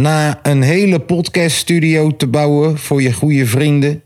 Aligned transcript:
Na 0.00 0.38
een 0.42 0.62
hele 0.62 0.98
podcaststudio 1.00 2.16
te 2.16 2.26
bouwen 2.26 2.78
voor 2.78 3.02
je 3.02 3.12
goede 3.12 3.46
vrienden. 3.46 4.02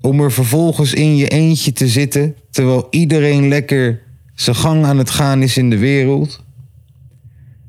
Om 0.00 0.20
er 0.20 0.32
vervolgens 0.32 0.94
in 0.94 1.16
je 1.16 1.28
eentje 1.28 1.72
te 1.72 1.88
zitten. 1.88 2.36
Terwijl 2.50 2.86
iedereen 2.90 3.48
lekker 3.48 4.02
zijn 4.34 4.56
gang 4.56 4.84
aan 4.84 4.98
het 4.98 5.10
gaan 5.10 5.42
is 5.42 5.56
in 5.56 5.70
de 5.70 5.78
wereld. 5.78 6.44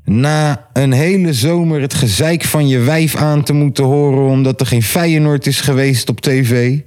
Na 0.04 0.68
een 0.72 0.92
hele 0.92 1.32
zomer 1.32 1.80
het 1.80 1.94
gezeik 1.94 2.44
van 2.44 2.68
je 2.68 2.78
wijf 2.78 3.16
aan 3.16 3.42
te 3.42 3.52
moeten 3.52 3.84
horen. 3.84 4.30
omdat 4.30 4.60
er 4.60 4.66
geen 4.66 4.82
Feyenoord 4.82 5.46
is 5.46 5.60
geweest 5.60 6.08
op 6.08 6.20
tv. 6.20 6.78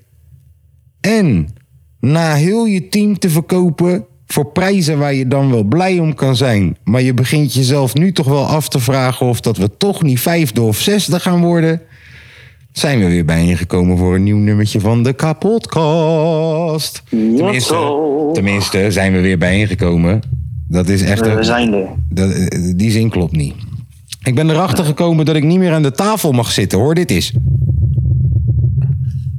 En 1.02 1.48
na 2.00 2.36
heel 2.36 2.66
je 2.66 2.88
team 2.88 3.20
te 3.20 3.30
verkopen 3.30 4.06
voor 4.34 4.46
prijzen 4.46 4.98
waar 4.98 5.14
je 5.14 5.28
dan 5.28 5.52
wel 5.52 5.64
blij 5.64 6.00
om 6.00 6.14
kan 6.14 6.36
zijn. 6.36 6.78
Maar 6.84 7.02
je 7.02 7.14
begint 7.14 7.54
jezelf 7.54 7.94
nu 7.94 8.12
toch 8.12 8.28
wel 8.28 8.46
af 8.46 8.70
te 8.70 8.80
vragen 8.80 9.26
of 9.26 9.42
dat 9.42 9.58
we 9.58 9.78
toch 9.78 10.04
niet 10.04 10.20
vijfde 10.20 10.62
of 10.62 10.78
zesde 10.78 11.20
gaan 11.20 11.42
worden. 11.42 11.82
Zijn 12.72 13.00
we 13.00 13.06
weer 13.06 13.26
bijeengekomen 13.26 13.98
voor 13.98 14.16
een 14.16 14.24
nieuw 14.24 14.38
nummertje 14.38 14.80
van 14.80 15.04
de 15.04 15.14
kapotkast. 15.14 17.04
Tenminste, 17.10 18.30
tenminste 18.34 18.92
zijn 18.92 19.14
we 19.14 19.20
weer 19.20 19.38
bijeengekomen. 19.38 20.22
Dat 20.68 20.90
is 20.90 21.02
echt... 21.02 21.34
We 21.36 21.44
zijn 21.44 21.74
er. 21.74 21.88
dat, 22.10 22.32
eh, 22.32 22.74
die 22.76 22.92
zin 22.92 23.10
klopt 23.10 23.36
niet. 23.36 23.54
Ik 24.24 24.36
ben 24.36 24.50
erachter 24.50 24.86
gekomen 24.86 25.26
dat 25.26 25.36
ik 25.36 25.44
niet 25.44 25.60
meer 25.60 25.74
aan 25.74 25.82
de 25.82 25.92
tafel 25.92 26.32
mag 26.32 26.52
zitten 26.52 26.80
hoor. 26.80 26.96
Dit 26.96 27.12
is. 27.12 27.34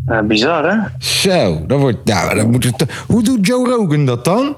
Eh, 0.07 0.21
bizar, 0.21 0.71
hè? 0.71 0.79
Zo, 0.99 1.67
dat 1.67 1.81
wordt. 1.81 1.99
Ja, 2.05 2.35
dat 2.35 2.51
moet 2.51 2.65
het, 2.65 2.85
hoe 3.07 3.23
doet 3.23 3.47
Joe 3.47 3.69
Rogan 3.69 4.07
dat 4.07 4.25
dan? 4.25 4.57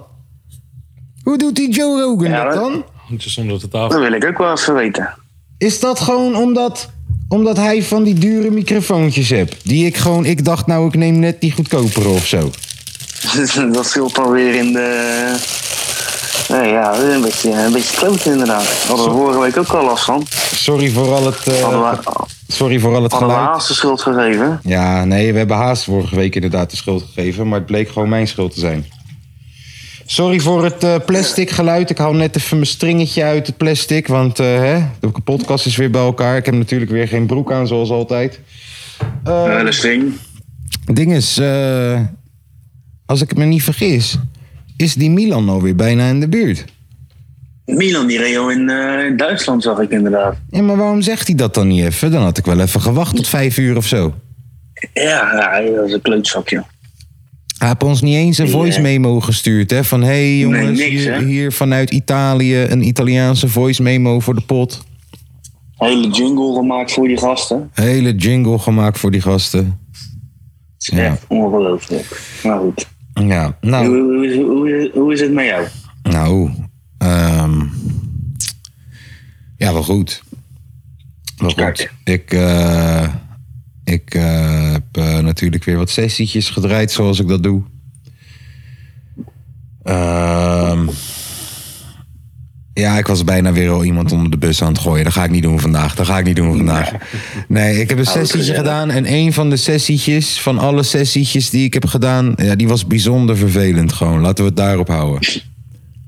Hoe 1.24 1.38
doet 1.38 1.54
die 1.56 1.70
Joe 1.70 2.00
Rogan 2.00 2.30
Ja, 2.30 2.44
dat 2.44 2.54
dan? 2.54 2.84
Het 3.10 3.24
is 3.24 3.38
onder 3.38 3.60
de 3.60 3.68
tafel. 3.68 3.88
Dat 3.88 4.08
wil 4.08 4.12
ik 4.12 4.24
ook 4.24 4.38
wel 4.38 4.52
even 4.52 4.74
weten. 4.74 5.14
Is 5.58 5.80
dat 5.80 6.00
gewoon 6.00 6.36
omdat, 6.36 6.88
omdat 7.28 7.56
hij 7.56 7.82
van 7.82 8.02
die 8.02 8.14
dure 8.14 8.50
microfoontjes 8.50 9.30
hebt? 9.30 9.56
Die 9.62 9.86
ik 9.86 9.96
gewoon, 9.96 10.24
ik 10.24 10.44
dacht 10.44 10.66
nou 10.66 10.86
ik 10.86 10.94
neem 10.94 11.18
net 11.18 11.40
die 11.40 11.52
goedkopere 11.52 12.08
of 12.08 12.26
zo. 12.26 12.50
dat 13.72 13.86
scheelt 13.86 14.14
dan 14.14 14.30
weer 14.30 14.54
in 14.54 14.72
de... 14.72 15.34
Nee, 16.48 16.70
ja, 16.70 16.98
een 16.98 17.20
beetje, 17.20 17.50
een 17.52 17.72
beetje 17.72 17.96
kloten 17.96 18.32
inderdaad. 18.32 18.84
Hadden 18.86 19.06
we 19.06 19.12
vorige 19.12 19.38
week 19.38 19.56
ook 19.56 19.68
al 19.68 19.84
last 19.84 20.04
van. 20.04 20.26
Sorry 20.54 20.90
voor 20.90 21.12
al 21.14 21.26
het, 21.26 21.36
eh, 21.46 21.68
we, 21.68 21.98
sorry 22.48 22.78
voor 22.78 22.94
al 22.94 23.02
het 23.02 23.12
hadden 23.12 23.28
we 23.28 23.34
geluid. 23.34 23.54
haast 23.54 23.68
de 23.68 23.74
schuld 23.74 24.02
gegeven. 24.02 24.60
Ja, 24.62 25.04
nee, 25.04 25.32
we 25.32 25.38
hebben 25.38 25.56
haast 25.56 25.84
vorige 25.84 26.16
week 26.16 26.34
inderdaad 26.34 26.70
de 26.70 26.76
schuld 26.76 27.04
gegeven, 27.14 27.48
maar 27.48 27.58
het 27.58 27.66
bleek 27.66 27.88
gewoon 27.88 28.08
mijn 28.08 28.28
schuld 28.28 28.54
te 28.54 28.60
zijn. 28.60 28.86
Sorry 30.06 30.40
voor 30.40 30.64
het 30.64 30.84
eh, 30.84 30.94
plastic 31.06 31.50
geluid. 31.50 31.90
Ik 31.90 31.98
haal 31.98 32.14
net 32.14 32.36
even 32.36 32.56
mijn 32.56 32.68
stringetje 32.68 33.22
uit 33.22 33.46
het 33.46 33.56
plastic, 33.56 34.06
want 34.06 34.38
eh, 34.38 34.46
hè, 34.46 34.78
de 35.00 35.10
podcast 35.24 35.66
is 35.66 35.76
weer 35.76 35.90
bij 35.90 36.00
elkaar. 36.00 36.36
Ik 36.36 36.44
heb 36.44 36.54
natuurlijk 36.54 36.90
weer 36.90 37.08
geen 37.08 37.26
broek 37.26 37.52
aan, 37.52 37.66
zoals 37.66 37.90
altijd. 37.90 38.40
Eh, 39.24 39.64
de 39.64 39.72
string. 39.72 40.12
Ding 40.92 41.14
is, 41.14 41.40
als 43.06 43.22
ik 43.22 43.36
me 43.36 43.44
niet 43.44 43.62
vergis, 43.62 44.18
is 44.76 44.94
die 44.94 45.10
Milan 45.10 45.48
alweer 45.48 45.76
bijna 45.76 46.08
in 46.08 46.20
de 46.20 46.28
buurt. 46.28 46.64
Milan 47.64 48.06
die 48.06 48.38
al 48.38 48.50
in, 48.50 48.70
in 49.08 49.16
Duitsland, 49.16 49.62
zag 49.62 49.78
ik 49.78 49.90
inderdaad. 49.90 50.36
Ja, 50.50 50.62
maar 50.62 50.76
waarom 50.76 51.02
zegt 51.02 51.26
hij 51.26 51.36
dat 51.36 51.54
dan 51.54 51.68
niet 51.68 51.84
even? 51.84 52.10
Dan 52.10 52.22
had 52.22 52.38
ik 52.38 52.44
wel 52.44 52.60
even 52.60 52.80
gewacht 52.80 53.16
tot 53.16 53.28
vijf 53.28 53.58
uur 53.58 53.76
of 53.76 53.86
zo. 53.86 54.14
Ja, 54.92 55.60
ja 55.60 55.70
dat 55.76 55.86
is 55.86 55.92
een 55.92 56.02
kleutzakje. 56.02 56.64
Hij 57.64 57.72
heeft 57.72 57.90
ons 57.90 58.02
niet 58.02 58.14
eens 58.14 58.38
een 58.38 58.48
voice 58.48 58.80
memo 58.80 59.20
gestuurd, 59.20 59.70
hè? 59.70 59.84
Van 59.84 60.00
hé 60.00 60.06
hey, 60.06 60.38
jongens, 60.38 60.78
niks, 60.78 61.08
hier, 61.24 61.52
vanuit 61.52 61.90
Italië 61.90 62.62
een 62.62 62.86
Italiaanse 62.86 63.48
voice 63.48 63.82
memo 63.82 64.20
voor 64.20 64.34
de 64.34 64.40
pot. 64.40 64.84
Hele 65.76 66.08
jungle 66.10 66.54
gemaakt 66.54 66.92
voor 66.92 67.08
die 67.08 67.16
gasten. 67.16 67.70
Hele 67.72 68.14
jingle 68.14 68.58
gemaakt 68.58 68.98
voor 68.98 69.10
die 69.10 69.20
gasten. 69.20 69.78
Ja. 70.76 71.04
echt 71.04 71.24
ongelooflijk. 71.28 72.20
Maar 72.42 72.58
goed. 72.58 72.88
Ja, 73.14 73.56
Hoe, 73.60 73.70
nou, 73.70 73.86
hoe, 73.86 74.26
is- 74.26 74.36
hoe, 74.36 74.90
hoe 74.94 75.12
is 75.12 75.20
het 75.20 75.32
met 75.32 75.44
jou? 75.46 75.66
nou, 76.02 76.50
ehm, 76.98 77.60
ja, 79.56 79.72
wel 79.72 79.82
goed. 79.82 80.22
Wel 81.36 81.50
goed. 81.50 81.90
Ik, 82.04 82.32
eh, 82.32 83.08
ik 83.84 84.14
eh, 84.14 84.72
heb 84.72 84.84
eh, 84.92 85.18
natuurlijk 85.18 85.64
weer 85.64 85.76
wat 85.76 85.90
sessietjes 85.90 86.50
gedraaid 86.50 86.92
zoals 86.92 87.20
ik 87.20 87.28
dat 87.28 87.42
doe. 87.42 87.62
Ehm, 89.82 90.86
ja, 92.72 92.98
ik 92.98 93.06
was 93.06 93.24
bijna 93.24 93.52
weer 93.52 93.70
al 93.70 93.84
iemand 93.84 94.12
onder 94.12 94.30
de 94.30 94.38
bus 94.38 94.62
aan 94.62 94.72
het 94.72 94.80
gooien. 94.80 95.04
Dat 95.04 95.12
ga 95.12 95.24
ik 95.24 95.30
niet 95.30 95.42
doen 95.42 95.60
vandaag. 95.60 95.94
Dat 95.94 96.06
ga 96.06 96.18
ik 96.18 96.24
niet 96.24 96.36
doen 96.36 96.56
vandaag. 96.56 96.92
Nee, 97.48 97.80
ik 97.80 97.88
heb 97.88 97.98
een 97.98 98.06
sessietje 98.06 98.54
gedaan. 98.54 98.90
En 98.90 99.12
een 99.12 99.32
van 99.32 99.50
de 99.50 99.56
sessietjes, 99.56 100.40
van 100.40 100.58
alle 100.58 100.82
sessietjes 100.82 101.50
die 101.50 101.64
ik 101.64 101.74
heb 101.74 101.86
gedaan... 101.86 102.32
Ja, 102.36 102.54
die 102.54 102.68
was 102.68 102.86
bijzonder 102.86 103.36
vervelend 103.36 103.92
gewoon. 103.92 104.20
Laten 104.20 104.44
we 104.44 104.50
het 104.50 104.58
daarop 104.58 104.88
houden. 104.88 105.28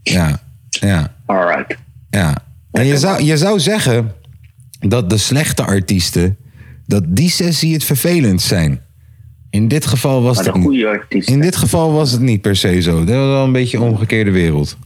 Ja, 0.03 0.41
ja, 0.69 1.15
Alright. 1.27 1.77
ja. 2.11 2.37
En 2.73 2.87
je 2.87 2.99
zou, 2.99 3.23
je 3.23 3.37
zou 3.37 3.61
zeggen 3.61 4.13
dat 4.81 5.11
de 5.11 5.17
slechte 5.17 5.63
artiesten... 5.63 6.37
dat 6.87 7.03
die 7.07 7.31
sessie 7.31 7.73
het 7.73 7.85
vervelend 7.85 8.43
zijn. 8.43 8.85
In 9.51 9.69
dit 9.69 9.87
geval 9.87 10.23
was 10.23 10.39
het 10.39 10.55
niet. 10.55 10.85
artiest. 10.85 11.29
In 11.29 11.41
dit 11.41 11.57
geval 11.57 11.93
was 11.93 12.13
het 12.13 12.21
niet 12.21 12.41
per 12.41 12.57
se 12.57 12.81
zo. 12.81 13.05
Dat 13.05 13.17
was 13.17 13.27
wel 13.27 13.45
een 13.45 13.53
beetje 13.53 13.77
een 13.77 13.83
omgekeerde 13.83 14.31
wereld. 14.31 14.77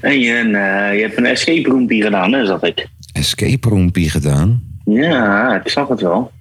En 0.00 0.20
je, 0.20 0.32
eh, 0.32 0.94
je 0.96 1.02
hebt 1.02 1.16
een 1.16 1.26
escape 1.26 1.68
roompie 1.68 2.02
gedaan, 2.02 2.32
hè, 2.32 2.46
zag 2.46 2.62
ik. 2.62 2.86
Escape 3.12 3.68
roompie 3.68 4.10
gedaan. 4.10 4.62
Ja, 4.84 5.60
ik 5.64 5.68
zag 5.70 5.88
het 5.88 6.00
wel. 6.00 6.32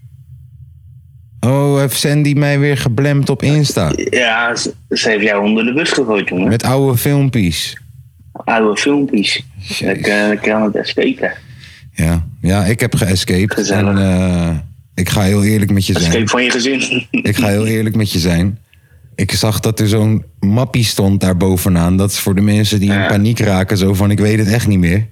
Oh, 1.40 1.80
heeft 1.80 1.96
Sandy 1.96 2.34
mij 2.34 2.60
weer 2.60 2.78
geblemd 2.78 3.30
op 3.30 3.44
Insta. 3.44 3.92
Ja, 3.96 4.56
ze, 4.56 4.74
ze 4.90 5.10
heeft 5.10 5.24
jou 5.24 5.44
onder 5.44 5.66
de 5.66 5.74
bus 5.74 5.92
gegooid, 5.92 6.30
jongen. 6.30 6.48
Met 6.48 6.64
oude 6.64 6.98
filmpjes. 6.98 7.78
Oude 8.32 8.82
filmpjes. 8.82 9.44
Lekker, 9.80 10.28
lekker 10.28 10.54
aan 10.54 10.64
het 10.64 10.76
escapen. 10.76 11.34
Ja, 11.94 12.28
ja 12.42 12.66
ik 12.66 12.80
heb 12.80 12.96
geescaped. 12.96 13.54
Gezellig. 13.54 13.90
En 13.90 13.98
eh, 13.98 14.58
ik 14.96 15.10
ga 15.10 15.22
heel 15.22 15.44
eerlijk 15.44 15.72
met 15.72 15.86
je 15.86 15.94
zijn. 15.94 16.06
Escape 16.06 16.28
van 16.30 16.44
je 16.44 16.52
gezin. 16.52 17.08
Ik 17.12 17.38
ga 17.38 17.48
heel 17.48 17.66
eerlijk 17.66 17.96
met 17.96 18.12
je 18.12 18.20
zijn. 18.20 18.60
Ik 19.16 19.32
zag 19.32 19.60
dat 19.60 19.80
er 19.80 19.88
zo'n 19.88 20.26
mappie 20.40 20.84
stond 20.84 21.22
daar 21.22 21.38
bovenaan. 21.38 21.98
Dat 21.98 22.12
is 22.12 22.20
voor 22.20 22.36
de 22.36 22.42
mensen 22.42 22.80
die 22.80 22.92
in 22.92 23.08
paniek 23.08 23.40
raken. 23.40 23.78
Zo 23.78 23.94
van, 23.94 24.12
ik 24.12 24.20
weet 24.20 24.40
het 24.40 24.48
echt 24.48 24.68
niet 24.68 24.80
meer. 24.80 25.08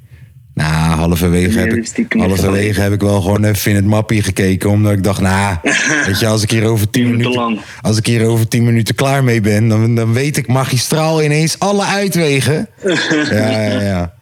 Nou, 0.58 0.96
halverwege, 0.96 1.60
heb 1.60 1.74
ik, 1.74 2.14
halverwege 2.18 2.82
heb 2.82 2.94
ik 2.94 3.02
wel 3.02 3.22
gewoon 3.22 3.44
even 3.44 3.72
in 3.72 3.76
het 3.76 3.86
mappie 3.86 4.24
gekeken. 4.24 4.70
Omdat 4.70 4.92
ik 4.92 5.04
dacht, 5.04 5.22
nou, 5.22 5.58
weet 6.06 6.20
je, 6.20 6.28
als 6.28 6.44
ik 6.44 6.52
hier 6.52 6.64
over 6.66 6.90
tien 6.90 7.10
minuten 7.10 7.60
als 7.82 7.98
ik 7.98 8.06
hier 8.06 8.26
over 8.26 8.48
tien 8.48 8.66
minuten 8.66 8.96
klaar 8.96 9.24
mee 9.24 9.42
ben, 9.42 9.68
dan, 9.68 9.96
dan 9.96 10.14
weet 10.14 10.38
ik 10.38 10.48
magistraal 10.48 11.24
ineens 11.24 11.60
alle 11.60 11.84
uitwegen. 11.84 12.70
ja, 13.32 13.50
ja, 13.50 13.82
ja. 13.82 14.17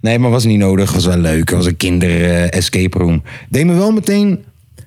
Nee, 0.00 0.18
maar 0.18 0.30
was 0.30 0.44
niet 0.44 0.58
nodig. 0.58 0.92
Was 0.92 1.06
wel 1.06 1.16
leuk. 1.18 1.50
Was 1.50 1.66
een 1.66 1.76
kinder 1.76 2.08
eh, 2.10 2.52
escape 2.52 2.98
room. 2.98 3.22
Deed 3.48 3.66
me 3.66 3.74
wel 3.74 3.90
meteen 3.92 4.44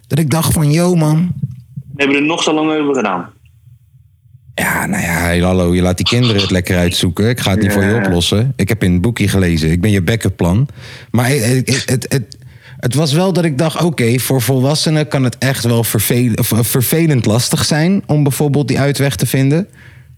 dat 0.07 0.19
ik 0.19 0.30
dacht 0.30 0.54
van, 0.54 0.71
yo 0.71 0.95
man, 0.95 1.33
We 1.75 2.04
hebben 2.04 2.15
er 2.18 2.25
nog 2.25 2.44
zo 2.44 2.54
lang 2.54 2.71
over 2.81 2.95
gedaan. 2.95 3.30
Ja, 4.56 4.86
nou 4.86 5.04
ja, 5.04 5.19
hey, 5.19 5.39
hallo, 5.39 5.75
je 5.75 5.81
laat 5.81 5.98
die 5.98 6.06
kinderen 6.06 6.42
het 6.42 6.51
lekker 6.51 6.77
uitzoeken. 6.77 7.30
Ik 7.30 7.39
ga 7.39 7.51
het 7.51 7.62
niet 7.62 7.71
voor 7.71 7.83
je 7.83 7.95
oplossen. 7.95 8.54
Ik 8.56 8.69
heb 8.69 8.83
in 8.83 8.92
het 8.92 9.01
boekje 9.01 9.27
gelezen. 9.27 9.71
Ik 9.71 9.81
ben 9.81 9.92
je 9.92 10.01
backup 10.01 10.36
plan. 10.36 10.68
Maar 11.12 11.27
het, 11.30 11.44
het, 11.69 11.83
het, 11.89 12.06
het, 12.09 12.38
het 12.77 12.94
was 12.95 13.13
wel 13.13 13.33
dat 13.33 13.45
ik 13.45 13.57
dacht, 13.57 13.83
oké, 13.83 14.19
voor 14.19 14.42
volwassenen 14.42 15.07
kan 15.07 15.24
het 15.24 15.38
echt 15.38 15.63
wel 15.63 15.83
vervel- 15.83 16.33
eh, 16.33 16.44
vervelend 16.62 17.25
lastig 17.25 17.66
zijn 17.66 18.04
om 18.06 18.24
bijvoorbeeld 18.24 18.68
die 18.68 18.80
uitweg 18.80 19.16
te 19.16 19.25
vinden. 19.25 19.68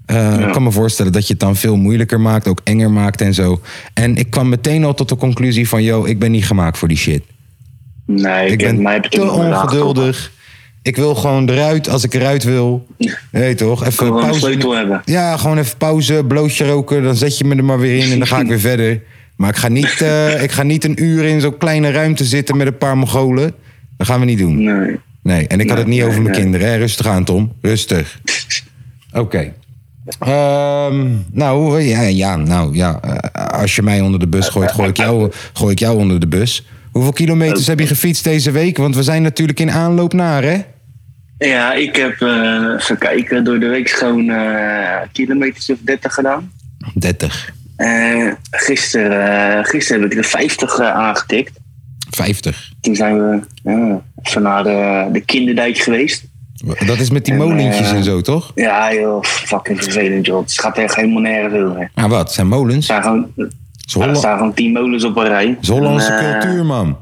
Eh, 0.05 0.39
Ik 0.39 0.51
kan 0.51 0.63
me 0.63 0.71
voorstellen 0.71 1.11
dat 1.11 1.27
je 1.27 1.33
het 1.33 1.41
dan 1.41 1.55
veel 1.55 1.75
moeilijker 1.75 2.21
maakt, 2.21 2.47
ook 2.47 2.61
enger 2.63 2.91
maakt 2.91 3.21
en 3.21 3.33
zo. 3.33 3.61
En 3.93 4.15
ik 4.15 4.29
kwam 4.29 4.49
meteen 4.49 4.83
al 4.83 4.93
tot 4.93 5.09
de 5.09 5.15
conclusie 5.15 5.67
van, 5.69 5.83
yo, 5.83 6.05
ik 6.05 6.19
ben 6.19 6.31
niet 6.31 6.45
gemaakt 6.45 6.77
voor 6.77 6.87
die 6.87 6.97
shit. 6.97 7.23
Nee, 8.05 8.45
Ik 8.45 8.51
ik, 8.51 8.57
ben 8.67 8.81
mij 8.81 8.99
te 8.99 9.31
ongeduldig. 9.31 10.31
Ik 10.81 10.95
wil 10.95 11.15
gewoon 11.15 11.49
eruit 11.49 11.89
als 11.89 12.03
ik 12.03 12.13
eruit 12.13 12.43
wil. 12.43 12.87
Nee, 13.31 13.55
toch? 13.55 13.81
Even 13.81 13.93
Gewoon 13.93 14.13
een 14.15 14.19
pauze. 14.21 14.39
sleutel 14.39 14.75
hebben. 14.75 15.01
Ja, 15.05 15.37
gewoon 15.37 15.57
even 15.57 15.77
pauze, 15.77 16.23
blootje 16.27 16.65
roken. 16.65 17.03
Dan 17.03 17.15
zet 17.15 17.37
je 17.37 17.43
me 17.45 17.55
er 17.55 17.63
maar 17.65 17.79
weer 17.79 18.03
in 18.05 18.11
en 18.11 18.17
dan 18.17 18.27
ga 18.27 18.39
ik 18.39 18.47
weer 18.47 18.59
verder. 18.71 19.01
Maar 19.35 19.49
ik 19.49 19.55
ga 19.55 19.67
niet, 19.67 20.01
eh, 20.01 20.43
ik 20.43 20.51
ga 20.51 20.63
niet 20.63 20.83
een 20.83 21.03
uur 21.03 21.23
in 21.23 21.41
zo'n 21.41 21.57
kleine 21.57 21.91
ruimte 21.91 22.25
zitten 22.25 22.57
met 22.57 22.67
een 22.67 22.77
paar 22.77 22.97
Mongolen. 22.97 23.53
Dat 23.97 24.07
gaan 24.07 24.19
we 24.19 24.25
niet 24.25 24.37
doen. 24.37 24.63
Nee. 24.63 24.99
Nee, 25.23 25.47
en 25.47 25.59
ik 25.59 25.69
had 25.69 25.77
het 25.77 25.87
niet 25.87 25.99
Nee, 25.99 26.07
over 26.07 26.21
mijn 26.21 26.35
kinderen. 26.35 26.67
Hè? 26.67 26.75
Rustig 26.75 27.07
aan, 27.07 27.23
Tom. 27.23 27.51
Rustig. 27.61 28.19
Oké. 29.13 29.53
Ehm, 30.19 31.07
nou, 31.31 31.81
ja, 31.81 32.01
ja, 32.01 32.35
nou, 32.35 32.75
ja. 32.75 32.99
eh, 33.01 33.59
als 33.59 33.75
je 33.75 33.81
mij 33.81 34.01
onder 34.01 34.19
de 34.19 34.27
bus 34.27 34.49
gooit, 34.49 34.71
gooi 34.71 34.89
ik 34.89 34.97
jou, 34.97 35.31
gooi 35.53 35.71
ik 35.71 35.79
jou 35.79 35.97
onder 35.97 36.19
de 36.19 36.27
bus. 36.27 36.65
Hoeveel 36.91 37.13
kilometers 37.13 37.67
heb 37.67 37.79
je 37.79 37.87
gefietst 37.87 38.23
deze 38.23 38.51
week? 38.51 38.77
Want 38.77 38.95
we 38.95 39.03
zijn 39.03 39.21
natuurlijk 39.21 39.59
in 39.59 39.71
aanloop 39.71 40.13
naar, 40.13 40.43
hè? 40.43 40.57
Ja, 41.37 41.73
ik 41.73 41.95
heb, 41.95 42.21
even 42.79 42.97
kijken, 42.97 43.43
door 43.43 43.59
de 43.59 43.67
week 43.67 43.89
gewoon 43.89 44.29
eh 44.29 45.01
kilometers 45.11 45.69
of 45.69 45.77
30 45.81 46.13
gedaan. 46.13 46.51
30, 46.93 47.53
Eh 47.75 48.31
gisteren, 48.51 49.65
gisteren 49.65 50.01
heb 50.01 50.11
ik 50.11 50.17
de 50.17 50.23
50 50.23 50.77
eh, 50.77 50.91
aangetikt. 50.91 51.51
50. 52.09 52.71
Toen 52.81 52.95
zijn 52.95 53.17
we 53.17 53.41
even 54.21 54.41
naar 54.41 54.63
de, 54.63 55.09
de 55.11 55.19
kinderdijk 55.19 55.77
geweest. 55.77 56.25
Dat 56.85 56.99
is 56.99 57.09
met 57.09 57.25
die 57.25 57.33
En, 57.33 57.39
molentjes 57.39 57.91
eh, 57.91 57.97
en 57.97 58.03
zo, 58.03 58.21
toch? 58.21 58.51
Ja, 58.55 58.93
joh, 58.93 59.23
fucking 59.23 59.83
vervelend, 59.83 60.25
joh. 60.25 60.41
Het 60.41 60.59
gaat 60.59 60.77
echt 60.77 60.95
helemaal 60.95 61.21
nergens 61.21 61.63
over. 61.63 61.79
Er 61.81 61.89
Ah, 62.03 62.09
wat? 62.09 62.33
Zijn 62.33 62.47
molens? 62.47 62.85
staan 62.85 63.01
gewoon, 63.01 63.27
er 64.09 64.15
staan 64.15 64.37
gewoon 64.37 64.53
10 64.53 64.71
molens 64.71 65.03
op 65.03 65.17
een 65.17 65.27
rij. 65.27 65.57
Hollandse 65.67 66.11
En, 66.11 66.33
eh, 66.33 66.39
cultuur, 66.39 66.65
man. 66.65 66.97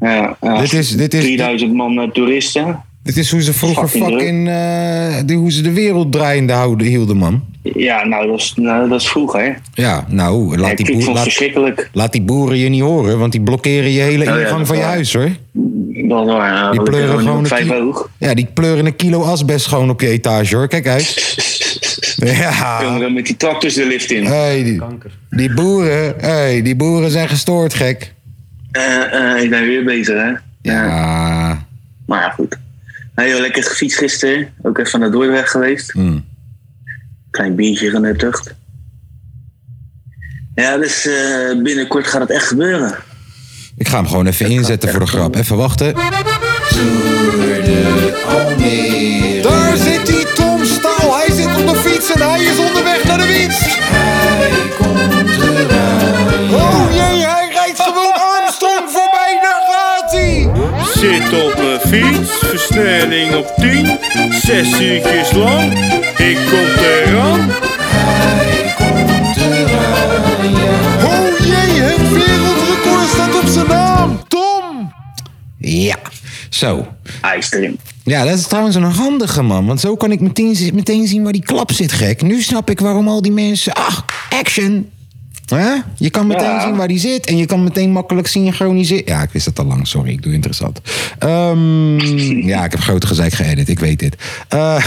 Ja, 0.00 0.36
ja, 0.40 0.60
Dit 0.60 0.72
is- 0.72 0.96
dit 0.96 1.14
is- 1.14 1.22
3000 1.24 1.72
man 1.74 1.98
eh, 2.00 2.08
toeristen. 2.10 2.82
Dit 3.02 3.16
is 3.16 3.30
hoe 3.30 3.42
ze 3.42 3.52
vroeger 3.52 3.88
fucking 3.88 4.48
hoe 5.32 5.52
ze 5.52 5.62
de 5.62 5.72
wereld 5.72 6.12
draaiende 6.12 6.52
houden, 6.52 6.86
hielden, 6.86 7.16
man. 7.16 7.42
Ja, 7.62 8.04
nou, 8.04 8.26
dat 8.26 8.38
is, 8.38 8.52
nou, 8.56 8.88
dat 8.88 9.00
is 9.00 9.08
vroeger. 9.08 9.40
hè. 9.40 9.52
Ja, 9.82 10.04
nou, 10.08 10.56
laat 10.58 10.76
die, 10.76 10.86
ik 10.86 10.92
boer, 10.92 11.02
vond 11.02 11.18
het 11.18 11.88
laat, 11.92 12.12
die 12.12 12.22
boeren 12.22 12.58
je 12.58 12.68
niet 12.68 12.80
horen, 12.82 13.18
want 13.18 13.32
die 13.32 13.40
blokkeren 13.40 13.90
je 13.90 14.00
hele 14.00 14.24
ja, 14.24 14.36
ingang 14.38 14.66
van 14.66 14.76
je 14.76 14.82
huis, 14.82 15.12
hoor. 15.14 15.30
Ja. 16.06 16.70
Die 16.70 16.82
pleuren 16.82 17.18
gewoon 17.18 17.46
vijf 17.46 17.62
kilo- 17.62 17.80
hoog. 17.84 18.10
Ja, 18.18 18.34
die 18.34 18.46
pleuren 18.54 18.86
een 18.86 18.96
kilo 18.96 19.22
asbest 19.22 19.66
gewoon 19.66 19.90
op 19.90 20.00
je 20.00 20.08
etage, 20.08 20.56
hoor. 20.56 20.68
Kijk 20.68 20.86
uit. 20.86 21.16
Ja. 22.16 22.82
Jongen, 22.82 23.12
met 23.12 23.26
die 23.26 23.36
tractors 23.36 23.74
de 23.74 23.86
lift 23.86 24.10
in. 24.10 24.24
Hey, 24.24 24.62
die, 24.62 24.82
die 25.30 25.54
boeren, 25.54 26.14
hey, 26.18 26.62
die 26.62 26.76
boeren 26.76 27.10
zijn 27.10 27.28
gestoord, 27.28 27.74
gek. 27.74 28.14
Eh, 28.70 29.34
eh, 29.34 29.42
ik 29.42 29.50
ben 29.50 29.62
weer 29.62 29.84
bezig, 29.84 30.14
hè. 30.14 30.32
Ja. 30.62 31.66
Maar 32.06 32.20
ja, 32.20 32.30
goed. 32.30 32.56
Joh, 33.14 33.40
lekker 33.40 33.62
gefietst 33.62 33.98
gisteren. 33.98 34.48
Ook 34.62 34.78
even 34.78 35.00
naar 35.00 35.10
Dordrecht 35.10 35.50
geweest. 35.50 35.92
Hmm. 35.92 36.24
Klein 37.30 37.54
biertje 37.54 37.90
genuttigd. 37.90 38.54
Ja, 40.54 40.76
dus 40.76 41.06
eh, 41.06 41.62
binnenkort 41.62 42.06
gaat 42.06 42.20
het 42.20 42.30
echt 42.30 42.46
gebeuren. 42.46 42.94
Ik 43.78 43.88
ga 43.88 43.96
hem 43.96 44.06
gewoon 44.06 44.26
even 44.26 44.50
inzetten 44.50 44.88
voor 44.88 45.00
de 45.00 45.06
grap. 45.06 45.36
Even 45.36 45.56
wachten. 45.56 45.94
Daar 49.42 49.76
zit 49.76 50.08
hij, 50.08 50.24
Tom 50.34 50.64
Staal. 50.64 51.16
Hij 51.16 51.34
zit 51.34 51.46
op 51.46 51.66
de 51.66 51.76
fiets 51.76 52.12
en 52.12 52.30
hij 52.30 52.42
is 52.42 52.58
onderweg 52.58 53.04
naar 53.04 53.18
de 53.18 53.26
winst. 53.26 53.78
Hij 53.80 54.50
komt 54.78 55.42
eraan. 55.42 56.54
Oh 56.54 56.86
jee, 56.90 57.26
hij 57.26 57.48
rijdt 57.52 57.80
gewoon 57.80 58.12
Armstrong 58.12 58.90
voorbij. 58.90 59.38
Daar 59.42 59.62
gaat 59.70 60.12
hij. 60.12 60.50
Zit 60.94 61.42
op 61.42 61.54
mijn 61.56 61.80
fiets, 61.80 62.30
versnelling 62.38 63.34
op 63.34 63.52
10, 63.56 63.98
zes 64.30 64.80
uurtjes 64.80 65.32
lang. 65.32 65.72
Ik 66.16 66.36
kom 66.50 66.84
eraan. 66.84 67.50
Ja, 75.58 75.98
zo. 76.48 76.86
Hij 77.20 77.42
erin. 77.50 77.78
Ja, 78.04 78.24
dat 78.24 78.38
is 78.38 78.46
trouwens 78.46 78.76
een 78.76 78.82
handige 78.82 79.42
man. 79.42 79.66
Want 79.66 79.80
zo 79.80 79.96
kan 79.96 80.12
ik 80.12 80.20
meteen, 80.20 80.70
meteen 80.74 81.06
zien 81.06 81.22
waar 81.22 81.32
die 81.32 81.42
klap 81.42 81.72
zit, 81.72 81.92
gek. 81.92 82.22
Nu 82.22 82.42
snap 82.42 82.70
ik 82.70 82.80
waarom 82.80 83.08
al 83.08 83.22
die 83.22 83.32
mensen... 83.32 83.74
Ach, 83.74 84.04
action! 84.30 84.90
Hè? 85.48 85.74
Je 85.96 86.10
kan 86.10 86.26
meteen 86.26 86.44
Ja. 86.44 86.60
zien 86.60 86.76
waar 86.76 86.88
die 86.88 86.98
zit. 86.98 87.26
En 87.26 87.36
je 87.36 87.46
kan 87.46 87.62
meteen 87.64 87.90
makkelijk 87.90 88.26
synchroniseren. 88.26 89.02
Ja, 89.06 89.22
ik 89.22 89.30
wist 89.30 89.46
het 89.46 89.58
al 89.58 89.64
lang. 89.64 89.86
Sorry, 89.86 90.10
ik 90.10 90.22
doe 90.22 90.32
interessant. 90.32 90.80
Ehm, 91.18 91.98
ja, 92.52 92.64
ik 92.64 92.70
heb 92.70 92.80
grote 92.80 93.06
gezeik 93.06 93.32
geëdit. 93.32 93.68
Ik 93.68 93.78
weet 93.78 93.98
dit. 93.98 94.16
Eh 94.48 94.84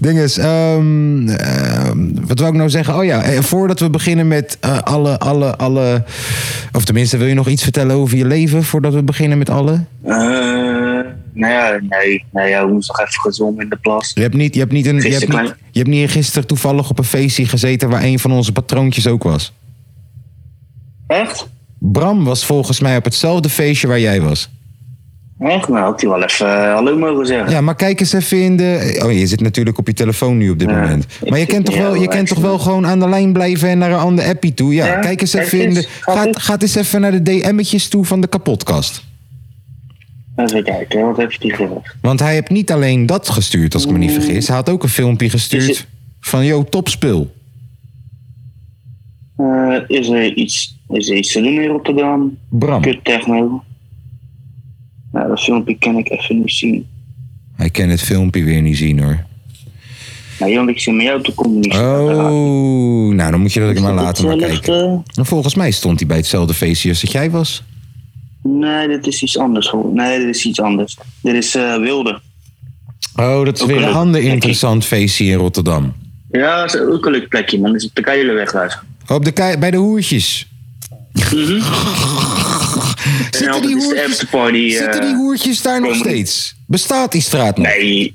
ding 0.00 0.18
is... 0.18 0.38
ehm, 0.38 1.28
ehm, 1.28 1.98
wat 2.26 2.38
wou 2.38 2.50
ik 2.52 2.58
nou 2.58 2.70
zeggen? 2.70 2.96
Oh 2.96 3.04
ja, 3.04 3.22
eh, 3.22 3.40
voordat 3.40 3.80
we 3.80 3.90
beginnen 3.90 4.28
met 4.28 4.56
eh, 4.60 4.78
alle, 4.78 5.18
alle, 5.18 5.56
alle... 5.56 6.04
Of 6.72 6.84
tenminste, 6.84 7.16
wil 7.16 7.26
je 7.26 7.34
nog 7.34 7.48
iets 7.48 7.62
vertellen 7.62 7.96
over 7.96 8.16
je 8.18 8.26
leven... 8.26 8.64
voordat 8.64 8.94
we 8.94 9.02
beginnen 9.02 9.38
met 9.38 9.50
alle? 9.50 9.84
Nou 11.32 11.52
ja, 11.52 11.78
nee. 11.88 12.24
nee 12.32 12.48
ja, 12.48 12.66
we 12.66 12.72
moesten 12.72 12.94
nog 12.98 13.06
even 13.08 13.20
gezond 13.20 13.60
in 13.60 13.68
de 13.68 13.76
plas. 13.76 14.10
Je 14.14 14.20
hebt 14.20 14.34
niet, 14.34 14.54
je 14.54 14.60
hebt 14.60 14.72
niet, 14.72 14.86
een, 14.86 14.96
je 15.00 15.08
hebt 15.08 15.28
niet, 15.28 15.54
je 15.70 15.78
hebt 15.78 15.90
niet 15.90 16.10
gisteren 16.10 16.46
toevallig 16.46 16.90
op 16.90 16.98
een 16.98 17.04
feestje 17.04 17.46
gezeten 17.46 17.88
waar 17.88 18.02
een 18.02 18.18
van 18.18 18.32
onze 18.32 18.52
patroontjes 18.52 19.06
ook 19.06 19.22
was. 19.22 19.52
Echt? 21.08 21.48
Bram 21.78 22.24
was 22.24 22.44
volgens 22.46 22.80
mij 22.80 22.96
op 22.96 23.04
hetzelfde 23.04 23.48
feestje 23.48 23.86
waar 23.86 24.00
jij 24.00 24.20
was. 24.20 24.48
Echt? 25.38 25.68
Nou, 25.68 25.80
had 25.84 26.00
hij 26.00 26.10
wel 26.10 26.22
even 26.22 26.46
eh, 26.64 26.72
hallo 26.74 26.96
mogen 26.98 27.26
zeggen. 27.26 27.50
Ja, 27.50 27.60
maar 27.60 27.74
kijk 27.74 28.00
eens 28.00 28.12
even 28.12 28.42
in 28.42 28.56
de. 28.56 29.00
Oh, 29.04 29.12
je 29.12 29.26
zit 29.26 29.40
natuurlijk 29.40 29.78
op 29.78 29.86
je 29.86 29.92
telefoon 29.92 30.36
nu 30.38 30.50
op 30.50 30.58
dit 30.58 30.68
Ja, 30.68 30.80
moment. 30.80 31.06
Maar 31.28 31.38
je 31.38 31.46
kent 31.46 31.64
toch 31.66 31.76
wel, 31.76 31.94
je 31.94 32.08
kent 32.08 32.28
toch 32.28 32.38
wel 32.38 32.58
gewoon 32.58 32.86
aan 32.86 32.98
de 32.98 33.08
lijn 33.08 33.32
blijven 33.32 33.68
en 33.68 33.78
naar 33.78 33.90
een 33.90 33.98
ander 33.98 34.24
appie 34.24 34.54
toe. 34.54 34.74
Ja, 34.74 34.86
Ja, 34.86 34.98
kijk 34.98 35.20
eens 35.20 35.32
even 35.32 35.60
in 35.62 35.74
de. 35.74 35.82
Gaat 36.00 36.16
Ga, 36.16 36.26
het? 36.26 36.38
ga 36.38 36.58
eens 36.60 36.74
even 36.74 37.00
naar 37.00 37.12
de 37.12 37.22
DM'tjes 37.22 37.88
toe 37.88 38.04
van 38.04 38.20
de 38.20 38.26
kapotkast. 38.26 39.04
Even 40.36 40.64
kijken, 40.64 41.00
wat 41.06 41.16
heeft 41.16 41.42
hij 41.42 41.50
gezegd? 41.50 41.94
Want 42.00 42.20
hij 42.20 42.32
heeft 42.34 42.50
niet 42.50 42.72
alleen 42.72 43.06
dat 43.06 43.28
gestuurd, 43.28 43.74
als 43.74 43.84
ik 43.84 43.90
me 43.90 43.98
niet 43.98 44.12
vergis. 44.12 44.46
Hij 44.46 44.56
had 44.56 44.68
ook 44.68 44.82
een 44.82 44.88
filmpje 44.88 45.30
gestuurd 45.30 45.66
het- 45.66 45.86
van, 46.20 46.44
yo, 46.44 46.64
topspul. 46.64 47.30
Eh, 49.36 49.74
is, 49.86 50.08
er 50.08 50.34
iets, 50.34 50.77
is 50.88 51.32
doen 51.32 51.44
in 51.44 51.66
Rotterdam? 51.66 52.38
Bram. 52.48 52.82
Kut 52.82 53.04
techno. 53.04 53.62
Nou, 55.12 55.28
dat 55.28 55.40
filmpje 55.40 55.78
kan 55.78 55.96
ik 55.96 56.10
even 56.10 56.38
niet 56.38 56.52
zien. 56.52 56.86
Hij 57.56 57.70
kan 57.70 57.88
het 57.88 58.00
filmpje 58.02 58.44
weer 58.44 58.62
niet 58.62 58.76
zien 58.76 59.02
hoor. 59.02 59.26
Nou, 60.40 60.52
Jan, 60.52 60.68
ik 60.68 60.80
zit 60.80 60.94
met 60.94 61.04
jou 61.04 61.22
te 61.22 61.34
communiceren. 61.34 62.30
Oh, 62.30 63.14
nou 63.14 63.30
dan 63.30 63.40
moet 63.40 63.52
je 63.52 63.60
dat 63.60 63.70
ik 63.70 63.80
maar 63.80 63.94
laten 63.94 64.26
maar 64.26 64.36
kijken. 64.36 65.02
En 65.14 65.26
volgens 65.26 65.54
mij 65.54 65.70
stond 65.70 65.98
hij 65.98 66.08
bij 66.08 66.16
hetzelfde 66.16 66.54
feestje 66.54 66.88
als 66.88 67.00
dat 67.00 67.12
jij 67.12 67.30
was. 67.30 67.62
Nee, 68.42 68.88
dit 68.88 69.06
is 69.06 69.22
iets 69.22 69.38
anders. 69.38 69.68
hoor. 69.68 69.92
Nee, 69.92 70.18
dit 70.18 70.36
is 70.36 70.44
iets 70.44 70.60
anders. 70.60 70.98
Dit 71.22 71.34
is 71.34 71.54
eh, 71.54 71.76
Wilde. 71.76 72.20
Oh, 73.16 73.44
dat 73.44 73.56
is 73.56 73.62
Ook 73.62 73.68
weer 73.68 73.82
een 73.82 73.92
ander 73.94 74.20
interessant 74.22 74.84
feestje 74.84 75.24
in 75.24 75.36
Rotterdam. 75.36 75.92
Ja, 76.30 76.60
dat 76.60 76.74
is 76.74 76.80
ook 76.80 77.06
een 77.06 77.12
leuk 77.12 77.28
plekje, 77.28 77.60
man. 77.60 77.72
Dat 77.72 77.80
is 77.80 77.86
op 77.88 77.94
de 77.94 78.02
Keilenweg 78.02 78.52
daar. 78.52 78.82
Op 79.08 79.24
de 79.24 79.32
kei- 79.32 79.58
bij 79.58 79.70
de 79.70 79.76
hoertjes. 79.76 80.48
En 81.22 81.62
Zitten 83.30 83.62
die, 83.62 83.76
hoertjes, 83.76 84.18
zitten 84.18 85.00
eh, 85.00 85.06
die 85.06 85.14
hoertjes 85.16 85.62
daar 85.62 85.80
nog 85.80 85.94
steeds? 85.96 86.54
Bestaat 86.66 87.12
die 87.12 87.20
straat 87.20 87.56
nog? 87.56 87.66
Nee. 87.66 88.14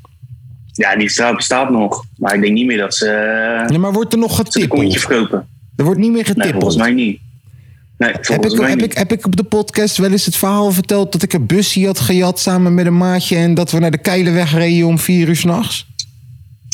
Ja, 0.72 0.96
die 0.96 1.10
straat 1.10 1.36
bestaat 1.36 1.70
nog. 1.70 2.06
Maar 2.18 2.36
ik 2.36 2.42
denk 2.42 2.54
niet 2.54 2.66
meer 2.66 2.78
dat 2.78 2.96
ze, 2.96 3.08
eh, 3.08 3.68
Nee, 3.70 3.78
maar 3.78 3.92
wordt 3.94 4.14
er 4.14 4.20
nog 4.20 4.36
getippeld? 4.36 5.00
verkopen. 5.00 5.48
Er 5.76 5.84
wordt 5.86 6.00
niet 6.00 6.12
meer 6.12 6.24
Nee, 6.24 6.34
volgens 6.34 6.44
getippeld. 6.46 6.78
mij 6.78 6.92
niet. 6.92 7.20
Nee, 7.98 8.12
heb, 8.12 8.26
volgens 8.26 8.54
ik, 8.54 8.60
mij 8.60 8.70
heb, 8.70 8.80
niet. 8.80 8.92
ik, 8.92 8.98
heb 8.98 9.12
ik 9.12 9.26
op 9.26 9.36
de 9.36 9.44
podcast 9.44 9.98
wel 9.98 10.12
eens 10.12 10.26
het 10.26 10.36
verhaal 10.36 10.72
verteld 10.72 11.12
dat 11.12 11.22
ik 11.24 11.34
een 11.34 11.46
busje 11.46 11.86
had 11.86 12.00
gejat 12.00 12.40
samen 12.40 12.74
met 12.74 12.86
een 12.86 12.98
maatje 12.98 13.36
en 13.36 13.54
dat 13.54 13.72
we 13.72 13.80
naar 13.80 13.92
de 13.92 13.98
Keilenweg 14.02 14.54
reden 14.54 14.88
om 14.88 15.00
vier 15.00 15.28
uur 15.28 15.36
s'nachts? 15.36 15.88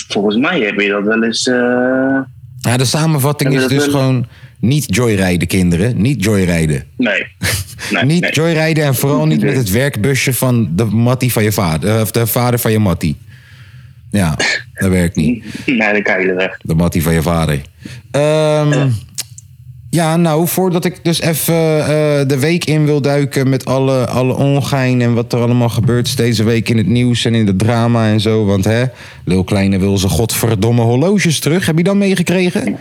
Volgens 0.07 0.37
mij 0.37 0.59
heb 0.59 0.79
je 0.79 0.89
dat 0.89 1.03
wel 1.03 1.23
eens... 1.23 1.47
eh, 1.47 2.19
Ja, 2.59 2.77
de 2.77 2.85
samenvatting 2.85 3.53
is 3.59 3.67
dus 3.67 3.83
gewoon 3.83 4.27
niet 4.59 4.95
joyrijden, 4.95 5.47
kinderen. 5.47 6.01
Niet 6.01 6.23
joyrijden. 6.23 6.83
Nee. 6.97 7.25
nee 7.91 8.03
niet 8.13 8.21
nee. 8.21 8.31
joyrijden 8.31 8.83
en 8.83 8.95
vooral 8.95 9.25
niet 9.25 9.41
met 9.41 9.55
het 9.55 9.69
werkbusje 9.69 10.33
van 10.33 10.69
de 10.75 10.85
mattie 10.85 11.31
van 11.31 11.43
je 11.43 11.51
vader. 11.51 11.95
eh, 11.95 12.01
Of 12.01 12.11
de 12.11 12.27
vader 12.27 12.59
van 12.59 12.71
je 12.71 12.79
mattie. 12.79 13.15
Ja, 14.11 14.35
dat 14.73 14.89
werkt 14.89 15.15
niet. 15.15 15.43
Naar 15.65 15.93
de 15.93 16.01
Keilenweg. 16.01 16.57
De 16.61 16.75
mattie 16.75 17.03
van 17.03 17.13
je 17.13 17.21
vader. 17.21 17.61
Ehm, 18.11 18.89
ja, 19.89 20.17
nou, 20.17 20.47
voordat 20.47 20.85
ik 20.85 21.03
dus 21.03 21.21
even 21.21 21.79
eh, 21.79 21.87
de 22.27 22.37
week 22.39 22.65
in 22.65 22.85
wil 22.85 23.01
duiken 23.01 23.49
met 23.49 23.65
alle, 23.65 24.07
alle 24.07 24.35
ongein 24.35 25.01
en 25.01 25.13
wat 25.13 25.33
er 25.33 25.39
allemaal 25.39 25.69
gebeurt 25.69 26.17
deze 26.17 26.43
week 26.43 26.69
in 26.69 26.77
het 26.77 26.87
nieuws 26.87 27.25
en 27.25 27.35
in 27.35 27.47
het 27.47 27.59
drama 27.59 28.07
en 28.07 28.19
zo. 28.19 28.45
Want 28.45 28.65
hè, 28.65 28.83
Lil 29.23 29.43
Kleine 29.43 29.79
wil 29.79 29.97
zijn 29.97 30.11
godverdomme 30.11 30.81
horloges 30.81 31.39
terug. 31.39 31.65
Heb 31.65 31.77
je 31.77 31.83
dat 31.83 31.95
meegekregen? 31.95 32.77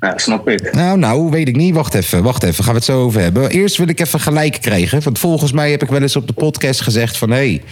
Ja, 0.00 0.18
snap 0.18 0.48
ik. 0.48 0.72
Nou, 0.72 0.98
nou, 0.98 1.30
weet 1.30 1.48
ik 1.48 1.56
niet. 1.56 1.74
Wacht 1.74 1.94
even, 1.94 2.22
wacht 2.22 2.42
even. 2.42 2.64
Gaan 2.64 2.72
we 2.72 2.78
het 2.78 2.88
zo 2.88 3.02
over 3.02 3.20
hebben. 3.20 3.50
Eerst 3.50 3.76
wil 3.76 3.88
ik 3.88 4.00
even 4.00 4.20
gelijk 4.20 4.58
krijgen. 4.60 5.02
Want 5.02 5.18
volgens 5.18 5.52
mij 5.52 5.70
heb 5.70 5.82
ik 5.82 5.88
wel 5.88 6.02
eens 6.02 6.16
op 6.16 6.26
de 6.26 6.32
podcast 6.32 6.80
gezegd 6.80 7.16
van... 7.16 7.30
hé, 7.30 7.36
hey, 7.36 7.62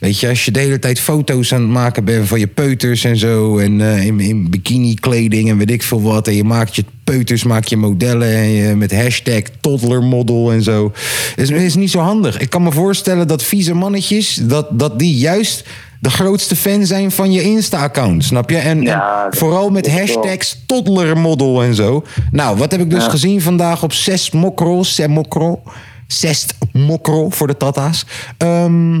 weet 0.00 0.20
je, 0.20 0.28
als 0.28 0.44
je 0.44 0.50
de 0.50 0.60
hele 0.60 0.78
tijd 0.78 1.00
foto's 1.00 1.54
aan 1.54 1.60
het 1.60 1.70
maken 1.70 2.04
bent 2.04 2.28
van 2.28 2.38
je 2.38 2.46
peuters 2.46 3.04
en 3.04 3.16
zo... 3.16 3.58
en 3.58 3.80
eh, 3.80 4.06
in, 4.06 4.20
in 4.20 4.50
bikini-kleding 4.50 5.48
en 5.50 5.58
weet 5.58 5.70
ik 5.70 5.82
veel 5.82 6.02
wat... 6.02 6.28
en 6.28 6.34
je 6.34 6.44
maakt 6.44 6.76
je 6.76 6.84
peuters, 7.04 7.44
maak 7.44 7.64
je 7.64 7.76
modellen... 7.76 8.34
en 8.34 8.48
je, 8.48 8.74
met 8.74 8.94
hashtag 8.94 9.42
toddlermodel 9.60 10.52
en 10.52 10.62
zo... 10.62 10.92
Is, 11.36 11.50
is 11.50 11.74
niet 11.74 11.90
zo 11.90 11.98
handig. 11.98 12.38
Ik 12.38 12.50
kan 12.50 12.62
me 12.62 12.72
voorstellen 12.72 13.28
dat 13.28 13.42
vieze 13.42 13.74
mannetjes... 13.74 14.34
dat, 14.34 14.66
dat 14.78 14.98
die 14.98 15.16
juist 15.16 15.64
de 16.00 16.10
grootste 16.10 16.56
fan 16.56 16.86
zijn 16.86 17.10
van 17.10 17.32
je 17.32 17.42
Insta-account, 17.42 18.24
snap 18.24 18.50
je? 18.50 18.56
En, 18.56 18.82
Ja, 18.82 19.24
en 19.30 19.36
vooral 19.36 19.70
met 19.70 19.90
hashtags 19.92 20.62
toddlermodel 20.66 21.62
en 21.62 21.74
zo. 21.74 22.04
Nou, 22.30 22.56
wat 22.56 22.70
heb 22.72 22.80
ik 22.80 22.90
dus 22.90 23.04
Ja. 23.04 23.10
gezien 23.10 23.40
vandaag 23.42 23.82
op 23.82 23.92
6 23.92 24.30
mokro, 24.30 24.82
semokro, 24.82 25.62
zest 26.06 26.54
mokro 26.72 27.30
voor 27.30 27.46
de 27.46 27.56
tata's. 27.56 28.04
Ehm, 28.38 28.98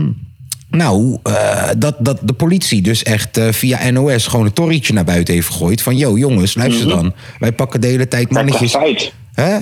nou, 0.70 1.18
eh, 1.22 1.68
dat, 1.78 1.94
dat 1.98 2.18
de 2.22 2.32
politie 2.32 2.82
dus 2.82 3.02
echt 3.02 3.36
eh, 3.36 3.52
via 3.52 3.90
NOS 3.90 4.26
gewoon 4.26 4.46
een 4.46 4.52
torrietje 4.52 4.92
naar 4.92 5.04
buiten 5.04 5.34
heeft 5.34 5.46
gegooid. 5.48 5.82
Van, 5.82 5.96
yo 5.96 6.16
jongens, 6.18 6.54
luister 6.54 6.86
Mhm. 6.86 6.96
dan. 6.96 7.12
Wij 7.38 7.52
pakken 7.52 7.80
de 7.80 7.86
hele 7.86 8.08
tijd 8.08 8.30
mannetjes... 8.30 8.76
Hè? 9.34 9.58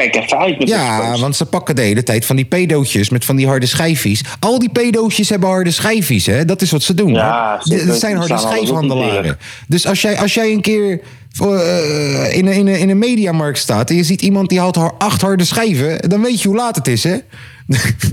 Kijk 0.00 0.16
even 0.16 0.38
uit 0.38 0.58
met 0.58 0.68
Ja, 0.68 1.16
want 1.18 1.36
ze 1.36 1.46
pakken 1.46 1.76
de 1.76 1.82
hele 1.82 2.02
tijd 2.02 2.24
van 2.24 2.36
die 2.36 2.44
pedootjes 2.44 3.08
met 3.10 3.24
van 3.24 3.36
die 3.36 3.46
harde 3.46 3.66
schijfjes. 3.66 4.24
Al 4.38 4.58
die 4.58 4.68
pedootjes 4.70 5.28
hebben 5.28 5.48
harde 5.48 5.70
schijfjes, 5.70 6.26
hè? 6.26 6.44
Dat 6.44 6.62
is 6.62 6.70
wat 6.70 6.82
ze 6.82 6.94
doen. 6.94 7.12
Ja. 7.12 7.60
Dat 7.64 7.98
zijn 7.98 8.16
harde 8.16 8.38
schijfhandelaren. 8.38 9.38
Dus 9.68 9.86
als 9.86 10.00
jij, 10.02 10.18
als 10.18 10.34
jij 10.34 10.52
een 10.52 10.60
keer 10.60 11.00
eh, 11.40 12.36
in, 12.36 12.46
een, 12.46 12.52
in, 12.52 12.66
een, 12.66 12.78
in 12.78 12.90
een 12.90 12.98
mediamarkt 12.98 13.58
staat 13.58 13.90
en 13.90 13.96
je 13.96 14.04
ziet 14.04 14.22
iemand 14.22 14.48
die 14.48 14.58
har- 14.60 14.94
acht 14.98 15.20
harde 15.20 15.44
schijven, 15.44 16.08
dan 16.08 16.22
weet 16.22 16.42
je 16.42 16.48
hoe 16.48 16.56
laat 16.56 16.76
het 16.76 16.88
is, 16.88 17.04
hè? 17.04 17.16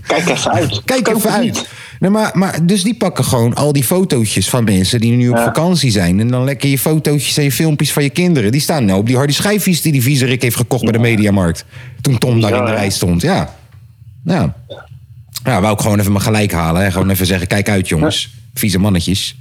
Kijk 0.07 0.29
even 0.29 0.51
uit. 0.51 0.81
Kijk 0.85 1.03
Koop 1.03 1.15
even 1.15 1.31
uit. 1.31 1.43
niet. 1.43 1.67
Nee, 1.99 2.09
maar, 2.09 2.31
maar, 2.33 2.65
dus 2.65 2.83
die 2.83 2.95
pakken 2.95 3.23
gewoon 3.25 3.53
al 3.53 3.73
die 3.73 3.83
fotootjes 3.83 4.49
van 4.49 4.63
mensen 4.63 4.99
die 4.99 5.11
nu 5.11 5.29
op 5.29 5.35
Ja. 5.35 5.43
vakantie 5.43 5.91
zijn. 5.91 6.19
En 6.19 6.27
dan 6.27 6.43
lekker 6.43 6.69
je 6.69 6.77
fotootjes 6.79 7.37
en 7.37 7.43
je 7.43 7.51
filmpjes 7.51 7.91
van 7.93 8.03
je 8.03 8.09
kinderen. 8.09 8.51
Die 8.51 8.61
staan 8.61 8.85
nou 8.85 8.99
op 8.99 9.05
die 9.07 9.15
harde 9.15 9.33
schijfjes 9.33 9.81
die 9.81 9.91
die 9.91 10.01
viezerik 10.01 10.41
heeft 10.41 10.55
gekocht 10.55 10.83
bij 10.83 10.91
de 10.91 10.99
Mediamarkt. 10.99 11.65
Toen 12.01 12.17
Tom 12.17 12.41
daar 12.41 12.53
in 12.55 12.65
de 12.65 12.71
rij 12.71 12.89
stond. 12.89 13.21
Ja. 13.21 13.55
Ja. 14.25 14.55
Ja, 15.43 15.61
wou 15.61 15.73
ik 15.73 15.79
gewoon 15.79 15.99
even 15.99 16.11
mijn 16.11 16.23
gelijk 16.23 16.51
halen. 16.51 16.81
Hè. 16.83 16.91
Gewoon 16.91 17.09
even 17.09 17.25
zeggen, 17.25 17.47
kijk 17.47 17.69
uit 17.69 17.87
jongens. 17.87 18.29
Vieze 18.53 18.79
mannetjes. 18.79 19.37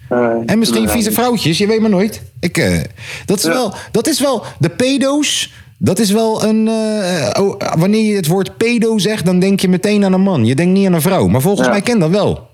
En 0.47 0.59
misschien 0.59 0.89
vieze 0.89 1.13
vrouwtjes, 1.13 1.59
je 1.59 1.67
weet 1.67 1.81
maar 1.81 1.91
nooit. 1.91 2.23
Ik, 2.41 2.59
eh, 2.59 2.81
dat, 3.25 3.39
is 3.39 3.45
wel, 3.45 3.75
dat 3.91 4.07
is 4.09 4.21
wel, 4.21 4.45
de 4.59 4.69
pedo's, 4.69 5.53
dat 5.79 5.99
is 5.99 6.11
wel 6.13 6.45
een... 6.45 6.69
eh, 6.69 7.43
oh, 7.45 7.61
wanneer 7.79 8.05
je 8.11 8.17
het 8.17 8.27
woord 8.27 8.57
pedo 8.57 8.99
zegt, 8.99 9.25
dan 9.25 9.39
denk 9.39 9.61
je 9.61 9.69
meteen 9.69 10.05
aan 10.05 10.13
een 10.13 10.21
man. 10.21 10.45
Je 10.45 10.55
denkt 10.55 10.73
niet 10.73 10.87
aan 10.87 10.93
een 10.93 11.01
vrouw. 11.01 11.27
Maar 11.27 11.41
volgens 11.41 11.67
Ja. 11.67 11.73
mij 11.73 11.83
ken 11.83 11.99
dat 11.99 12.11
wel. 12.11 12.49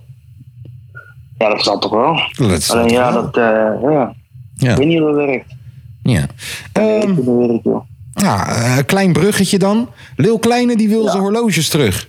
Ja, 1.38 1.48
dat 1.48 1.62
zal 1.64 1.78
toch 1.78 1.90
wel. 1.90 2.20
Dat 2.48 2.70
Alleen 2.70 2.88
ja, 2.88 3.12
wel. 3.12 3.22
dat, 3.22 3.36
eh, 3.36 3.42
ja. 3.92 4.14
Ja. 4.54 4.70
Ik 4.70 4.76
weet 4.76 4.86
niet 4.86 4.98
hoe 4.98 5.06
dat 5.12 5.16
werkt. 5.26 5.54
Ja. 6.02 6.26
Weet 6.72 7.02
Ehm, 7.02 7.08
niet 7.14 7.24
hoe 7.24 7.38
dat 7.40 7.46
werkt, 7.48 7.64
joh. 7.64 7.80
nou, 8.14 8.48
eh, 8.48 8.76
een 8.76 8.84
klein 8.86 9.12
bruggetje 9.12 9.58
dan. 9.58 9.88
Lil 10.16 10.38
Kleine 10.38 10.76
die 10.76 10.88
wil 10.88 11.08
zijn 11.08 11.22
horloges 11.22 11.68
terug. 11.68 12.08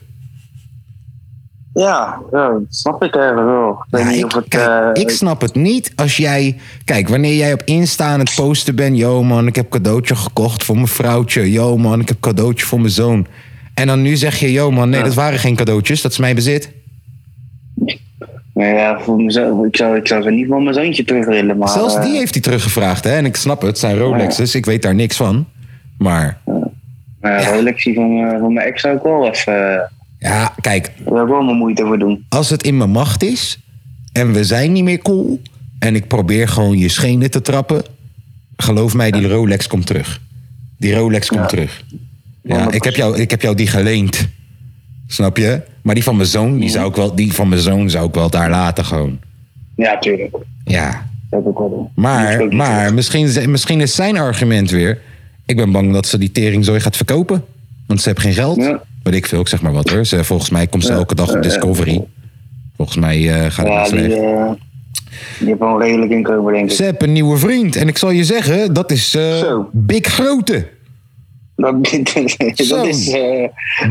Ja, 1.74 2.20
ja, 2.32 2.50
dat 2.50 2.62
snap 2.70 3.04
ik 3.04 3.16
eigenlijk 3.16 3.48
wel. 3.48 3.70
Ik 3.72 3.86
weet 3.90 4.02
Ja, 4.04 4.10
niet 4.10 4.18
ik, 4.20 4.26
of 4.26 4.34
het... 4.34 4.48
kijk, 4.48 4.96
eh, 4.96 5.02
ik 5.04 5.10
snap 5.10 5.42
het 5.42 5.56
niet 5.56 5.92
als 5.96 6.18
jij... 6.18 6.58
Kijk, 6.86 7.08
wanneer 7.10 7.36
jij 7.36 7.54
op 7.54 7.62
Insta 7.66 8.06
aan 8.06 8.20
het 8.20 8.34
posten 8.36 8.76
bent... 8.76 8.98
Yo 8.98 9.24
man, 9.24 9.48
ik 9.48 9.56
heb 9.56 9.70
cadeautje 9.70 10.16
gekocht 10.16 10.64
voor 10.64 10.76
mijn 10.76 10.88
vrouwtje. 10.88 11.52
Yo 11.52 11.78
man, 11.78 12.00
ik 12.00 12.08
heb 12.08 12.20
cadeautje 12.20 12.66
voor 12.66 12.80
mijn 12.80 12.92
zoon. 12.92 13.28
En 13.74 13.88
dan 13.88 14.02
nu 14.02 14.16
zeg 14.16 14.36
je... 14.40 14.52
Yo 14.52 14.72
man, 14.72 14.90
nee, 14.90 15.00
Ja. 15.00 15.06
dat 15.06 15.14
waren 15.14 15.40
geen 15.40 15.56
cadeautjes. 15.56 16.02
Dat 16.02 16.12
is 16.12 16.18
mijn 16.18 16.36
bezit. 16.36 16.72
Nou 18.54 18.76
ja, 18.76 19.00
voor 19.00 19.16
mezelf, 19.18 19.66
ik 19.66 19.76
zou, 19.76 19.98
ik 19.98 20.08
zou 20.08 20.22
ze 20.24 20.30
niet 20.30 20.48
van 20.48 20.64
mijn 20.64 20.76
zoontje 20.76 21.04
terug 21.04 21.26
willen, 21.26 21.58
maar... 21.58 21.70
Zelfs 21.70 21.96
eh, 21.96 22.02
die 22.04 22.18
heeft 22.18 22.34
hij 22.34 22.42
teruggevraagd. 22.44 23.04
Hè? 23.04 23.12
En 23.16 23.26
ik 23.26 23.36
snap 23.36 23.58
het, 23.60 23.70
het 23.70 23.80
zijn 23.80 23.98
Rolexes. 23.98 24.56
Ik 24.56 24.66
weet 24.66 24.82
daar 24.82 24.96
niks 24.96 25.16
van. 25.18 25.46
Maar 25.98 26.38
ja, 27.22 27.52
Rolexie 27.54 27.94
van, 27.94 28.18
eh, 28.18 28.40
van 28.40 28.54
mijn 28.54 28.68
ex 28.68 28.82
zou 28.82 28.96
ik 28.96 29.04
wel 29.04 29.28
even... 29.28 29.92
ja, 30.24 30.54
kijk, 30.62 30.92
daar 31.06 31.14
heb 31.16 31.24
ik 31.24 31.30
wel 31.30 31.42
mijn 31.44 31.58
moeite 31.58 31.84
voor 31.86 32.00
doen. 32.00 32.26
als 32.30 32.50
het 32.50 32.64
in 32.64 32.78
mijn 32.78 32.90
macht 32.90 33.24
is 33.24 33.60
en 34.12 34.32
we 34.34 34.44
zijn 34.44 34.72
niet 34.72 34.84
meer 34.84 34.98
cool 35.00 35.42
en 35.80 35.96
ik 35.96 36.08
probeer 36.08 36.48
gewoon 36.48 36.78
je 36.78 36.90
schenen 36.90 37.32
te 37.32 37.42
trappen, 37.42 37.84
geloof 38.58 38.94
mij, 38.94 39.12
die 39.12 39.28
Rolex 39.28 39.68
komt 39.68 39.86
terug. 39.86 40.22
Die 40.78 40.94
Rolex 40.96 41.28
komt 41.28 41.42
Ja. 41.42 41.48
terug. 41.48 41.84
Ja, 42.44 42.72
ik 42.72 42.84
heb, 42.84 42.96
jou, 42.96 43.18
ik 43.20 43.32
heb 43.32 43.42
jou 43.42 43.56
die 43.56 43.68
geleend. 43.68 44.28
Snap 45.08 45.38
je? 45.38 45.62
Maar 45.82 45.96
die 45.96 46.04
van 46.04 46.16
mijn 46.16 46.28
zoon, 46.28 46.58
die, 46.60 46.70
zou 46.70 46.90
ik 46.90 46.96
wel, 46.96 47.16
die 47.16 47.34
van 47.34 47.50
mijn 47.50 47.62
zoon 47.62 47.90
zou 47.90 48.08
ik 48.08 48.14
wel 48.14 48.30
daar 48.30 48.50
laten 48.50 48.86
gewoon. 48.86 49.20
Ja, 49.76 49.98
tuurlijk. 50.00 50.36
Ja. 50.66 51.06
Dat 51.30 51.44
heb 51.44 51.52
ik 51.52 51.58
wel 51.58 51.92
Maar, 51.96 52.48
maar 52.56 52.94
misschien, 52.94 53.52
misschien 53.52 53.82
is 53.82 53.96
zijn 53.96 54.18
argument 54.18 54.70
weer... 54.70 55.02
ik 55.46 55.56
ben 55.56 55.72
bang 55.72 55.94
dat 55.94 56.08
ze 56.08 56.18
die 56.18 56.32
teringzooi 56.32 56.80
gaat 56.80 56.96
verkopen. 56.96 57.44
Want 57.88 58.00
ze 58.02 58.06
hebben 58.06 58.24
geen 58.24 58.34
geld. 58.34 58.58
Ja. 58.58 58.84
Weet 59.04 59.14
ik 59.14 59.26
veel, 59.26 59.40
ik 59.40 59.48
zeg 59.48 59.62
maar 59.62 59.74
wat 59.74 59.90
hoor. 59.90 60.06
Ze, 60.06 60.24
volgens 60.24 60.50
mij 60.50 60.68
komt 60.68 60.84
ze 60.86 60.92
Ja. 60.92 60.98
elke 60.98 61.16
dag 61.16 61.28
Ja, 61.32 61.38
op 61.38 61.44
ja. 61.44 61.50
Discovery. 61.50 62.04
Volgens 62.76 62.98
mij 62.98 63.30
eh, 63.34 63.52
gaat 63.52 63.66
het 63.66 63.68
Ja, 63.68 63.82
die, 63.84 63.90
slecht. 63.90 64.22
eh 64.22 64.52
die 65.40 65.48
heeft 65.48 65.60
wel 65.60 65.70
een 65.70 65.80
redelijk 65.82 66.12
inkomen, 66.12 66.54
denk 66.54 66.70
ik. 66.70 66.76
Ze 66.76 66.84
hebben 66.84 67.08
een 67.08 67.14
nieuwe 67.14 67.38
vriend. 67.38 67.76
En 67.76 67.88
ik 67.88 67.98
zal 67.98 68.10
je 68.10 68.24
zeggen, 68.24 68.74
dat 68.74 68.92
is 68.92 69.16
eh, 69.16 69.38
Zo. 69.38 69.70
Big 69.72 70.06
Grote. 70.08 70.68
Dat, 71.56 71.76
is, 71.92 73.10
eh 73.10 73.48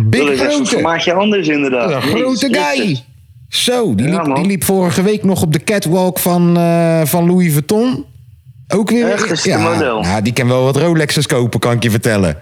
Big 0.07 0.21
dat 0.21 0.31
is 0.31 0.39
Grote. 0.41 0.65
formaatje 0.67 1.13
anders, 1.13 1.49
inderdaad. 1.49 1.91
Een 1.93 2.03
grote 2.03 2.49
guy. 2.75 2.99
Zo, 3.49 3.95
die, 3.95 4.07
Ja, 4.09 4.23
liep, 4.23 4.35
die 4.37 4.47
liep 4.47 4.65
vorige 4.65 5.03
week 5.03 5.25
nog 5.25 5.43
op 5.43 5.53
de 5.53 5.65
catwalk 5.65 6.19
van, 6.19 6.57
eh, 6.57 7.01
van 7.05 7.27
Louis 7.27 7.53
Vuitton. 7.53 8.05
Ook 8.75 8.91
weer. 8.91 9.11
Echt, 9.11 9.47
een 9.47 9.61
model? 9.61 10.03
Ja, 10.03 10.21
die 10.21 10.33
kan 10.33 10.49
wel 10.49 10.63
wat 10.65 10.77
Rolexes 10.77 11.27
kopen, 11.27 11.61
kan 11.61 11.73
ik 11.73 11.83
je 11.83 11.91
vertellen. 11.91 12.39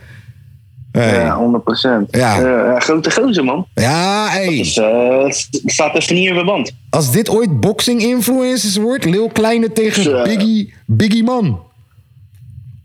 Hey. 0.93 1.25
Ja, 1.25 1.37
100 1.37 1.65
procent. 1.65 2.17
Ja. 2.17 2.81
grote 2.81 3.11
gozer, 3.11 3.45
man. 3.45 3.67
Ja, 3.75 4.29
hey. 4.29 4.57
Dus, 4.57 4.77
eh, 4.77 5.25
staat 5.65 5.95
even 5.95 6.15
niet 6.15 6.29
in 6.29 6.35
verband. 6.35 6.73
Als 6.91 7.13
dit 7.13 7.29
ooit 7.31 7.61
boxing 7.61 8.03
influencers 8.03 8.77
wordt, 8.77 9.05
Lil 9.05 9.29
Kleine 9.29 9.73
tegen 9.73 10.03
Zo. 10.03 10.23
Biggie, 10.23 10.75
Biggie 10.87 11.23
Man. 11.25 11.61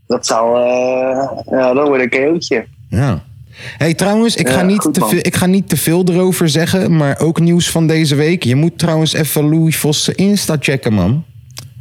Dat 0.07 0.25
zou... 0.25 0.61
eh 0.61 1.29
ja, 1.45 1.73
dat 1.73 1.87
wordt 1.87 2.03
een 2.03 2.09
KO'tje. 2.09 2.65
Ja. 2.89 3.23
Hey, 3.77 3.93
trouwens, 3.93 4.35
ik, 4.35 4.47
Ja, 4.47 4.53
ga 4.53 4.61
niet 4.61 4.79
goed, 4.79 4.93
te 4.93 5.05
veel, 5.05 5.19
ik 5.21 5.35
ga 5.35 5.45
niet 5.45 5.69
te 5.69 5.77
veel 5.77 6.03
erover 6.09 6.49
zeggen, 6.49 6.97
maar 6.97 7.19
ook 7.19 7.39
nieuws 7.39 7.69
van 7.69 7.87
deze 7.87 8.15
week. 8.15 8.43
Je 8.43 8.55
moet 8.55 8.79
trouwens 8.79 9.13
even 9.13 9.49
Louis 9.49 9.77
Vos 9.77 10.09
Insta 10.09 10.55
checken, 10.59 10.93
man. 10.93 11.23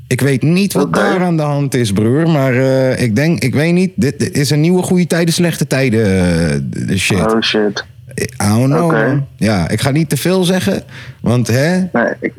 Ik 0.06 0.20
weet 0.20 0.42
niet 0.42 0.72
wat 0.72 0.94
daar 0.94 1.20
aan 1.20 1.36
de 1.36 1.42
hand 1.42 1.74
is, 1.74 1.92
broer. 1.92 2.28
Maar 2.28 2.54
eh, 2.54 3.02
ik 3.02 3.16
denk, 3.16 3.42
ik 3.42 3.54
weet 3.54 3.72
niet. 3.72 3.90
Dit, 3.94 4.18
dit 4.18 4.36
is 4.36 4.50
een 4.50 4.60
nieuwe 4.60 4.82
goede 4.82 5.06
tijden, 5.06 5.34
slechte 5.34 5.66
tijden 5.66 6.04
eh, 6.88 6.96
shit. 6.96 7.20
Oh 7.34 7.40
shit. 7.40 7.84
I 8.18 8.24
don't 8.46 8.72
know. 8.72 9.18
Ja, 9.36 9.68
ik 9.68 9.80
ga 9.80 9.90
niet 9.90 10.08
te 10.08 10.16
veel 10.16 10.44
zeggen. 10.44 10.82
Want, 11.20 11.46
hè, 11.46 11.78
Nee, 11.92 12.12
ik 12.20 12.32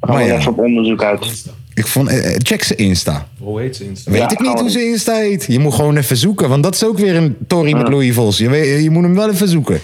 ga 0.00 0.18
ja. 0.20 0.36
even 0.36 0.50
op 0.52 0.58
onderzoek 0.58 1.02
uit. 1.02 1.44
ik 1.74 1.86
vond... 1.86 2.08
eh, 2.08 2.34
check 2.42 2.62
ze 2.62 2.74
Insta. 2.74 3.28
Hoe 3.38 3.60
heet 3.60 3.76
ze 3.76 3.84
Insta? 3.84 4.10
Weet 4.10 4.20
Ja, 4.20 4.30
ik 4.30 4.40
niet 4.40 4.60
hoe 4.60 4.70
ze. 4.70 4.84
Insta 4.84 5.14
heet. 5.14 5.44
Je 5.48 5.58
moet 5.58 5.74
gewoon 5.74 5.96
even 5.96 6.16
zoeken. 6.16 6.48
Want 6.48 6.62
dat 6.62 6.74
is 6.74 6.84
ook 6.84 6.98
weer 6.98 7.16
een 7.16 7.36
Tory 7.46 7.72
met 7.76 7.88
Louis 7.88 8.14
Vos. 8.14 8.38
Je, 8.38 8.48
weet, 8.48 8.82
je 8.82 8.90
moet 8.90 9.02
hem 9.02 9.14
wel 9.14 9.30
even 9.30 9.48
zoeken. 9.48 9.80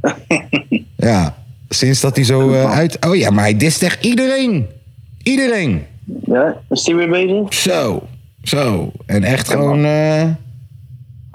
ja, 0.96 1.36
sinds 1.68 2.00
dat 2.00 2.16
hij 2.16 2.24
zo 2.24 2.52
eh, 2.52 2.72
uit... 2.72 3.06
Oh 3.06 3.16
ja, 3.16 3.30
maar 3.30 3.44
hij 3.44 3.56
dist 3.56 3.82
echt 3.82 4.04
iedereen. 4.04 4.66
Iedereen. 5.22 5.82
Ja, 6.24 6.56
is 6.68 6.82
die 6.82 6.94
weer 6.94 7.08
bezig? 7.10 7.54
Zo, 7.54 8.02
zo. 8.42 8.92
En 9.06 9.24
echt 9.24 9.48
gewoon... 9.50 9.84
eh, 9.84 10.24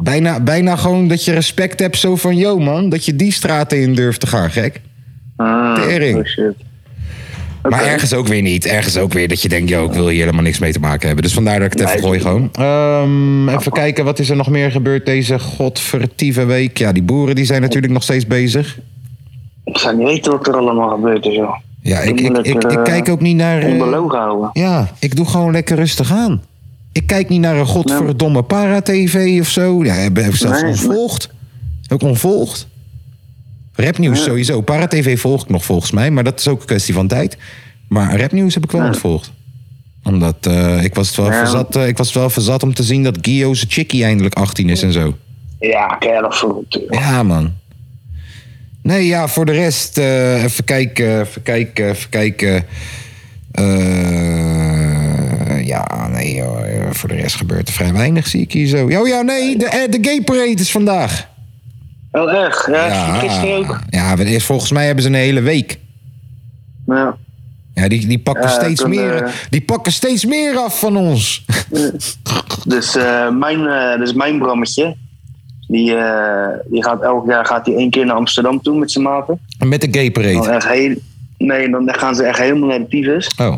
bijna, 0.03 0.39
bijna 0.39 0.75
gewoon 0.75 1.07
dat 1.07 1.25
je 1.25 1.33
respect 1.33 1.79
hebt 1.79 1.97
zo 1.97 2.15
van... 2.15 2.37
Yo 2.37 2.59
man, 2.59 2.89
dat 2.89 3.05
je 3.05 3.15
die 3.15 3.31
straten 3.31 3.81
in 3.81 3.95
durft 3.95 4.19
te 4.19 4.27
gaan, 4.27 4.51
gek. 4.51 4.81
Ah, 5.35 5.75
Tering. 5.75 6.17
Oh 6.17 6.25
shit. 6.25 6.53
Maar 7.69 7.83
ergens 7.85 8.13
ook 8.13 8.27
weer 8.27 8.41
niet. 8.41 8.65
Ergens 8.65 8.97
ook 8.97 9.13
weer 9.13 9.27
dat 9.27 9.41
je 9.41 9.49
denkt, 9.49 9.69
yo, 9.69 9.85
ik 9.85 9.91
wil 9.91 10.07
hier 10.07 10.19
helemaal 10.19 10.43
niks 10.43 10.59
mee 10.59 10.71
te 10.71 10.79
maken 10.79 11.05
hebben. 11.05 11.23
Dus 11.23 11.33
vandaar 11.33 11.59
dat 11.59 11.73
ik 11.73 11.79
het 11.79 11.81
even 11.81 11.93
Nee, 11.93 12.03
gooi 12.03 12.19
gewoon. 12.19 12.49
Ehm, 12.53 13.49
even 13.49 13.71
kijken, 13.71 14.05
wat 14.05 14.19
is 14.19 14.29
er 14.29 14.35
nog 14.35 14.49
meer 14.49 14.71
gebeurd 14.71 15.05
deze 15.05 15.39
godvertieve 15.39 16.45
week? 16.45 16.77
Ja, 16.77 16.91
die 16.91 17.03
boeren 17.03 17.35
die 17.35 17.45
zijn 17.45 17.61
natuurlijk 17.61 17.93
nog 17.93 18.03
steeds 18.03 18.27
bezig. 18.27 18.79
Ik 19.63 19.77
zou 19.77 19.97
niet 19.97 20.07
weten 20.07 20.31
wat 20.31 20.47
er 20.47 20.53
allemaal 20.55 20.89
gebeurd 20.89 21.25
is, 21.25 21.35
joh. 21.35 21.55
Ja, 21.85 21.99
ik, 21.99 22.19
ik, 22.19 22.37
ik, 22.37 22.45
ik, 22.45 22.63
eh, 22.63 22.83
kijk 22.83 23.09
ook 23.09 23.21
niet 23.21 23.35
naar... 23.35 23.61
eh, 23.61 23.71
Onbelogen 23.71 24.17
houden. 24.17 24.49
ja, 24.53 24.89
ik 24.99 25.15
doe 25.15 25.25
gewoon 25.25 25.51
lekker 25.51 25.75
rustig 25.75 26.11
aan. 26.11 26.41
Ik 26.91 27.07
kijk 27.07 27.29
niet 27.29 27.39
naar 27.41 27.55
een 27.55 27.65
godverdomme 27.65 28.43
para-tv 28.43 29.37
of 29.41 29.47
zo. 29.49 29.83
Ja, 29.83 29.93
heb, 29.93 30.15
heb 30.15 30.25
ik 30.25 30.35
zelfs 30.35 30.63
ontvolgd. 30.63 31.29
Ook 31.89 32.01
ontvolgd. 32.01 32.67
Rapnieuws 33.73 34.23
sowieso. 34.23 34.61
Para-tv 34.61 35.19
volg 35.19 35.41
ik 35.43 35.49
nog 35.49 35.65
volgens 35.65 35.91
mij. 35.91 36.11
Maar 36.11 36.23
dat 36.23 36.39
is 36.39 36.47
ook 36.47 36.59
een 36.59 36.65
kwestie 36.65 36.93
van 36.93 37.07
tijd. 37.07 37.37
Maar 37.87 38.19
rapnieuws 38.19 38.53
heb 38.53 38.63
ik 38.63 38.71
wel 38.71 38.85
ontvolgd. 38.85 39.31
Omdat 40.03 40.35
eh, 40.41 40.83
ik, 40.83 40.95
was 40.95 41.07
het 41.07 41.17
wel 41.17 41.31
verzat, 41.31 41.75
eh, 41.75 41.87
ik 41.87 41.97
was 41.97 42.13
wel 42.13 42.29
verzat 42.29 42.63
om 42.63 42.73
te 42.73 42.83
zien 42.83 43.03
dat 43.03 43.17
Gio 43.21 43.53
zijn 43.53 43.71
chickie 43.71 44.03
eindelijk 44.03 44.35
18 44.35 44.69
is 44.69 44.83
en 44.83 44.91
zo. 44.93 45.15
Ja, 45.59 45.85
keihard 45.87 46.35
verrot. 46.35 46.79
Ja, 46.89 47.23
man. 47.23 47.53
Nee, 48.85 49.05
ja, 49.05 49.27
voor 49.27 49.45
de 49.45 49.51
rest, 49.51 49.97
eh, 49.97 50.43
even 50.43 50.63
kijken, 50.63 51.19
even 51.19 51.43
kijken, 51.43 51.89
even 51.89 52.09
kijken. 52.09 52.65
Eh, 53.51 54.85
ja, 55.67 56.07
nee, 56.07 56.41
hoor, 56.41 56.59
eh, 56.59 56.91
voor 56.91 57.09
de 57.09 57.15
rest 57.15 57.35
gebeurt 57.35 57.67
er 57.67 57.73
vrij 57.73 57.93
weinig, 57.93 58.27
zie 58.27 58.41
ik 58.41 58.51
hier 58.51 58.67
zo. 58.67 58.85
Oh 58.85 59.07
ja, 59.07 59.21
nee, 59.21 59.57
de, 59.57 59.87
de 59.89 59.97
gay 60.01 60.21
parade 60.21 60.61
is 60.61 60.71
vandaag. 60.71 61.27
Oh, 62.11 62.33
echt? 62.33 62.67
Ja, 62.71 63.13
gisteren 63.19 63.57
ook. 63.57 63.79
Ja, 63.89 64.17
volgens 64.39 64.71
mij 64.71 64.85
hebben 64.85 65.03
ze 65.03 65.09
een 65.09 65.15
hele 65.15 65.41
week. 65.41 65.79
Ja. 66.85 67.17
Ja, 67.73 67.87
die, 67.87 68.07
die, 68.07 68.19
pakken 68.19 68.43
Ja, 68.43 68.49
steeds 68.49 68.85
meer, 68.85 69.47
die 69.49 69.61
pakken 69.61 69.91
steeds 69.91 70.25
meer 70.25 70.57
af 70.57 70.79
van 70.79 70.97
ons. 70.97 71.45
Dus, 72.65 72.95
eh, 72.95 73.29
mijn, 73.29 73.67
eh, 73.67 73.99
dus 73.99 74.13
mijn 74.13 74.39
Brammetje, 74.39 74.95
die, 75.67 75.95
eh, 75.95 76.47
die 76.65 76.83
gaat 76.83 77.01
elk 77.03 77.27
jaar 77.27 77.45
gaat 77.45 77.65
hij 77.65 77.75
één 77.75 77.89
keer 77.89 78.05
naar 78.05 78.15
Amsterdam 78.15 78.61
toe 78.61 78.77
met 78.79 78.91
zijn 78.91 79.03
maten. 79.03 79.39
Met 79.65 79.81
de 79.81 79.87
gay 79.91 80.11
Dan 80.11 80.23
parade. 80.23 80.49
echt 80.49 80.67
heel, 80.67 80.95
nee, 81.37 81.69
dan 81.69 81.93
gaan 81.93 82.15
ze 82.15 82.23
echt 82.23 82.39
helemaal 82.39 82.69
naar 82.69 82.79
de 82.79 82.87
tyfus. 82.87 83.35
Oh. 83.37 83.55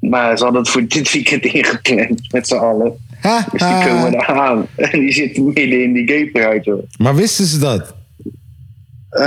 Maar 0.00 0.36
ze 0.38 0.44
hadden 0.44 0.62
het 0.62 0.70
voor 0.70 0.86
dit 0.88 1.12
weekend 1.12 1.44
ingepland 1.44 2.32
met 2.32 2.46
z'n 2.48 2.54
allen. 2.54 2.92
Ha, 3.20 3.46
Dus 3.52 3.60
die 3.60 3.88
komen 3.88 4.12
daar 4.12 4.26
aan. 4.40 4.66
En 4.76 5.00
die 5.00 5.12
zitten 5.12 5.44
midden 5.44 5.82
in 5.82 5.92
die 5.92 6.06
gay 6.08 6.26
pride, 6.26 6.70
hoor. 6.70 6.84
Maar 6.98 7.14
wisten 7.14 7.44
ze 7.44 7.58
dat? 7.58 7.94
Eh, 9.10 9.22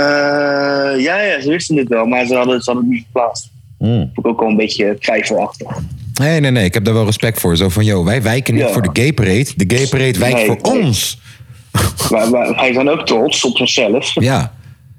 ja, 1.00 1.20
ja, 1.20 1.40
ze 1.40 1.48
wisten 1.48 1.76
het 1.76 1.88
wel, 1.88 2.06
maar 2.06 2.26
ze 2.26 2.34
hadden, 2.34 2.60
ze 2.62 2.70
hadden 2.70 2.88
het 2.88 2.94
niet 2.94 3.04
geplaatst. 3.06 3.50
Hmm. 3.78 4.10
Vond 4.14 4.26
ik 4.26 4.26
ook 4.26 4.40
wel 4.40 4.48
een 4.48 4.56
beetje 4.56 4.96
twijfelachtig. 5.00 5.68
Nee, 6.14 6.40
nee, 6.40 6.50
nee. 6.50 6.64
Ik 6.64 6.74
heb 6.74 6.84
daar 6.84 6.94
wel 6.94 7.04
respect 7.04 7.40
voor. 7.40 7.56
Zo 7.56 7.68
van, 7.68 7.84
joh, 7.84 8.04
wij 8.04 8.22
wijken 8.22 8.54
niet 8.54 8.62
Ja. 8.62 8.72
voor 8.72 8.82
de 8.82 8.90
gay 8.92 9.12
parade. 9.12 9.46
De 9.56 9.76
gay 9.76 9.86
parade 9.86 10.18
wijkt 10.18 10.36
Nee, 10.36 10.46
voor 10.46 10.58
nee. 10.74 10.82
ons. 10.82 11.20
Maar, 12.10 12.30
maar 12.30 12.54
wij 12.54 12.72
zijn 12.72 12.90
ook 12.90 13.06
trots 13.06 13.44
op 13.44 13.60
onszelf. 13.60 14.10
Ja, 14.14 14.52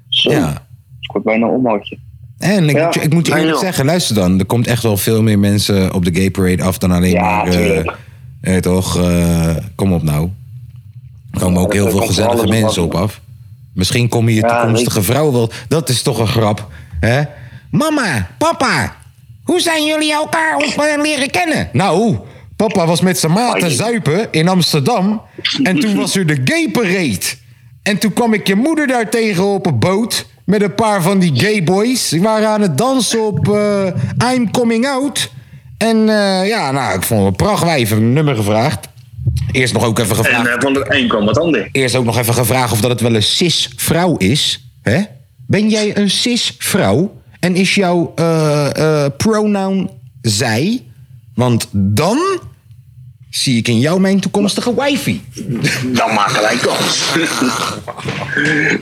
Zo, 0.10 0.32
ja. 0.32 0.52
Ik 1.00 1.12
word 1.12 1.24
bijna 1.24 1.48
omhoudje. 1.48 1.98
En 2.38 2.70
ik, 2.70 2.76
Ja, 2.76 2.86
moet 2.86 2.94
je- 2.94 3.02
ik 3.02 3.14
moet 3.14 3.26
je 3.28 3.34
nee, 3.34 3.42
eerlijk 3.42 3.60
zeggen, 3.60 3.86
luister 3.86 4.16
dan. 4.16 4.40
Er 4.40 4.46
komt 4.46 4.68
echt 4.68 4.84
wel 4.84 4.98
veel 4.98 5.22
meer 5.22 5.40
mensen 5.40 5.94
op 5.94 6.06
de 6.06 6.14
gay 6.14 6.32
parade 6.32 6.64
af 6.64 6.78
dan 6.78 6.92
alleen 6.92 7.12
Ja, 7.12 7.22
maar... 7.44 7.48
eh, 7.48 7.86
eh, 8.42 8.62
toch, 8.62 8.98
eh, 9.02 9.56
kom 9.76 9.94
op 9.94 10.04
nou. 10.04 10.30
Er 11.32 11.40
komen 11.40 11.60
Ja, 11.60 11.66
ook 11.66 11.74
heel 11.74 11.90
veel 11.90 12.02
gezellige 12.06 12.48
mensen 12.48 12.84
op 12.84 12.94
af. 12.96 13.22
Misschien 13.74 14.10
kom 14.10 14.30
je 14.30 14.36
je 14.36 14.42
Ja, 14.42 14.60
toekomstige 14.62 15.04
vrouw 15.04 15.32
wel... 15.32 15.52
Dat 15.68 15.90
is 15.90 16.02
toch 16.02 16.20
een 16.20 16.28
grap, 16.28 16.68
hè? 17.00 17.22
Mama, 17.72 18.28
papa, 18.38 18.96
hoe 19.44 19.60
zijn 19.60 19.86
jullie 19.86 20.14
elkaar 20.14 20.58
eh, 20.60 21.02
leren 21.02 21.30
kennen? 21.30 21.70
Nou, 21.74 22.18
papa 22.68 22.86
was 22.86 23.02
met 23.02 23.18
zijn 23.20 23.32
maten 23.32 23.64
Ai. 23.64 23.72
zuipen 23.72 24.28
in 24.32 24.48
Amsterdam. 24.48 25.22
En 25.64 25.80
toen 25.80 25.96
was 25.96 26.16
er 26.16 26.26
de 26.26 26.42
gay 26.46 26.70
parade. 26.72 27.20
En 27.84 27.98
toen 27.98 28.14
kwam 28.14 28.34
ik 28.34 28.48
je 28.48 28.56
moeder 28.56 28.88
daar 28.88 29.10
tegen 29.10 29.44
op 29.46 29.66
een 29.66 29.80
boot... 29.80 30.26
met 30.46 30.62
een 30.62 30.76
paar 30.76 31.02
van 31.02 31.20
die 31.20 31.40
gay 31.40 31.64
boys. 31.64 32.10
Die 32.10 32.22
waren 32.22 32.48
aan 32.48 32.62
het 32.62 32.78
dansen 32.78 33.26
op 33.26 33.50
eh, 33.50 34.32
I'm 34.34 34.52
Coming 34.52 34.88
Out. 34.88 35.32
En 35.78 36.10
eh, 36.10 36.48
ja, 36.48 36.72
nou, 36.72 36.96
ik 36.96 37.04
vond 37.04 37.26
het 37.26 37.36
prachtwijf. 37.38 37.92
Een 37.92 38.14
nummer 38.14 38.36
gevraagd. 38.36 38.88
Eerst 39.52 39.74
nog 39.74 39.84
ook 39.84 40.00
even 40.00 40.18
En 40.18 40.24
gevraagd. 40.24 40.48
eh, 40.48 40.56
van 40.60 40.74
de 40.74 40.86
een 40.90 41.08
kwam 41.08 41.26
wat 41.26 41.40
ander. 41.40 41.70
Eerst 41.72 41.96
ook 41.96 42.06
nog 42.06 42.18
even 42.18 42.34
gevraagd 42.34 42.72
of 42.72 42.82
dat 42.82 42.92
het 42.92 43.02
wel 43.02 43.16
een 43.16 43.24
cis-vrouw 43.24 44.18
is. 44.18 44.70
Hè? 44.82 45.02
Ben 45.48 45.70
jij 45.70 45.98
een 45.98 46.10
cis-vrouw? 46.10 47.22
En 47.40 47.56
is 47.56 47.76
jouw 47.76 48.14
pronoun 49.18 49.90
zij? 50.22 50.84
Want 51.40 51.68
dan 51.72 52.18
zie 53.30 53.58
ik 53.58 53.68
in 53.68 53.80
jou 53.80 54.00
mijn 54.00 54.20
toekomstige 54.20 54.74
wifey. 54.76 55.22
Dan 56.00 56.14
maken 56.14 56.42
wij 56.42 56.58
kans. 56.58 57.14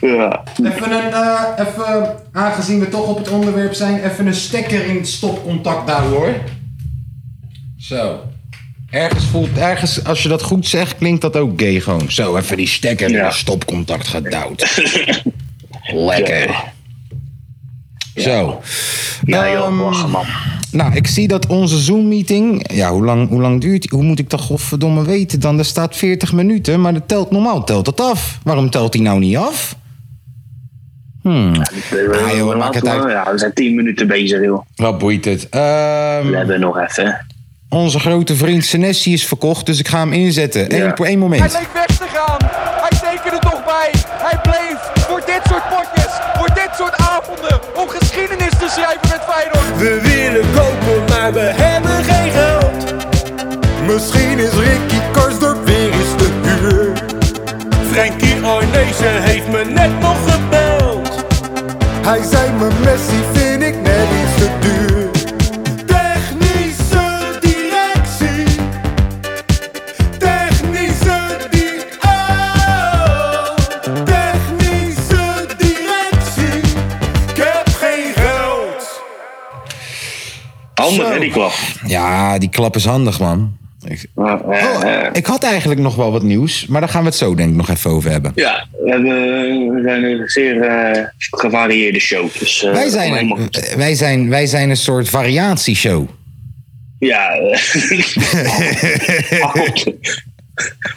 ja. 0.01 0.43
Even, 0.63 0.91
een, 0.91 1.11
eh, 1.13 1.41
even, 1.57 2.15
aangezien 2.31 2.79
we 2.79 2.89
toch 2.89 3.07
op 3.07 3.17
het 3.17 3.29
onderwerp 3.29 3.73
zijn, 3.73 4.03
even 4.03 4.27
een 4.27 4.33
stekker 4.33 4.85
in 4.85 4.95
het 4.95 5.07
stopcontact 5.07 5.87
daar 5.87 6.01
hoor. 6.01 6.33
Zo. 7.77 8.21
Ergens 8.89 9.25
voelt, 9.25 9.57
ergens, 9.57 10.03
als 10.03 10.23
je 10.23 10.29
dat 10.29 10.41
goed 10.43 10.67
zegt, 10.67 10.97
klinkt 10.97 11.21
dat 11.21 11.35
ook 11.35 11.61
gay 11.61 11.79
gewoon. 11.79 12.11
Zo, 12.11 12.37
even 12.37 12.57
die 12.57 12.67
stekker 12.67 13.07
in 13.09 13.13
Ja. 13.15 13.25
het 13.25 13.33
stopcontact 13.33 14.07
gedouwd. 14.07 14.81
Lekker. 16.11 16.63
Zo. 18.15 18.61
Ja, 19.25 19.51
joh, 19.51 19.65
Ehm, 19.65 19.75
man. 19.75 20.25
Nou, 20.71 20.95
ik 20.95 21.07
zie 21.07 21.27
dat 21.27 21.45
onze 21.47 21.77
Zoom-meeting... 21.79 22.71
Ja, 22.73 22.91
hoe 22.91 23.03
lang, 23.05 23.29
hoe 23.29 23.41
lang 23.41 23.61
duurt 23.61 23.81
die? 23.81 23.89
Hoe 23.99 24.03
moet 24.03 24.19
ik 24.19 24.29
dat 24.29 24.41
godverdomme 24.41 25.03
weten 25.05 25.39
dan? 25.39 25.59
Er 25.59 25.65
staat 25.65 25.95
40 25.95 26.33
minuten, 26.33 26.81
maar 26.81 26.93
dat 26.93 27.07
telt, 27.07 27.31
normaal 27.31 27.63
telt 27.63 27.85
het 27.85 28.01
af. 28.01 28.39
Waarom 28.43 28.69
telt 28.69 28.91
die 28.91 29.01
nou 29.01 29.19
niet 29.19 29.37
af? 29.37 29.75
Hmm. 31.21 31.53
Ah, 31.55 32.37
joh, 32.37 32.57
maakt 32.57 32.75
het 32.75 32.87
uit. 32.87 33.11
Ja, 33.11 33.31
we 33.31 33.37
zijn 33.37 33.53
tien 33.53 33.75
minuten 33.75 34.07
bezig, 34.07 34.41
joh. 34.43 34.65
Wat 34.75 34.97
boeit 34.97 35.25
het? 35.25 35.49
Ehm, 35.49 36.27
We 36.27 36.35
hebben 36.37 36.59
nog 36.59 36.77
even. 36.79 37.25
onze 37.69 37.99
grote 37.99 38.35
vriend 38.35 38.65
Senesi 38.65 39.13
is 39.13 39.25
verkocht, 39.27 39.65
dus 39.65 39.79
ik 39.79 39.87
ga 39.87 39.99
hem 39.99 40.13
inzetten. 40.13 40.73
Eén, 40.75 40.83
Ja. 40.83 40.91
voor 40.95 41.05
één 41.05 41.19
Hij 41.19 41.29
moment. 41.29 41.51
leek 41.53 41.69
weg 41.73 41.85
te 41.97 42.05
gaan. 42.13 42.46
Avonden, 47.27 47.59
om 47.75 47.89
geschiedenis 47.89 48.49
te 48.59 48.67
schrijven 48.69 49.09
met 49.09 49.21
Feyenoord. 49.27 49.77
We 49.77 50.01
willen 50.01 50.45
kopen, 50.55 51.03
maar 51.09 51.33
we 51.33 51.39
hebben 51.39 52.03
geen 52.03 52.31
geld. 52.31 52.93
Misschien 53.85 54.39
is 54.39 54.53
Ricky 54.53 55.01
Karsdorp 55.11 55.65
weer 55.65 55.91
eens 55.91 56.15
te 56.17 56.57
huur. 56.59 56.93
Frankie 57.91 58.45
Arnezen 58.45 59.21
heeft 59.21 59.47
me 59.47 59.65
net 59.65 59.99
nog 59.99 60.17
gebeld. 60.31 61.25
Hij 62.01 62.21
zei 62.23 62.51
me 62.51 62.69
Messi 62.83 63.23
die 81.27 81.35
klap. 81.35 81.53
Ja, 81.85 82.37
die 82.37 82.49
klap 82.49 82.75
is 82.75 82.85
handig, 82.85 83.19
man. 83.19 83.57
Ik, 83.85 84.05
oh, 84.15 84.39
ik 85.13 85.25
had 85.25 85.43
eigenlijk 85.43 85.79
nog 85.79 85.95
wel 85.95 86.11
wat 86.11 86.23
nieuws, 86.23 86.65
maar 86.65 86.81
daar 86.81 86.89
gaan 86.89 87.01
we 87.01 87.07
het 87.07 87.17
zo 87.17 87.35
denk 87.35 87.49
ik 87.49 87.55
nog 87.55 87.69
even 87.69 87.91
over 87.91 88.11
hebben. 88.11 88.31
ja, 88.35 88.67
we, 88.83 88.89
hebben, 88.89 89.73
we 89.73 89.81
zijn 89.81 90.03
een 90.03 90.27
zeer 90.27 90.61
eh, 90.61 91.05
gevarieerde 91.17 91.99
show. 91.99 92.29
Dus, 92.39 92.63
eh, 92.63 92.71
Wij 92.71 92.89
zijn, 92.89 93.13
een, 93.17 93.49
wij, 93.77 93.95
zijn, 93.95 94.29
wij 94.29 94.45
zijn 94.45 94.69
een 94.69 94.77
soort 94.77 95.09
variatieshow. 95.09 96.07
Ja, 96.99 97.29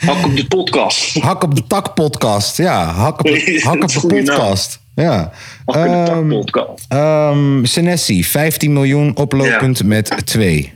hak, 0.01 0.25
op 0.25 0.37
de, 0.37 0.47
podcast. 0.49 1.19
Hak 1.19 1.43
op 1.43 1.55
de 1.55 1.67
tak 1.67 1.95
podcast. 1.95 2.57
Ja, 2.57 2.93
hak 2.93 3.19
op 3.19 3.27
de, 3.27 3.61
hak 3.65 3.83
op 3.83 3.89
de 3.93 4.07
podcast. 4.07 4.80
Ja. 4.95 5.31
Podcast. 5.65 6.85
ehm, 6.89 7.65
Senesi, 7.65 8.25
15 8.25 8.73
miljoen 8.73 9.17
oplopend 9.17 9.85
met 9.85 10.27
2. 10.27 10.73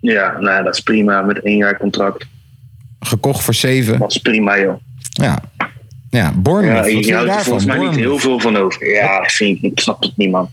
Ja, 0.00 0.36
nou, 0.40 0.64
dat 0.64 0.74
is 0.74 0.80
prima 0.80 1.22
met 1.22 1.42
één 1.42 1.56
jaar 1.56 1.78
contract. 1.78 2.26
Gekocht 3.00 3.44
voor 3.44 3.54
7. 3.54 3.98
Dat 3.98 4.10
is 4.10 4.18
prima, 4.18 4.60
joh. 4.60 4.74
Ja. 5.08 5.42
Ja, 6.10 6.32
Bournemouth. 6.36 6.90
Ja, 6.90 6.98
je 6.98 7.14
houdt 7.14 7.30
er 7.30 7.40
volgens 7.40 7.64
mij 7.66 7.78
niet 7.78 7.96
heel 7.96 8.18
veel 8.18 8.40
van 8.40 8.56
over. 8.56 8.92
Ja, 8.92 9.22
vind 9.26 9.56
ik, 9.56 9.72
ik 9.72 9.80
snap 9.80 10.02
het 10.02 10.16
niet, 10.16 10.30
man. 10.30 10.50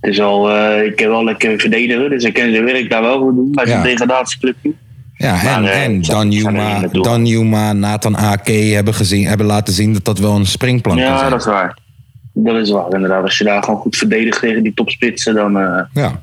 Het 0.00 0.10
is 0.10 0.20
al, 0.20 0.50
eh, 0.50 0.84
ik 0.84 0.98
heb 0.98 1.08
wel 1.08 1.24
lekker 1.24 1.60
verdedigen, 1.60 2.10
dus 2.10 2.24
ik 2.24 2.34
kan 2.34 2.50
zijn 2.50 2.64
werk 2.64 2.90
daar 2.90 3.02
wel 3.02 3.18
goed 3.20 3.34
doen 3.34 3.50
bij 3.52 3.66
zijn 3.66 3.78
Ja. 3.78 3.84
degradatieclubje. 3.84 4.72
Ja, 5.20 5.42
en, 5.44 5.62
Maar, 5.62 5.70
eh, 5.70 5.84
en 5.84 6.00
Dan 6.00 6.30
Juma, 6.30 6.80
naartoe. 6.80 7.02
Dan 7.02 7.26
Juma, 7.26 7.72
Nathan 7.72 8.16
Ake 8.16 8.52
hebben, 8.52 8.94
gezien, 8.94 9.26
hebben 9.26 9.46
laten 9.46 9.74
zien 9.74 9.92
dat 9.92 10.04
dat 10.04 10.18
wel 10.18 10.36
een 10.36 10.46
springplank 10.46 10.98
kan 11.00 11.08
Ja, 11.08 11.28
dat 11.28 11.40
is 11.40 11.46
waar. 11.46 11.78
Dat 12.32 12.56
is 12.56 12.70
waar, 12.70 12.92
inderdaad. 12.94 13.22
Als 13.22 13.38
je 13.38 13.44
daar 13.44 13.62
gewoon 13.62 13.80
goed 13.80 13.96
verdedigt 13.96 14.40
tegen 14.40 14.62
die 14.62 14.74
topspitsen, 14.74 15.34
dan, 15.34 15.58
eh, 15.58 15.80
Ja. 15.92 16.20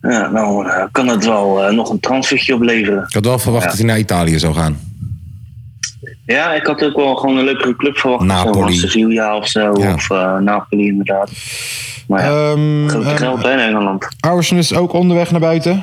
ja, 0.00 0.32
eh, 0.32 0.84
kan 0.92 1.08
het 1.08 1.24
wel 1.24 1.72
nog 1.72 1.90
een 1.90 2.00
transfertje 2.00 2.54
opleveren. 2.54 3.04
Ik 3.08 3.14
had 3.14 3.24
wel 3.24 3.38
verwacht 3.38 3.64
Ja. 3.64 3.68
dat 3.70 3.78
hij 3.78 3.86
naar 3.86 3.98
Italië 3.98 4.38
zou 4.38 4.54
gaan. 4.54 4.78
Ja, 6.26 6.52
ik 6.54 6.66
had 6.66 6.82
ook 6.84 6.96
wel 6.96 7.14
gewoon 7.14 7.36
een 7.36 7.44
leukere 7.44 7.76
club 7.76 7.96
verwacht. 7.96 8.24
Napoli. 8.24 8.76
Sevilla 8.76 9.36
of 9.36 9.48
zo, 9.48 9.74
Ja. 9.78 9.94
of 9.94 10.08
Napoli 10.40 10.86
inderdaad. 10.86 11.30
Maar 12.08 12.24
ja, 12.24 12.50
ehm, 12.52 12.88
geld 13.16 13.44
in 13.44 13.58
Engeland. 13.58 14.08
Arsenal 14.20 14.62
is 14.62 14.74
ook 14.74 14.92
onderweg 14.92 15.30
naar 15.30 15.40
buiten. 15.40 15.82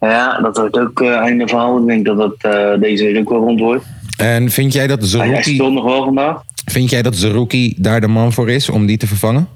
Ja, 0.00 0.40
dat 0.40 0.56
wordt 0.56 0.78
ook 0.78 1.00
eh, 1.00 1.16
einde 1.16 1.48
verhaal. 1.48 1.78
Ik 1.80 1.86
denk 1.86 2.04
dat 2.04 2.16
dat 2.16 2.34
eh, 2.38 2.80
deze 2.80 3.04
week 3.04 3.16
ook 3.18 3.28
wel 3.28 3.40
rond 3.40 3.60
wordt. 3.60 3.84
En 4.16 4.50
vind 4.50 4.72
jij 4.72 4.86
dat 4.86 4.98
Hij, 5.00 5.08
hij 5.08 5.26
Zerouki, 5.26 5.54
speelt 5.54 5.72
nog 5.72 5.84
wel 5.84 6.04
vandaag. 6.04 6.42
vind 6.64 6.90
jij 6.90 7.02
dat 7.02 7.16
Zerouki 7.16 7.74
daar 7.76 8.00
de 8.00 8.08
man 8.08 8.32
voor 8.32 8.50
is 8.50 8.68
om 8.70 8.86
die 8.86 8.96
te 8.96 9.06
vervangen? 9.06 9.48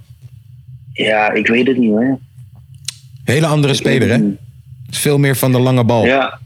Ja, 0.92 1.32
ik 1.32 1.46
weet 1.46 1.66
het 1.66 1.76
niet 1.76 1.90
hoor. 1.90 2.18
Hele 3.24 3.46
andere 3.46 3.74
speler, 3.74 4.08
hè? 4.08 4.20
Veel 4.90 5.18
meer 5.18 5.36
van 5.36 5.52
de 5.52 5.58
lange 5.60 5.84
bal. 5.84 6.04
Ja. 6.04 6.38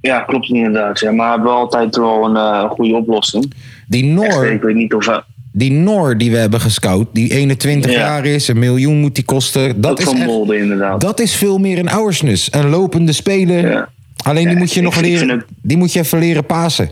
Ja, 0.00 0.20
klopt 0.20 0.48
inderdaad. 0.48 1.00
Ja. 1.00 1.10
Maar 1.12 1.26
we 1.26 1.34
hebben 1.34 1.52
altijd 1.52 1.96
wel 1.96 2.24
een 2.24 2.36
eh, 2.36 2.70
goede 2.70 2.94
oplossing. 2.94 3.52
Die 3.88 4.20
Echt, 4.20 4.32
Noor, 4.34 4.46
ik 4.46 4.62
weet 4.62 4.74
niet 4.74 4.94
of... 4.94 5.22
die 5.58 5.70
Noor 5.72 6.18
die 6.18 6.30
we 6.30 6.36
hebben 6.36 6.60
gescout, 6.60 7.08
die 7.12 7.30
21 7.34 7.90
Ja. 7.92 7.98
jaar 7.98 8.24
is, 8.26 8.48
een 8.48 8.58
miljoen 8.58 8.96
moet 9.00 9.14
die 9.14 9.24
kosten. 9.24 9.80
Dat 9.80 9.98
is, 9.98 10.04
van 10.04 10.16
echt, 10.16 10.26
Molde 10.26 10.56
inderdaad. 10.58 11.00
dat 11.00 11.20
is 11.20 11.34
veel 11.34 11.58
meer 11.58 11.78
een 11.78 11.88
Ouwersnus. 11.88 12.48
Een 12.50 12.68
lopende 12.68 13.12
speler. 13.12 13.70
Ja. 13.70 13.88
Alleen 14.22 14.44
die 14.44 14.52
Ja, 14.52 14.58
moet 14.58 14.72
je 14.72 14.80
nog 14.80 15.00
leren. 15.00 15.44
Die 15.62 15.76
moet 15.76 15.92
je 15.92 15.98
even 16.00 16.18
leren 16.18 16.46
pasen. 16.46 16.90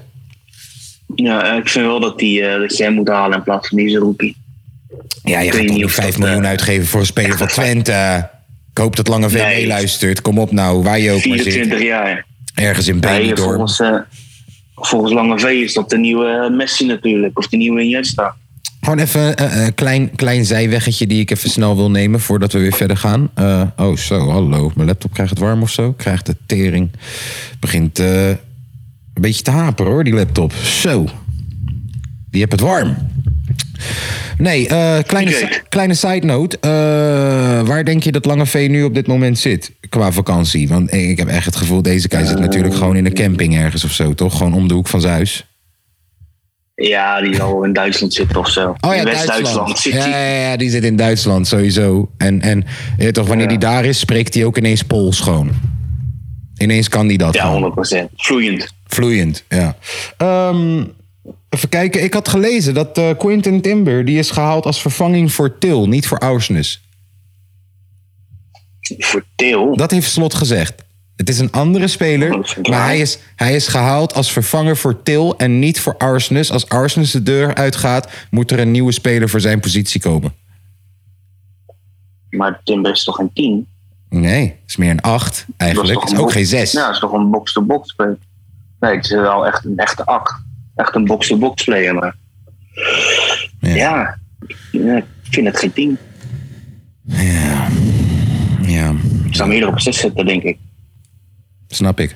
Ja, 1.14 1.52
ik 1.56 1.68
vind 1.68 1.86
wel 1.86 2.00
dat, 2.00 2.18
die, 2.18 2.42
eh, 2.42 2.58
dat 2.60 2.76
jij 2.76 2.90
moet 2.90 3.08
halen 3.08 3.36
in 3.38 3.42
plaats 3.44 3.68
van 3.68 3.76
die 3.78 3.98
rookie. 3.98 4.36
Ja, 5.24 5.40
je 5.40 5.50
gaat 5.52 5.60
niet 5.62 5.70
niet 5.72 5.84
of 5.84 5.92
5 5.92 6.10
dat, 6.10 6.18
miljoen 6.18 6.42
eh, 6.42 6.48
uitgeven 6.48 6.86
voor 6.86 7.00
een 7.00 7.06
speler 7.06 7.36
van 7.36 7.46
Twente. 7.56 8.28
Ik 8.70 8.78
hoop 8.78 8.96
dat 8.96 9.08
Lange 9.08 9.28
V 9.30 9.32
Nee. 9.34 9.44
meeluistert. 9.56 10.20
Kom 10.22 10.38
op 10.38 10.52
nou, 10.52 10.82
waar 10.82 10.98
je 10.98 11.10
ook 11.10 11.24
maar 11.26 11.38
24 11.38 11.78
zit. 11.78 11.86
jaar. 11.86 12.24
Ergens 12.54 12.88
in 12.88 13.00
Benidorm. 13.00 13.48
volgens, 13.54 13.80
eh, 13.80 13.94
volgens 14.74 15.12
Lange 15.12 15.38
V 15.38 15.44
is 15.44 15.72
dat 15.74 15.90
de 15.90 15.98
nieuwe 15.98 16.48
Messi 16.56 16.86
natuurlijk. 16.86 17.38
Of 17.38 17.48
de 17.48 17.56
nieuwe 17.56 17.80
Iniesta. 17.82 18.34
Gewoon 18.86 19.00
even 19.00 19.42
een 19.42 19.64
een 19.64 19.74
klein, 19.74 20.10
klein 20.14 20.44
zijweggetje 20.44 21.06
die 21.06 21.20
ik 21.20 21.30
even 21.30 21.50
snel 21.50 21.76
wil 21.76 21.90
nemen 21.90 22.20
voordat 22.20 22.52
we 22.52 22.58
weer 22.58 22.72
verder 22.72 22.96
gaan. 22.96 23.30
Eh, 23.34 23.62
oh, 23.76 23.96
zo, 23.96 24.30
hallo. 24.30 24.72
Mijn 24.74 24.88
laptop 24.88 25.12
krijgt 25.12 25.30
het 25.30 25.40
warm 25.40 25.62
of 25.62 25.70
zo? 25.70 25.92
Krijgt 25.92 26.26
de 26.26 26.36
tering. 26.46 26.90
Begint 27.60 27.98
eh, 27.98 28.28
een 28.28 28.38
beetje 29.20 29.42
te 29.42 29.50
haperen 29.50 29.92
hoor, 29.92 30.04
die 30.04 30.14
laptop. 30.14 30.52
Zo. 30.52 31.08
Die 32.30 32.40
heb 32.40 32.50
het 32.50 32.60
warm. 32.60 32.96
Nee, 34.38 34.68
eh, 34.68 35.02
kleine, 35.06 35.62
kleine 35.68 35.94
side 35.94 36.26
note. 36.26 36.58
Eh, 36.60 36.70
waar 37.66 37.84
denk 37.84 38.02
je 38.02 38.12
dat 38.12 38.24
Lange 38.24 38.46
V 38.46 38.66
nu 38.70 38.82
op 38.82 38.94
dit 38.94 39.06
moment 39.06 39.38
zit 39.38 39.72
qua 39.88 40.12
vakantie? 40.12 40.68
Want 40.68 40.92
ik 40.92 41.18
heb 41.18 41.28
echt 41.28 41.46
het 41.46 41.56
gevoel, 41.56 41.82
deze 41.82 42.10
guy 42.10 42.26
zit 42.26 42.38
natuurlijk 42.38 42.74
gewoon 42.74 42.96
in 42.96 43.06
een 43.06 43.14
camping 43.14 43.56
ergens 43.56 43.84
of 43.84 43.92
zo, 43.92 44.14
toch? 44.14 44.36
Gewoon 44.36 44.54
om 44.54 44.68
de 44.68 44.74
hoek 44.74 44.88
van 44.88 45.00
zijn 45.00 45.12
huis. 45.12 45.46
Ja, 46.76 47.20
die 47.20 47.34
zal 47.34 47.64
in 47.64 47.72
Duitsland 47.72 48.14
zitten 48.14 48.36
of 48.36 48.48
zo. 48.50 48.74
Oh 48.80 48.94
ja. 48.94 49.04
West-Duitsland 49.04 49.78
zit 49.78 49.92
ja, 49.92 50.06
ja, 50.06 50.50
ja, 50.50 50.56
die 50.56 50.70
zit 50.70 50.84
in 50.84 50.96
Duitsland 50.96 51.46
sowieso. 51.46 52.10
En, 52.16 52.40
en 52.40 52.64
weet 52.96 53.14
toch, 53.14 53.26
wanneer 53.26 53.48
die 53.48 53.58
daar 53.58 53.84
is, 53.84 53.98
spreekt 53.98 54.34
hij 54.34 54.44
ook 54.44 54.56
ineens 54.56 54.82
Pools 54.82 55.20
gewoon. 55.20 55.50
Ineens 56.56 56.88
kan 56.88 57.06
die 57.06 57.18
dat 57.18 57.34
Ja, 57.34 57.44
gewoon. 57.44 57.74
100%. 58.10 58.14
Vloeiend. 58.16 58.74
Vloeiend, 58.86 59.44
ja. 59.48 59.76
Ehm, 60.16 60.84
even 61.48 61.68
kijken, 61.68 62.02
ik 62.02 62.14
had 62.14 62.28
gelezen 62.28 62.74
dat 62.74 62.98
eh, 62.98 63.10
Quinten 63.18 63.60
Timber... 63.60 64.04
die 64.04 64.18
is 64.18 64.30
gehaald 64.30 64.66
als 64.66 64.80
vervanging 64.80 65.32
voor 65.32 65.58
Til, 65.58 65.88
niet 65.88 66.06
voor 66.06 66.18
Aursnes. 66.18 66.84
Voor 68.98 69.24
Til. 69.36 69.76
Dat 69.76 69.90
heeft 69.90 70.10
Slot 70.10 70.34
gezegd. 70.34 70.85
Het 71.16 71.28
is 71.28 71.38
een 71.38 71.52
andere 71.52 71.86
speler, 71.88 72.58
maar 72.62 72.84
hij 72.84 72.98
is, 72.98 73.18
hij 73.36 73.54
is 73.54 73.68
gehaald 73.68 74.14
als 74.14 74.32
vervanger 74.32 74.76
voor 74.76 75.02
Til 75.02 75.36
en 75.36 75.58
niet 75.58 75.80
voor 75.80 75.96
Arsnes. 75.96 76.50
Als 76.50 76.68
Arsnes 76.68 77.10
de 77.10 77.22
deur 77.22 77.54
uitgaat, 77.54 78.12
moet 78.30 78.50
er 78.50 78.58
een 78.58 78.70
nieuwe 78.70 78.92
speler 78.92 79.28
voor 79.28 79.40
zijn 79.40 79.60
positie 79.60 80.00
komen. 80.00 80.34
Maar 82.30 82.60
Timber 82.64 82.92
is 82.92 83.04
toch 83.04 83.16
geen 83.16 83.32
10? 83.32 83.66
Nee, 84.08 84.42
het 84.42 84.58
is 84.66 84.76
meer 84.76 84.90
een 84.90 85.00
8 85.00 85.46
eigenlijk. 85.56 86.00
Het 86.00 86.10
een 86.10 86.16
is 86.16 86.22
ook 86.22 86.32
geen 86.32 86.46
6. 86.46 86.72
Ja, 86.72 86.84
het 86.84 86.94
is 86.94 87.00
toch 87.00 87.12
een 87.12 87.30
box-to-box 87.30 87.90
speler. 87.90 88.18
Nee, 88.80 88.96
het 88.96 89.04
is 89.04 89.10
wel 89.10 89.46
echt 89.46 89.64
een 89.64 89.76
echte 89.78 90.04
8. 90.04 90.42
Echt 90.74 90.94
een 90.94 91.04
box-to-box 91.04 91.64
player, 91.64 91.94
maar... 91.94 92.16
Ja. 93.60 93.74
Ja. 93.74 94.18
ja, 94.72 94.96
ik 94.96 95.04
vind 95.22 95.46
het 95.46 95.58
geen 95.58 95.72
10. 95.72 95.98
Ja. 97.02 97.68
ja, 98.62 98.94
Ik 99.24 99.34
zou 99.34 99.48
hem 99.48 99.50
eerder 99.50 99.68
op 99.68 99.80
6 99.80 99.98
zetten, 99.98 100.26
denk 100.26 100.42
ik. 100.42 100.58
Snap 101.68 102.00
ik. 102.00 102.14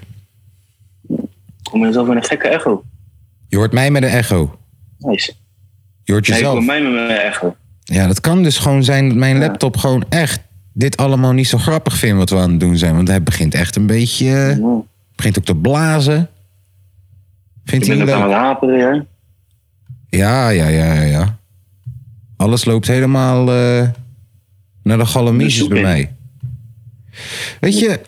Kom 1.70 1.86
je 1.86 1.92
zelf 1.92 2.08
in 2.08 2.16
een 2.16 2.24
gekke 2.24 2.48
echo? 2.48 2.84
Je 3.48 3.56
hoort 3.56 3.72
mij 3.72 3.90
met 3.90 4.02
een 4.02 4.08
echo. 4.08 4.58
Nice. 4.98 5.32
Je 6.04 6.12
hoort 6.12 6.28
Nee, 6.28 6.36
ik 6.38 6.42
jezelf. 6.44 6.52
hoor 6.58 6.64
mij 6.66 6.82
met 6.82 6.92
mijn 6.92 7.10
echo. 7.20 7.56
Ja, 7.82 8.06
dat 8.06 8.20
kan 8.20 8.42
dus 8.42 8.58
gewoon 8.58 8.84
zijn 8.84 9.08
dat 9.08 9.16
mijn 9.16 9.38
laptop 9.38 9.76
gewoon 9.76 10.04
echt 10.08 10.40
dit 10.72 10.96
allemaal 10.96 11.32
niet 11.32 11.48
zo 11.48 11.58
grappig 11.58 11.96
vindt 11.96 12.16
wat 12.18 12.30
we 12.30 12.36
aan 12.36 12.50
het 12.50 12.60
doen 12.60 12.76
zijn. 12.76 12.94
Want 12.94 13.08
hij 13.08 13.22
begint 13.22 13.54
echt 13.54 13.76
een 13.76 13.86
beetje... 13.86 14.26
Ja. 14.26 14.80
begint 15.16 15.38
ook 15.38 15.44
te 15.44 15.54
blazen. 15.54 16.28
Vindt 17.64 17.86
Ik 17.86 17.92
hij 17.92 18.02
ook 18.02 18.08
aan 18.10 18.18
leuk? 18.18 18.28
het 18.28 18.38
haperen, 18.38 18.78
ja. 18.78 19.04
Ja, 20.08 20.48
ja, 20.48 20.66
ja, 20.68 20.92
ja, 20.94 21.02
ja. 21.02 21.38
Alles 22.36 22.64
loopt 22.64 22.86
helemaal 22.86 23.40
eh, 23.52 23.88
naar 24.82 24.98
de 24.98 25.06
galamietjes 25.06 25.56
zoek 25.58 25.68
bij 25.68 25.82
mij. 25.82 26.12
Weet 27.60 27.78
je, 27.78 28.00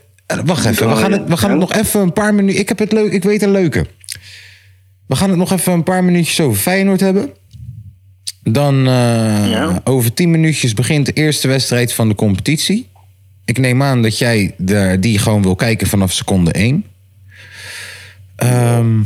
wacht 0.44 0.64
even. 0.66 0.88
We 0.88 0.96
gaan 0.96 1.12
het, 1.12 1.28
we 1.28 1.36
gaan 1.36 1.50
het 1.50 1.58
nog 1.58 1.72
even 1.72 2.00
een 2.00 2.12
paar 2.12 2.34
minuten... 2.34 2.60
Ik 2.60 2.68
heb 2.68 2.78
het 2.78 2.92
leuk, 2.92 3.12
ik 3.12 3.22
weet 3.22 3.42
een 3.42 3.50
leuke. 3.50 3.86
We 5.06 5.16
gaan 5.16 5.28
het 5.28 5.38
nog 5.38 5.52
even 5.52 5.72
een 5.72 5.82
paar 5.82 6.04
minuutjes 6.04 6.40
over 6.40 6.60
Feyenoord 6.60 7.00
hebben. 7.00 7.30
Dan 8.42 8.74
eh, 8.78 9.50
Ja. 9.50 9.80
over 9.84 10.14
tien 10.14 10.30
minuutjes 10.30 10.74
begint 10.74 11.06
de 11.06 11.12
eerste 11.12 11.48
wedstrijd 11.48 11.92
van 11.92 12.08
de 12.08 12.14
competitie. 12.14 12.88
Ik 13.44 13.58
neem 13.58 13.82
aan 13.82 14.02
dat 14.02 14.18
jij 14.18 14.54
de, 14.58 14.96
die 15.00 15.18
gewoon 15.18 15.42
wil 15.42 15.54
kijken 15.54 15.86
vanaf 15.86 16.12
seconde 16.12 16.52
één. 16.52 16.84
Ehm, 18.36 19.00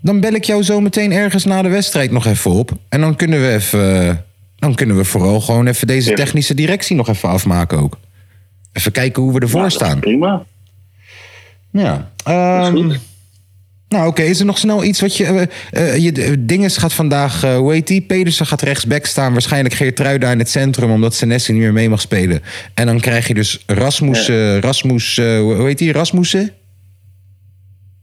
dan 0.00 0.20
bel 0.20 0.32
ik 0.32 0.44
jou 0.44 0.62
zo 0.62 0.80
meteen 0.80 1.12
ergens 1.12 1.44
na 1.44 1.62
de 1.62 1.68
wedstrijd 1.68 2.10
nog 2.10 2.26
even 2.26 2.50
op. 2.50 2.72
En 2.88 3.00
dan 3.00 3.16
kunnen 3.16 3.40
we 3.40 3.52
even. 3.52 4.24
Dan 4.56 4.74
kunnen 4.74 4.96
we 4.96 5.04
vooral 5.04 5.40
gewoon 5.40 5.66
even 5.66 5.86
deze 5.86 6.12
technische 6.12 6.54
directie 6.54 6.96
nog 6.96 7.08
even 7.08 7.28
afmaken 7.28 7.78
ook. 7.78 7.98
Even 8.72 8.92
kijken 8.92 9.22
hoe 9.22 9.32
we 9.32 9.40
ervoor 9.40 9.60
Nou, 9.60 9.72
staan. 9.72 10.00
Prima. 10.00 10.44
Ja. 11.74 12.10
Goed. 12.70 13.00
nou, 13.88 14.06
oké. 14.08 14.22
Is 14.22 14.40
er 14.40 14.46
nog 14.46 14.58
snel 14.58 14.84
iets 14.84 15.00
wat 15.00 15.16
je... 15.16 15.48
eh, 15.70 15.96
je 15.96 16.12
eh, 16.12 16.32
Dinges 16.38 16.76
gaat 16.76 16.92
vandaag... 16.92 17.40
hoe 17.40 17.72
heet 17.72 17.86
die? 17.86 18.00
Pedersen 18.00 18.46
gaat 18.46 18.62
rechtsback 18.62 19.06
staan. 19.06 19.32
Waarschijnlijk 19.32 19.74
Geertruida 19.74 20.30
in 20.30 20.38
het 20.38 20.50
centrum... 20.50 20.90
omdat 20.90 21.14
Senesi 21.14 21.52
niet 21.52 21.60
meer 21.60 21.72
mee 21.72 21.88
mag 21.88 22.00
spelen. 22.00 22.42
En 22.74 22.86
dan 22.86 23.00
krijg 23.00 23.28
je 23.28 23.34
dus 23.34 23.62
Rasmus... 23.66 24.28
Rasmus 24.60 25.16
hoe 25.16 25.64
heet 25.64 25.78
die? 25.78 25.92
Rasmussen? 25.92 26.50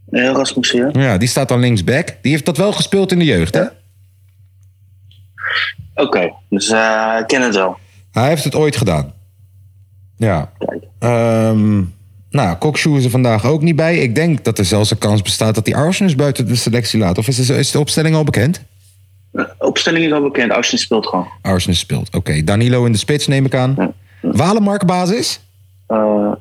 Ja, 0.10 0.32
Rasmussen, 0.32 0.92
ja. 0.94 1.02
Ja, 1.02 1.18
die 1.18 1.28
staat 1.28 1.48
dan 1.48 1.60
linksback. 1.60 2.16
Die 2.22 2.32
heeft 2.32 2.46
dat 2.46 2.58
wel 2.58 2.72
gespeeld 2.72 3.12
in 3.12 3.20
de 3.20 3.26
jeugd, 3.26 3.54
hè? 3.54 3.64
Oké, 5.96 6.34
dus 6.50 6.70
ik 7.20 7.28
ken 7.28 7.42
het 7.42 7.56
wel. 7.56 7.78
Hij 8.12 8.28
heeft 8.28 8.44
het 8.44 8.56
ooit 8.56 8.76
gedaan. 8.76 9.14
Ja. 10.18 10.52
Kijk. 10.58 10.84
Ehm 11.00 11.82
nou, 12.32 12.58
Kokshoe 12.58 12.98
is 12.98 13.04
er 13.04 13.10
vandaag 13.10 13.46
ook 13.46 13.62
niet 13.62 13.76
bij. 13.76 13.98
Ik 13.98 14.16
denk 14.16 14.44
dat 14.44 14.58
er 14.58 14.66
zelfs 14.66 14.92
een 14.92 14.98
kans 14.98 15.22
bestaat 15.22 15.56
dat 15.56 15.66
hij 15.66 15.76
Arsenal 15.76 16.16
buiten 16.16 16.48
de 16.48 16.56
selectie 16.56 17.00
laat. 17.00 17.18
Of 17.18 17.28
is 17.28 17.46
de, 17.46 17.58
is 17.58 17.72
de 17.72 17.80
opstelling 17.80 18.16
al 18.16 18.24
bekend? 18.24 18.62
De 19.32 19.54
opstelling 19.58 20.06
is 20.06 20.12
al 20.12 20.22
bekend. 20.22 20.52
Austin 20.52 20.78
speelt 20.80 21.08
gewoon. 21.08 21.28
Arsenal 21.42 21.76
speelt. 21.76 22.16
Oké, 22.16 22.44
Danilo 22.44 22.86
in 22.86 22.92
de 22.92 22.98
spits 22.98 23.28
neem 23.28 23.46
ik 23.46 23.56
aan. 23.56 23.76
Ja. 23.78 23.92
Walemark 24.22 24.86
basis? 24.86 25.40
Uh, 25.88 26.32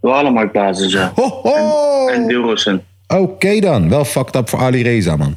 Walemark 0.00 0.52
basis, 0.52 0.92
ja. 0.92 1.12
Ho, 1.14 1.40
ho! 1.42 2.08
En 2.08 2.26
Dilrosen. 2.28 2.82
Oké 3.06 3.60
dan. 3.60 3.88
Wel 3.88 4.04
fucked 4.04 4.34
up 4.36 4.48
voor 4.48 4.58
Ali 4.58 4.82
Reza, 4.82 5.16
man. 5.16 5.36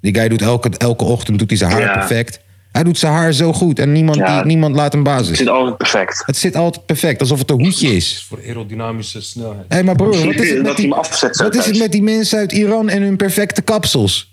Die 0.00 0.14
guy 0.14 0.28
doet 0.28 0.42
elke, 0.42 0.70
elke 0.78 1.04
ochtend 1.04 1.38
doet 1.38 1.48
hij 1.48 1.58
zijn 1.58 1.70
haar 1.70 1.80
Ja. 1.80 1.92
perfect. 1.92 2.40
Hij 2.74 2.82
doet 2.84 2.98
zijn 2.98 3.12
haar 3.12 3.32
zo 3.32 3.52
goed 3.52 3.78
en 3.78 3.92
niemand, 3.92 4.16
Ja. 4.16 4.36
die, 4.36 4.46
niemand 4.46 4.74
laat 4.74 4.92
hem 4.92 5.04
Het 5.06 5.16
basis. 5.16 5.38
zit 5.38 5.48
altijd 5.48 5.76
perfect. 5.76 6.22
Het 6.26 6.36
zit 6.36 6.56
altijd 6.56 6.86
perfect, 6.86 7.20
alsof 7.20 7.38
het 7.38 7.50
een 7.50 7.60
hoedje 7.60 7.88
is. 7.96 8.26
Voor 8.28 8.38
aerodynamische 8.38 9.20
snelheid. 9.22 9.64
Hé, 9.68 9.82
maar 9.82 9.94
broer, 9.94 10.10
wat 10.26 10.34
is 10.34 10.50
het 10.50 10.62
met 10.62 10.76
die, 10.76 10.88
wat 10.88 11.54
is 11.54 11.66
het 11.66 11.78
met 11.78 11.92
die 11.92 12.02
mensen 12.02 12.38
uit 12.38 12.52
Iran 12.52 12.88
en 12.88 13.02
hun 13.02 13.16
perfecte 13.16 13.62
kapsels? 13.62 14.32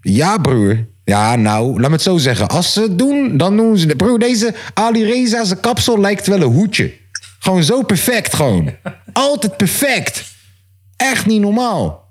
Ja, 0.00 0.38
broer. 0.38 0.86
Ja, 1.04 1.36
nou, 1.36 1.80
laat 1.80 1.88
me 1.88 1.94
het 1.94 2.02
zo 2.02 2.16
zeggen. 2.18 2.48
Als 2.48 2.72
ze 2.72 2.80
het 2.80 2.98
doen, 2.98 3.36
dan 3.36 3.56
doen 3.56 3.76
ze 3.78 3.86
het. 3.86 3.96
Broer, 3.96 4.18
deze 4.18 4.54
Ali 4.74 5.04
Reza, 5.04 5.44
zijn 5.44 5.60
kapsel 5.60 6.00
lijkt 6.00 6.26
wel 6.26 6.40
een 6.40 6.52
hoedje. 6.52 6.92
Gewoon 7.38 7.62
zo 7.62 7.82
perfect, 7.82 8.34
gewoon. 8.34 8.70
Altijd 9.12 9.56
perfect. 9.56 10.24
Echt 10.96 11.26
niet 11.26 11.40
normaal. 11.40 12.08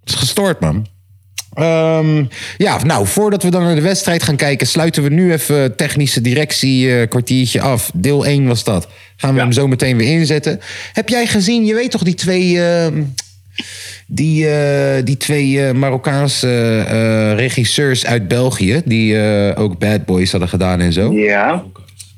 Het 0.00 0.08
is 0.08 0.14
gestoord, 0.14 0.60
man. 0.60 0.86
Ehm, 1.54 2.24
ja, 2.56 2.84
nou, 2.84 3.06
voordat 3.06 3.42
we 3.42 3.50
dan 3.50 3.62
naar 3.62 3.74
de 3.74 3.80
wedstrijd 3.80 4.22
gaan 4.22 4.36
kijken, 4.36 4.66
sluiten 4.66 5.02
we 5.02 5.08
nu 5.08 5.32
even 5.32 5.76
technische 5.76 6.20
directie 6.20 6.96
eh, 7.00 7.08
kwartiertje 7.08 7.60
af. 7.60 7.90
Deel 7.94 8.26
1 8.26 8.46
was 8.46 8.64
dat. 8.64 8.88
Gaan 9.16 9.34
we 9.34 9.40
hem 9.40 9.52
zo 9.52 9.68
meteen 9.68 9.96
weer 9.96 10.18
inzetten. 10.18 10.60
Heb 10.92 11.08
jij 11.08 11.26
gezien, 11.26 11.64
je 11.64 11.74
weet 11.74 11.90
toch 11.90 12.02
die 12.02 12.14
twee, 12.14 12.62
ehm, 12.64 13.02
die, 14.06 14.48
eh, 14.48 15.04
die 15.04 15.16
twee 15.16 15.66
eh, 15.66 15.74
Marokkaanse 15.74 16.80
regisseurs 17.36 18.06
uit 18.06 18.28
België, 18.28 18.82
die 18.84 19.16
ook 19.56 19.78
Bad 19.78 20.04
Boys 20.04 20.30
hadden 20.30 20.48
gedaan 20.48 20.80
en 20.80 20.92
zo? 20.92 21.12
Ja, 21.12 21.62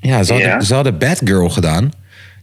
Ja, 0.01 0.22
ze 0.22 0.33
hadden, 0.33 0.51
Ja. 0.51 0.61
ze 0.61 0.75
hadden 0.75 0.99
Batgirl 0.99 1.49
gedaan. 1.49 1.92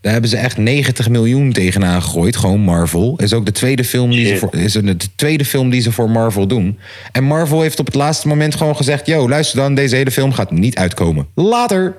Daar 0.04 0.12
hebben 0.12 0.30
ze 0.30 0.38
echt 0.38 0.58
90 0.58 1.10
miljoen 1.10 1.52
tegenaan 1.52 2.02
gegooid. 2.02 2.36
Gewoon 2.36 2.60
Marvel. 2.60 3.16
Is 3.18 3.34
ook 3.34 3.46
de 3.46 3.52
tweede 3.52 3.84
film 3.84 4.10
die, 4.10 4.26
ze 4.26 4.38
voor, 4.38 4.56
is 4.56 4.74
de 4.74 4.98
tweede 5.16 5.46
film 5.46 5.70
die 5.70 5.82
ze 5.82 5.92
voor 5.92 6.10
Marvel 6.10 6.48
doen. 6.48 6.80
En 7.12 7.24
Marvel 7.24 7.62
heeft 7.62 7.80
op 7.80 7.86
het 7.86 7.96
laatste 7.96 8.28
moment 8.28 8.56
gewoon 8.56 8.76
gezegd... 8.76 9.06
yo, 9.06 9.30
luister 9.30 9.60
dan, 9.60 9.76
deze 9.76 9.96
hele 9.96 10.12
film 10.12 10.32
gaat 10.32 10.52
niet 10.52 10.78
uitkomen. 10.78 11.28
Later. 11.36 11.96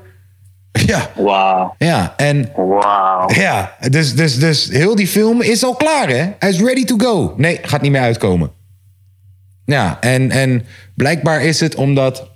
Ja, 0.86 1.10
Wauw. 1.16 1.74
ja. 1.78 2.14
En 2.16 2.50
Wauw. 2.56 3.34
ja, 3.34 3.76
dus, 3.88 4.14
dus, 4.14 4.38
dus 4.38 4.68
heel 4.70 4.94
die 4.94 5.06
film 5.06 5.42
is 5.42 5.64
al 5.64 5.74
klaar, 5.74 6.08
hè? 6.08 6.30
Hij 6.38 6.50
is 6.50 6.60
ready 6.60 6.84
to 6.84 6.96
go. 6.96 7.34
Nee, 7.36 7.58
gaat 7.62 7.82
niet 7.82 7.90
meer 7.92 8.00
uitkomen. 8.00 8.50
Ja, 9.64 10.00
en, 10.00 10.30
en 10.30 10.66
blijkbaar 10.94 11.42
is 11.42 11.60
het 11.60 11.74
omdat 11.74 12.30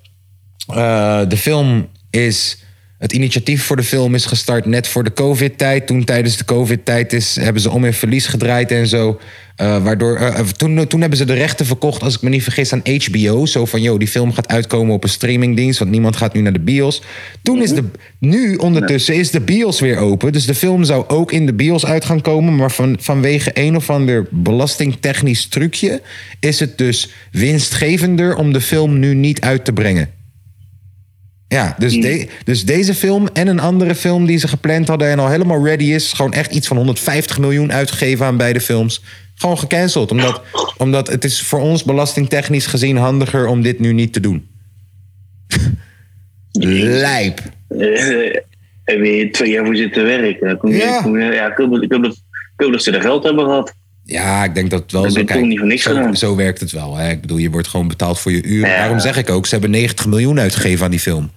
eh, 0.68 1.20
de 1.28 1.36
film 1.36 1.88
is. 2.10 2.62
Het 2.98 3.12
initiatief 3.12 3.62
voor 3.62 3.76
de 3.76 3.82
film 3.82 4.14
is 4.14 4.24
gestart 4.24 4.66
net 4.66 4.88
voor 4.88 5.04
de 5.04 5.12
COVID-tijd. 5.12 5.86
Toen 5.86 6.04
tijdens 6.04 6.36
de 6.36 6.44
COVID-tijd 6.44 7.12
is, 7.12 7.36
hebben 7.36 7.62
ze 7.62 7.70
om 7.70 7.84
in 7.84 7.92
verlies 7.92 8.26
gedraaid 8.26 8.70
en 8.70 8.86
zo. 8.86 9.20
Eh, 9.56 9.82
waardoor, 9.82 10.16
eh, 10.16 10.40
toen, 10.40 10.86
toen 10.86 11.00
hebben 11.00 11.18
ze 11.18 11.24
de 11.24 11.34
rechten 11.34 11.66
verkocht, 11.66 12.02
als 12.02 12.14
ik 12.14 12.22
me 12.22 12.28
niet 12.28 12.42
vergis, 12.42 12.72
aan 12.72 12.82
HBO. 12.84 13.46
Zo 13.46 13.64
van, 13.64 13.82
joh, 13.82 13.98
die 13.98 14.08
film 14.08 14.32
gaat 14.32 14.48
uitkomen 14.48 14.94
op 14.94 15.02
een 15.02 15.08
streamingdienst... 15.08 15.78
want 15.78 15.90
niemand 15.90 16.16
gaat 16.16 16.34
nu 16.34 16.40
naar 16.40 16.52
de 16.52 16.60
bios. 16.60 17.02
Toen 17.42 17.62
is 17.62 17.70
de... 17.70 17.84
Nu 18.18 18.54
ondertussen 18.54 19.14
is 19.14 19.30
de 19.30 19.40
bios 19.40 19.80
weer 19.80 19.96
open. 19.96 20.32
Dus 20.32 20.46
de 20.46 20.54
film 20.54 20.84
zou 20.84 21.08
ook 21.08 21.32
in 21.32 21.46
de 21.46 21.54
bios 21.54 21.86
uit 21.86 22.04
gaan 22.04 22.20
komen... 22.20 22.56
maar 22.56 22.70
van, 22.70 22.96
vanwege 23.00 23.50
een 23.54 23.76
of 23.76 23.90
ander 23.90 24.26
belastingtechnisch 24.30 25.46
trucje... 25.46 26.02
is 26.40 26.60
het 26.60 26.78
dus 26.78 27.10
winstgevender 27.32 28.36
om 28.36 28.52
de 28.52 28.60
film 28.60 28.98
nu 28.98 29.14
niet 29.14 29.40
uit 29.40 29.64
te 29.64 29.72
brengen. 29.72 30.17
Ja, 31.48 31.74
dus, 31.78 31.92
de- 32.00 32.28
dus 32.44 32.64
deze 32.64 32.94
film 32.94 33.28
en 33.32 33.46
een 33.46 33.60
andere 33.60 33.94
film 33.94 34.26
die 34.26 34.38
ze 34.38 34.48
gepland 34.48 34.88
hadden 34.88 35.08
en 35.08 35.18
al 35.18 35.28
helemaal 35.28 35.64
ready 35.64 35.84
is, 35.84 36.12
gewoon 36.12 36.32
echt 36.32 36.52
iets 36.54 36.66
van 36.66 36.76
150 36.76 37.38
miljoen 37.38 37.72
uitgegeven 37.72 38.26
aan 38.26 38.36
beide 38.36 38.60
films. 38.60 39.02
Gewoon 39.34 39.58
gecanceld. 39.58 40.10
Omdat, 40.10 40.42
omdat 40.76 41.08
het 41.08 41.24
is 41.24 41.42
voor 41.42 41.60
ons 41.60 41.84
belastingtechnisch 41.84 42.66
gezien 42.66 42.96
handiger 42.96 43.46
om 43.46 43.62
dit 43.62 43.78
nu 43.80 43.92
niet 43.92 44.12
te 44.12 44.20
doen. 44.20 44.48
Lijp. 47.00 47.40
Eh, 47.68 48.36
En 48.84 49.00
weer 49.00 49.32
twee 49.32 49.50
jaar 49.50 49.64
voor 49.64 49.76
zitten 49.76 50.04
werken. 50.04 50.46
Dan 50.48 50.56
kom 50.56 50.70
je, 50.70 50.76
Ja. 50.76 51.02
kom 51.02 51.18
je- 51.18 51.24
ja, 51.32 51.50
ik 51.50 51.56
hoop 51.56 52.72
dat 52.72 52.82
ze 52.82 52.90
er 52.90 53.00
geld 53.00 53.24
hebben 53.24 53.44
gehad. 53.44 53.74
Ja, 54.10 54.44
ik 54.44 54.54
denk 54.54 54.70
dat 54.70 54.82
het 54.82 54.92
wel 54.92 55.02
Dat 55.02 55.12
zo 55.12 55.24
toch 55.24 55.40
niet 55.40 55.62
niks 55.62 55.88
zo, 56.12 56.36
werkt 56.36 56.60
het 56.60 56.72
wel. 56.72 56.96
Hè? 56.96 57.10
Ik 57.10 57.20
bedoel, 57.20 57.36
je 57.36 57.50
wordt 57.50 57.68
gewoon 57.68 57.88
betaald 57.88 58.20
voor 58.20 58.32
je 58.32 58.42
uren. 58.42 58.70
Ja. 58.70 58.76
Daarom 58.76 59.00
zeg 59.00 59.16
ik 59.16 59.30
ook, 59.30 59.46
ze 59.46 59.52
hebben 59.52 59.70
90 59.70 60.06
miljoen 60.06 60.40
uitgegeven 60.40 60.84
aan 60.84 60.90
die 60.90 61.00
film. 61.00 61.30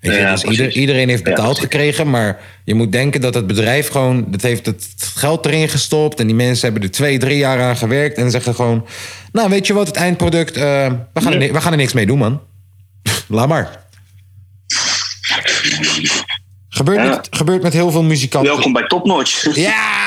Weet 0.00 0.14
je, 0.14 0.18
Ja, 0.20 0.30
dus 0.30 0.42
ieder- 0.42 0.72
iedereen 0.72 1.08
heeft 1.08 1.22
betaald 1.22 1.58
gekregen, 1.58 2.10
maar 2.10 2.40
je 2.64 2.74
moet 2.74 2.92
denken 2.92 3.20
dat 3.20 3.34
het 3.34 3.46
bedrijf 3.46 3.88
gewoon, 3.88 4.24
dat 4.28 4.42
heeft 4.42 4.66
het 4.66 4.86
geld 5.14 5.46
erin 5.46 5.68
gestopt 5.68 6.20
en 6.20 6.26
die 6.26 6.36
mensen 6.36 6.64
hebben 6.64 6.82
er 6.82 6.94
twee, 6.94 7.18
drie 7.18 7.36
jaar 7.38 7.60
aan 7.60 7.76
gewerkt 7.76 8.16
en 8.18 8.30
zeggen 8.30 8.54
gewoon, 8.54 8.86
nou 9.32 9.48
weet 9.50 9.66
je 9.66 9.72
wat, 9.72 9.86
het 9.86 9.96
eindproduct, 9.96 10.56
eh, 10.56 10.92
we, 11.12 11.20
gaan 11.20 11.32
er, 11.32 11.52
we 11.52 11.60
gaan 11.60 11.72
er 11.72 11.78
niks 11.78 11.92
mee 11.92 12.06
doen 12.06 12.18
man. 12.18 12.40
Laat 13.28 13.48
maar. 13.48 13.82
Gebeurt, 16.68 17.08
met, 17.08 17.28
gebeurt 17.30 17.62
met 17.62 17.72
heel 17.72 17.90
veel 17.90 18.02
muzikanten. 18.02 18.52
Welkom 18.52 18.72
bij 18.72 18.86
Topnotch. 18.86 19.54
Ja, 19.54 20.03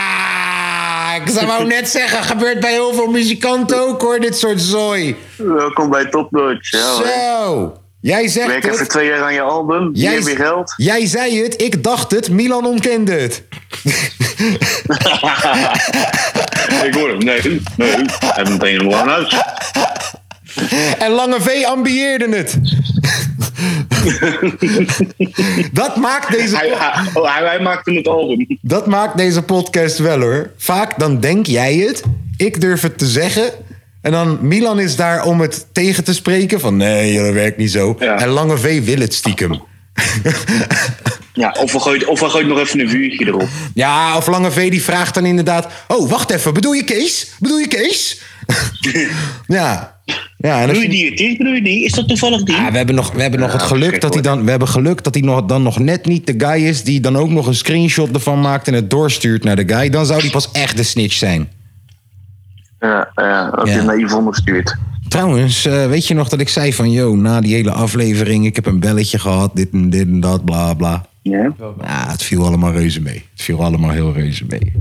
ik 1.26 1.32
zou 1.34 1.46
wou 1.48 1.66
net 1.68 1.90
zeggen, 1.90 2.24
gebeurt 2.24 2.60
bij 2.60 2.72
heel 2.72 2.94
veel 2.94 3.08
muzikanten 3.08 3.80
ook 3.88 4.02
hoor, 4.02 4.20
dit 4.20 4.38
soort 4.38 4.62
zooi. 4.62 5.16
Welkom 5.38 5.90
bij 5.90 6.06
Topnotch. 6.06 6.72
Ja, 6.72 6.92
hoor. 6.94 7.06
Zo, 7.06 7.74
jij 8.02 8.28
zegt 8.28 8.48
Werk 8.48 8.66
even 8.66 8.80
het. 8.80 8.90
twee 8.90 9.08
jaar 9.08 9.22
aan 9.22 9.34
je 9.34 9.42
album. 9.42 9.90
Jij, 9.94 10.04
Jij 10.04 10.14
heb 10.14 10.28
je 10.28 10.36
geld. 10.36 10.74
jij 10.78 11.06
zei 11.06 11.44
het, 11.44 11.62
ik 11.62 11.84
dacht 11.84 12.12
het, 12.12 12.30
Milan 12.30 12.66
ontkende 12.66 13.12
het. 13.12 13.44
Ik 16.86 16.94
hoor 16.94 17.10
hem. 17.10 17.18
Nee, 17.18 17.42
nee. 17.76 17.90
Hij 17.90 18.06
heeft 18.34 18.50
meteen 18.50 18.80
een 18.80 18.86
lang 18.90 19.10
uit. 19.10 19.36
En 21.00 21.12
Lange 21.12 21.42
V 21.42 21.64
ambieerde 21.66 22.36
het. 22.36 22.58
dat, 25.72 25.96
maakt 25.96 26.32
deze, 26.32 26.56
hij, 26.56 26.72
oh, 27.14 27.36
hij, 27.36 27.48
hij 27.48 27.60
maakte 27.60 27.92
het 27.92 28.08
album. 28.08 28.58
dat 28.62 28.88
maakt 28.88 29.18
deze 29.18 29.42
podcast 29.42 29.98
wel 29.98 30.20
hoor. 30.20 30.52
Vaak 30.58 31.00
dan 31.00 31.20
denk 31.20 31.46
jij 31.46 31.76
het, 31.76 32.04
ik 32.38 32.62
durf 32.62 32.82
het 32.82 32.98
te 32.98 33.06
zeggen. 33.06 33.50
En 34.02 34.12
dan 34.12 34.38
Milan 34.42 34.80
is 34.80 34.96
daar 34.96 35.26
om 35.26 35.42
het 35.42 35.68
tegen 35.72 36.04
te 36.04 36.14
spreken. 36.14 36.60
Van 36.60 36.78
nee, 36.78 37.24
dat 37.24 37.34
werkt 37.34 37.58
niet 37.58 37.72
zo. 37.72 37.96
Ja. 38.00 38.20
En 38.20 38.28
Lange 38.28 38.58
V 38.58 38.84
wil 38.84 39.00
het 39.00 39.14
stiekem. 39.14 39.62
Ja, 41.38 41.56
of 41.60 41.72
we 41.72 41.80
gooien, 41.80 42.08
of 42.08 42.20
we 42.20 42.30
gooien 42.30 42.48
nog 42.48 42.60
even 42.60 42.80
een 42.80 42.90
vuurtje 42.90 43.26
erop. 43.26 43.48
Ja, 43.74 44.18
of 44.18 44.28
Lange 44.28 44.52
V 44.52 44.70
die 44.70 44.84
vraagt 44.84 45.14
dan 45.14 45.26
inderdaad... 45.26 45.68
Oh, 45.88 46.10
wacht 46.10 46.30
even, 46.30 46.54
bedoel 46.54 46.74
je 46.74 46.84
Kees? 46.84 47.28
Bedoel 47.40 47.58
je 47.58 47.68
Kees? 47.68 48.22
Ja. 49.48 49.96
Ja, 50.38 50.62
en 50.62 50.76
vind- 50.76 50.92
die 50.92 51.10
het 51.10 51.20
is? 51.20 51.38
Die? 51.64 51.86
Is 51.86 51.92
dat 51.92 52.08
toevallig 52.08 52.44
die? 52.44 52.56
Ja, 52.56 52.72
we 52.72 52.78
hebben 52.78 52.96
nog, 52.96 53.12
we 53.12 53.22
hebben 53.22 53.40
nog 53.40 53.52
Ja, 53.52 53.58
het 53.58 53.66
geluk 53.66 54.02
dat 54.02 54.14
hij 54.14 54.22
dan, 54.24 54.44
we 54.44 54.50
hebben 54.50 54.68
geluk 54.68 55.04
dat 55.04 55.14
hij 55.14 55.24
nog, 55.24 55.46
dan 55.46 55.64
nog 55.64 55.80
net 55.80 56.06
niet 56.06 56.28
de 56.28 56.34
guy 56.38 56.64
is 56.66 56.84
die 56.84 57.00
dan 57.00 57.16
ook 57.18 57.30
nog 57.30 57.48
een 57.48 57.56
screenshot 57.56 58.12
ervan 58.14 58.42
maakt 58.42 58.68
en 58.68 58.74
het 58.74 58.90
doorstuurt 58.90 59.44
naar 59.44 59.56
de 59.56 59.76
guy. 59.76 59.90
Dan 59.90 60.06
zou 60.06 60.22
hij 60.22 60.30
pas 60.30 60.52
echt 60.52 60.78
de 60.78 60.84
snitch 60.84 61.14
zijn. 61.16 61.50
Ja, 62.80 63.12
ja 63.16 63.50
dat 63.52 63.68
Ja. 63.68 63.76
je 63.76 63.82
naar 63.82 64.00
Yvonne 64.00 64.36
stuurt. 64.36 64.76
Trouwens, 65.08 65.66
eh, 65.66 65.88
weet 65.88 66.08
je 66.08 66.14
nog 66.14 66.30
dat 66.30 66.40
ik 66.40 66.50
zei 66.50 66.74
van, 66.74 66.92
yo, 66.92 67.16
na 67.16 67.42
die 67.42 67.54
hele 67.54 67.72
aflevering, 67.72 68.46
ik 68.46 68.56
heb 68.56 68.66
een 68.66 68.80
belletje 68.80 69.20
gehad, 69.20 69.56
dit 69.56 69.70
en 69.72 69.90
dit 69.90 70.08
en 70.08 70.20
dat, 70.20 70.46
bla 70.46 70.74
bla. 70.74 71.06
Ja. 71.30 71.54
Ja, 71.82 72.12
het 72.12 72.24
viel 72.24 72.46
allemaal 72.46 72.72
reuze 72.72 73.02
mee. 73.02 73.26
Het 73.34 73.42
viel 73.42 73.64
allemaal 73.64 73.90
heel 73.90 74.14
reuze 74.14 74.46
mee. 74.50 74.74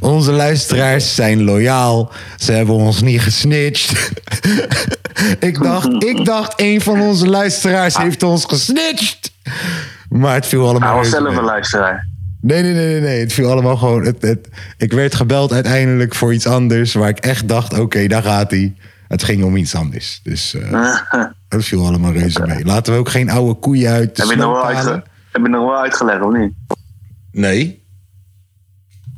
Onze 0.00 0.32
luisteraars 0.32 1.14
zijn 1.14 1.42
loyaal. 1.44 2.12
Ze 2.36 2.52
hebben 2.52 2.74
ons 2.74 3.02
niet 3.02 3.20
gesnitcht. 3.20 4.12
ik, 5.38 5.62
dacht, 5.62 6.04
ik 6.04 6.24
dacht, 6.24 6.52
een 6.56 6.80
van 6.80 7.00
onze 7.00 7.28
luisteraars 7.28 7.96
heeft 7.96 8.22
ons 8.22 8.44
gesnitcht. 8.44 9.32
Maar 10.08 10.34
het 10.34 10.46
viel 10.46 10.68
allemaal 10.68 10.88
Hij 10.88 10.98
was 10.98 11.10
zelf 11.10 11.28
mee. 11.28 11.38
een 11.38 11.44
luisteraar. 11.44 12.08
Nee, 12.40 12.62
nee, 12.62 12.72
nee, 12.72 12.86
nee, 12.86 13.00
nee. 13.00 13.20
Het 13.20 13.32
viel 13.32 13.50
allemaal 13.50 13.76
gewoon... 13.76 14.04
Het, 14.04 14.22
het, 14.22 14.48
ik 14.76 14.92
werd 14.92 15.14
gebeld 15.14 15.52
uiteindelijk 15.52 16.14
voor 16.14 16.34
iets 16.34 16.46
anders... 16.46 16.94
waar 16.94 17.08
ik 17.08 17.18
echt 17.18 17.48
dacht, 17.48 17.78
oké, 17.78 18.06
daar 18.06 18.22
gaat 18.22 18.50
hij. 18.50 18.74
Het 19.08 19.22
ging 19.24 19.44
om 19.44 19.56
iets 19.56 19.74
anders. 19.74 20.20
Dus 20.22 20.54
eh, 20.54 20.94
het 21.48 21.64
viel 21.64 21.86
allemaal 21.86 22.12
reuze 22.12 22.46
mee. 22.46 22.64
Laten 22.64 22.92
we 22.92 22.98
ook 22.98 23.08
geen 23.08 23.30
oude 23.30 23.54
koeien 23.60 23.90
uit 23.90 24.16
de 24.16 24.22
heb, 24.22 24.30
je 24.30 24.36
nog 24.36 24.52
wel 24.52 24.66
uitge- 24.66 25.04
heb 25.32 25.42
je 25.42 25.48
nog 25.48 25.64
wel 25.66 25.78
uitgelegd, 25.78 26.22
of 26.22 26.32
niet? 26.36 26.52
Nee. 27.32 27.82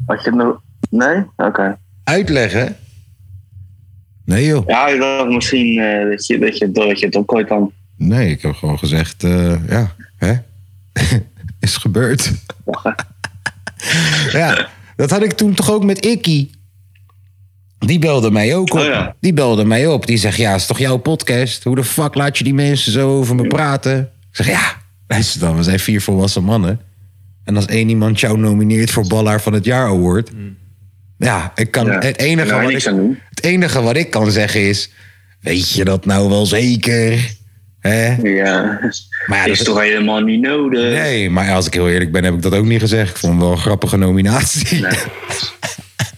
Had 0.06 0.22
je 0.24 0.30
het 0.30 0.38
nog... 0.38 0.60
Nee? 0.90 1.24
Oké. 1.36 1.78
Uitleggen? 2.04 2.76
Nee 4.24 4.46
joh. 4.46 4.66
Ja, 4.66 4.86
ik 4.86 5.00
dacht 5.00 5.28
misschien 5.28 5.78
eh, 5.78 6.10
dat, 6.10 6.26
je, 6.26 6.38
dat, 6.38 6.58
je, 6.58 6.70
dat 6.70 7.00
je 7.00 7.06
het 7.06 7.16
ook 7.16 7.32
ooit 7.32 7.46
kan. 7.46 7.72
Nee, 7.96 8.30
ik 8.30 8.42
heb 8.42 8.54
gewoon 8.54 8.78
gezegd, 8.78 9.24
eh, 9.24 9.68
ja, 9.68 9.94
hè? 10.16 10.34
Is 11.60 11.76
gebeurd. 11.76 12.32
ja, 14.32 14.68
dat 14.96 15.10
had 15.10 15.22
ik 15.22 15.32
toen 15.32 15.54
toch 15.54 15.70
ook 15.70 15.84
met 15.84 16.04
Ikkie. 16.04 16.50
Die 17.78 17.98
belde 17.98 18.30
mij 18.30 18.54
ook 18.54 18.72
op. 18.72 18.78
Oh 18.78 18.84
ja. 18.84 19.14
Die 19.20 19.32
belde 19.32 19.64
mij 19.64 19.86
op. 19.86 20.06
Die 20.06 20.16
zegt, 20.16 20.36
ja, 20.36 20.54
is 20.54 20.66
toch 20.66 20.78
jouw 20.78 20.96
podcast? 20.96 21.64
Hoe 21.64 21.74
de 21.76 21.84
fuck 21.84 22.14
laat 22.14 22.38
je 22.38 22.44
die 22.44 22.54
mensen 22.54 22.92
zo 22.92 23.08
over 23.18 23.34
me 23.34 23.46
praten? 23.46 23.98
Ik 24.00 24.36
zeg, 24.36 24.46
ja, 24.46 24.60
luister 25.08 25.40
dan, 25.40 25.56
we 25.56 25.62
zijn 25.62 25.80
vier 25.80 26.00
volwassen 26.00 26.44
mannen. 26.44 26.80
En 27.44 27.56
als 27.56 27.66
één 27.66 27.88
iemand 27.88 28.20
jou 28.20 28.38
nomineert 28.38 28.90
voor 28.90 29.06
Ballaar 29.06 29.40
van 29.40 29.52
het 29.52 29.64
Jaar 29.64 29.86
Award... 29.86 30.30
Ja, 31.18 31.52
ik 31.54 31.70
kan, 31.70 31.86
Ja, 31.86 31.98
het, 31.98 32.18
enige 32.18 32.54
wat 32.60 32.70
ik, 32.70 32.84
het 33.30 33.42
enige 33.44 33.82
wat 33.82 33.96
ik 33.96 34.10
kan 34.10 34.30
zeggen 34.30 34.60
is... 34.68 34.90
Weet 35.40 35.70
je 35.72 35.84
dat 35.84 36.04
nou 36.04 36.28
wel 36.28 36.46
zeker? 36.46 37.36
Hè? 37.80 38.14
Ja. 38.16 38.78
Maar 39.26 39.38
ja, 39.38 39.44
is 39.44 39.58
dat- 39.58 39.66
toch 39.66 39.80
helemaal 39.80 40.20
niet 40.20 40.40
nodig? 40.40 40.92
Nee, 40.92 41.30
maar 41.30 41.52
als 41.52 41.66
ik 41.66 41.74
heel 41.74 41.88
eerlijk 41.88 42.12
ben, 42.12 42.24
heb 42.24 42.34
ik 42.34 42.42
dat 42.42 42.54
ook 42.54 42.64
niet 42.64 42.80
gezegd. 42.80 43.10
Ik 43.10 43.16
vond 43.16 43.32
het 43.32 43.42
wel 43.42 43.52
een 43.52 43.58
grappige 43.58 43.96
nominatie. 43.96 44.86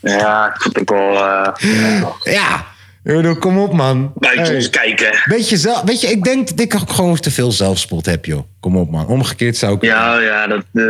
Ja, 0.01 0.47
ik 0.55 0.63
vond 0.63 0.77
het 0.79 0.91
ook 0.91 0.99
wel... 0.99 1.25
eh 1.25 2.33
ja, 2.33 2.67
ik 3.05 3.15
bedoel, 3.15 3.37
kom 3.37 3.59
op 3.59 3.73
man. 3.73 4.13
buiten 4.15 4.45
Hey. 4.47 4.55
ons 4.55 4.71
kijken. 4.71 5.11
Weet 5.25 5.49
je, 5.49 5.57
zelf, 5.57 5.83
weet 5.83 6.01
je, 6.01 6.07
ik 6.07 6.23
denk 6.25 6.49
dat 6.49 6.61
ik 6.61 6.75
ook 6.75 6.91
gewoon 6.93 7.17
te 7.17 7.31
veel 7.31 7.53
zelfspot 7.53 8.07
heb, 8.07 8.25
joh. 8.25 8.43
Kom 8.61 8.77
op 8.77 8.91
man. 8.91 9.07
Omgekeerd 9.07 9.57
zou 9.57 9.75
ik... 9.75 9.83
Ja, 9.83 10.19
ja, 10.19 10.47
dat... 10.47 10.65
eh 10.75 10.85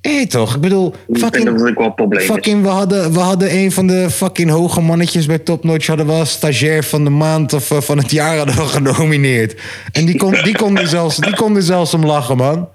Hé, 0.00 0.26
toch? 0.26 0.54
Ik 0.54 0.60
bedoel, 0.60 0.86
ik 0.86 0.94
denk 0.94 1.20
dat 1.20 1.34
fucking... 1.34 1.60
het 1.60 1.78
ook 1.78 1.98
wel 1.98 2.12
een. 2.12 2.20
Fucking, 2.20 2.62
we 2.62 2.68
hadden, 2.68 3.12
we 3.12 3.18
hadden 3.18 3.54
een 3.54 3.72
van 3.72 3.86
de 3.86 4.10
fucking 4.10 4.50
hoge 4.50 4.80
mannetjes 4.80 5.26
bij 5.26 5.38
Top 5.38 5.64
Notch... 5.64 5.86
hadden 5.86 6.06
we 6.06 6.12
als 6.12 6.30
stagiair 6.30 6.84
van 6.84 7.04
de 7.04 7.10
maand 7.10 7.52
of 7.52 7.70
eh, 7.70 7.80
van 7.80 7.98
het 7.98 8.10
jaar 8.10 8.36
hadden 8.36 8.56
we 8.56 8.62
genomineerd. 8.78 9.60
En 9.92 10.04
die 10.04 10.16
kon, 10.16 10.32
die 10.42 10.56
kon, 10.56 10.78
er, 10.78 10.86
zelfs, 10.86 11.16
die 11.16 11.34
kon 11.34 11.56
er 11.56 11.62
zelfs 11.62 11.94
om 11.94 12.04
lachen, 12.06 12.36
man. 12.36 12.68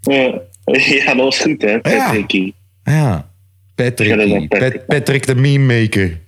Ja. 0.00 0.40
ja, 0.94 1.14
dat 1.14 1.16
was 1.16 1.38
goed, 1.38 1.62
hè, 1.62 1.80
Patricky. 1.80 2.52
Ja, 2.84 3.30
Patrick. 3.74 4.48
Pat- 4.48 4.86
Patrick. 4.86 5.26
De 5.26 5.34
meme 5.34 5.80
maker. 5.80 6.18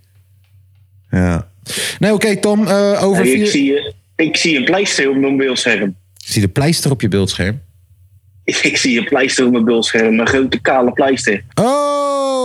Ja. 1.10 1.48
Nee, 1.98 2.12
oké, 2.12 2.36
Tom. 2.36 2.66
eh, 2.66 3.02
over 3.04 3.22
Hey, 3.22 3.32
vier... 3.32 3.42
ik, 3.44 3.48
zie, 3.50 3.94
ik 4.16 4.36
zie 4.36 4.56
een 4.56 4.64
pleister 4.64 5.08
op 5.10 5.16
mijn 5.16 5.36
beeldscherm. 5.36 5.96
Zie 6.14 6.40
de 6.40 6.48
pleister 6.48 6.90
op 6.90 7.00
je 7.00 7.08
beeldscherm? 7.08 7.60
Ik 8.44 8.76
zie 8.76 8.98
een 8.98 9.04
pleister 9.04 9.46
op 9.46 9.52
mijn 9.52 9.64
beeldscherm. 9.64 10.20
Een 10.20 10.26
grote 10.26 10.60
kale 10.60 10.92
pleister. 10.92 11.42
Oh, 11.54 12.03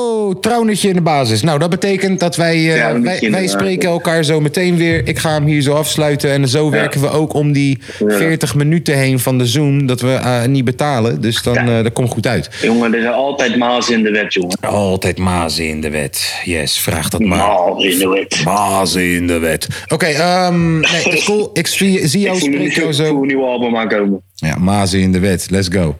Oh, 0.09 0.35
trouwnertje 0.39 0.89
in 0.89 0.95
de 0.95 1.01
basis. 1.01 1.41
Nou, 1.41 1.59
dat 1.59 1.69
betekent 1.69 2.19
dat 2.19 2.35
wij, 2.35 2.55
eh, 2.55 2.75
Ja, 2.75 3.01
wij, 3.01 3.27
wij 3.31 3.47
spreken 3.47 3.89
elkaar 3.89 4.23
zo 4.23 4.39
meteen 4.39 4.77
weer. 4.77 5.07
Ik 5.07 5.19
ga 5.19 5.33
hem 5.33 5.45
hier 5.45 5.61
zo 5.61 5.73
afsluiten. 5.73 6.31
En 6.31 6.47
zo 6.47 6.69
werken 6.69 7.01
we 7.01 7.09
ook 7.09 7.33
om 7.33 7.51
die 7.51 7.77
40 8.07 8.55
minuten 8.55 8.97
heen 8.97 9.19
van 9.19 9.37
de 9.37 9.45
Zoom. 9.45 9.85
Dat 9.85 10.01
we 10.01 10.13
eh, 10.13 10.45
niet 10.45 10.65
betalen. 10.65 11.21
Dus 11.21 11.41
dan 11.43 11.57
eh, 11.57 11.83
dat 11.83 11.93
komt 11.93 12.09
goed 12.09 12.27
uit. 12.27 12.49
Jongen, 12.61 12.93
er 12.93 13.01
zijn 13.01 13.13
altijd 13.13 13.57
mazen 13.57 13.93
in 13.93 14.03
de 14.03 14.11
wet, 14.11 14.33
jongen. 14.33 14.57
Altijd 14.61 15.17
mazen 15.17 15.67
in 15.67 15.81
de 15.81 15.89
wet. 15.89 16.41
Yes, 16.43 16.79
vraag 16.79 17.09
dat 17.09 17.21
maar. 17.21 17.37
Mazen 17.37 17.91
in 17.91 17.99
de 17.99 18.09
wet. 18.09 18.41
Mazen 18.43 19.15
in 19.15 19.27
de 19.27 19.39
wet. 19.39 19.67
Oké, 19.87 20.05
ehm, 20.05 20.79
nee, 20.79 21.03
dat 21.03 21.13
is 21.13 21.23
cool. 21.23 21.49
Ik 21.53 21.67
zie, 21.67 22.07
zie 22.07 22.21
jou, 22.27 22.37
Ik 22.51 22.93
zo. 22.93 23.21
nieuwe 23.21 23.45
album 23.45 23.77
aankomen. 23.77 24.21
Ja, 24.35 24.57
mazen 24.57 24.99
in 24.99 25.11
de 25.11 25.19
wet. 25.19 25.47
Let's 25.49 25.67
go. 25.71 25.97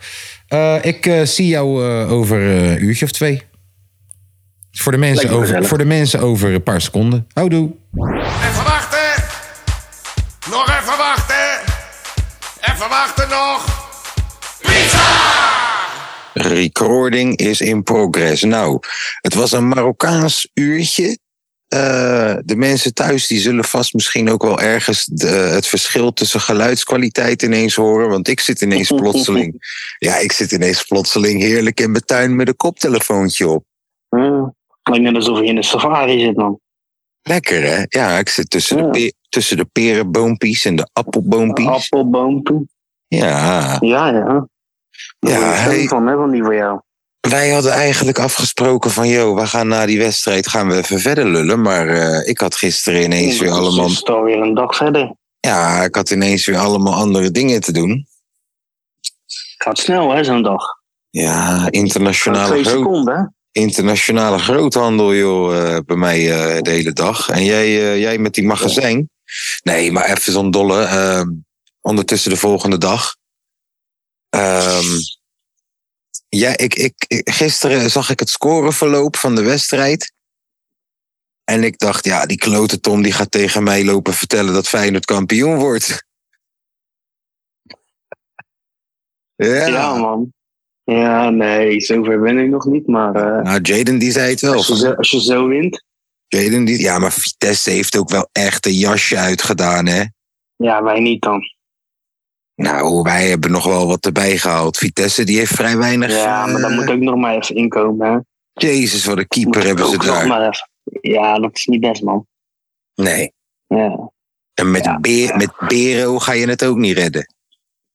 Ik 0.81 1.11
zie 1.23 1.47
jou 1.47 1.83
over 2.09 2.41
een 2.41 2.83
uurtje 2.83 3.05
of 3.05 3.11
twee. 3.11 3.41
Voor 4.79 4.91
de, 4.91 4.97
mensen 4.97 5.29
over, 5.29 5.65
voor 5.65 5.77
de 5.77 5.85
mensen 5.85 6.19
over 6.19 6.53
een 6.53 6.63
paar 6.63 6.81
seconden. 6.81 7.27
Houdoe. 7.33 7.71
Even 8.43 8.63
wachten. 8.63 9.23
Nog 10.49 10.69
even 10.69 10.97
wachten. 10.97 11.59
Even 12.61 12.89
wachten 12.89 13.29
nog. 13.29 13.77
Recording 16.33 17.37
is 17.37 17.61
in 17.61 17.83
progress. 17.83 18.43
Nou, 18.43 18.79
het 19.21 19.33
was 19.33 19.51
een 19.51 19.67
Marokkaans 19.67 20.49
uurtje. 20.53 21.19
Eh, 21.67 22.35
de 22.45 22.55
mensen 22.55 22.93
thuis 22.93 23.27
die 23.27 23.39
zullen 23.39 23.63
vast 23.63 23.93
misschien 23.93 24.29
ook 24.29 24.43
wel 24.43 24.61
ergens 24.61 25.05
de, 25.05 25.27
het 25.27 25.67
verschil 25.67 26.13
tussen 26.13 26.41
geluidskwaliteit 26.41 27.41
ineens 27.43 27.75
horen. 27.75 28.09
Want 28.09 28.27
ik 28.27 28.39
zit 28.39 28.61
ineens 28.61 28.91
plotseling. 29.01 29.55
Ja, 29.97 30.17
ik 30.17 30.31
zit 30.31 30.51
ineens 30.51 30.83
plotseling 30.83 31.41
heerlijk 31.41 31.79
in 31.79 31.91
mijn 31.91 32.05
tuin 32.05 32.35
met 32.35 32.47
een 32.47 32.55
koptelefoontje 32.55 33.47
op. 33.47 33.63
Ja. 34.09 34.57
Lijkt 34.83 35.03
net 35.03 35.15
alsof 35.15 35.39
je 35.39 35.45
in 35.45 35.57
een 35.57 35.63
safari 35.63 36.19
zit, 36.19 36.35
man. 36.35 36.59
Lekker 37.21 37.61
hè? 37.63 37.83
Ja, 37.87 38.17
ik 38.17 38.29
zit 38.29 38.49
tussen, 38.49 38.77
Ja. 38.77 38.91
de, 38.91 39.13
tussen 39.29 39.57
de 39.57 39.65
perenboompies 39.65 40.65
en 40.65 40.75
de 40.75 40.89
appelboompies. 40.93 41.67
Appelboompie. 41.67 42.69
Ja, 43.07 43.77
Ja, 43.79 44.07
ja. 44.07 44.47
Ja, 45.19 45.55
stom 45.71 45.87
van, 45.87 46.07
hè, 46.07 46.15
van 46.15 46.31
die 46.31 46.43
voor 46.43 46.55
jou. 46.55 46.79
wij 47.19 47.49
hadden 47.49 47.71
eigenlijk 47.71 48.19
afgesproken 48.19 48.91
van... 48.91 49.07
joh, 49.07 49.39
we 49.39 49.47
gaan 49.47 49.67
na 49.67 49.85
die 49.85 49.97
wedstrijd 49.99 50.47
gaan 50.47 50.67
we 50.67 50.77
even 50.77 50.99
verder 50.99 51.25
lullen. 51.25 51.61
Maar 51.61 51.87
eh, 51.87 52.27
ik 52.27 52.39
had 52.39 52.55
gisteren 52.55 53.03
ineens 53.03 53.39
weer 53.39 53.49
Dus 53.49 53.57
allemaal... 53.57 53.85
is 53.85 53.97
het 53.97 54.09
alweer 54.09 54.41
een 54.41 54.53
dag 54.53 54.75
verder. 54.75 55.15
Ja, 55.39 55.83
ik 55.83 55.95
had 55.95 56.09
ineens 56.09 56.45
weer 56.45 56.57
allemaal 56.57 56.93
andere 56.93 57.31
dingen 57.31 57.61
te 57.61 57.71
doen. 57.71 58.07
Gaat 59.57 59.77
snel, 59.77 60.11
hè, 60.11 60.23
zo'n 60.23 60.43
dag. 60.43 60.63
Ja, 61.09 61.67
internationale, 61.69 62.47
twee 62.47 62.65
seconden, 62.65 63.15
hè? 63.17 63.23
Internationale 63.51 64.39
groothandel, 64.39 65.13
joh, 65.15 65.75
eh, 65.75 65.79
bij 65.85 65.95
mij 65.95 66.31
eh, 66.55 66.61
de 66.61 66.69
hele 66.69 66.93
dag. 66.93 67.29
En 67.29 67.43
jij, 67.45 67.65
eh, 67.65 67.99
jij 67.99 68.17
met 68.17 68.33
die 68.33 68.45
magazijn. 68.45 69.09
Nee, 69.63 69.91
maar 69.91 70.05
even 70.09 70.31
zo'n 70.33 70.51
dolle. 70.51 70.83
eh, 70.83 71.21
ondertussen 71.81 72.31
de 72.31 72.37
volgende 72.37 72.77
dag. 72.77 73.15
Ehm, 74.29 74.85
ja, 76.29 76.57
ik, 76.57 76.75
ik, 76.75 76.93
ik- 77.07 77.29
gisteren 77.29 77.91
zag 77.91 78.09
ik 78.09 78.19
het 78.19 78.29
scoreverloop 78.29 79.15
van 79.17 79.35
de 79.35 79.41
wedstrijd. 79.43 80.13
En 81.43 81.63
ik 81.63 81.77
dacht, 81.79 82.05
ja, 82.05 82.25
die 82.25 82.37
klote 82.37 82.79
Tom 82.79 83.01
die 83.01 83.11
gaat 83.11 83.31
tegen 83.31 83.63
mij 83.63 83.85
lopen 83.85 84.13
vertellen 84.13 84.53
dat 84.53 84.67
Feyenoord 84.67 85.05
kampioen 85.05 85.57
wordt. 85.57 85.87
Ja, 89.35 89.67
Ja, 89.67 89.93
man. 89.95 90.33
Ja, 90.89 91.29
nee, 91.29 91.81
zover 91.81 92.19
ben 92.19 92.37
ik 92.37 92.49
nog 92.49 92.65
niet. 92.65 92.87
Maar 92.87 93.15
eh, 93.15 93.43
nou, 93.43 93.59
Jaden 93.61 93.99
die 93.99 94.11
zei 94.11 94.29
het 94.31 94.41
wel. 94.41 94.53
als, 94.53 94.67
je 94.67 94.75
zo, 94.77 94.91
als 94.93 95.09
je 95.11 95.21
zo 95.21 95.47
wint, 95.47 95.83
Jaden 96.27 96.65
die, 96.65 96.79
ja, 96.79 96.99
maar 96.99 97.11
Vitesse 97.11 97.69
heeft 97.69 97.97
ook 97.97 98.09
wel 98.09 98.29
echt 98.31 98.65
een 98.65 98.73
jasje 98.73 99.17
uitgedaan, 99.17 99.85
hè? 99.87 100.03
ja, 100.55 100.83
wij 100.83 100.99
niet 100.99 101.21
dan. 101.21 101.41
Nou, 102.55 103.01
wij 103.01 103.29
hebben 103.29 103.51
nog 103.51 103.65
wel 103.65 103.87
wat 103.87 104.05
erbij 104.05 104.37
gehaald. 104.37 104.77
Vitesse 104.77 105.23
die 105.23 105.37
heeft 105.37 105.55
vrij 105.55 105.77
weinig. 105.77 106.11
Ja, 106.11 106.45
maar 106.45 106.61
dan 106.61 106.71
eh, 106.71 106.77
moet 106.77 106.89
ook 106.89 106.99
nog 106.99 107.15
maar 107.15 107.35
even 107.37 107.55
inkomen, 107.55 108.11
hè. 108.11 108.17
Jezus, 108.53 109.05
wat 109.05 109.17
een 109.17 109.25
Moet 109.27 109.27
keeper 109.27 109.63
hebben 109.65 109.89
ze 109.89 109.97
daar. 109.97 110.27
maar 110.27 110.41
even. 110.49 110.69
Ja, 111.01 111.39
dat 111.39 111.49
is 111.53 111.65
niet 111.65 111.79
best, 111.81 112.01
man. 112.03 112.27
Nee. 112.95 113.33
Ja. 113.67 114.11
En 114.53 114.71
met, 114.71 114.83
Ja. 114.85 114.99
Be- 114.99 115.33
met 115.35 115.51
Bero 115.67 116.19
ga 116.19 116.31
je 116.31 116.47
het 116.49 116.63
ook 116.65 116.77
niet 116.77 116.97
redden. 116.97 117.33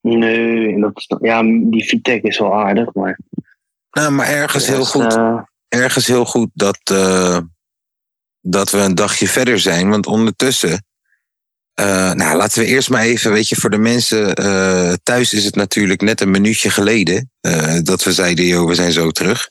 Nee, 0.04 0.80
dat 0.80 1.18
ja, 1.20 1.42
die 1.42 1.84
Vitek 1.84 2.22
is 2.22 2.38
wel 2.38 2.54
aardig, 2.54 2.94
maar... 2.94 3.18
Nou, 3.90 4.10
maar 4.10 4.26
ergens 4.26 4.66
heel 4.66 4.78
Dus, 4.78 4.88
goed, 4.88 5.16
eh, 5.16 5.38
ergens 5.68 6.06
heel 6.06 6.24
goed 6.24 6.50
dat, 6.54 6.80
eh, 6.84 7.38
dat 8.40 8.70
we 8.70 8.78
een 8.78 8.94
dagje 8.94 9.28
verder 9.28 9.60
zijn. 9.60 9.90
Want 9.90 10.06
ondertussen. 10.06 10.84
eh, 11.74 12.12
nou, 12.12 12.36
laten 12.36 12.62
we 12.62 12.66
eerst 12.66 12.90
maar 12.90 13.02
even, 13.02 13.32
weet 13.32 13.48
je, 13.48 13.56
voor 13.56 13.70
de 13.70 13.78
mensen 13.78 14.34
thuis 15.02 15.32
is 15.32 15.44
het 15.44 15.54
natuurlijk 15.54 16.00
net 16.00 16.20
een 16.20 16.30
minuutje 16.30 16.70
geleden 16.70 17.30
dat 17.82 18.04
we 18.04 18.12
zeiden, 18.12 18.44
joh, 18.44 18.68
we 18.68 18.74
zijn 18.74 18.92
zo 18.92 19.10
terug. 19.10 19.50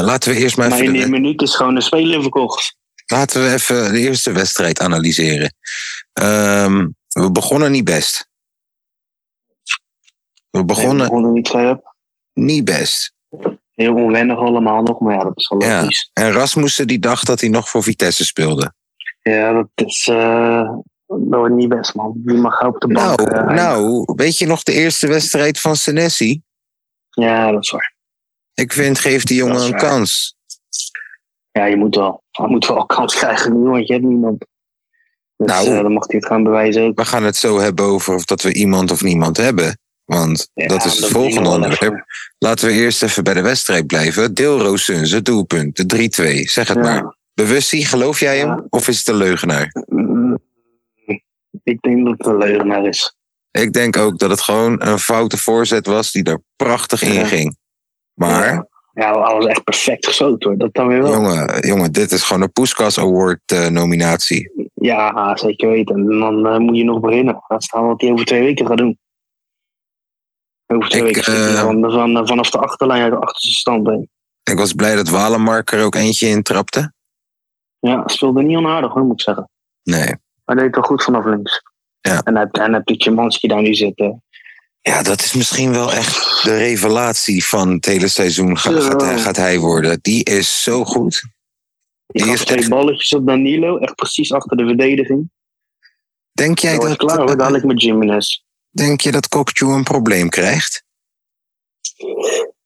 Laten 0.00 0.32
we 0.32 0.38
eerst 0.38 0.56
maar 0.56 0.68
maar 0.68 0.78
even, 0.78 0.94
in 0.94 1.00
de, 1.00 1.06
die 1.06 1.20
minuut 1.20 1.42
is 1.42 1.54
gewoon 1.54 1.76
een 1.76 1.82
speler 1.82 2.22
verkocht. 2.22 2.76
laten 3.06 3.42
we 3.44 3.52
even 3.52 3.92
de 3.92 3.98
eerste 3.98 4.32
wedstrijd 4.32 4.80
analyseren. 4.80 5.54
Ehm, 6.12 6.88
we 7.08 7.30
begonnen 7.30 7.70
niet 7.70 7.84
best. 7.84 8.32
We 10.54 10.64
begonnen 10.64 11.12
Nee, 11.22 11.30
niet 11.32 11.46
scherp. 11.46 11.94
niet 12.32 12.64
best. 12.64 13.12
Heel 13.74 13.94
onwennig 13.94 14.38
allemaal 14.38 14.82
nog, 14.82 15.00
maar 15.00 15.14
ja, 15.14 15.22
dat 15.22 15.32
is 15.36 15.48
wel 15.48 15.62
Ja. 15.62 15.80
logisch. 15.80 16.10
En 16.12 16.32
Rasmussen 16.32 16.86
die 16.86 16.98
dacht 16.98 17.26
dat 17.26 17.40
hij 17.40 17.48
nog 17.48 17.68
voor 17.68 17.82
Vitesse 17.82 18.24
speelde. 18.24 18.72
Ja, 19.22 19.52
dat 19.52 19.68
is... 19.74 20.08
eh 20.08 20.68
dat 21.06 21.38
wordt 21.38 21.54
niet 21.54 21.68
best, 21.68 21.94
man. 21.94 22.12
Die 22.16 22.36
mag 22.36 22.62
op 22.66 22.80
de 22.80 22.86
bank. 22.88 23.18
Nou, 23.20 23.30
eh, 23.48 23.54
nou, 23.54 24.02
weet 24.16 24.38
je 24.38 24.46
nog 24.46 24.62
de 24.62 24.72
eerste 24.72 25.06
wedstrijd 25.06 25.60
van 25.60 25.76
Senesi? 25.76 26.42
Ja, 27.10 27.50
dat 27.52 27.62
is 27.62 27.70
waar. 27.70 27.94
Ik 28.54 28.72
vind, 28.72 28.98
geef 28.98 29.24
die 29.24 29.36
jongen 29.36 29.60
een 29.62 29.76
kans. 29.76 30.36
Ja, 31.50 31.64
je 31.64 31.76
moet 31.76 31.94
wel. 31.94 32.22
Je 32.30 32.46
moet 32.46 32.66
wel 32.66 32.86
kans 32.86 33.14
krijgen 33.14 33.62
nu, 33.62 33.68
want 33.70 33.86
je 33.86 33.92
hebt 33.92 34.04
niemand. 34.06 34.46
Dus 35.36 35.46
Nou. 35.46 35.68
eh, 35.68 35.82
dan 35.82 35.92
mag 35.92 36.06
hij 36.06 36.16
het 36.18 36.26
gaan 36.26 36.42
bewijzen 36.42 36.82
ook. 36.82 36.98
We 36.98 37.04
gaan 37.04 37.24
het 37.24 37.36
zo 37.36 37.58
hebben 37.58 37.84
over 37.84 38.14
of 38.14 38.24
dat 38.24 38.42
we 38.42 38.54
iemand 38.54 38.90
of 38.90 39.02
niemand 39.02 39.36
hebben. 39.36 39.78
Want 40.04 40.50
Ja, 40.54 40.66
dat 40.66 40.84
is 40.84 40.92
het 40.92 41.00
dat 41.00 41.10
volgende 41.10 41.48
onderwerp. 41.48 42.04
Laten 42.38 42.66
we 42.66 42.72
eerst 42.72 43.02
even 43.02 43.24
bij 43.24 43.34
de 43.34 43.42
wedstrijd 43.42 43.86
blijven. 43.86 44.34
Deelroos 44.34 44.84
Sunse, 44.84 45.22
doelpunt, 45.22 45.76
de 45.76 45.86
3-2. 45.86 46.48
Zeg 46.48 46.68
het 46.68 46.76
Ja. 46.76 46.82
maar. 46.82 47.16
Bewustie, 47.34 47.84
geloof 47.86 48.20
jij 48.20 48.38
hem? 48.38 48.48
Ja. 48.48 48.64
Of 48.68 48.88
is 48.88 48.98
het 48.98 49.08
een 49.08 49.14
leugenaar? 49.14 49.72
Ik 51.62 51.80
denk 51.80 52.04
dat 52.04 52.14
het 52.18 52.26
een 52.26 52.38
leugenaar 52.38 52.86
is. 52.86 53.16
Ik 53.50 53.72
denk 53.72 53.96
ook 53.96 54.18
dat 54.18 54.30
het 54.30 54.40
gewoon 54.40 54.82
een 54.82 54.98
foute 54.98 55.36
voorzet 55.38 55.86
was 55.86 56.12
die 56.12 56.22
er 56.24 56.40
prachtig 56.56 57.02
in 57.02 57.26
ging. 57.26 57.56
Maar, 58.14 58.66
Ja, 58.92 59.22
hij 59.22 59.34
was 59.34 59.46
echt 59.46 59.64
perfect 59.64 60.06
geschoten 60.06 60.48
hoor. 60.48 60.58
Dat 60.58 60.74
dan 60.74 60.86
weer 60.88 61.02
wel. 61.02 61.12
jongen, 61.12 61.66
jongen, 61.68 61.92
dit 61.92 62.12
is 62.12 62.22
gewoon 62.22 62.42
een 62.42 62.52
Poeskas 62.52 62.98
Award 62.98 63.40
eh, 63.46 63.66
nominatie. 63.68 64.70
Ja, 64.74 65.36
zeker 65.36 65.68
weten. 65.70 65.94
En 65.96 66.18
dan 66.18 66.46
eh, 66.46 66.58
moet 66.58 66.76
je 66.76 66.84
nog 66.84 67.00
beginnen. 67.00 67.44
Laat 67.48 67.64
staan 67.64 67.86
wat 67.86 68.00
hij 68.00 68.12
over 68.12 68.24
twee 68.24 68.42
weken 68.42 68.66
gaat 68.66 68.76
doen. 68.78 68.98
Over 70.74 70.88
twee 70.90 71.08
Ik, 71.08 71.24
hij 71.24 71.54
eh, 71.54 71.60
van, 71.60 71.90
van, 71.90 72.26
vanaf 72.26 72.50
de 72.50 72.58
achterlijn 72.58 73.02
uit 73.02 73.12
de 73.12 73.18
achterste 73.18 73.50
stand 73.58 73.86
heen. 73.86 74.08
Ik 74.42 74.58
was 74.58 74.72
blij 74.72 74.94
dat 74.94 75.08
Walemark 75.08 75.72
er 75.72 75.84
ook 75.84 75.94
eentje 75.94 76.28
in 76.28 76.42
trapte. 76.42 76.92
Ja, 77.78 78.02
speelde 78.06 78.42
niet 78.42 78.56
onaardig 78.56 78.92
hoor, 78.92 79.02
moet 79.02 79.12
ik 79.12 79.20
zeggen. 79.20 79.50
Nee. 79.82 80.14
Maar 80.44 80.56
deed 80.56 80.74
wel 80.74 80.84
goed 80.84 81.02
vanaf 81.04 81.24
links. 81.24 81.62
Ja. 82.00 82.20
En 82.22 82.36
heb, 82.36 82.56
en 82.56 82.72
heb 82.72 82.88
je 82.88 82.96
Tjemanski 82.96 83.48
daar 83.48 83.62
nu 83.62 83.74
zitten. 83.74 84.22
Ja, 84.80 85.02
dat 85.02 85.20
is 85.20 85.32
misschien 85.32 85.72
wel 85.72 85.92
echt 85.92 86.42
de 86.42 86.56
revelatie 86.56 87.44
van 87.44 87.68
het 87.70 87.84
hele 87.84 88.08
seizoen. 88.08 88.58
Ga- 88.58 88.70
Ja. 88.70 88.80
gaat, 88.80 89.00
hij, 89.00 89.18
gaat 89.18 89.36
hij 89.36 89.58
worden. 89.58 89.98
Die 90.02 90.24
is 90.24 90.62
zo 90.62 90.84
goed. 90.84 91.22
Die 92.06 92.26
is 92.32 92.44
twee 92.44 92.58
echt- 92.58 92.68
balletjes 92.68 93.14
op 93.14 93.26
Danilo, 93.26 93.78
echt 93.78 93.94
precies 93.94 94.32
achter 94.32 94.56
de 94.56 94.66
verdediging. 94.66 95.30
Denk 96.32 96.58
jij 96.58 96.78
Dat 96.78 96.88
dat, 96.88 96.96
klaar 96.96 97.18
hoor, 97.18 97.36
dadelijk 97.36 97.64
met 97.64 97.82
Jimenez. 97.82 98.42
Denk 98.74 99.00
je 99.00 99.10
dat 99.12 99.28
Kokju 99.28 99.66
een 99.66 99.82
probleem 99.84 100.28
krijgt? 100.28 100.84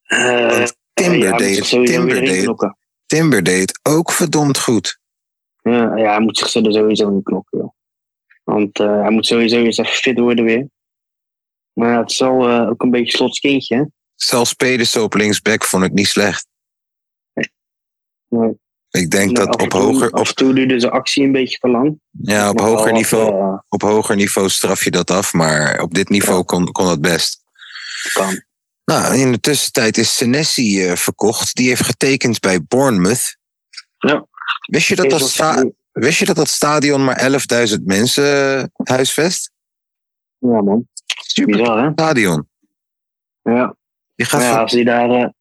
Eh, 0.02 0.64
Timber 0.92 1.28
ja, 1.28 1.36
deed- 1.36 1.68
Timber 1.68 2.04
weer 2.04 2.20
deed- 2.24 2.36
inknokken. 2.36 2.76
Timber 3.06 3.42
deed 3.42 3.80
ook 3.82 4.12
verdomd 4.12 4.58
goed. 4.58 4.98
Ja, 5.62 5.96
ja, 5.96 6.10
hij 6.10 6.20
moet 6.20 6.38
zich 6.38 6.54
er 6.54 6.72
sowieso 6.72 7.08
in 7.08 7.22
knokken. 7.22 7.58
joh. 7.58 7.72
Want 8.44 8.78
eh, 8.80 9.00
hij 9.00 9.10
moet 9.10 9.26
sowieso 9.26 9.56
eens 9.56 9.76
even 9.76 9.92
fit 9.92 10.18
worden 10.18 10.44
weer. 10.44 10.68
Maar 11.72 11.98
het 11.98 12.10
is 12.10 12.22
al 12.22 12.48
eh, 12.48 12.68
ook 12.68 12.82
een 12.82 12.90
beetje 12.90 13.16
slots 13.16 13.38
kindje. 13.38 13.76
hè? 13.76 13.84
Zelfs 14.14 14.52
Pedersen 14.52 15.02
op 15.02 15.14
linksback 15.14 15.64
vond 15.64 15.84
ik 15.84 15.92
niet 15.92 16.06
slecht. 16.06 16.46
Nee. 18.28 18.58
Ik 18.90 19.10
denk 19.10 19.36
dat 19.36 19.62
op 19.62 19.68
toe- 19.70 19.80
hoger, 19.80 20.12
op, 20.12 20.26
en 20.26 20.34
toe 20.34 20.54
duurde 20.54 20.80
zijn 20.80 20.92
actie 20.92 21.24
een 21.24 21.32
beetje 21.32 21.58
te 21.58 21.68
lang. 21.68 22.00
ja, 22.10 22.50
op, 22.50 22.60
hoger 22.60 22.92
niveau, 22.92 23.32
eh, 23.40 23.58
op 23.68 23.82
hoger 23.82 24.16
niveau 24.16 24.48
straf 24.48 24.84
je 24.84 24.90
dat 24.90 25.10
af. 25.10 25.32
Maar 25.32 25.80
op 25.80 25.94
dit 25.94 26.08
niveau 26.08 26.44
kon, 26.44 26.72
kon 26.72 26.86
dat 26.86 27.00
best. 27.00 27.42
kan. 28.12 28.42
Nou, 28.84 29.14
in 29.16 29.32
de 29.32 29.40
tussentijd 29.40 29.98
is 29.98 30.16
Senesi 30.16 30.86
eh, 30.88 30.96
verkocht. 30.96 31.54
Die 31.54 31.68
heeft 31.68 31.84
getekend 31.84 32.40
bij 32.40 32.62
Bournemouth. 32.62 33.36
Ja. 33.98 34.26
Wist 34.70 34.88
je 34.88 34.96
dat 34.96 35.10
dat, 35.10 35.28
sta- 35.28 35.64
wist 35.92 36.18
je 36.18 36.24
dat, 36.24 36.36
dat 36.36 36.48
stadion 36.48 37.04
maar 37.04 37.30
11.000 37.70 37.84
mensen 37.84 38.58
eh, 38.58 38.64
huisvest? 38.94 39.50
Ja, 40.38 40.62
man. 40.62 40.88
Super 41.06 41.56
Bizar, 41.56 41.82
hè? 41.84 41.90
stadion. 41.92 42.48
Ja. 43.42 43.76
Die 44.14 44.26
gaat 44.26 44.42
ja, 44.42 44.50
van, 44.50 44.58
als 44.58 44.72
hij 44.72 44.84
daar... 44.84 45.32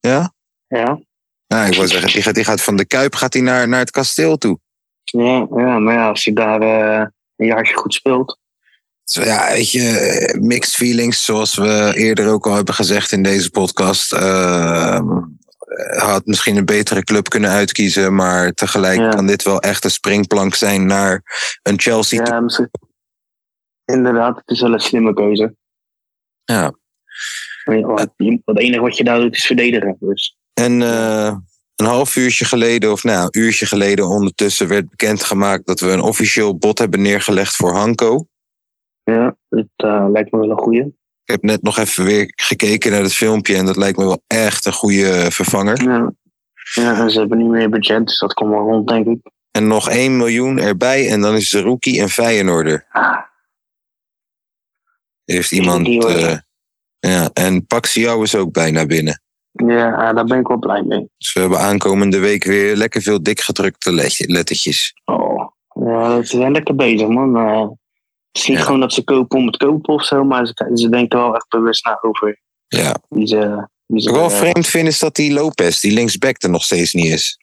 ja? 0.00 0.32
ja. 0.66 1.00
Nou, 1.46 1.66
ik 1.68 1.74
wil 1.74 1.86
zeggen, 1.88 2.12
die 2.12 2.22
gaat, 2.22 2.34
die 2.34 2.44
gaat 2.44 2.60
van 2.62 2.76
de 2.76 2.84
Kuip 2.86 3.14
gaat 3.14 3.32
hij 3.32 3.42
naar, 3.42 3.68
naar 3.68 3.78
het 3.78 3.90
kasteel 3.90 4.36
toe. 4.36 4.58
Ja, 5.02 5.46
ja, 5.56 5.78
maar 5.78 5.94
ja, 5.94 6.08
als 6.08 6.24
hij 6.24 6.34
daar 6.34 6.60
eh, 6.60 7.06
een 7.36 7.46
jaartje 7.46 7.74
goed 7.74 7.94
speelt. 7.94 8.38
Ja, 9.04 9.52
weet 9.52 9.70
je, 9.70 9.88
eh, 9.88 10.40
mixed 10.40 10.74
feelings, 10.74 11.24
zoals 11.24 11.54
we 11.54 11.92
eerder 11.96 12.28
ook 12.28 12.46
al 12.46 12.54
hebben 12.54 12.74
gezegd 12.74 13.12
in 13.12 13.22
deze 13.22 13.50
podcast. 13.50 14.12
Ehm, 14.12 15.08
eh, 15.58 16.02
had 16.02 16.26
misschien 16.26 16.56
een 16.56 16.64
betere 16.64 17.04
club 17.04 17.28
kunnen 17.28 17.50
uitkiezen, 17.50 18.14
maar 18.14 18.52
tegelijk 18.52 18.98
Ja. 19.00 19.08
kan 19.08 19.26
dit 19.26 19.42
wel 19.42 19.60
echt 19.60 19.84
een 19.84 19.90
springplank 19.90 20.54
zijn 20.54 20.86
naar 20.86 21.22
een 21.62 21.80
Chelsea. 21.80 22.24
Ja, 22.24 22.40
misschien. 22.40 22.70
Inderdaad, 23.84 24.36
het 24.36 24.50
is 24.50 24.60
wel 24.60 24.72
een 24.72 24.80
slimme 24.80 25.14
keuze. 25.14 25.54
Ja. 26.44 26.72
Je- 27.64 28.08
Het 28.44 28.58
enige 28.58 28.80
wat 28.80 28.96
je 28.96 29.04
daar 29.04 29.20
doet 29.20 29.36
is 29.36 29.46
verdedigen. 29.46 29.96
Dus 30.00 30.36
En 30.60 30.82
eh, 30.82 31.36
een 31.76 31.86
half 31.86 32.16
uurtje 32.16 32.44
geleden, 32.44 32.92
of 32.92 33.04
nou, 33.04 33.22
een 33.22 33.40
uurtje 33.40 33.66
geleden 33.66 34.08
ondertussen 34.08 34.68
werd 34.68 34.88
bekendgemaakt 34.90 35.66
dat 35.66 35.80
we 35.80 35.90
een 35.90 36.00
officieel 36.00 36.58
bod 36.58 36.78
hebben 36.78 37.02
neergelegd 37.02 37.56
voor 37.56 37.74
Hanko. 37.74 38.26
ja, 39.02 39.36
het 39.48 39.68
eh, 39.76 40.06
lijkt 40.10 40.32
me 40.32 40.38
wel 40.38 40.50
een 40.50 40.58
goeie. 40.58 40.84
Ik 41.24 41.32
heb 41.32 41.42
net 41.42 41.62
nog 41.62 41.78
even 41.78 42.04
weer 42.04 42.32
gekeken 42.36 42.90
naar 42.90 43.02
het 43.02 43.14
filmpje 43.14 43.56
en 43.56 43.66
dat 43.66 43.76
lijkt 43.76 43.98
me 43.98 44.04
wel 44.04 44.22
echt 44.26 44.64
een 44.64 44.72
goede 44.72 45.30
vervanger. 45.30 45.82
Ja. 45.82 46.12
ja, 46.74 46.98
en 46.98 47.10
ze 47.10 47.18
hebben 47.18 47.38
niet 47.38 47.48
meer 47.48 47.70
budget, 47.70 48.06
dus 48.06 48.18
dat 48.18 48.34
komt 48.34 48.50
wel 48.50 48.62
rond, 48.62 48.88
denk 48.88 49.06
ik. 49.06 49.18
En 49.50 49.66
nog 49.66 49.88
1 49.88 50.16
miljoen 50.16 50.58
erbij 50.58 51.10
en 51.10 51.20
dan 51.20 51.34
is 51.34 51.50
de 51.50 51.60
rookie 51.60 52.00
en 52.00 52.08
Feyenoorder. 52.08 52.86
Ah, 52.90 53.18
Heeft 55.24 55.52
iemand... 55.52 56.04
Eh, 56.04 56.36
ja, 56.98 57.30
en 57.32 57.66
Paxiao 57.66 58.22
is 58.22 58.34
ook 58.34 58.52
bijna 58.52 58.86
binnen. 58.86 59.20
Ja, 59.66 60.12
daar 60.12 60.24
ben 60.24 60.38
ik 60.38 60.46
wel 60.46 60.58
blij 60.58 60.82
mee. 60.82 61.08
Dus 61.18 61.32
we 61.32 61.40
hebben 61.40 61.58
aankomende 61.58 62.18
week 62.18 62.44
weer 62.44 62.76
lekker 62.76 63.02
veel 63.02 63.22
dikgedrukte 63.22 63.92
lettertjes. 64.26 64.94
Oh, 65.04 65.48
ja, 65.84 66.22
ze 66.22 66.36
zijn 66.36 66.52
lekker 66.52 66.74
bezig, 66.74 67.08
man. 67.08 67.36
Het 67.36 68.44
is 68.44 68.46
niet 68.46 68.58
Ja. 68.58 68.64
gewoon 68.64 68.80
dat 68.80 68.92
ze 68.92 69.04
kopen 69.04 69.38
om 69.38 69.46
het 69.46 69.56
kopen 69.56 69.94
of 69.94 70.04
zo, 70.04 70.24
maar 70.24 70.46
ze, 70.46 70.70
ze 70.74 70.88
denken 70.88 71.18
wel 71.18 71.34
echt 71.34 71.48
bewust 71.48 71.84
na 71.84 71.98
over 72.00 72.40
Ja. 72.68 72.96
wie 73.08 73.26
ze. 73.26 73.36
Ze 73.36 73.66
Wat 73.86 74.02
ik 74.04 74.10
wel 74.10 74.30
vreemd 74.30 74.66
vind 74.66 74.88
is 74.88 74.98
dat 74.98 75.14
die 75.14 75.32
Lopez, 75.32 75.80
die 75.80 75.92
linksback, 75.92 76.42
er 76.42 76.50
nog 76.50 76.62
steeds 76.64 76.92
niet 76.92 77.12
is. 77.12 77.38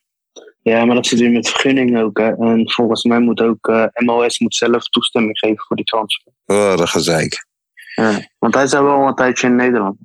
Ja, 0.61 0.86
maar 0.86 0.95
dat 0.95 1.05
zit 1.07 1.20
weer 1.20 1.32
met 1.32 1.49
vergunning 1.49 1.97
ook. 1.97 2.18
Hè. 2.18 2.36
En 2.38 2.72
volgens 2.72 3.03
mij 3.03 3.20
moet 3.20 3.41
ook 3.41 3.68
eh, 3.68 3.86
MLS 3.93 4.39
moet 4.39 4.55
zelf 4.55 4.84
toestemming 4.84 5.38
geven 5.38 5.64
voor 5.68 5.76
die 5.76 5.86
transfer. 5.86 6.32
Wat 6.45 6.80
een 6.80 6.88
gezeik. 6.88 7.45
Ja. 7.95 8.28
Want 8.39 8.53
hij 8.53 8.64
is 8.64 8.74
al 8.74 8.84
wel 8.84 9.07
een 9.07 9.16
tijdje 9.16 9.47
in 9.47 9.55
Nederland. 9.55 9.95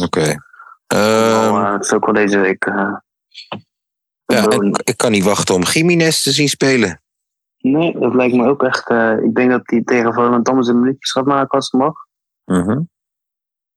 Oké. 0.00 0.34
Eh, 0.86 1.72
het 1.72 1.84
is 1.84 1.92
ook 1.92 2.04
wel 2.04 2.14
deze 2.14 2.38
week. 2.38 2.64
eh, 2.64 2.96
ja, 4.24 4.46
ik 4.84 4.96
kan 4.96 5.10
niet 5.10 5.24
wachten 5.24 5.54
om 5.54 5.62
Jiménez 5.62 6.22
te 6.22 6.30
zien 6.32 6.48
spelen. 6.48 7.02
Nee, 7.58 7.98
dat 7.98 8.14
lijkt 8.14 8.34
me 8.34 8.46
ook 8.48 8.62
echt. 8.62 8.88
eh, 8.88 9.16
ik 9.22 9.34
denk 9.34 9.50
dat 9.50 9.60
hij 9.64 9.82
tegen 9.84 10.14
Volendam 10.14 10.62
zijn 10.62 10.80
minuutjes 10.80 11.10
gaat 11.12 11.24
maken 11.24 11.50
als 11.50 11.70
het 11.70 11.80
mag. 11.80 11.94
Mhm. 12.44 12.80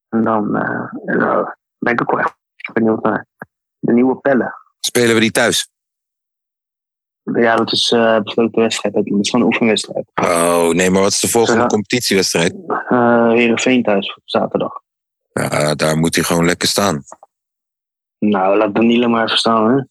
En 0.09 0.23
dan 0.23 0.55
eh, 0.55 1.47
ben 1.77 1.93
ik 1.93 2.01
ook 2.01 2.11
wel 2.11 2.19
echt 2.19 2.35
benieuwd 2.73 3.03
naar 3.03 3.25
de 3.79 3.93
nieuwe 3.93 4.15
pellen. 4.15 4.53
Spelen 4.79 5.13
we 5.13 5.19
die 5.21 5.31
thuis? 5.31 5.69
Ja, 7.33 7.55
dat 7.55 7.71
is 7.71 7.91
eh 7.91 8.19
besloten 8.19 8.61
wedstrijd. 8.61 8.93
Dat 8.95 9.05
is 9.05 9.29
gewoon 9.29 9.45
een 9.45 9.51
oefenwedstrijd. 9.53 10.11
Oh, 10.15 10.69
nee, 10.69 10.89
maar 10.89 11.01
wat 11.01 11.11
is 11.11 11.19
de 11.19 11.27
volgende 11.29 11.65
competitiewedstrijd? 11.65 12.55
Eh 12.89 13.29
Heerenveen 13.29 13.83
thuis 13.83 14.15
op 14.15 14.21
zaterdag. 14.25 14.81
Ja, 15.37 15.75
daar 15.75 15.97
moet 15.97 16.15
hij 16.15 16.23
gewoon 16.23 16.45
lekker 16.45 16.67
staan. 16.67 17.03
Nou, 18.19 18.57
laat 18.57 18.75
Danilo 18.75 19.07
maar 19.07 19.25
even 19.25 19.37
staan, 19.37 19.69
hè. 19.69 19.83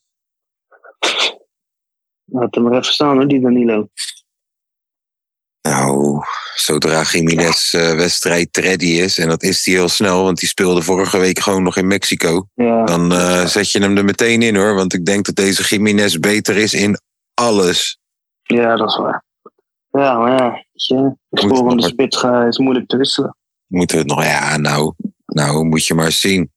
Laat 2.25 2.55
hem 2.55 2.65
maar 2.65 2.73
even 2.73 2.93
staan, 2.93 3.19
hè, 3.19 3.27
die 3.27 3.41
Danilo. 3.41 3.89
Nou, 5.63 6.21
zodra 6.55 7.03
Jiménez 7.03 7.75
eh, 7.75 7.95
wedstrijd 7.95 8.57
ready 8.57 8.85
is, 8.85 9.19
en 9.19 9.29
dat 9.29 9.43
is 9.43 9.65
hij 9.65 9.75
heel 9.75 9.89
snel, 9.89 10.23
want 10.23 10.39
die 10.39 10.49
speelde 10.49 10.83
vorige 10.83 11.19
week 11.19 11.39
gewoon 11.39 11.63
nog 11.63 11.77
in 11.77 11.87
Mexico, 11.87 12.49
Ja, 12.55 12.85
dan 12.85 13.13
eh, 13.13 13.45
zet 13.45 13.71
je 13.71 13.81
hem 13.81 13.97
er 13.97 14.05
meteen 14.05 14.43
in 14.43 14.57
hoor. 14.57 14.75
Want 14.75 14.93
ik 14.93 15.05
denk 15.05 15.27
dat 15.27 15.35
deze 15.35 15.63
Jiménez 15.63 16.17
beter 16.17 16.57
is 16.57 16.75
in 16.75 16.99
alles. 17.35 17.99
ja, 18.43 18.77
dat 18.77 18.89
is 18.89 18.97
waar. 18.97 19.25
Ja, 19.91 20.19
maar 20.19 20.33
ja, 20.33 20.65
de 21.29 21.83
spits 21.83 22.23
is 22.23 22.59
moeilijk 22.59 22.89
te 22.89 22.97
wisselen. 22.97 23.37
Moeten 23.67 23.97
we 23.97 24.03
het 24.03 24.13
nog, 24.13 24.25
ja, 24.25 24.57
nou, 24.57 24.95
nou 25.27 25.65
moet 25.65 25.87
je 25.87 25.95
maar 25.95 26.13
zien. 26.13 26.51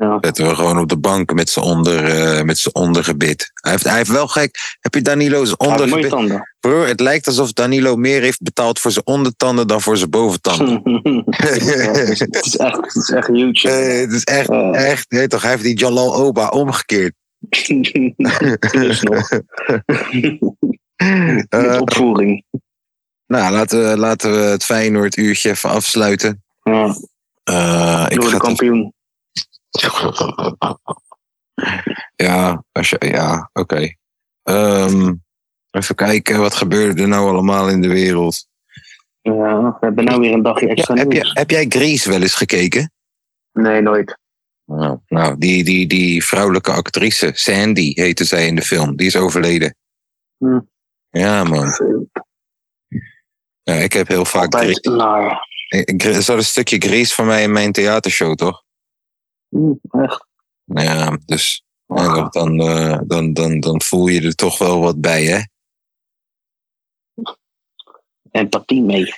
Ja, 0.00 0.18
Zetten 0.20 0.46
we 0.48 0.54
gewoon 0.54 0.78
op 0.78 0.88
de 0.88 0.98
bank 0.98 1.34
met 1.34 1.50
zijn 1.50 1.64
onder, 1.64 2.04
eh, 2.04 2.42
met 2.42 2.58
zijn 2.58 2.74
ondergebit. 2.74 3.50
Hij 3.54 3.70
heeft, 3.70 3.84
hij 3.84 3.96
heeft 3.96 4.10
wel 4.10 4.28
gek. 4.28 4.56
Heb 4.80 4.94
je 4.94 5.02
Danilo's 5.02 5.56
ondergebit? 5.56 6.08
tanden. 6.10 6.54
Broer, 6.60 6.86
het 6.86 7.00
lijkt 7.00 7.26
alsof 7.26 7.52
Danilo 7.52 7.96
meer 7.96 8.20
heeft 8.20 8.42
betaald 8.42 8.78
voor 8.78 8.90
zijn 8.90 9.06
ondertanden 9.06 9.66
dan 9.66 9.80
voor 9.80 9.96
zijn 9.96 10.10
boventanden. 10.10 10.82
Ja, 11.40 11.90
het, 11.90 12.08
is, 12.08 12.18
het 12.18 12.46
is 12.46 12.56
echt, 12.56 12.76
het 12.76 12.96
is 12.96 13.10
echt 13.10 13.26
huge. 13.26 13.68
Eh, 13.68 14.00
het 14.00 14.12
is 14.12 14.24
echt, 14.24 14.48
echt, 14.72 15.10
nee, 15.10 15.26
toch? 15.26 15.42
Hij 15.42 15.50
heeft 15.50 15.62
die 15.62 15.76
Jalal 15.76 16.14
Oba 16.14 16.48
omgekeerd. 16.48 17.14
Plus 18.70 19.02
nog. 19.02 19.28
Met 21.48 21.80
opvoering. 21.80 22.44
nou, 23.26 23.52
laten 23.52 23.90
we, 23.90 23.96
laten 23.96 24.30
we 24.30 24.36
het 24.36 24.64
Feyenoord 24.64 25.16
uurtje 25.16 25.50
even 25.50 25.70
afsluiten. 25.70 26.42
Ja, 26.62 26.94
Eh, 27.44 28.06
ik 28.08 28.20
door 28.20 28.30
de 28.30 28.36
kampioen. 28.36 28.92
Ja, 32.16 32.64
als 32.72 32.90
je, 32.90 32.96
ja 32.98 33.50
oké. 33.52 33.94
Ehm, 34.42 35.14
even 35.70 35.94
kijken, 35.94 36.38
wat 36.38 36.54
gebeurde 36.54 37.02
er 37.02 37.08
nou 37.08 37.28
allemaal 37.28 37.68
in 37.68 37.80
de 37.80 37.88
wereld? 37.88 38.46
Ja, 39.20 39.62
we 39.62 39.76
hebben 39.80 40.04
nou 40.04 40.20
weer 40.20 40.32
een 40.32 40.42
dagje 40.42 40.66
Ja, 40.66 40.72
extra 40.72 40.94
heb, 40.94 41.12
je, 41.12 41.30
heb 41.32 41.50
jij 41.50 41.66
Grease 41.68 42.10
wel 42.10 42.22
eens 42.22 42.34
gekeken? 42.34 42.92
Nee, 43.52 43.80
nooit. 43.80 44.18
Nou, 44.64 44.98
nou 45.06 45.38
die, 45.38 45.64
die, 45.64 45.86
die 45.86 46.24
vrouwelijke 46.24 46.72
actrice, 46.72 47.30
Sandy 47.34 47.92
heette 47.94 48.24
zij 48.24 48.46
in 48.46 48.54
de 48.54 48.62
film, 48.62 48.96
die 48.96 49.06
is 49.06 49.16
overleden. 49.16 49.76
Hm. 50.38 50.60
Ja, 51.10 51.44
man. 51.44 51.72
Ja, 53.62 53.74
ik 53.74 53.92
heb 53.92 54.08
heel 54.08 54.24
vaak 54.24 54.54
Grease. 54.54 54.90
Naar. 55.70 56.14
Er 56.14 56.22
zat 56.22 56.36
een 56.36 56.44
stukje 56.44 56.78
Grease 56.78 57.14
van 57.14 57.26
mij 57.26 57.42
in 57.42 57.52
mijn 57.52 57.72
theatershow, 57.72 58.34
toch? 58.34 58.62
Hm, 59.48 60.00
echt. 60.02 60.26
Ja, 60.64 61.18
dus 61.24 61.64
dat- 61.86 62.32
dan, 62.32 62.60
eh, 62.60 62.98
dan, 63.06 63.32
dan, 63.32 63.60
dan 63.60 63.82
voel 63.82 64.06
je 64.06 64.22
er 64.22 64.34
toch 64.34 64.58
wel 64.58 64.80
wat 64.80 65.00
bij, 65.00 65.24
hè? 65.24 65.40
Empathie 68.30 68.82
mee. 68.82 69.14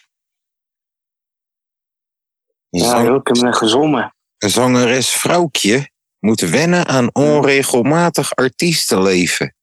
Ja, 2.69 3.01
ik 3.01 3.27
heb 3.27 3.37
net 3.37 3.57
gezongen. 3.57 4.15
Een 4.39 4.51
zangeres 4.51 5.11
vrouwtje 5.11 5.91
moet 6.19 6.41
wennen 6.41 6.87
aan 6.87 7.15
onregelmatig 7.15 8.35
artiestenleven. 8.35 9.55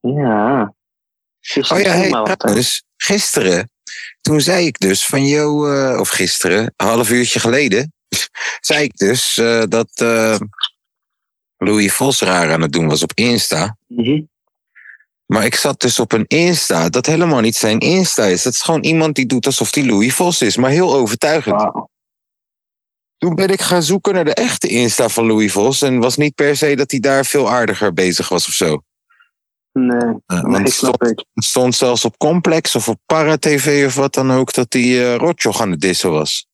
Ja. 0.00 0.74
Oh 1.68 1.80
ja, 1.80 1.90
hey, 1.92 2.36
trouwens, 2.36 2.84
gisteren, 2.96 3.70
toen 4.20 4.40
zei 4.40 4.66
ik 4.66 4.78
dus 4.78 5.06
van 5.06 5.26
jou, 5.26 5.76
eh, 5.76 6.00
of 6.00 6.08
gisteren, 6.08 6.74
een 6.76 6.86
half 6.86 7.10
uurtje 7.10 7.40
geleden, 7.40 7.92
zei 8.60 8.84
ik 8.84 8.96
dus 8.96 9.38
eh, 9.38 9.62
dat 9.68 9.88
eh, 9.94 10.36
Louis 11.56 11.92
Vos 11.92 12.20
raar 12.20 12.52
aan 12.52 12.62
het 12.62 12.72
doen 12.72 12.88
was 12.88 13.02
op 13.02 13.12
Insta. 13.14 13.76
Mhm. 13.86 14.22
Maar 15.26 15.44
ik 15.44 15.54
zat 15.54 15.80
dus 15.80 15.98
op 15.98 16.12
een 16.12 16.24
Insta 16.26 16.88
dat 16.88 17.06
helemaal 17.06 17.40
niet 17.40 17.56
zijn 17.56 17.78
Insta 17.78 18.24
is. 18.24 18.42
Dat 18.42 18.52
is 18.52 18.62
gewoon 18.62 18.84
iemand 18.84 19.14
die 19.14 19.26
doet 19.26 19.46
alsof 19.46 19.70
die 19.70 19.86
Louis 19.86 20.14
Vos 20.14 20.42
is, 20.42 20.56
maar 20.56 20.70
heel 20.70 20.94
overtuigend. 20.94 21.70
Toen 23.18 23.34
ben 23.34 23.48
ik 23.48 23.60
gaan 23.60 23.82
zoeken 23.82 24.14
naar 24.14 24.24
de 24.24 24.34
echte 24.34 24.68
Insta 24.68 25.08
van 25.08 25.26
Louis 25.26 25.52
Vos. 25.52 25.82
En 25.82 25.98
was 25.98 26.16
niet 26.16 26.34
per 26.34 26.56
se 26.56 26.76
dat 26.76 26.90
hij 26.90 27.00
daar 27.00 27.24
veel 27.24 27.50
aardiger 27.50 27.92
bezig 27.92 28.28
was 28.28 28.46
of 28.46 28.52
zo. 28.52 28.82
Nee, 29.86 30.60
het 30.60 30.72
stond, 30.72 31.02
ik. 31.06 31.24
het 31.34 31.44
stond 31.44 31.74
zelfs 31.74 32.04
op 32.04 32.16
Complex 32.18 32.74
of 32.74 32.88
op 32.88 33.00
Para-TV 33.06 33.84
of 33.86 33.94
wat 33.94 34.14
dan 34.14 34.30
ook... 34.30 34.52
dat 34.54 34.72
hij 34.72 34.82
uh, 34.82 35.14
Rotjoch 35.14 35.60
aan 35.60 35.70
het 35.70 35.80
dissen 35.80 36.10
was. 36.10 36.46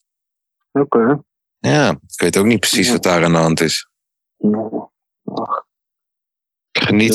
Oké. 0.73 1.23
Ja, 1.59 1.91
ik 1.91 2.21
weet 2.21 2.37
ook 2.37 2.45
niet 2.47 2.61
precies 2.61 2.87
Ja. 2.87 2.93
wat 2.93 3.03
daar 3.03 3.25
aan 3.25 3.33
de 3.33 3.39
hand 3.39 3.61
is. 3.61 3.89
Ach, 5.25 5.67
Ik 6.73 6.83
geniet, 6.83 7.15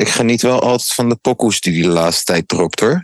ik 0.00 0.08
geniet 0.08 0.42
wel 0.42 0.60
altijd 0.60 0.92
van 0.92 1.08
de 1.08 1.16
pokoes 1.16 1.60
die 1.60 1.72
hij 1.72 1.82
de 1.82 1.88
laatste 1.88 2.24
tijd 2.24 2.48
dropt 2.48 2.80
hoor. 2.80 3.00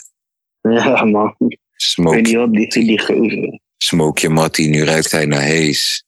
Ja, 0.60 1.04
man. 1.04 1.28
Ik 1.38 1.46
weet 1.48 1.58
Smoke, 1.76 2.16
niet 2.20 2.34
wat 2.34 2.52
die, 2.52 2.68
die 2.68 3.00
gozer. 3.00 3.60
Smoke 3.76 4.20
je 4.20 4.28
Matty, 4.28 4.68
nu 4.68 4.84
ruikt 4.84 5.10
hij 5.10 5.26
naar 5.26 5.40
Hees. 5.42 6.04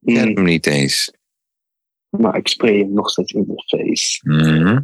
Ik 0.00 0.14
ken 0.14 0.28
Mm, 0.28 0.34
hem 0.34 0.44
niet 0.44 0.66
eens. 0.66 1.12
maar 2.08 2.36
ik 2.36 2.48
spray 2.48 2.78
hem 2.78 2.92
nog 2.92 3.10
steeds 3.10 3.32
in 3.32 3.44
de 3.46 3.62
face. 3.66 4.20
Mhm. 4.28 4.80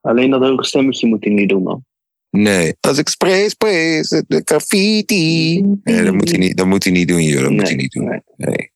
Alleen 0.00 0.30
dat 0.30 0.42
hoge 0.42 0.64
stemmetje 0.64 1.06
moet 1.06 1.24
hij 1.24 1.32
niet 1.32 1.48
doen, 1.48 1.62
man. 1.62 1.84
Nee, 2.30 2.76
als 2.80 2.98
ik 2.98 3.08
spray, 3.08 3.48
spray, 3.48 4.02
de 4.26 4.40
graffiti. 4.44 5.60
Nee, 5.82 6.04
dat 6.04 6.14
moet 6.14 6.30
hij 6.30 6.38
niet, 6.38 6.56
dat 6.56 6.66
moet 6.66 6.84
hij 6.84 6.92
niet 6.92 7.08
doen, 7.08 7.22
joh. 7.22 7.42
Dat 7.42 7.50
moet 7.50 7.62
hij 7.62 7.76
niet 7.76 7.92
doen. 7.92 8.04
nee. 8.04 8.22
Nee. 8.36 8.72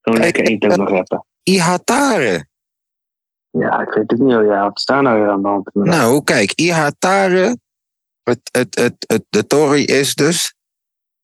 Gewoon 0.00 0.20
lekker 0.20 0.44
één 0.44 0.58
toon 0.58 0.78
nog 0.78 0.88
rappen. 0.88 1.26
Ihatare. 1.42 2.46
Ja, 3.50 3.80
ik 3.80 3.94
weet 3.94 4.10
het 4.10 4.20
niet. 4.20 4.30
Ja, 4.30 4.62
wat 4.62 4.78
is 4.78 4.84
daar 4.84 5.02
nou 5.02 5.20
weer 5.20 5.30
aan 5.30 5.42
de 5.42 5.48
hand? 5.48 5.70
Nou, 5.74 6.24
kijk, 6.24 6.52
Ihatare. 6.52 7.58
Het, 8.22 8.40
het, 8.52 8.78
het, 8.78 8.94
het, 9.06 9.24
de 9.28 9.46
Tory 9.46 9.82
is 9.82 10.14
dus. 10.14 10.54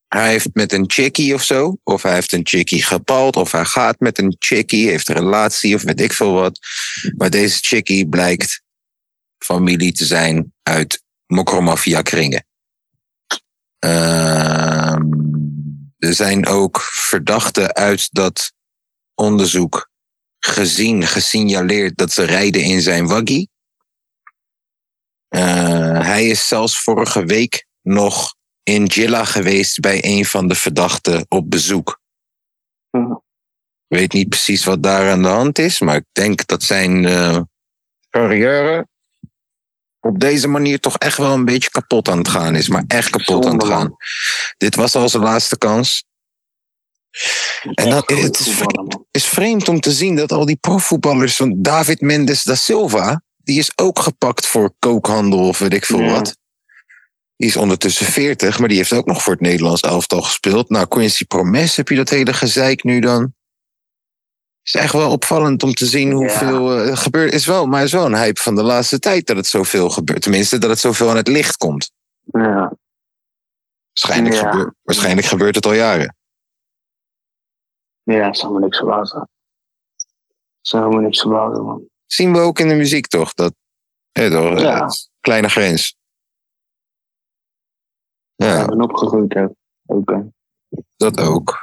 Hij 0.09 0.31
heeft 0.31 0.49
met 0.53 0.73
een 0.73 0.91
chickie 0.91 1.35
of 1.35 1.43
zo. 1.43 1.77
Of 1.83 2.03
hij 2.03 2.15
heeft 2.15 2.33
een 2.33 2.47
chickie 2.47 2.83
gepald. 2.83 3.37
Of 3.37 3.53
hij 3.53 3.65
gaat 3.65 3.99
met 3.99 4.19
een 4.19 4.37
chickie. 4.39 4.89
Heeft 4.89 5.09
een 5.09 5.15
relatie 5.15 5.75
of 5.75 5.83
weet 5.83 6.01
ik 6.01 6.13
veel 6.13 6.33
wat. 6.33 6.59
Maar 7.17 7.31
deze 7.31 7.59
chickie 7.61 8.09
blijkt 8.09 8.63
familie 9.45 9.93
te 9.93 10.05
zijn 10.05 10.53
uit 10.63 11.03
mokromafia 11.27 12.03
kringen. 12.03 12.47
Ehm, 13.79 15.03
er 15.99 16.15
zijn 16.15 16.47
ook 16.47 16.81
verdachten 16.83 17.75
uit 17.75 18.09
dat 18.13 18.53
onderzoek 19.15 19.91
gezien, 20.39 21.07
gesignaleerd 21.07 21.97
dat 21.97 22.13
ze 22.13 22.25
rijden 22.25 22.63
in 22.63 22.81
zijn 22.81 23.07
waggie. 23.07 23.49
Eh, 25.29 26.01
hij 26.01 26.27
is 26.27 26.49
zelfs 26.49 26.83
vorige 26.83 27.25
week 27.25 27.67
nog 27.83 28.35
in 28.63 28.85
Jilla 28.85 29.25
geweest 29.25 29.81
bij 29.81 30.05
een 30.05 30.25
van 30.25 30.49
de 30.49 30.55
verdachten 30.55 31.27
op 31.29 31.51
bezoek. 31.51 32.01
Mhm. 32.91 33.13
Ik 33.89 34.01
weet 34.01 34.13
niet 34.13 34.29
precies 34.29 34.65
wat 34.65 34.83
daar 34.83 35.11
aan 35.11 35.23
de 35.23 35.29
hand 35.29 35.59
is, 35.59 35.81
maar 35.81 35.97
ik 35.97 36.07
denk 36.13 36.47
dat 36.47 36.63
zijn 36.63 37.05
eh, 37.05 37.41
carrière 38.11 38.87
op 40.05 40.21
deze 40.21 40.49
manier 40.49 40.81
toch 40.81 40.99
echt 40.99 41.17
wel 41.17 41.33
een 41.33 41.45
beetje 41.45 41.71
kapot 41.71 42.09
aan 42.09 42.19
het 42.19 42.29
gaan 42.29 42.55
is. 42.55 42.69
Maar 42.69 42.85
echt 42.87 43.11
kapot 43.11 43.47
aan 43.47 43.57
het 43.59 43.65
gaan. 43.67 43.97
Dit 44.57 44.75
was 44.75 44.95
al 44.95 45.09
zijn 45.09 45.23
laatste 45.23 45.59
kans. 45.59 46.05
En 47.75 47.93
goed 47.93 48.23
het 48.23 48.39
is 48.39 48.59
man. 48.59 49.07
is 49.11 49.25
vreemd 49.25 49.69
om 49.69 49.81
te 49.81 49.93
zien 49.93 50.17
dat 50.17 50.33
al 50.33 50.45
die 50.47 50.57
profvoetballers 50.57 51.37
van 51.37 51.63
David 51.63 52.01
Mendes 52.01 52.43
da 52.43 52.55
Silva, 52.55 53.23
die 53.37 53.59
is 53.59 53.73
ook 53.79 53.99
gepakt 53.99 54.47
voor 54.47 54.75
kookhandel 54.79 55.49
of 55.49 55.59
weet 55.59 55.75
ik 55.75 55.85
veel 55.85 56.03
Ja. 56.03 56.11
wat. 56.11 56.37
Die 57.37 57.49
is 57.49 57.57
ondertussen 57.57 58.07
40, 58.07 58.59
maar 58.59 58.69
die 58.69 58.77
heeft 58.77 58.93
ook 58.93 59.07
nog 59.07 59.23
voor 59.23 59.33
het 59.33 59.43
Nederlands 59.43 59.81
elftal 59.81 60.23
gespeeld. 60.23 60.69
Nou, 60.69 60.87
Quincy 60.87 61.25
Promes, 61.25 61.77
heb 61.77 61.89
je 61.89 61.97
dat 61.97 62.09
hele 62.09 62.33
gezeik 62.33 62.85
nu 62.85 63.01
dan? 63.01 63.35
Het 64.65 64.75
is 64.75 64.81
echt 64.81 64.93
wel 64.93 65.11
opvallend 65.11 65.63
om 65.63 65.75
te 65.75 65.87
zien 65.87 66.13
hoeveel 66.13 66.73
eh, 66.73 66.89
er 66.91 66.97
gebeurt. 66.97 67.33
Is 67.33 67.47
wel, 67.47 67.67
maar 67.67 67.83
is 67.83 67.93
wel 67.93 68.07
een 68.07 68.17
hype 68.17 68.41
van 68.41 68.55
de 68.55 68.63
laatste 68.63 68.99
tijd 68.99 69.27
dat 69.27 69.37
het 69.37 69.47
zoveel 69.47 69.91
gebeurt. 69.91 70.23
Tenminste, 70.23 70.59
dat 70.59 70.71
het 70.71 70.79
zoveel 70.79 71.11
aan 71.11 71.17
het 71.17 71.29
licht 71.29 71.57
komt. 71.57 71.91
Ja. 72.25 72.73
Waarschijnlijk, 73.93 74.35
Ja. 74.35 74.51
gebeurt, 74.51 74.75
waarschijnlijk 74.83 75.27
gebeurt 75.27 75.55
het 75.55 75.67
al 75.67 75.73
jaren. 75.73 76.17
ja, 78.03 78.33
zou 78.33 78.53
me 78.53 78.61
niks 78.61 78.77
verbazen. 78.79 79.29
Zou 80.61 80.95
me 80.95 81.01
niks 81.01 81.21
verbazen, 81.21 81.63
man. 81.65 81.89
Zien 82.07 82.33
we 82.33 82.39
ook 82.39 82.59
in 82.59 82.69
de 82.69 82.75
muziek 82.75 83.07
toch? 83.07 83.35
Dat, 83.35 83.55
toch, 84.13 84.59
Ja. 84.61 84.81
eh, 84.81 84.89
kleine 85.21 85.49
grens. 85.49 85.97
Ja. 88.35 88.61
Ik 88.61 88.67
ben 88.67 88.83
opgegroeid 88.83 89.35
ook. 89.37 89.53
Ook, 89.87 90.11
hè. 90.11 90.21
dat 90.97 91.21
ook. 91.21 91.59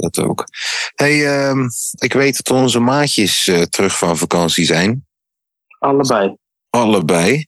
Dat 0.00 0.18
ook. 0.18 0.44
hey, 0.94 1.26
ehm, 1.26 1.68
ik 1.98 2.12
weet 2.12 2.36
dat 2.36 2.56
onze 2.56 2.80
maatjes 2.80 3.46
eh, 3.46 3.62
terug 3.62 3.98
van 3.98 4.16
vakantie 4.16 4.64
zijn. 4.64 5.06
Allebei. 5.78 6.36
Allebei. 6.70 7.46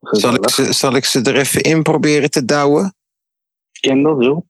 Zal 0.00 0.34
ik, 0.34 0.50
ze, 0.50 0.72
zal 0.72 0.94
ik 0.94 1.04
ze 1.04 1.22
er 1.22 1.36
even 1.36 1.60
in 1.60 1.82
proberen 1.82 2.30
te 2.30 2.44
douwen? 2.44 2.94
Ken 3.80 4.02
dat, 4.02 4.24
joh? 4.24 4.46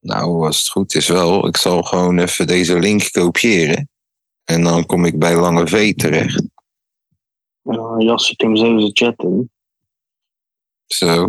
Nou, 0.00 0.46
als 0.46 0.58
het 0.58 0.68
goed 0.68 0.94
is 0.94 1.08
wel. 1.08 1.46
Ik 1.46 1.56
zal 1.56 1.82
gewoon 1.82 2.18
even 2.18 2.46
deze 2.46 2.78
link 2.78 3.10
kopiëren. 3.10 3.88
En 4.44 4.62
dan 4.62 4.86
kom 4.86 5.04
ik 5.04 5.18
bij 5.18 5.36
Lange 5.36 5.66
V 5.66 5.94
terecht. 5.94 6.44
Uh, 7.62 7.94
Jas, 7.98 8.30
ik 8.30 8.40
hem 8.40 8.56
zo 8.56 8.64
in 8.64 8.76
de 8.76 8.90
chat 8.92 9.22
in. 9.22 9.50
Zo. 10.86 11.26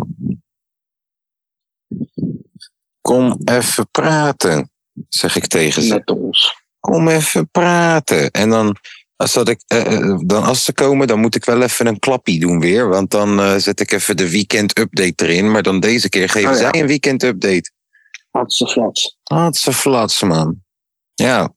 Kom 3.00 3.40
even 3.44 3.90
praten, 3.90 4.70
zeg 5.08 5.36
ik 5.36 5.46
tegen 5.46 5.82
ze. 5.82 5.94
Met 5.94 6.10
ons. 6.10 6.54
Kom 6.80 7.08
even 7.08 7.50
praten. 7.50 8.30
En 8.30 8.50
dan 8.50 8.76
als, 9.16 9.32
dat 9.32 9.48
ik, 9.48 9.62
eh, 9.66 9.92
eh, 9.98 10.18
dan 10.26 10.44
als 10.44 10.64
ze 10.64 10.72
komen, 10.72 11.06
dan 11.06 11.20
moet 11.20 11.34
ik 11.34 11.44
wel 11.44 11.62
even 11.62 11.86
een 11.86 11.98
klappie 11.98 12.40
doen 12.40 12.60
weer. 12.60 12.88
Want 12.88 13.10
dan 13.10 13.40
eh, 13.40 13.56
zet 13.56 13.80
ik 13.80 13.92
even 13.92 14.16
de 14.16 14.30
weekend 14.30 14.78
update 14.78 15.24
erin. 15.26 15.50
Maar 15.50 15.62
dan 15.62 15.80
deze 15.80 16.08
keer 16.08 16.28
geven 16.28 16.50
Oh 16.50 16.56
ja. 16.56 16.60
zij 16.70 16.80
een 16.80 16.86
weekend 16.86 17.22
update. 17.22 17.70
Had 18.30 18.52
ze 18.52 18.66
flats. 18.66 19.16
Ze 19.50 19.72
flats, 19.72 20.22
man. 20.22 20.62
Ja. 21.14 21.54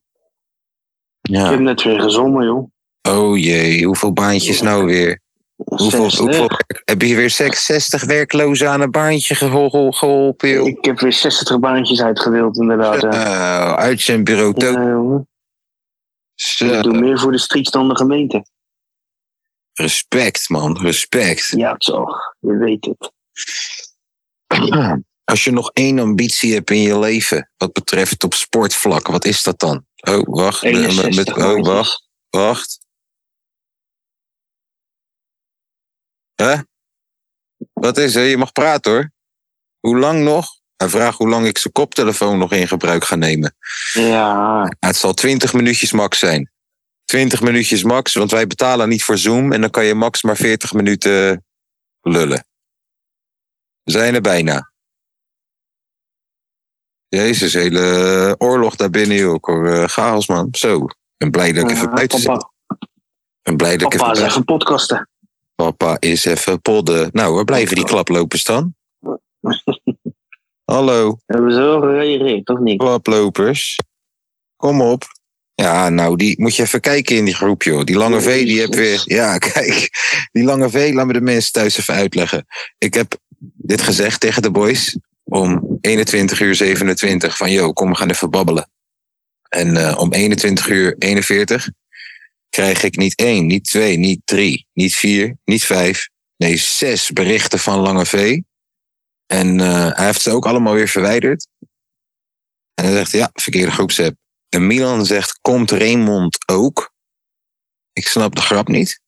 Ik 1.22 1.36
Ja. 1.36 1.50
heb 1.50 1.60
net 1.60 1.84
weer 1.84 2.02
gezongen, 2.02 2.46
joh. 2.46 2.72
Oh 3.02 3.38
jee, 3.38 3.86
hoeveel 3.86 4.14
baantjes 4.14 4.62
nou 4.62 4.86
weer? 4.86 5.22
Hoeveel, 5.66 6.10
60. 6.12 6.20
hoeveel, 6.20 6.50
heb 6.86 7.02
je 7.02 7.16
weer 7.16 7.30
60 7.30 8.04
werklozen 8.04 8.70
aan 8.70 8.82
een 8.82 8.92
baantje 8.92 9.36
gehol- 9.36 9.92
geholpen, 9.92 10.50
joh? 10.50 10.68
Ik 10.68 10.86
heb 10.86 11.00
weer 11.00 11.14
60 11.14 11.60
baantjes 11.60 12.02
uitgedeeld, 12.02 12.58
inderdaad. 12.58 13.02
ja. 13.02 13.76
Uit 13.76 14.02
zijn 14.02 14.24
bureau. 14.24 15.24
Zo, 16.36 16.66
Ik 16.66 16.84
doe 16.84 17.00
meer 17.00 17.20
voor 17.20 17.32
de 17.32 17.38
streets 17.38 17.72
dan 17.72 17.88
de 17.88 17.96
gemeente. 17.96 18.46
Respect, 19.74 20.50
man, 20.50 20.78
respect. 20.82 21.48
Ja, 21.56 21.76
toch. 21.76 22.36
Je 22.40 22.58
weet 22.58 22.86
het. 22.86 23.12
Als 25.24 25.44
je 25.44 25.52
nog 25.52 25.72
één 25.74 26.00
ambitie 26.00 26.54
hebt 26.54 26.70
in 26.72 26.82
je 26.82 27.00
leven, 27.00 27.52
wat 27.58 27.74
betreft 27.74 28.24
op 28.24 28.34
sportvlak, 28.34 29.08
wat 29.08 29.26
is 29.26 29.44
dat 29.44 29.60
dan? 29.60 29.86
Oh, 29.96 30.22
wacht. 30.24 30.64
met- 30.64 30.74
61 30.76 31.36
met- 31.36 31.46
oh, 31.46 31.66
wacht, 31.66 32.08
wacht. 32.30 32.79
Hè? 36.44 36.56
Wat 37.74 37.98
is 37.98 38.16
er? 38.16 38.24
Je 38.24 38.38
mag 38.38 38.52
praten 38.52 38.92
hoor. 38.92 39.12
Hoe 39.80 39.98
lang 39.98 40.24
nog? 40.24 40.48
Hij 40.76 40.90
vraagt 40.90 41.18
hoe 41.18 41.30
lang 41.30 41.46
ik 41.46 41.58
zijn 41.58 41.74
koptelefoon 41.74 42.38
nog 42.38 42.52
in 42.52 42.68
gebruik 42.68 43.04
ga 43.04 43.16
nemen. 43.16 43.56
Ja, 43.94 44.76
Het 44.80 44.96
zal 44.96 45.14
20 45.14 45.54
minuutjes 45.54 45.92
max 45.92 46.20
zijn. 46.20 46.52
20 47.06 47.42
minuutjes 47.42 47.84
max, 47.84 48.14
want 48.14 48.32
wij 48.32 48.48
betalen 48.48 48.90
niet 48.90 49.04
voor 49.04 49.18
Zoom 49.18 49.52
en 49.52 49.62
dan 49.62 49.70
kan 49.70 49.86
je 49.86 49.94
max 49.94 50.24
maar 50.24 50.36
40 50.36 50.74
minuten 50.74 51.46
lullen. 52.02 52.46
We 53.84 53.92
zijn 53.92 54.16
er 54.16 54.22
bijna. 54.22 54.72
Jezus, 57.08 57.54
hele 57.54 58.36
oorlog 58.38 58.76
daar 58.76 58.90
binnen. 58.90 59.34
Ik 59.34 59.46
hoor 59.46 59.68
eh, 59.68 59.84
chaos, 59.84 60.28
man. 60.28 60.48
Zo. 60.52 60.86
Ik 60.86 60.96
ben 61.18 61.32
blij 61.32 61.52
dat 61.52 61.64
ik 61.64 61.76
even 61.78 61.94
buiten 61.94 62.20
zit. 62.20 62.32
Ik 62.32 62.48
ben 63.42 63.58
blij 63.58 63.78
dat 63.78 63.94
ik 63.94 64.02
even 64.02 64.44
podcasten. 64.44 65.10
Papa 65.60 65.98
is 66.00 66.26
even 66.26 66.62
podden. 66.62 67.10
Nou, 67.12 67.34
waar 67.36 67.44
blijven 67.44 67.76
die 67.76 67.86
klaplopers 67.86 68.44
dan? 68.44 68.76
Hallo, 70.74 71.18
Hebben 71.26 71.52
ze 71.52 71.60
wel 71.60 71.80
gereageerd, 71.82 72.50
of 72.50 72.60
niet? 72.60 72.78
klaplopers. 72.78 73.76
Kom 74.56 74.82
op. 74.82 75.04
Ja, 75.56 75.90
nou, 75.90 76.16
die 76.16 76.42
moet 76.42 76.56
je 76.56 76.64
even 76.64 76.80
kijken 76.80 77.16
in 77.16 77.26
die 77.26 77.36
groep, 77.36 77.64
joh. 77.64 77.84
Die 77.84 77.96
lange 77.96 78.22
V, 78.22 78.46
die 78.46 78.60
heb 78.60 78.74
weer... 78.74 79.02
Ja, 79.06 79.38
kijk. 79.54 79.90
Die 80.32 80.44
lange 80.44 80.70
V, 80.70 80.92
laat 80.94 81.06
me 81.06 81.14
de 81.14 81.22
mensen 81.22 81.52
thuis 81.52 81.78
even 81.78 81.94
uitleggen. 81.94 82.46
Ik 82.78 82.94
heb 82.94 83.18
dit 83.56 83.82
gezegd 83.82 84.20
tegen 84.20 84.42
de 84.42 84.52
boys 84.52 84.98
om 85.24 85.78
21 85.82 86.40
uur 86.40 86.56
27 86.56 87.38
van, 87.38 87.52
yo, 87.52 87.74
kom, 87.74 87.90
we 87.90 87.96
gaan 87.96 88.10
even 88.10 88.30
babbelen. 88.30 88.70
En 89.50 89.78
eh, 89.78 89.98
om 89.98 90.14
21 90.14 90.68
uur 90.68 90.96
41 90.98 91.70
krijg 92.50 92.84
ik 92.84 92.98
niet 92.98 93.16
één, 93.16 93.46
niet 93.46 93.64
twee, 93.64 93.98
niet 93.98 94.22
drie, 94.24 94.68
niet 94.74 94.96
vier, 94.96 95.38
niet 95.46 95.64
vijf, 95.64 96.10
nee, 96.38 96.58
zes 96.58 97.12
berichten 97.12 97.60
van 97.60 97.80
Lange 97.80 98.06
V. 98.06 98.40
En 99.26 99.60
eh, 99.60 99.96
hij 99.96 100.06
heeft 100.06 100.22
ze 100.22 100.32
ook 100.32 100.46
allemaal 100.46 100.74
weer 100.74 100.88
verwijderd. 100.88 101.48
En 102.74 102.86
hij 102.86 102.94
zegt, 102.94 103.12
ja, 103.12 103.30
verkeerde 103.34 103.72
groepsapp. 103.72 104.16
En 104.50 104.68
Milan 104.68 105.06
zegt, 105.06 105.40
komt 105.42 105.72
Raymond 105.72 106.38
ook? 106.50 106.94
Ik 107.94 108.08
snap 108.08 108.36
de 108.36 108.42
grap 108.42 108.68
niet. 108.68 109.02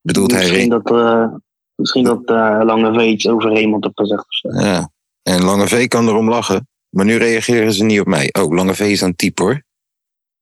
Bedoelt 0.00 0.30
hij 0.30 0.40
Misschien 0.40 0.68
Raymond? 0.68 0.86
dat, 0.86 0.98
eh, 0.98 1.34
misschien 1.74 2.04
dat 2.04 2.24
eh, 2.24 2.60
Lange 2.64 2.94
V 2.94 3.06
iets 3.06 3.28
over 3.28 3.60
iemand 3.60 3.84
heeft 3.84 3.96
gezegd. 4.00 4.26
Ja. 4.40 4.90
En 5.22 5.44
Lange 5.44 5.68
V 5.68 5.88
kan 5.88 6.08
erom 6.08 6.28
lachen. 6.28 6.68
Maar 6.88 7.04
nu 7.04 7.16
reageren 7.16 7.72
ze 7.72 7.84
niet 7.84 8.00
op 8.00 8.06
mij. 8.06 8.28
Oh, 8.32 8.54
Lange 8.54 8.74
V 8.74 8.80
is 8.80 9.02
aan 9.02 9.08
het 9.08 9.18
typen 9.18 9.44
hoor. 9.44 9.62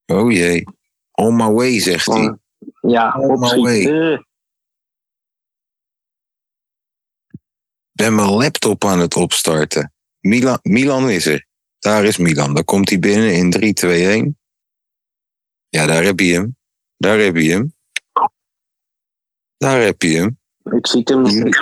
Oh 0.06 0.32
jee. 0.32 0.64
On 1.16 1.36
my 1.36 1.50
way, 1.50 1.80
zegt 1.80 2.06
hij. 2.06 2.36
Ja, 2.80 3.14
Oh, 3.18 3.40
my. 3.40 3.86
Eh, 3.86 4.18
ben 7.92 8.14
mijn 8.14 8.30
laptop 8.30 8.84
aan 8.84 8.98
het 8.98 9.14
opstarten. 9.14 9.92
Milan, 10.20 10.58
Milan 10.62 11.10
is 11.10 11.26
er. 11.26 11.46
Daar 11.78 12.04
is 12.04 12.16
Milan. 12.16 12.54
Daar 12.54 12.64
komt 12.64 12.88
hij 12.88 12.98
binnen 12.98 13.34
in 13.34 13.50
3, 13.50 13.72
2, 13.72 14.08
1. 14.08 14.38
Ja, 15.68 15.86
daar 15.86 16.02
heb 16.04 16.20
je 16.20 16.32
hem. 16.32 16.56
Daar 16.96 17.18
heb 17.18 17.36
je 17.36 17.50
hem. 17.50 17.74
Daar 19.56 19.80
heb 19.80 20.02
je 20.02 20.16
hem. 20.16 20.38
Ik 20.76 20.86
zie 20.86 21.00
hem 21.04 21.20
nog 21.22 21.32
niet. 21.32 21.58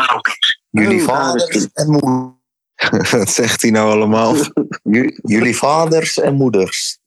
Jullie 0.71 1.01
Oh, 1.01 1.07
vaders 1.07 1.73
en 1.73 1.91
moeders. 1.91 2.33
Wat 3.11 3.31
zegt 3.31 3.63
hij 3.63 3.71
nou 3.71 3.91
allemaal? 3.91 4.37
Jullie 5.23 5.57
vaders 5.57 6.19
en 6.19 6.35
moeders. 6.35 6.99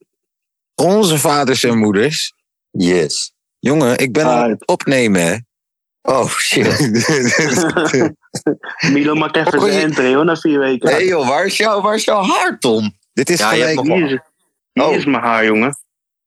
Onze 0.76 1.18
vaders 1.20 1.64
en 1.64 1.78
moeders. 1.78 2.34
Yes. 2.78 3.32
Jongen, 3.59 3.97
ik 3.97 4.13
ben 4.13 4.25
aan 4.25 4.49
het 4.49 4.67
opnemen, 4.67 5.21
hè. 5.25 5.36
Oh 6.01 6.30
shit. 6.30 6.80
Milan 8.91 9.17
maakt 9.17 9.36
even 9.36 9.59
Oh, 9.59 9.65
zijn 9.65 9.82
entry 9.82 10.13
hoor, 10.13 10.25
na 10.25 10.36
vier 10.36 10.59
weken. 10.59 10.89
Hé 10.89 10.97
joh, 10.97 11.28
waar 11.28 11.45
is, 11.45 11.57
jouw, 11.57 11.82
waar 11.82 11.95
is 11.95 12.03
jouw 12.03 12.23
haar, 12.23 12.59
Tom? 12.59 12.95
dit, 13.13 13.30
is 13.30 13.39
Ja, 13.39 13.49
gelijk, 13.49 13.82
Hier 13.82 14.03
is, 14.03 14.09
hier 14.73 14.84
Oh. 14.86 14.95
is 14.95 15.05
mijn 15.05 15.23
haar, 15.23 15.45
jongen. 15.45 15.78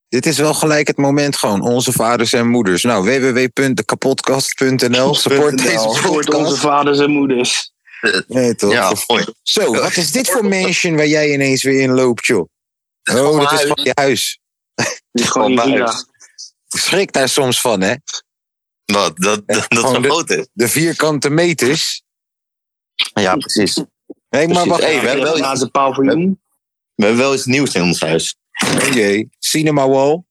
dit 0.09 0.27
is 0.27 0.39
wel 0.39 0.55
gelijk 0.55 0.87
het 0.87 0.97
moment 0.97 1.37
gewoon. 1.37 1.63
Onze 1.63 1.93
vaders 1.93 2.33
en 2.33 2.49
moeders. 2.49 2.83
Nou, 2.83 3.05
www.dekapodcast.nl. 3.05 5.15
Support 5.15 5.59
deze 5.59 5.79
Voor 5.79 5.89
onze 5.89 6.09
podcast. 6.31 6.59
vaders 6.59 6.99
en 6.99 7.11
moeders. 7.11 7.73
Nee, 8.27 8.55
toch? 8.55 8.73
Ja, 8.73 8.93
mooi. 9.07 9.25
Zo, 9.43 9.75
wat 9.75 9.97
is 9.97 10.13
dit 10.13 10.31
voor 10.31 10.45
mansion 10.45 10.97
waar 10.97 11.07
jij 11.07 11.33
ineens 11.33 11.63
weer 11.63 11.81
in 11.81 11.91
loopt, 11.91 12.27
joh? 12.27 12.49
Oh, 13.13 13.39
dat 13.41 13.53
is 13.53 13.63
van 13.67 13.79
je 13.83 13.91
huis. 13.95 14.41
Dit 14.75 15.03
is 15.13 15.29
gewoon 15.29 15.53
je. 15.53 16.05
Ik 16.75 16.81
schrik 16.81 17.13
daar 17.13 17.29
soms 17.29 17.61
van, 17.61 17.81
hè? 17.81 17.95
Wat? 18.85 19.17
Dat, 19.17 19.17
dat, 19.17 19.45
dat 19.47 19.67
gewoon 19.69 19.95
zo 19.95 20.01
de- 20.01 20.09
groot 20.09 20.31
is. 20.31 20.49
De 20.53 20.69
vierkante 20.69 21.31
meters. 21.31 22.03
Ja, 23.15 23.37
precies. 23.37 23.75
Nee, 23.77 23.85
maar 24.31 24.47
Precies. 24.47 24.69
wacht 24.69 24.83
Hey, 24.83 24.91
we 24.91 24.97
even. 24.97 25.09
hebben 25.09 25.25
wel 25.27 25.37
Naast 25.39 25.61
het 25.63 25.71
paviljoen. 25.71 26.41
we 26.95 27.05
hebben 27.05 27.23
wel 27.23 27.35
iets 27.35 27.45
nieuws 27.45 27.75
in 27.75 27.83
ons 27.83 28.01
huis. 28.01 28.37
Oh 28.77 28.89
jee. 28.93 29.29
Cinema 29.39 29.89
wall. 29.89 30.23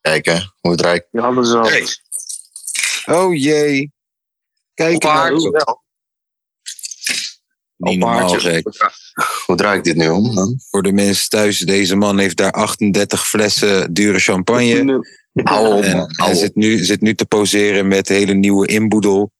Kijken 0.00 0.54
hoe 0.60 0.70
het 0.70 0.84
al. 0.84 0.88
Hey, 1.62 1.86
Oh 3.04 3.34
jee. 3.36 3.92
Kijk 4.74 5.02
nou. 5.02 5.50
wel. 5.50 5.82
Niet 7.76 7.94
Op 7.94 7.98
normaal, 8.00 8.40
zeg. 8.40 8.62
Hoe 9.46 9.56
draait 9.56 9.84
dit 9.84 9.96
nu 9.96 10.08
om 10.08 10.34
dan? 10.34 10.60
Voor 10.70 10.82
de 10.82 10.92
mensen 10.92 11.28
thuis, 11.28 11.58
deze 11.58 11.96
man 11.96 12.18
heeft 12.18 12.36
daar 12.36 12.52
38 12.52 13.28
flessen 13.28 13.92
dure 13.92 14.18
champagne. 14.18 15.18
Hou 15.32 15.82
En 15.82 16.06
hij 16.08 16.34
zit 16.34 16.54
nu, 16.54 16.84
zit 16.84 17.00
nu 17.00 17.14
te 17.14 17.26
poseren 17.26 17.88
met 17.88 18.08
hele 18.08 18.34
nieuwe 18.34 18.66
inboedel. 18.66 19.32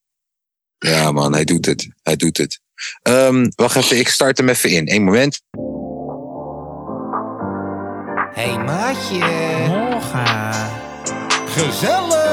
Ja 0.78 1.12
man, 1.12 1.32
hij 1.32 1.44
doet 1.44 1.66
het. 1.66 1.88
Hij 2.02 2.16
doet 2.16 2.36
het. 2.36 2.60
Ehm, 3.02 3.50
wacht 3.54 3.76
even, 3.76 3.98
ik 3.98 4.08
start 4.08 4.38
hem 4.38 4.48
even 4.48 4.70
in. 4.70 4.92
Eén 4.92 5.04
moment. 5.04 5.42
Hey 8.32 8.58
maatje. 8.58 9.18
Morgen. 9.66 10.70
Gezellig. 11.46 12.29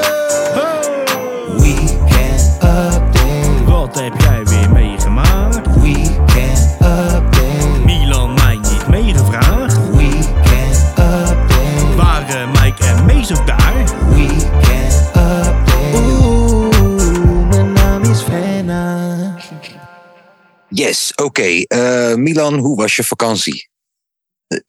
Oké. 21.38 21.62
Eh, 21.62 22.14
Milan, 22.14 22.54
hoe 22.54 22.76
was 22.76 22.96
je 22.96 23.04
vakantie? 23.04 23.68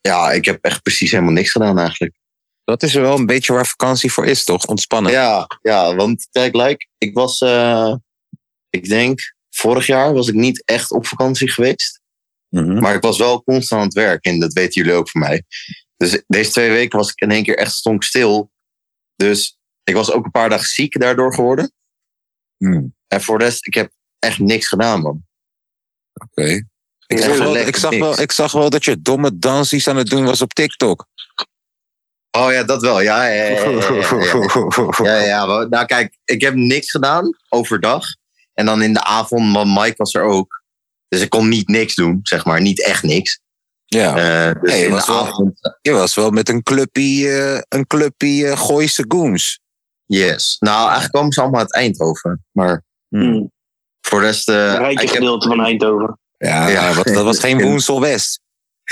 Ja, 0.02 0.32
ik 0.32 0.46
heb 0.46 0.64
echt 0.64 0.82
precies 0.82 1.12
helemaal 1.12 1.34
niks 1.34 1.52
gedaan 1.52 1.80
eigenlijk. 1.80 2.18
Dat 2.64 2.84
is 2.84 2.94
wel 2.94 3.18
een 3.18 3.26
beetje 3.26 3.54
waar 3.54 3.68
vakantie 3.68 4.12
voor 4.12 4.26
is, 4.26 4.44
toch? 4.44 4.66
Ontspannen. 4.66 5.12
Ja, 5.12 5.48
ja 5.62 5.96
want 5.96 6.28
kijk, 6.32 6.56
like, 6.56 6.88
ik 6.98 7.14
was, 7.14 7.40
eh, 7.40 7.96
ik 8.70 8.90
denk, 8.90 9.20
vorig 9.50 9.86
jaar 9.86 10.14
was 10.14 10.28
ik 10.28 10.34
niet 10.34 10.64
echt 10.66 10.92
op 10.92 11.08
vakantie 11.08 11.52
geweest. 11.52 12.02
Mhm. 12.50 12.80
Maar 12.80 12.96
ik 12.96 13.02
was 13.02 13.18
wel 13.18 13.44
constant 13.44 13.82
aan 13.82 13.88
het 13.88 13.96
werk 13.96 14.26
en 14.26 14.40
dat 14.40 14.54
weten 14.54 14.82
jullie 14.82 14.98
ook 14.98 15.10
van 15.10 15.22
mij. 15.22 15.44
Dus 15.98 16.24
deze 16.28 16.52
twee 16.52 16.70
weken 16.70 16.98
was 16.98 17.12
ik 17.12 17.22
in 17.22 17.32
één 17.32 17.44
keer 17.44 17.58
echt 17.58 17.74
stonk 17.74 18.04
stil. 18.04 18.52
Dus 19.16 19.58
ik 19.84 19.94
was 19.94 20.12
ook 20.12 20.26
een 20.26 20.32
paar 20.32 20.50
dagen 20.50 20.68
ziek 20.68 21.00
daardoor 21.00 21.34
geworden. 21.34 21.72
Hmm, 22.58 22.96
En 23.08 23.22
voor 23.22 23.38
de 23.38 23.44
rest, 23.44 23.68
ik 23.68 23.74
heb 23.74 23.92
echt 24.20 24.40
niks 24.40 24.68
gedaan, 24.68 25.02
man. 25.02 25.29
Oké. 26.30 26.64
Ik, 27.08 27.20
zag 27.20 27.38
wel, 27.38 27.56
ik, 27.58 27.76
zag 27.76 27.98
wel, 27.98 28.20
ik 28.22 28.32
zag 28.32 28.52
wel 28.52 28.70
dat 28.70 28.86
je 28.86 29.02
domme 29.02 29.38
dansies 29.40 29.88
aan 29.88 29.96
het 29.96 30.08
doen 30.08 30.26
was 30.26 30.42
op 30.42 30.54
TikTok. 30.54 31.06
Oh 32.38 32.52
ja, 32.52 32.64
dat 32.64 32.82
wel. 32.82 33.02
Ja, 33.02 33.26
ja, 33.26 33.44
ja. 33.44 33.50
ja, 33.50 33.70
ja, 33.70 33.70
ja. 33.70 34.94
Ja, 35.04 35.18
ja, 35.20 35.26
ja. 35.26 35.46
maar- 35.46 35.70
Nou, 35.70 35.86
kijk, 35.86 36.18
ik 36.26 36.42
heb 36.42 36.54
niks 36.56 36.92
gedaan 36.92 37.30
overdag. 37.50 38.06
En 38.54 38.66
dan 38.66 38.82
in 38.82 38.94
de 38.94 39.04
avond, 39.04 39.54
want 39.56 39.80
Mike 39.80 39.94
was 39.98 40.14
er 40.14 40.22
ook. 40.24 40.64
Dus 41.08 41.22
ik 41.22 41.30
kon 41.30 41.50
niet 41.50 41.68
niks 41.68 41.96
doen, 41.96 42.20
zeg 42.24 42.46
maar. 42.46 42.62
Niet 42.62 42.84
echt 42.84 43.04
niks. 43.04 43.40
Ja, 43.86 44.18
Eh, 44.18 44.62
dus 44.62 44.72
Nee, 44.72 44.86
in 44.86 44.92
was 44.92 45.08
wel- 45.08 45.54
je 45.82 45.92
was 45.92 46.16
wel 46.16 46.30
met 46.30 46.50
een 46.50 46.64
clubpie, 46.64 47.30
eh, 47.38 47.62
een 47.70 47.88
clubpie 47.88 48.48
eh, 48.48 48.60
Gooise 48.60 49.06
Goons. 49.08 49.60
yes. 50.06 50.56
Nou, 50.60 50.84
eigenlijk 50.84 51.12
komen 51.14 51.32
ze 51.32 51.42
allemaal 51.42 51.60
uit 51.60 51.74
Eindhoven. 51.74 52.46
Maar 52.52 52.84
Hmm. 53.10 53.52
Voor 54.02 54.20
de 54.20 54.26
rest... 54.26 54.50
eh, 54.50 54.56
Een 54.56 54.78
rijke 54.78 54.92
ik 54.92 55.00
heb- 55.00 55.10
gedeelte 55.10 55.48
van 55.48 55.62
Eindhoven. 55.64 56.20
Ja, 56.38 56.68
Ja. 56.68 56.94
wat- 56.94 57.06
dat 57.08 57.24
was 57.24 57.40
geen 57.40 57.62
Woensel 57.66 58.02
West. 58.02 58.40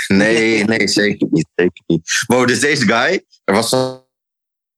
Nee, 0.08 0.64
nee, 0.64 0.88
zeker 0.88 1.26
niet. 1.30 1.48
Zeker 1.54 1.82
niet. 1.86 2.24
Wow, 2.26 2.46
dus 2.46 2.60
deze 2.60 2.86
guy, 2.86 3.24
er 3.44 3.54
was 3.54 3.68
zo'n 3.68 4.00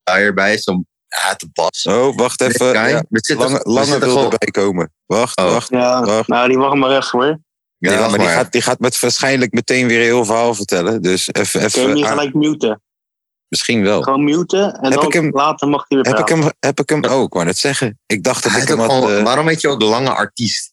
guy 0.05 0.17
erbij, 0.23 0.59
zo'n 0.59 0.87
ja, 1.09 1.35
de 1.35 1.49
bas. 1.53 1.87
Oh, 1.87 2.17
wacht 2.17 2.41
even. 2.41 2.67
guy, 2.67 2.89
Ja, 2.89 2.97
er 2.97 3.05
zitten- 3.11 3.61
lange 3.63 3.99
wil 3.99 4.23
erbij 4.23 4.49
komen. 4.51 4.93
Wacht, 5.07 5.39
Oh. 5.39 5.53
wacht. 5.53 5.69
Ja, 5.71 6.03
Wacht. 6.05 6.29
nou 6.29 6.49
die 6.49 6.59
wacht 6.59 6.75
maar 6.77 6.91
even 6.97 7.19
hoor. 7.19 7.27
Ja, 7.27 7.89
Nee, 7.91 7.99
wacht 7.99 8.11
maar 8.11 8.19
die 8.19 8.29
maar. 8.29 8.37
gaat, 8.37 8.53
die 8.53 8.63
gaat 8.63 8.79
met 8.79 9.01
waarschijnlijk 9.01 9.53
meteen 9.53 9.87
weer 9.87 9.99
een 9.99 10.05
heel 10.05 10.25
verhaal 10.25 10.55
vertellen. 10.55 11.03
Dus 11.03 11.33
even, 11.33 11.71
Kun 11.71 11.83
je 11.89 11.95
niet 11.95 12.07
gelijk 12.07 12.35
muten? 12.35 12.83
Misschien 13.51 13.83
wel. 13.83 14.03
Gewoon 14.03 14.25
muten 14.25 14.75
en 14.75 14.85
Heb 14.91 14.93
dan 15.01 15.07
ik 15.07 15.13
hem- 15.13 15.31
later 15.31 15.69
mag 15.69 15.85
hij 15.89 15.99
weer 15.99 16.13
Heb 16.13 16.19
ik 16.23 16.29
hem, 16.29 16.51
heb 16.61 16.81
ik 16.81 16.89
hem 16.89 17.05
ook, 17.05 17.33
wou 17.33 17.45
net 17.45 17.59
zeggen. 17.59 17.99
Ik 18.07 18.23
dacht 18.23 18.43
dat 18.43 18.53
Hij 18.53 18.63
ik 18.63 18.69
hem 18.69 18.81
ook 18.81 18.91
had... 18.91 19.03
al- 19.03 19.11
eh, 19.17 19.23
waarom 19.23 19.49
heet 19.49 19.61
je 19.61 19.69
ook 19.69 19.81
de 19.81 19.87
lange 19.87 20.11
artiest? 20.11 20.73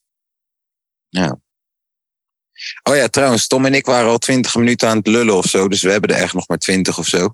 Oh 2.84 2.96
ja, 2.96 3.08
trouwens, 3.08 3.48
Tom 3.48 3.66
en 3.66 3.74
ik 3.74 3.86
waren 3.86 4.10
al 4.10 4.18
twintig 4.18 4.56
minuten 4.56 4.90
aan 4.90 4.98
het 4.98 5.08
lullen 5.08 5.36
of 5.36 5.46
zo. 5.46 5.68
Dus 5.68 5.82
we 5.82 5.92
hebben 5.92 6.10
er 6.10 6.22
echt 6.22 6.34
nog 6.34 6.48
maar 6.48 6.58
twintig 6.58 6.98
of 6.98 7.08
zo. 7.08 7.34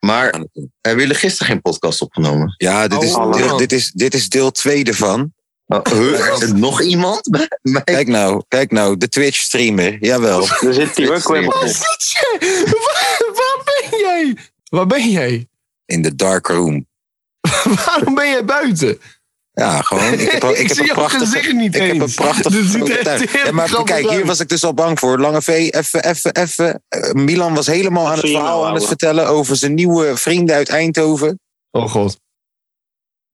Maar 0.00 0.30
hebben 0.80 1.02
jullie 1.02 1.14
gisteren 1.14 1.46
geen 1.46 1.60
podcast 1.62 2.00
opgenomen? 2.02 2.54
Ja, 2.56 2.88
dit 2.88 3.02
is, 3.02 3.14
Oh, 3.14 3.32
deel, 3.32 3.46
man. 3.48 3.58
dit 3.58 3.72
is, 3.72 3.90
dit 3.92 4.14
is 4.14 4.28
deel 4.28 4.50
2 4.50 4.84
ervan. 4.84 5.34
Oh? 5.74 6.42
Er 6.42 6.54
nog 6.54 6.82
iemand 6.82 7.30
bij 7.30 7.48
mij? 7.62 7.82
Kijk 7.84 8.08
nou, 8.08 8.42
kijk 8.48 8.70
nou, 8.70 8.96
de 8.96 9.08
Twitch-streamer. 9.08 9.96
Jawel. 10.00 10.46
Daar 10.60 10.72
zit 10.82 10.96
hij 10.96 11.06
hoor, 11.06 11.22
kwebbel. 11.22 11.52
Waar 13.34 13.62
ben 13.64 13.98
jij? 13.98 14.36
Waar 14.68 14.86
ben 14.86 15.10
jij? 15.10 15.48
In 15.84 16.02
de 16.02 16.14
dark 16.14 16.46
room. 16.46 16.86
Waarom 17.86 18.14
ben 18.14 18.28
jij 18.28 18.44
buiten? 18.44 18.98
Ja, 19.52 19.82
gewoon. 19.82 20.12
Ik 20.12 20.30
heb, 20.30 20.44
ik 20.44 20.68
heb 20.68 20.78
een 20.78 20.84
jouw 20.84 20.94
prachtige... 20.94 21.24
gezicht 21.26 21.52
niet 21.52 21.74
ik 21.74 21.82
heb 21.82 21.90
een 21.90 22.00
er 22.90 23.02
tuin. 23.02 23.28
heel 23.30 23.44
Ja, 23.44 23.52
maar 23.52 23.82
kijk, 23.84 24.08
hier 24.08 24.18
uit. 24.18 24.26
was 24.26 24.40
ik 24.40 24.48
dus 24.48 24.64
al 24.64 24.74
bang 24.74 24.98
voor. 24.98 25.18
Lange 25.18 25.42
V, 25.42 25.48
even, 25.48 26.04
even, 26.04 26.34
even. 26.34 26.82
Eh, 26.88 27.12
Milan 27.12 27.54
was 27.54 27.66
helemaal 27.66 28.06
aan 28.06 28.18
het 28.18 28.20
verhaal 28.20 28.56
nou, 28.56 28.66
aan 28.66 28.74
het 28.74 28.86
vertellen 28.86 29.26
over 29.26 29.56
zijn 29.56 29.74
nieuwe 29.74 30.16
vrienden 30.16 30.56
uit 30.56 30.68
Eindhoven. 30.68 31.40
Oh 31.70 31.90
god. 31.90 32.18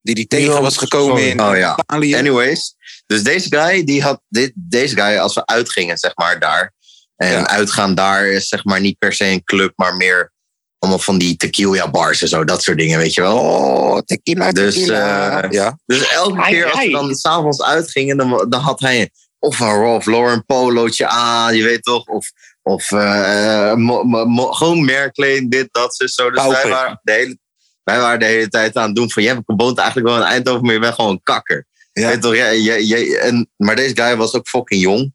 Die 0.03 0.15
die 0.15 0.27
tegen 0.27 0.63
was 0.63 0.77
gekomen 0.77 1.17
sorry. 1.17 1.31
in 1.31 1.41
Oh 1.41 1.57
ja. 1.57 1.77
Italië. 1.79 2.15
Anyways, 2.17 2.75
dus 3.07 3.23
deze 3.23 3.49
guy, 3.57 3.85
die 3.85 4.03
had 4.03 4.21
dit, 4.29 4.53
deze 4.55 4.95
guy, 4.97 5.17
als 5.17 5.35
we 5.35 5.47
uitgingen, 5.47 5.99
zeg 5.99 6.13
maar, 6.17 6.39
daar. 6.41 6.73
En 7.17 7.29
Ja. 7.31 7.47
uitgaan 7.49 7.95
daar 7.95 8.27
is 8.27 8.49
zeg 8.49 8.65
maar 8.65 8.81
niet 8.81 8.99
per 8.99 9.13
se 9.13 9.25
een 9.25 9.45
club, 9.45 9.73
maar 9.77 9.97
meer 9.97 10.33
allemaal 10.79 11.01
van 11.01 11.19
die 11.19 11.37
tequila 11.37 11.91
bars 11.91 12.23
en 12.23 12.29
zo, 12.29 12.45
dat 12.45 12.63
soort 12.63 12.79
dingen, 12.79 12.99
weet 12.99 13.15
je 13.15 13.21
wel. 13.21 13.39
Oh, 13.39 13.99
tequila, 13.99 14.53
Dus, 14.53 14.75
tequila. 14.75 15.43
eh, 15.43 15.51
ja. 15.51 15.79
Dus 15.87 16.09
elke 16.11 16.41
Ai, 16.41 16.53
keer 16.55 16.71
als 16.71 16.85
we 16.85 16.91
dan 16.91 17.15
s'avonds 17.15 17.63
uitgingen, 17.63 18.17
dan, 18.17 18.47
dan 18.49 18.61
had 18.61 18.81
hij 18.81 19.11
of 19.39 19.61
een 19.61 19.67
Ralph 19.81 20.07
Lauren 20.07 20.45
polootje 20.45 21.07
aan, 21.07 21.57
je 21.57 21.63
weet 21.63 21.83
toch, 21.83 22.07
of, 22.07 22.31
of 22.63 22.93
eh, 22.93 23.75
mo- 23.75 24.03
mo- 24.03 24.25
mo- 24.25 24.53
gewoon 24.53 24.85
merkkleding, 24.85 25.51
dit, 25.51 25.69
dat, 25.71 25.95
zo. 25.95 26.07
zo. 26.07 26.31
Dus 26.31 26.47
wij 26.47 26.69
waren, 26.69 27.01
de 27.03 27.13
hele, 27.13 27.39
wij 27.85 27.99
waren 28.01 28.19
de 28.19 28.25
hele 28.25 28.49
tijd 28.49 28.77
aan 28.77 28.87
het 28.87 28.95
doen 28.95 29.11
van, 29.11 29.23
jij 29.23 29.43
woont 29.47 29.79
eigenlijk 29.79 30.09
wel 30.09 30.17
in 30.17 30.23
Eindhoven, 30.23 30.65
maar 30.65 30.75
je 30.75 30.81
bent 30.81 30.95
gewoon 30.95 31.11
een 31.11 31.23
kakker. 31.23 31.67
Ja. 31.93 32.09
Weet 32.09 32.23
toch, 32.23 32.35
jij, 32.35 32.61
jij, 32.61 32.83
jij- 32.83 33.19
en, 33.19 33.51
maar 33.57 33.77
deze 33.77 33.97
guy 33.97 34.17
was 34.17 34.35
ook 34.35 34.49
fucking 34.49 34.83
jong. 34.83 35.15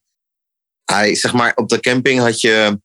Hij, 0.85 1.15
zeg 1.15 1.33
maar, 1.33 1.51
op 1.55 1.69
de 1.69 1.79
camping 1.79 2.19
had 2.19 2.41
je, 2.41 2.79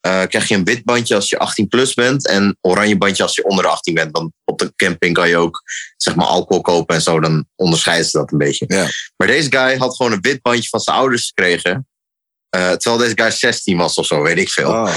eh, 0.00 0.22
krijg 0.22 0.48
je 0.48 0.54
een 0.54 0.64
wit 0.64 0.84
bandje 0.84 1.14
als 1.14 1.30
je 1.30 1.38
18 1.38 1.68
plus 1.68 1.94
bent 1.94 2.26
en 2.26 2.58
oranje 2.60 2.98
bandje 2.98 3.22
als 3.22 3.34
je 3.34 3.44
onder 3.44 3.64
de 3.64 3.70
18 3.70 3.94
bent. 3.94 4.10
Want 4.12 4.32
op 4.44 4.58
de 4.58 4.72
camping 4.76 5.14
kan 5.14 5.28
je 5.28 5.36
ook 5.36 5.62
zeg 5.96 6.14
maar, 6.14 6.26
alcohol 6.26 6.62
kopen 6.62 6.94
en 6.94 7.02
zo, 7.02 7.20
dan 7.20 7.48
onderscheiden 7.56 8.06
ze 8.06 8.18
dat 8.18 8.32
een 8.32 8.38
beetje. 8.38 8.64
Ja. 8.68 8.88
Maar 9.16 9.26
deze 9.28 9.50
guy 9.50 9.76
had 9.76 9.96
gewoon 9.96 10.12
een 10.12 10.20
wit 10.20 10.42
bandje 10.42 10.68
van 10.68 10.80
zijn 10.80 10.96
ouders 10.96 11.26
gekregen. 11.26 11.88
Eh, 12.48 12.72
terwijl 12.72 13.02
deze 13.02 13.22
guy 13.22 13.30
16 13.30 13.76
was 13.76 13.94
of 13.94 14.06
zo, 14.06 14.22
weet 14.22 14.38
ik 14.38 14.50
veel. 14.50 14.70
Oh. 14.70 14.94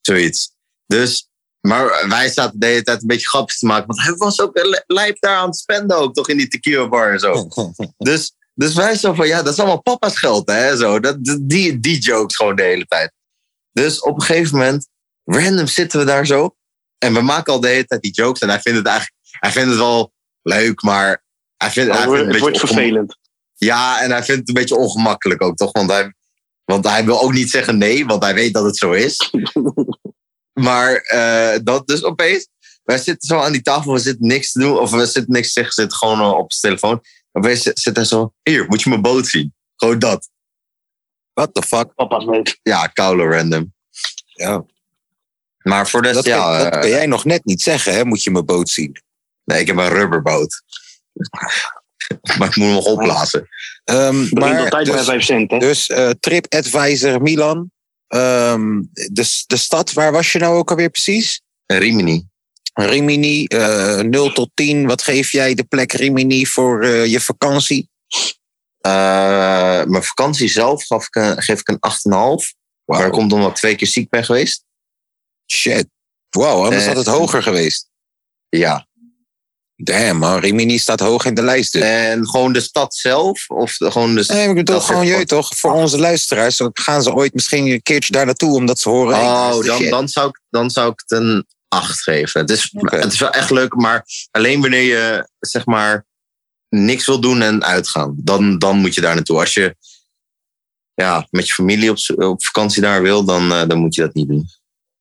Zoiets. 0.00 0.50
Dus, 0.86 1.28
maar 1.66 2.08
wij 2.08 2.28
zaten 2.28 2.60
de 2.60 2.66
hele 2.66 2.82
tijd 2.82 3.00
een 3.00 3.06
beetje 3.06 3.28
grapjes 3.28 3.58
te 3.58 3.66
maken. 3.66 3.86
Want 3.86 4.02
hij 4.02 4.14
was 4.14 4.40
ook 4.40 4.58
li- 4.58 4.82
lijp 4.86 5.20
daar 5.20 5.36
aan 5.36 5.46
het 5.46 5.56
spenden 5.56 5.96
ook, 5.96 6.14
toch 6.14 6.28
in 6.28 6.36
die 6.36 6.48
tequila 6.48 6.88
bar 6.88 7.12
en 7.12 7.18
zo. 7.18 7.48
dus, 7.96 8.34
dus 8.54 8.74
wij 8.74 8.94
zo 8.96 9.14
van, 9.14 9.26
ja, 9.26 9.42
dat 9.42 9.52
is 9.52 9.58
allemaal 9.58 9.82
papa's 9.82 10.18
geld, 10.18 10.50
hè. 10.50 10.76
Zo, 10.76 11.00
dat, 11.00 11.16
die, 11.42 11.80
die 11.80 11.98
jokes 11.98 12.36
gewoon 12.36 12.56
de 12.56 12.62
hele 12.62 12.84
tijd. 12.86 13.12
Dus 13.72 14.00
op 14.00 14.14
een 14.14 14.22
gegeven 14.26 14.56
moment, 14.58 14.88
random 15.24 15.66
zitten 15.66 15.98
we 15.98 16.04
daar 16.04 16.26
zo. 16.26 16.56
En 16.98 17.14
we 17.14 17.20
maken 17.20 17.52
al 17.52 17.60
de 17.60 17.68
hele 17.68 17.84
tijd 17.86 18.02
die 18.02 18.12
jokes. 18.12 18.40
En 18.40 18.48
hij 18.48 18.60
vindt 18.60 18.78
het 18.78 18.86
eigenlijk, 18.86 19.16
hij 19.30 19.52
vindt 19.52 19.68
het 19.68 19.78
wel 19.78 20.12
leuk, 20.42 20.82
maar 20.82 21.24
hij 21.56 21.70
vindt, 21.70 21.92
hij 21.92 22.00
Het 22.00 22.10
vindt 22.10 22.16
wordt, 22.16 22.18
het 22.18 22.26
het 22.26 22.34
een 22.34 22.40
wordt 22.40 22.58
vervelend. 22.58 23.18
ja, 23.54 24.00
en 24.00 24.10
hij 24.10 24.22
vindt 24.24 24.40
het 24.40 24.48
een 24.48 24.54
beetje 24.54 24.76
ongemakkelijk 24.76 25.42
ook, 25.42 25.56
toch? 25.56 25.72
Want 25.72 25.90
hij, 25.90 26.14
want 26.64 26.88
hij 26.88 27.04
wil 27.04 27.22
ook 27.22 27.32
niet 27.32 27.50
zeggen 27.50 27.78
nee, 27.78 28.06
want 28.06 28.22
hij 28.22 28.34
weet 28.34 28.54
dat 28.54 28.64
het 28.64 28.76
zo 28.76 28.92
is. 28.92 29.16
maar 30.60 30.94
eh, 30.94 31.58
dat 31.62 31.86
dus 31.86 32.04
opeens. 32.04 32.48
Wij 32.82 32.98
zitten 32.98 33.28
zo 33.28 33.38
aan 33.38 33.52
die 33.52 33.62
tafel, 33.62 33.92
we 33.92 33.98
zitten 33.98 34.26
niks 34.26 34.52
te 34.52 34.58
doen. 34.58 34.78
Of 34.78 34.90
we 34.90 35.06
zitten 35.06 35.32
niks 35.32 35.46
te 35.46 35.52
zeggen, 35.52 35.74
we 35.74 35.80
zitten 35.80 35.98
gewoon 35.98 36.20
eh, 36.20 36.38
op 36.38 36.52
zijn 36.52 36.76
telefoon. 36.76 37.02
Opeens 37.32 37.62
zit 37.62 37.78
zit 37.78 37.96
hij 37.96 38.04
zo, 38.04 38.32
hier, 38.42 38.66
moet 38.68 38.82
je 38.82 38.88
mijn 38.88 39.02
boot 39.02 39.26
zien. 39.26 39.54
Gewoon 39.76 39.98
dat. 39.98 40.28
What 41.32 41.54
the 41.54 41.62
fuck? 41.62 41.94
Papa's 41.94 42.24
meet. 42.24 42.58
Ja, 42.62 42.86
koude 42.86 43.22
random. 43.22 43.74
Ja. 44.26 44.64
Maar 45.58 45.88
voor 45.88 46.02
de 46.02 46.08
rest, 46.08 46.24
Dat, 46.24 46.26
ja... 46.26 46.38
kan, 46.38 46.58
dat 46.58 46.72
eh, 46.72 46.80
kan 46.80 46.88
jij 46.88 47.06
nog 47.06 47.24
net 47.24 47.44
niet 47.44 47.62
zeggen, 47.62 47.94
hè? 47.94 48.04
Moet 48.04 48.22
je 48.22 48.30
mijn 48.30 48.44
boot 48.44 48.68
zien. 48.68 49.02
nee, 49.44 49.60
ik 49.60 49.66
heb 49.66 49.76
een 49.76 49.88
rubberboot. 49.88 50.62
maar 52.38 52.48
ik 52.48 52.56
moet 52.56 52.66
hem 52.66 52.74
nog 52.74 52.84
opblazen. 52.84 53.48
Ehm, 53.84 54.28
Brengt 54.28 54.32
maar 54.32 54.58
altijd 54.58 54.86
bij 54.86 54.96
dus, 54.96 55.06
5 55.06 55.24
cent, 55.24 55.50
hè? 55.50 55.58
dus 55.58 55.86
TripAdvisor 56.20 57.22
Milan. 57.22 57.70
Ehm, 58.16 58.82
de, 58.92 59.44
de 59.46 59.56
stad, 59.56 59.92
waar 59.92 60.12
was 60.12 60.32
je 60.32 60.38
nou 60.38 60.56
ook 60.56 60.70
alweer 60.70 60.90
precies? 60.90 61.40
Rimini. 61.66 62.26
Rimini, 62.72 63.44
eh 63.44 64.00
0 64.00 64.32
tot 64.32 64.50
10. 64.54 64.86
Wat 64.86 65.02
geef 65.02 65.32
jij 65.32 65.54
de 65.54 65.64
plek 65.64 65.92
Rimini 65.92 66.46
voor 66.46 66.82
eh, 66.82 67.06
je 67.06 67.20
vakantie? 67.20 67.90
Eh, 68.80 69.84
mijn 69.84 70.02
vakantie 70.02 70.48
zelf 70.48 70.86
gaf 70.86 71.06
ik 71.06 71.14
een, 71.14 71.42
geef 71.42 71.60
ik 71.60 71.68
een 71.68 71.78
8,5. 71.78 72.54
Maar 72.84 73.02
dat 73.02 73.10
komt 73.10 73.32
omdat 73.32 73.50
ik 73.50 73.56
twee 73.56 73.74
keer 73.74 73.88
ziek 73.88 74.08
ben 74.08 74.24
geweest. 74.24 74.64
Shit. 75.52 75.86
Wow, 76.30 76.64
anders 76.64 76.86
had 76.86 76.96
het 76.96 77.06
hoger 77.06 77.42
geweest. 77.42 77.88
Ja. 78.48 78.85
Damn, 79.76 80.18
man. 80.18 80.38
Rimini 80.38 80.78
staat 80.78 81.00
hoog 81.00 81.24
in 81.24 81.34
de 81.34 81.42
lijst 81.42 81.72
dus. 81.72 81.82
En 81.82 82.28
gewoon 82.28 82.52
de 82.52 82.60
stad 82.60 82.94
zelf? 82.94 83.48
Of 83.50 83.76
de- 83.76 83.90
gewoon 83.90 84.14
de 84.14 84.24
Nee, 84.26 84.48
ik 84.48 84.54
bedoel 84.54 84.80
gewoon, 84.80 85.06
je 85.06 85.24
toch, 85.24 85.56
voor 85.56 85.72
onze 85.72 85.98
luisteraars. 85.98 86.60
gaan 86.72 87.02
ze 87.02 87.14
ooit 87.14 87.34
misschien 87.34 87.66
een 87.66 87.82
keertje 87.82 88.12
daar 88.12 88.26
naartoe 88.26 88.54
omdat 88.54 88.78
ze 88.78 88.88
horen. 88.88 89.16
Oh, 89.16 89.64
dan, 89.64 89.88
dan, 89.88 90.08
zou 90.08 90.28
ik, 90.28 90.40
dan 90.50 90.70
zou 90.70 90.90
ik 90.92 91.02
het 91.06 91.18
een 91.18 91.46
8 91.68 92.02
geven. 92.02 92.40
Het 92.40 92.50
is, 92.50 92.70
het 92.72 93.12
is 93.12 93.18
wel 93.18 93.30
echt 93.30 93.50
leuk, 93.50 93.74
maar 93.74 94.04
alleen 94.30 94.60
wanneer 94.60 94.82
je 94.82 95.28
zeg 95.38 95.66
maar 95.66 96.06
niks 96.68 97.06
wil 97.06 97.20
doen 97.20 97.42
en 97.42 97.64
uitgaan. 97.64 98.14
Dan, 98.18 98.58
dan 98.58 98.76
moet 98.76 98.94
je 98.94 99.00
daar 99.00 99.14
naartoe. 99.14 99.38
Als 99.38 99.54
je 99.54 99.76
ja, 100.94 101.26
met 101.30 101.46
je 101.46 101.54
familie 101.54 101.90
op, 101.90 101.98
op 102.16 102.44
vakantie 102.44 102.82
daar 102.82 103.02
wil, 103.02 103.24
dan, 103.24 103.52
eh, 103.52 103.68
dan 103.68 103.78
moet 103.78 103.94
je 103.94 104.00
dat 104.00 104.14
niet 104.14 104.28
doen. 104.28 104.48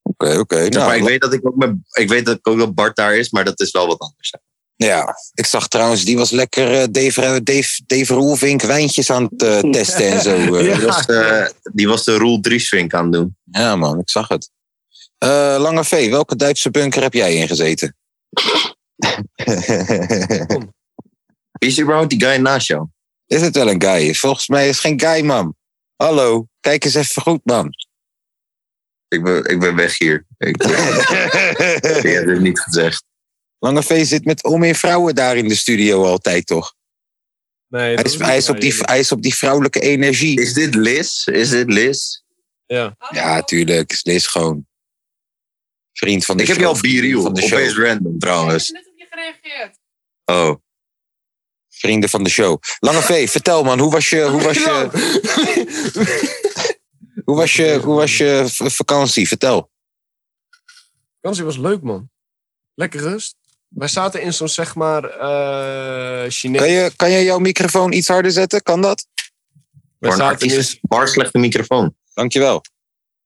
Oké, 0.02 0.38
oké. 0.38 0.68
Nou, 0.70 0.86
maar 0.86 0.98
ik, 0.98 1.04
weet 1.04 1.22
dat 1.22 1.34
ik, 1.34 1.48
ook 1.48 1.56
met, 1.56 1.76
ik 1.92 2.10
weet 2.10 2.26
dat 2.26 2.38
ik 2.38 2.48
ook 2.48 2.58
dat 2.58 2.76
Bart 2.76 2.96
daar 2.96 3.16
is, 3.16 3.30
maar 3.30 3.46
dat 3.46 3.60
is 3.60 3.72
wel 3.72 3.88
wat 3.88 4.00
anders. 4.00 4.34
Ja, 4.78 5.16
ik 5.34 5.46
zag 5.46 5.68
trouwens, 5.68 6.06
die 6.06 6.18
was 6.18 6.32
lekker 6.32 6.82
eh, 6.82 6.88
Dave, 6.92 7.44
Dave, 7.44 7.82
Dave 7.86 8.14
Roelvink 8.14 8.62
wijntjes 8.62 9.12
aan 9.12 9.24
het 9.24 9.42
eh, 9.44 9.60
testen 9.72 10.12
en 10.12 10.22
zo. 10.22 10.36
eh. 10.56 10.76
Die, 10.76 10.86
was, 10.86 11.06
eh, 11.06 11.46
die 11.74 11.88
was 11.88 12.04
de 12.04 12.18
Roel 12.18 12.40
Driesvink 12.40 12.94
aan 12.94 13.04
het 13.04 13.14
doen. 13.14 13.38
Ja, 13.44 13.76
man, 13.76 14.00
ik 14.00 14.10
zag 14.10 14.28
het. 14.28 14.50
Eh, 15.18 15.56
Lange 15.60 15.84
V, 15.84 16.10
welke 16.10 16.36
Duitse 16.36 16.72
bunker 16.72 17.02
heb 17.02 17.14
jij 17.14 17.36
ingezeten? 17.36 17.96
Wie 21.52 21.70
is 21.70 21.80
überhaupt 21.80 22.10
die 22.10 22.24
guy 22.24 22.36
naast 22.38 22.68
jou? 22.68 22.88
is 23.28 23.42
het 23.42 23.56
wel 23.56 23.70
een 23.70 23.82
guy? 23.82 24.14
Volgens 24.14 24.48
mij 24.48 24.70
is 24.70 24.84
het 24.84 24.86
geen 24.86 25.00
guy, 25.00 25.26
man. 25.26 25.56
Hallo, 25.96 26.48
kijk 26.60 26.86
eens 26.86 26.96
even 26.96 27.22
goed, 27.22 27.42
man. 27.44 27.70
Ik 29.08 29.24
ben, 29.24 29.44
ik 29.46 29.60
ben 29.60 29.76
weg 29.76 29.98
hier. 29.98 30.26
Ik, 30.38 30.64
ik 30.64 32.04
heb 32.04 32.26
het 32.28 32.42
niet 32.42 32.60
gezegd. 32.60 33.04
Lange 33.66 33.84
V 33.84 34.06
zit 34.06 34.26
met 34.26 34.44
al 34.44 34.58
meer 34.58 34.76
vrouwen 34.76 35.16
daar 35.16 35.38
in 35.38 35.48
de 35.48 35.56
studio 35.56 36.06
altijd, 36.06 36.46
toch? 36.48 36.76
Nee, 37.68 37.82
Hij 37.82 37.96
dat 37.96 38.06
is, 38.06 38.18
hij 38.20 38.38
is, 38.38 38.50
op, 38.50 38.60
die, 38.60 38.74
hij 38.78 39.00
is 39.00 39.12
op 39.12 39.22
die 39.22 39.36
vrouwelijke 39.36 39.80
energie. 39.80 40.42
Is 40.42 40.54
dit 40.54 40.76
Liz? 40.76 41.28
Is 41.28 41.50
dit 41.50 41.72
Liz? 41.72 42.22
Ja. 42.66 42.98
Ja, 43.10 43.42
tuurlijk. 43.42 43.92
Is 43.92 44.04
Liz 44.04 44.28
gewoon 44.28 44.68
vriend 45.94 46.26
van 46.26 46.38
de 46.38 46.44
Ik 46.44 46.50
heb 46.50 46.58
je 46.58 46.66
al 46.66 46.80
biriel. 46.80 47.22
van 47.22 47.34
de 47.34 47.42
show. 47.42 47.60
Opeens 47.60 47.78
random 47.78 48.20
trouwens. 48.20 48.72
net 48.72 48.88
op 48.88 48.94
je 48.98 49.08
gereageerd. 49.10 49.78
Oh. 50.26 50.56
Vrienden 51.70 52.10
van 52.10 52.24
de 52.24 52.30
show. 52.30 52.62
Lange 52.80 53.02
V, 53.02 53.30
vertel 53.30 53.64
man, 53.64 53.80
hoe 53.80 53.92
was 53.92 54.10
je, 54.10 54.22
hoe 54.24 54.42
was 54.42 54.58
je, 54.58 54.90
hoe 57.26 57.36
was 57.36 57.56
je, 57.56 57.80
hoe 57.84 57.96
was 57.96 58.18
je 58.18 58.46
vakantie? 58.48 59.28
Vertel. 59.28 59.72
vakantie 61.22 61.44
was 61.44 61.58
leuk, 61.58 61.82
man. 61.82 62.10
Lekker 62.76 63.00
rust. 63.00 63.36
Wij 63.76 63.88
zaten 63.88 64.22
in 64.22 64.34
zo'n, 64.34 64.50
zeg 64.50 64.76
maar, 64.76 65.04
eh 65.04 66.30
Chinees... 66.30 66.62
Kan 66.62 66.70
je, 66.70 66.92
kan 66.96 67.12
je 67.12 67.24
jouw 67.24 67.40
microfoon 67.40 67.92
iets 67.94 68.08
harder 68.08 68.32
zetten? 68.32 68.62
Kan 68.64 68.82
dat? 68.82 69.08
Wij 70.00 70.12
Voor 70.12 70.22
een 70.22 70.28
zaten 70.30 70.48
in 70.48 70.66
bar 70.82 71.08
slechte 71.08 71.38
microfoon. 71.38 71.96
Dankjewel. 72.14 72.62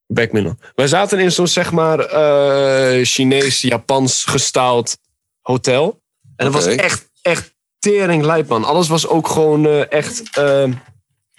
Backmiddel. 0.07 0.55
Wij 0.75 0.87
zaten 0.87 1.19
in 1.19 1.31
zo'n, 1.31 1.47
zeg 1.47 1.71
maar, 1.71 1.99
eh 1.99 3.05
Chinees, 3.05 3.61
Japans 3.61 4.25
gestaald 4.25 4.97
hotel. 5.41 6.01
En 6.35 6.51
dat 6.51 6.55
Oké. 6.55 6.65
was 6.65 6.75
echt, 6.75 7.09
echt 7.21 7.53
tering 7.79 8.23
lijp, 8.23 8.47
man. 8.47 8.63
Alles 8.63 8.87
was 8.87 9.07
ook 9.07 9.27
gewoon 9.27 9.65
eh, 9.65 9.91
echt... 9.91 10.37
eh, 10.37 10.71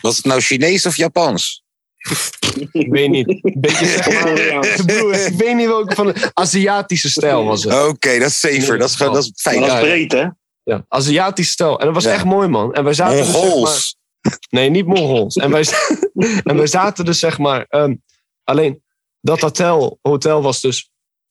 Was 0.00 0.16
het 0.16 0.24
nou 0.24 0.40
Chinees 0.40 0.86
of 0.86 0.96
Japans? 0.96 1.64
Ik 2.72 2.86
weet 2.90 3.10
niet. 3.10 3.28
Een 3.28 3.56
beetje, 3.60 3.86
zeg 4.02 4.22
maar... 4.22 4.84
broer, 4.86 5.14
ik 5.14 5.34
weet 5.34 5.54
niet 5.56 5.66
welke 5.66 5.94
van 5.94 6.06
de 6.06 6.30
Aziatische 6.34 7.10
stijl 7.10 7.44
was 7.44 7.64
het. 7.64 7.72
Oké, 7.88 8.18
dat 8.18 8.28
is 8.28 8.40
safer. 8.40 8.78
Dat 8.78 8.88
is, 8.90 8.96
dat 8.96 9.16
is 9.16 9.32
fijn. 9.34 9.60
Dat 9.60 9.70
is 9.72 9.80
breed, 9.80 10.12
hè? 10.12 10.26
Ja, 10.62 10.84
Aziatische 10.88 11.52
stijl. 11.52 11.78
En 11.80 11.84
dat 11.86 11.94
was 11.94 12.04
Ja. 12.04 12.12
echt 12.12 12.24
mooi, 12.24 12.48
man. 12.48 12.74
En 12.74 12.84
wij 12.84 12.92
zaten 12.94 13.16
dus, 13.16 13.30
zeg 13.32 13.60
maar-. 13.62 13.92
Nee, 14.50 14.70
niet 14.70 14.86
Mongols. 14.86 15.34
En 15.36 15.50
wij, 15.50 15.64
en 16.44 16.56
wij 16.56 16.66
zaten 16.66 17.04
dus, 17.04 17.18
zeg 17.18 17.38
maar... 17.38 17.64
ehm, 17.68 17.94
alleen, 18.44 18.82
dat 19.20 19.40
hotel, 19.40 19.98
hotel 20.02 20.42
was 20.42 20.60
dus 20.60 20.90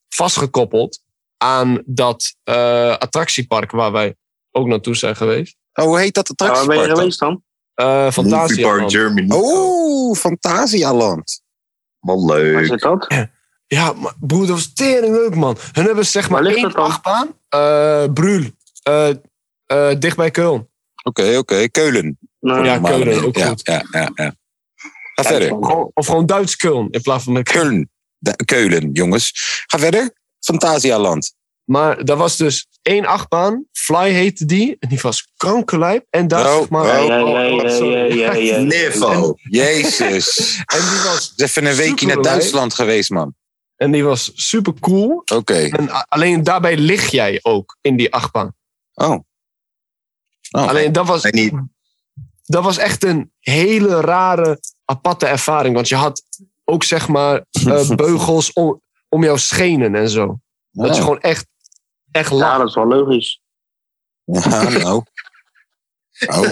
vastgekoppeld 0.10 1.02
aan 1.38 1.82
dat 1.86 2.36
eh, 2.44 2.98
attractiepark 2.98 3.72
waar 3.72 3.92
wij 3.92 4.16
ook 4.52 4.68
naartoe 4.68 4.96
zijn 4.96 5.16
geweest. 5.16 5.56
Oh, 5.74 5.86
hoe 5.86 6.00
heet 6.00 6.14
dat 6.14 6.32
Waar 6.36 6.36
ben 6.38 6.48
je 6.48 6.54
attractiepark 6.54 6.88
dan? 6.88 6.98
geweest 6.98 7.20
dan? 7.20 7.44
Eh 7.80 7.86
Movie 8.04 8.12
Fantasia. 8.12 8.90
Germany. 8.90 9.28
Oh, 9.30 10.16
Fantasialand. 10.16 11.42
Wat 12.00 12.24
Waar 12.24 12.38
leuk. 12.38 12.66
zit 12.66 12.80
dat? 12.80 13.08
Ja, 13.68 13.94
maar 13.94 14.14
broer, 14.20 14.40
dat 14.48 14.56
was 14.56 14.74
tering 14.74 15.14
leuk, 15.16 15.36
man. 15.36 15.58
Hun 15.72 15.86
hebben 15.86 16.06
zeg 16.06 16.30
maar 16.30 16.44
Waar 16.44 16.52
ligt 16.52 16.64
één 16.66 16.76
achtbaan. 16.76 17.34
eh 17.50 18.04
Brul. 18.14 18.44
eh 18.84 19.10
eh, 19.66 20.00
dicht 20.00 20.16
bij 20.18 20.32
Köln. 20.32 20.68
Oké, 21.04 21.38
oké. 21.38 21.68
Keulen. 21.70 22.18
Nou, 22.40 22.64
Ja. 22.66 22.78
Keulen, 22.80 23.26
ook 23.26 23.38
ja, 23.38 23.48
goed. 23.48 23.62
Ja, 23.64 23.84
ja, 23.92 24.10
ja. 24.16 24.36
Ga 25.16 25.24
verder. 25.24 25.48
Gewoon- 25.48 25.92
Of 25.94 26.06
gewoon 26.06 26.26
Duits 26.26 26.56
Köln 26.68 26.90
in 26.90 27.02
plaats 27.02 27.24
van. 27.24 27.44
Keulen. 27.44 27.90
Keulen, 28.46 28.90
jongens. 28.94 29.32
Ga 29.68 29.80
verder. 29.80 30.14
Fantasialand. 30.40 31.36
Maar 31.70 32.06
daar 32.06 32.18
was 32.18 32.38
dus 32.38 32.68
één 32.82 33.06
achtbaan. 33.06 33.66
Fly 33.72 34.12
heette 34.12 34.46
die. 34.46 34.76
En 34.80 34.90
die 34.90 35.00
was 35.02 35.32
kankerlijp. 35.38 36.06
En 36.10 36.28
daar 36.28 36.46
Oh, 36.54 36.58
zeg 36.60 36.70
maar... 36.70 37.00
oh. 37.04 37.04
Oh, 37.04 38.10
ja. 38.16 38.58
Niveau. 38.58 39.34
Jezus. 39.44 40.58
En 40.66 40.80
die 40.80 41.00
was, 41.04 41.34
Is 41.36 41.44
even 41.44 41.66
een 41.66 41.76
weekje 41.76 42.06
naar. 42.08 42.22
Duitsland 42.22 42.74
geweest, 42.74 43.10
man. 43.10 43.36
en 43.76 43.92
die 43.92 44.04
was 44.04 44.32
super 44.34 44.74
cool. 44.80 45.22
Oké. 45.34 45.54
En 45.54 45.90
alleen 46.08 46.44
daarbij 46.44 46.78
lig 46.78 47.12
jij 47.12 47.40
ook 47.42 47.78
in 47.82 47.98
die 47.98 48.14
achtbaan. 48.14 48.56
Oh. 48.94 49.10
oh. 50.52 50.68
Alleen 50.68 50.92
dat 50.92 51.08
was, 51.08 51.24
niet, 51.24 51.54
dat 52.46 52.64
was 52.64 52.78
echt 52.78 53.04
een 53.04 53.32
hele 53.40 54.02
rare, 54.02 54.60
aparte 54.86 55.26
ervaring. 55.26 55.76
Want 55.76 55.88
je 55.90 55.96
had 55.96 56.24
ook 56.66 56.84
zeg 56.84 57.08
maar 57.08 57.46
eh, 57.66 57.90
beugels 57.90 58.54
om, 58.54 58.82
om 59.10 59.24
jouw 59.24 59.38
schenen 59.38 59.96
en 59.96 60.10
zo. 60.10 60.40
Dat 60.72 60.90
is 60.90 60.98
Oh. 60.98 61.04
gewoon 61.04 61.22
echt, 61.22 61.48
echt 62.12 62.30
Ja, 62.30 62.36
laag. 62.36 62.58
dat 62.58 62.68
is 62.68 62.76
wel 62.76 62.88
logisch. 62.88 63.42
Ja, 64.24 64.70
nou. 64.70 65.04
Oh. 66.28 66.52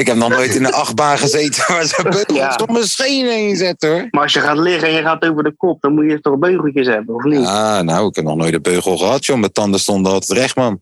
ik 0.00 0.06
heb 0.06 0.16
nog 0.16 0.28
nooit 0.28 0.54
in 0.54 0.64
een 0.64 0.72
achtbaan 0.72 1.18
gezeten 1.18 1.64
waar 1.72 1.84
ze 1.84 2.02
beugels 2.02 2.36
Ja. 2.38 2.58
om 2.66 2.72
mijn 2.72 2.84
schenen 2.88 3.32
heen 3.32 3.56
zetten, 3.56 3.90
hoor. 3.90 4.08
Maar 4.10 4.22
als 4.22 4.32
je 4.32 4.40
gaat 4.40 4.58
liggen 4.58 4.88
en 4.88 4.94
je 4.94 5.02
gaat 5.02 5.24
over 5.24 5.42
de 5.42 5.56
kop, 5.56 5.80
dan 5.80 5.94
moet 5.94 6.10
je 6.10 6.20
toch 6.20 6.38
beugeltjes 6.38 6.86
hebben, 6.86 7.14
of 7.14 7.22
niet? 7.24 7.46
Ah, 7.46 7.80
nou, 7.80 8.08
ik 8.08 8.14
heb 8.14 8.24
nog 8.24 8.36
nooit 8.36 8.54
een 8.54 8.62
beugel 8.62 8.96
gehad, 8.98 9.24
joh. 9.24 9.38
Mijn 9.38 9.52
tanden 9.52 9.80
stonden 9.80 10.12
altijd 10.12 10.38
recht, 10.38 10.56
man. 10.56 10.80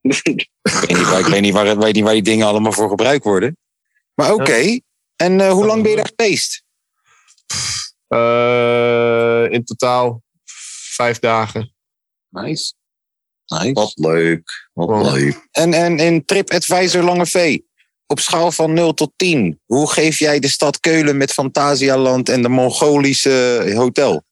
Ik 0.02 0.42
weet 0.62 0.96
niet 0.96 1.08
waar, 1.08 1.18
ik 1.18 1.26
weet 1.26 1.40
niet 1.40 1.52
waar, 1.52 1.66
ik 1.66 1.78
weet 1.78 1.94
niet 1.94 2.04
waar 2.04 2.12
die 2.12 2.22
dingen 2.22 2.46
allemaal 2.46 2.72
voor 2.72 2.88
gebruikt 2.88 3.24
worden. 3.24 3.56
Maar 4.14 4.32
oké. 4.32 4.80
En 5.16 5.40
eh, 5.40 5.50
hoe 5.52 5.66
lang 5.66 5.82
ben 5.82 5.90
je 5.90 5.96
daar 5.96 6.10
geweest? 6.16 6.62
Eh, 8.08 9.52
in 9.52 9.64
totaal 9.64 10.22
vijf 10.92 11.18
dagen. 11.18 11.74
Nice. 12.28 12.72
Nice. 13.46 13.72
Wat 13.72 13.92
leuk. 13.94 14.68
Wat 14.72 14.88
Wow. 14.88 15.14
leuk. 15.14 15.48
En, 15.50 15.72
en 15.74 15.98
in 15.98 16.24
TripAdvisor 16.24 17.02
Lange 17.02 17.26
V, 17.26 17.58
op 18.06 18.20
schaal 18.20 18.52
van 18.52 18.72
0 18.72 18.94
tot 18.94 19.12
10, 19.16 19.60
hoe 19.66 19.90
geef 19.90 20.18
jij 20.18 20.38
de 20.38 20.48
stad 20.48 20.80
Keulen 20.80 21.16
met 21.16 21.32
Fantasialand 21.32 22.28
en 22.28 22.42
de 22.42 22.48
Mongolische 22.48 23.72
hotel? 23.74 24.24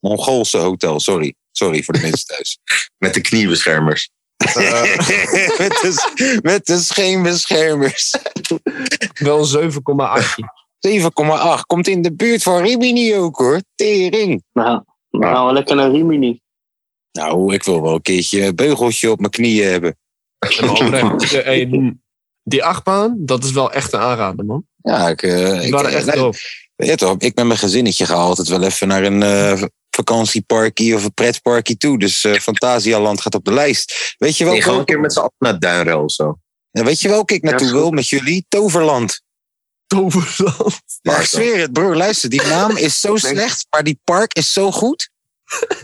Mongoolse 0.00 0.58
hotel, 0.58 1.00
sorry. 1.00 1.34
Sorry 1.52 1.82
voor 1.82 1.94
de 1.94 2.00
mensen 2.08 2.26
thuis. 2.26 2.58
Met 2.98 3.14
de 3.14 3.20
kniebeschermers. 3.20 4.10
Met, 5.58 5.70
de, 5.80 6.38
met 6.42 6.66
de 6.66 6.78
scheenbeschermers. 6.78 8.14
wel 9.14 9.46
7,8. 9.46 9.74
7,8. 10.88 11.60
Komt 11.66 11.88
in 11.88 12.02
de 12.02 12.14
buurt 12.14 12.42
van 12.42 12.62
Rimini 12.62 13.16
ook 13.16 13.36
hoor. 13.36 13.62
Tering. 13.74 14.42
Nou, 14.52 14.82
we 15.10 15.22
gaan 15.22 15.44
wel 15.44 15.52
lekker 15.52 15.76
naar 15.76 15.90
Rimini. 15.90 16.40
Nou, 17.12 17.54
ik 17.54 17.62
wil 17.62 17.82
wel 17.82 17.94
een 17.94 18.02
keertje 18.02 18.42
een 18.42 18.54
beugeltje 18.54 19.10
op 19.10 19.18
mijn 19.18 19.30
knieën 19.30 19.70
hebben. 19.70 19.96
En 21.44 21.44
eh, 21.44 21.90
die 22.42 22.64
achtbaan, 22.64 23.16
dat 23.18 23.44
is 23.44 23.52
wel 23.52 23.72
echt 23.72 23.92
een 23.92 24.00
aanrader, 24.00 24.44
man. 24.44 24.66
Ja, 24.82 25.08
ik, 25.08 25.22
eh, 25.22 25.50
Die 25.50 25.66
ik, 25.66 25.72
waren 25.72 25.90
echt 25.90 26.06
nou, 26.06 26.18
dope. 26.18 26.38
Weet 26.76 26.88
je 26.88 26.96
toch, 26.96 27.16
ik 27.18 27.34
met 27.34 27.46
mijn 27.46 27.58
gezinnetje 27.58 28.06
ga 28.06 28.14
altijd 28.14 28.48
wel 28.48 28.62
even 28.62 28.88
naar 28.88 29.02
een 29.02 29.22
eh, 29.22 29.62
vakantieparkie 29.90 30.94
of 30.94 31.04
een 31.04 31.14
pretparkie 31.14 31.76
toe. 31.76 31.98
Dus 31.98 32.24
eh 32.24 32.32
Fantasialand 32.34 33.20
gaat 33.20 33.34
op 33.34 33.44
de 33.44 33.52
lijst. 33.52 34.14
Weet 34.18 34.36
je 34.36 34.44
Nee, 34.44 34.52
welke, 34.52 34.64
gewoon 34.64 34.80
een 34.80 34.86
keer 34.86 35.00
met 35.00 35.12
z'n 35.12 35.18
allen 35.18 35.32
naar 35.38 35.58
Duinrel 35.58 36.02
of 36.02 36.12
zo. 36.12 36.38
Ja, 36.70 36.84
weet 36.84 37.00
je 37.00 37.08
welke 37.08 37.34
ik 37.34 37.42
naartoe 37.42 37.72
wil 37.72 37.90
met 37.90 38.08
jullie? 38.08 38.44
Toverland. 38.48 39.22
Toverland. 39.94 40.80
Maar 41.02 41.20
ik 41.20 41.26
zweer 41.26 41.60
het, 41.60 41.72
broer, 41.72 41.96
luister, 41.96 42.30
die 42.30 42.42
naam 42.42 42.76
is 42.76 43.00
zo 43.00 43.16
slecht, 43.16 43.66
maar 43.70 43.82
die 43.82 44.00
park 44.04 44.34
is 44.34 44.52
zo 44.52 44.70
goed. 44.70 45.10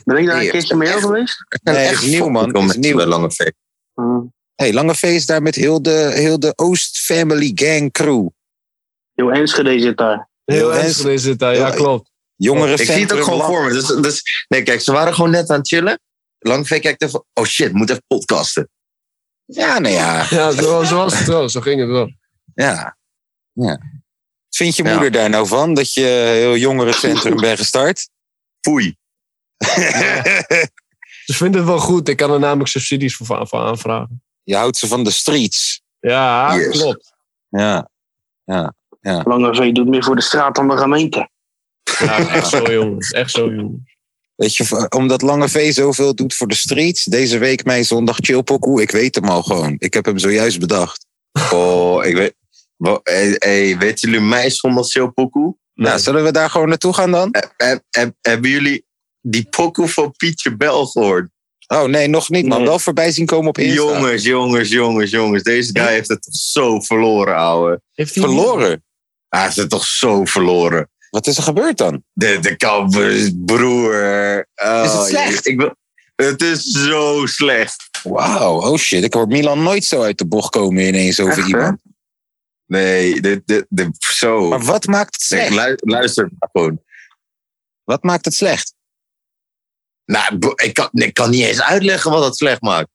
Ben 0.05 0.17
ik 0.17 0.27
daar 0.27 0.41
een 0.41 0.51
keertje 0.51 0.77
mee 0.77 0.89
echt. 0.89 1.01
geweest? 1.01 1.45
Nee, 1.63 1.77
het 1.77 2.03
is 2.03 2.09
nieuw, 2.09 2.29
man. 2.29 2.57
Het 2.57 2.71
is 2.71 2.77
nieuw. 2.77 3.05
Lange 3.05 3.31
V. 3.31 3.51
Hm. 3.95 4.21
hey, 4.55 4.73
Lange 4.73 4.95
V 4.95 5.03
is 5.03 5.27
daar 5.27 5.43
met 5.43 5.55
heel 5.55 5.83
de, 5.83 6.11
heel 6.15 6.39
de 6.39 6.53
Oost 6.57 6.99
Family 6.99 7.53
Gang 7.55 7.93
crew. 7.93 8.29
Heel 9.15 9.33
Enschede 9.33 9.81
zit 9.81 9.97
daar. 9.97 10.29
Heel 10.45 10.75
Enschede 10.75 11.19
zit 11.19 11.39
daar, 11.39 11.57
ja 11.57 11.71
klopt. 11.71 12.11
Jongeren 12.37 12.79
Ik 12.79 12.87
zie 12.87 13.01
het 13.01 13.13
ook 13.13 13.23
gewoon 13.23 13.47
voor 13.47 13.65
me. 13.65 13.73
Dus, 13.73 13.87
dus, 13.87 14.47
nee, 14.49 14.63
kijk, 14.63 14.81
ze 14.81 14.93
waren 14.93 15.15
gewoon 15.15 15.31
net 15.31 15.51
aan 15.51 15.59
het 15.59 15.69
chillen. 15.69 16.01
Lange 16.39 16.65
V 16.65 16.81
kijkt 16.81 17.03
even. 17.03 17.25
Oh 17.35 17.45
shit, 17.45 17.73
moet 17.73 17.91
even 17.91 18.03
podcasten. 18.07 18.69
Ja, 19.45 19.79
nou 19.79 19.95
ja. 19.95 20.27
Ja, 20.31 20.51
zo, 20.51 20.85
zo 20.85 20.97
was 20.97 21.19
het 21.19 21.27
wel. 21.27 21.49
Zo 21.49 21.61
ging 21.61 21.81
het 21.81 21.89
wel. 21.89 22.13
ja. 22.55 22.97
ja. 23.53 24.00
Wat 24.51 24.57
vindt 24.59 24.77
je 24.77 24.83
Ja. 24.83 24.93
moeder 24.93 25.11
daar 25.11 25.31
nou 25.31 25.47
van, 25.47 25.75
dat 25.75 25.95
je 25.95 26.01
heel 26.35 26.57
jongerencentrum 26.57 27.37
bent 27.47 27.59
gestart? 27.59 28.09
Foei. 28.61 28.97
Ze 31.25 31.35
vinden 31.37 31.61
het 31.61 31.69
wel 31.71 31.79
goed. 31.79 32.09
Ik 32.09 32.17
kan 32.17 32.31
er 32.33 32.39
namelijk 32.39 32.69
subsidies 32.71 33.17
voor, 33.17 33.27
voor 33.49 33.59
aanvragen. 33.61 34.23
je 34.43 34.57
houdt 34.57 34.77
ze 34.77 34.87
van 34.87 35.05
de 35.05 35.11
streets. 35.11 35.83
Ja, 36.01 36.55
Yes. 36.57 36.79
klopt. 36.81 37.13
Ja. 37.49 37.89
Lange 39.03 39.55
V 39.55 39.73
doet 39.73 39.89
meer 39.89 40.03
voor 40.05 40.17
de 40.17 40.23
straat 40.23 40.55
dan 40.55 40.69
de 40.69 40.77
gemeente. 40.77 41.29
Ja, 41.99 42.29
echt 42.29 42.49
zo, 42.49 42.73
jongens. 42.73 43.11
Echt 43.11 43.31
zo, 43.31 43.51
jongens. 43.55 43.97
Weet 44.35 44.57
je, 44.57 44.87
omdat 44.89 45.23
Lange 45.23 45.49
V 45.49 45.73
zoveel 45.73 46.15
doet 46.15 46.35
voor 46.35 46.47
de 46.47 46.55
streets. 46.55 47.05
Deze 47.05 47.39
week 47.39 47.65
mijn 47.65 47.85
zondag 47.85 48.17
chillpokoe. 48.21 48.83
Ik 48.83 48.91
weet 48.91 49.15
hem 49.15 49.25
al 49.29 49.43
gewoon. 49.43 49.77
Ik 49.79 49.95
heb 49.95 50.05
hem 50.05 50.19
zojuist 50.19 50.61
bedacht. 50.61 51.07
Oh, 51.53 52.05
ik 52.05 52.15
weet. 52.17 52.35
Hey, 53.03 53.35
hey, 53.39 53.79
weten 53.79 54.11
jullie 54.11 54.27
mij 54.27 54.51
zonder 54.51 54.85
Sil 54.93 55.11
Pokoe? 55.13 55.57
Nou, 55.75 55.99
zullen 55.99 56.25
we 56.25 56.33
daar 56.33 56.51
gewoon 56.51 56.69
naartoe 56.69 56.93
gaan 56.93 57.11
dan? 57.11 57.29
Heb- 57.33 57.53
heb- 57.57 57.83
heb- 57.91 58.15
Hebben 58.21 58.51
jullie 58.51 58.85
die 59.21 59.47
pokoe 59.51 59.89
van 59.89 60.13
Pietje 60.17 60.57
Bel 60.57 60.87
gehoord? 60.87 61.29
Oh 61.67 61.85
nee, 61.85 62.09
nog 62.09 62.29
niet, 62.29 62.47
maar 62.47 62.59
Nee. 62.59 62.67
wel 62.67 62.79
voorbij 62.79 63.13
zien 63.13 63.27
komen 63.27 63.49
op 63.49 63.59
Insta. 63.59 63.75
Jongens, 63.75 64.23
jongens, 64.25 64.69
jongens, 64.69 65.11
jongens. 65.11 65.43
Deze 65.43 65.71
guy 65.73 65.87
heeft 65.87 66.09
het 66.09 66.23
toch 66.23 66.35
zo 66.35 66.81
verloren, 66.81 67.37
ouwe. 67.37 67.81
Heeft 67.95 68.15
hij 68.15 68.25
Verloren. 68.25 68.85
Hij 69.29 69.43
heeft 69.43 69.57
het 69.57 69.71
toch 69.71 69.85
zo 69.85 70.25
verloren. 70.25 70.91
Wat 71.11 71.27
is 71.27 71.37
er 71.37 71.43
gebeurd 71.43 71.79
dan? 71.79 72.03
De, 72.13 72.39
de 72.41 72.57
kappers, 72.57 73.31
broer. 73.35 74.47
Oh, 74.55 74.83
Is 74.85 74.93
het 74.93 75.07
slecht? 75.07 75.47
Ik 75.47 75.57
wil, 75.59 75.75
het 76.17 76.43
is 76.43 76.63
zo 76.63 77.27
slecht. 77.27 77.89
Wauw, 78.03 78.61
oh 78.61 78.79
shit. 78.79 79.05
Ik 79.05 79.15
hoor 79.15 79.27
Milan 79.27 79.63
nooit 79.63 79.85
zo 79.85 80.03
uit 80.03 80.19
de 80.19 80.27
bocht 80.27 80.51
komen 80.51 80.87
ineens 80.87 81.21
over 81.21 81.39
Echt, 81.39 81.49
iemand. 81.49 81.81
Nee, 82.71 83.21
dit, 83.21 83.47
dit, 83.47 83.67
dit, 83.69 83.97
zo. 83.99 84.49
Maar 84.49 84.65
wat 84.65 84.87
maakt 84.87 85.15
het 85.15 85.23
slecht? 85.23 85.51
lu- 85.51 85.77
luister 85.81 86.31
maar 86.39 86.49
gewoon. 86.53 86.83
Wat 87.85 88.03
maakt 88.03 88.25
het 88.25 88.35
slecht? 88.35 88.75
Nou, 90.05 90.53
ik 90.55 90.75
kan, 90.75 90.89
ik 90.93 91.15
kan 91.15 91.31
niet 91.31 91.45
eens 91.45 91.63
uitleggen 91.63 92.11
wat 92.11 92.25
het 92.25 92.37
slecht 92.37 92.61
maakt. 92.61 92.89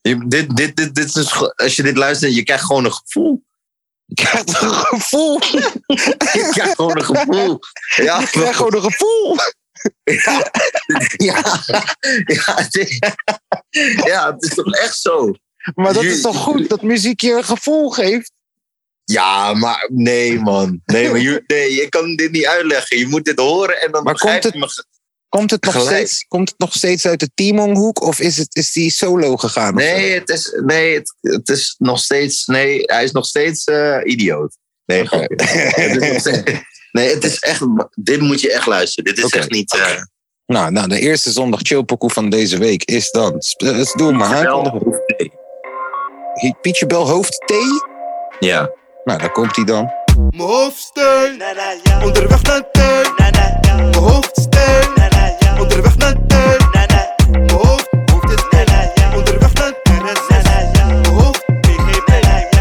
Je, 0.00 0.24
dit, 0.28 0.56
dit, 0.56 0.76
dit, 0.76 0.94
dit 0.94 1.16
is, 1.16 1.36
als 1.54 1.76
je 1.76 1.82
dit 1.82 1.96
luistert, 1.96 2.34
je 2.34 2.42
krijgt 2.42 2.64
gewoon 2.64 2.84
een 2.84 2.92
gevoel. 2.92 3.44
Ik 4.06 4.16
krijg 4.16 4.44
toch 4.44 4.62
een 4.62 4.98
gevoel. 5.00 5.38
Je 6.38 6.48
krijgt 6.50 6.74
gewoon 6.74 6.96
een 6.98 7.04
gevoel. 7.04 7.58
Ja, 7.96 8.20
Ik 8.20 8.26
krijg 8.26 8.56
gewoon 8.56 8.74
een 8.74 8.82
gevoel. 8.82 9.36
ja, 10.02 10.50
ja, 11.16 11.42
ja, 12.26 12.62
ja, 14.06 14.32
het 14.32 14.42
is 14.44 14.54
toch 14.54 14.74
echt 14.74 14.98
zo. 14.98 15.32
Maar 15.74 15.92
dat 15.92 16.02
Je- 16.02 16.08
is 16.10 16.20
toch 16.20 16.36
goed 16.36 16.68
dat 16.68 16.82
muziek 16.82 17.20
je 17.20 17.32
een 17.32 17.44
gevoel 17.44 17.90
geeft? 17.90 18.32
Ja, 19.04 19.54
maar 19.54 19.88
nee, 19.92 20.38
man. 20.40 20.80
Nee, 20.84 21.10
maar 21.10 21.20
je, 21.20 21.42
nee, 21.46 21.74
je 21.74 21.88
kan 21.88 22.16
dit 22.16 22.30
niet 22.30 22.46
uitleggen. 22.46 22.98
Je 22.98 23.06
moet 23.06 23.24
dit 23.24 23.38
horen 23.38 23.82
en 23.82 23.92
dan 23.92 24.02
Maar 24.02 24.18
komt 24.18 24.42
je 24.42 24.58
me. 24.58 24.84
Komt 25.28 25.50
het 25.50 25.64
nog, 25.64 25.72
Gelijk. 25.74 25.90
steeds, 25.96 26.24
komt 26.28 26.48
het 26.48 26.58
nog 26.58 26.72
steeds 26.72 27.06
uit 27.06 27.20
de 27.20 27.30
Timon-hoek 27.34 28.00
of 28.02 28.20
is, 28.20 28.36
het, 28.38 28.54
is 28.56 28.72
die 28.72 28.90
solo 28.90 29.36
gegaan? 29.36 29.74
Nee, 29.74 30.12
het 30.18 30.28
is, 30.28 30.60
nee 30.64 30.94
het, 30.94 31.14
het 31.20 31.48
is 31.48 31.74
nog 31.78 31.98
steeds. 31.98 32.46
Nee, 32.46 32.82
hij 32.84 33.04
is 33.04 33.10
nog 33.12 33.26
steeds 33.26 33.64
eh, 33.64 33.98
idioot. 34.04 34.56
Nee, 34.84 35.06
grapje. 35.06 35.34
het 35.44 36.02
is 36.02 36.08
nog 36.12 36.20
steeds- 36.20 36.60
nee, 36.92 37.14
het 37.14 37.24
is 37.24 37.38
echt. 37.38 37.60
Dit 37.94 38.20
moet 38.20 38.40
je 38.40 38.52
echt 38.52 38.66
luisteren. 38.66 39.14
Dit 39.14 39.24
is 39.24 39.30
echt 39.32 39.50
niet. 39.50 39.74
eh, 39.74 40.02
Nou, 40.46 40.70
nou, 40.70 40.88
de 40.88 41.00
eerste 41.00 41.30
zondag 41.30 41.60
chillpokoe 41.62 42.10
van 42.10 42.30
deze 42.30 42.58
week 42.58 42.84
is 42.84 43.10
dan... 43.10 43.42
Doe 43.96 44.12
maar. 44.12 44.44
Pietje 46.60 46.86
Bel 46.86 47.08
hoofd 47.08 47.32
T. 47.46 47.52
Ja. 48.38 48.70
Nou, 49.04 49.18
daar 49.18 49.32
komt 49.32 49.56
hij 49.56 49.64
dan. 49.64 49.92
Mijn 50.30 50.48
hoofdsteun, 50.48 51.42
onderweg 52.04 52.42
naar 52.42 52.70
teun. 52.72 53.06
Mijn 53.16 53.94
hoofdsteun, 53.94 54.88
onderweg 55.60 55.96
naar 55.96 56.26
teun. 56.26 56.56
Mijn 57.30 57.50
hoofd, 57.50 57.88
hoofd 58.10 58.30
is 58.30 59.16
onderweg 59.16 59.52
naar 59.54 59.72
teun. 59.82 60.02
Mijn 60.86 61.06
hoofd, 61.06 61.44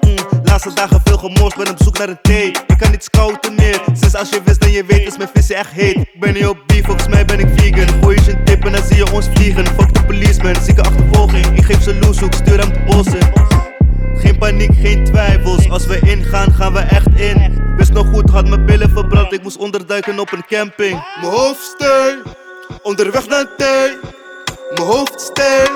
mm. 0.00 0.40
laatste 0.44 0.72
dagen 0.74 1.00
veel 1.04 1.18
gemorst, 1.18 1.56
ben 1.56 1.70
op 1.70 1.82
zoek 1.82 1.98
naar 1.98 2.08
een 2.08 2.18
thee. 2.22 2.50
Ik 2.66 2.78
kan 2.78 2.90
niet 2.90 3.04
scouten 3.04 3.54
meer, 3.54 3.80
sinds 3.92 4.14
als 4.14 4.30
je 4.30 4.42
wist 4.44 4.60
dan 4.60 4.70
je 4.70 4.84
weet 4.84 5.06
is 5.06 5.16
mijn 5.16 5.30
visie 5.34 5.54
echt 5.54 5.70
heet. 5.70 5.96
Ik 5.96 6.20
ben 6.20 6.32
niet 6.32 6.46
op 6.46 6.58
beef, 6.66 6.84
volgens 6.84 7.08
mij 7.08 7.24
ben 7.24 7.38
ik 7.38 7.48
vegan. 7.56 8.02
Gooi 8.02 8.20
je 8.24 8.30
een 8.30 8.44
tip 8.44 8.64
en 8.64 8.72
dan 8.72 8.82
zie 8.86 8.96
je 8.96 9.12
ons 9.12 9.26
vliegen. 9.34 9.66
Fuck 9.66 9.94
de 9.94 10.04
policeman, 10.04 10.54
zieke 10.62 10.82
achtervolging. 10.82 11.46
Ik 11.46 11.64
geef 11.64 11.82
ze 11.82 11.94
loeshoek, 11.94 12.32
stuur 12.32 12.58
hem 12.58 12.72
de 12.72 12.80
bos 12.86 13.06
in. 13.06 13.69
Geen 14.20 14.38
paniek, 14.38 14.70
geen 14.80 15.04
twijfels. 15.04 15.70
Als 15.70 15.86
we 15.86 15.98
ingaan, 16.00 16.52
gaan 16.52 16.72
we 16.72 16.78
echt 16.78 17.08
in. 17.16 17.74
Wist 17.76 17.92
nog 17.92 18.06
goed, 18.06 18.30
had 18.30 18.48
mijn 18.48 18.66
billen 18.66 18.90
verbrand. 18.90 19.32
Ik 19.32 19.42
moest 19.42 19.56
onderduiken 19.56 20.18
op 20.18 20.32
een 20.32 20.44
camping. 20.48 21.04
Mijn 21.20 21.32
hoofdsteun, 21.32 22.22
onderweg 22.82 23.28
naar 23.28 23.46
teun. 23.56 23.98
Mijn 24.74 24.86
hoofdsteun, 24.88 25.68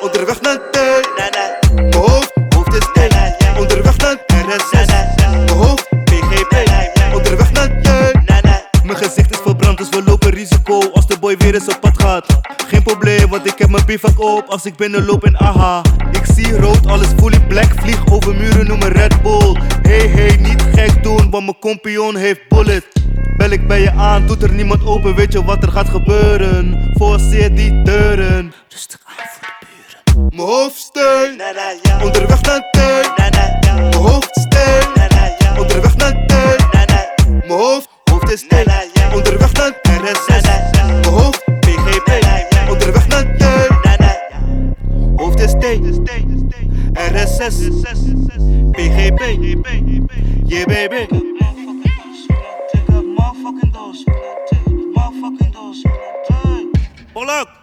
onderweg 0.00 0.40
naar 0.40 0.70
teun. 0.70 1.04
Mijn 1.74 1.94
hoofd, 1.94 2.32
hoofd 2.54 2.74
is 2.74 2.88
teun, 2.92 3.58
onderweg 3.58 3.96
naar 3.96 4.24
teun. 4.26 4.46
Mijn 4.46 5.50
hoofd, 5.50 5.88
PGB, 6.04 6.54
onderweg 7.14 7.52
naar 7.52 7.82
teun. 7.82 8.24
Mijn 8.84 8.98
gezicht 8.98 9.30
is 9.30 9.38
verbrand, 9.42 9.78
dus 9.78 9.88
we 9.88 10.02
lopen 10.02 10.30
risico 10.30 10.78
boy 11.20 11.36
weer 11.36 11.54
eens 11.54 11.68
op 11.68 11.80
pad 11.80 12.02
gaat. 12.02 12.26
Geen 12.66 12.82
probleem, 12.82 13.28
want 13.28 13.46
ik 13.46 13.58
heb 13.58 13.70
mijn 13.70 13.84
bivak 13.86 14.20
op 14.20 14.48
als 14.48 14.64
ik 14.64 14.76
binnenloop 14.76 15.24
in 15.24 15.38
aha. 15.38 15.82
Ik 16.12 16.24
zie 16.34 16.56
rood, 16.56 16.86
alles 16.86 17.08
fully 17.16 17.40
black, 17.40 17.72
vlieg 17.76 18.12
over 18.12 18.34
muren, 18.36 18.66
noem 18.66 18.78
me 18.78 18.88
Red 18.88 19.22
Bull. 19.22 19.56
Hey 19.82 20.06
hey, 20.06 20.36
niet 20.36 20.62
gek 20.74 21.02
doen, 21.02 21.30
want 21.30 21.44
mijn 21.44 21.58
kompion 21.58 22.16
heeft 22.16 22.48
bullet. 22.48 22.86
Bel 23.36 23.50
ik 23.50 23.66
bij 23.66 23.80
je 23.80 23.90
aan, 23.92 24.26
doet 24.26 24.42
er 24.42 24.52
niemand 24.52 24.84
open, 24.84 25.14
weet 25.14 25.32
je 25.32 25.44
wat 25.44 25.62
er 25.62 25.70
gaat 25.72 25.88
gebeuren? 25.88 26.90
Forceer 26.96 27.54
die 27.54 27.82
deuren. 27.82 28.52
Rustig 28.68 29.00
aan 29.04 29.26
voor 29.28 29.48
de 29.60 29.66
buren. 29.66 30.28
Mijn 30.34 30.48
hoofdsteun, 30.48 31.40
onderweg 32.02 32.42
naar 32.42 32.70
teun. 32.70 33.06
Mijn 33.16 33.94
hoofdsteun, 33.94 34.88
onderweg 35.58 35.96
naar 35.96 36.26
teun. 36.26 36.68
Mijn 37.38 37.60
hoofd, 37.60 37.88
hoofd 38.10 38.32
is 38.32 38.44
teun, 38.48 38.66
onderweg 39.14 39.52
naar 39.52 39.80
teun. 39.82 40.79
Hoofd, 41.30 41.44
PGB, 41.60 42.10
onderweg 42.68 43.08
naar 43.08 43.36
teun. 43.36 43.78
Hoofd 45.16 45.40
is 45.40 45.52
thee. 45.58 45.80
SS. 47.26 47.68
PGP. 48.70 49.20
Yeah, 50.44 50.66
baby. 50.66 51.06
Polak. 57.12 57.59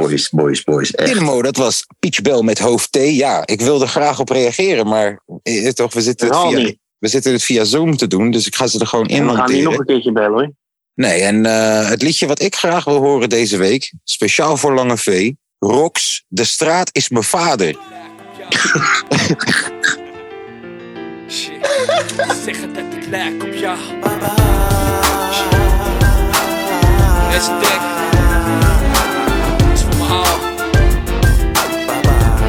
Boys, 0.00 0.30
boys, 0.30 0.64
boys. 0.64 0.90
Echt. 0.90 1.12
Dynamo, 1.12 1.42
dat 1.42 1.56
was 1.56 1.86
Peach 1.98 2.20
Bell 2.20 2.42
met 2.42 2.58
hoofd 2.58 2.92
T. 2.92 2.98
Ja, 3.00 3.46
ik 3.46 3.60
wilde 3.60 3.86
graag 3.86 4.20
op 4.20 4.28
reageren, 4.28 4.86
maar 4.86 5.22
eh, 5.42 5.68
toch, 5.68 5.92
we, 5.92 6.00
zitten 6.00 6.28
het 6.28 6.36
via, 6.36 6.74
we 6.98 7.08
zitten 7.08 7.32
het 7.32 7.42
via 7.42 7.64
Zoom 7.64 7.96
te 7.96 8.06
doen, 8.06 8.30
dus 8.30 8.46
ik 8.46 8.54
ga 8.54 8.66
ze 8.66 8.78
er 8.78 8.86
gewoon 8.86 9.06
in 9.06 9.26
we 9.26 9.34
gaan 9.34 9.52
niet 9.52 9.62
nog 9.62 9.78
een 9.78 9.84
keertje 9.84 10.12
bellen 10.12 10.32
hoor. 10.32 10.52
Nee, 10.94 11.20
en 11.20 11.46
eh, 11.46 11.88
het 11.88 12.02
liedje 12.02 12.26
wat 12.26 12.42
ik 12.42 12.54
graag 12.54 12.84
wil 12.84 12.96
horen 12.96 13.28
deze 13.28 13.56
week, 13.56 13.92
speciaal 14.04 14.56
voor 14.56 14.74
Lange 14.74 14.96
V, 14.96 15.32
Rox, 15.58 16.24
De 16.28 16.44
straat 16.44 16.90
is 16.92 17.08
mijn 17.08 17.24
vader. 17.24 17.76
Zeggen 22.44 22.74
dat 22.74 22.84
ik 22.96 23.06
lijk 23.06 23.42
op 23.42 23.54
jou. 23.54 23.78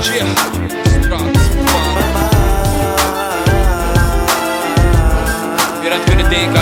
Yeah, 0.03 0.25
had 5.89 6.03
kunnen 6.03 6.29
denken. 6.29 6.61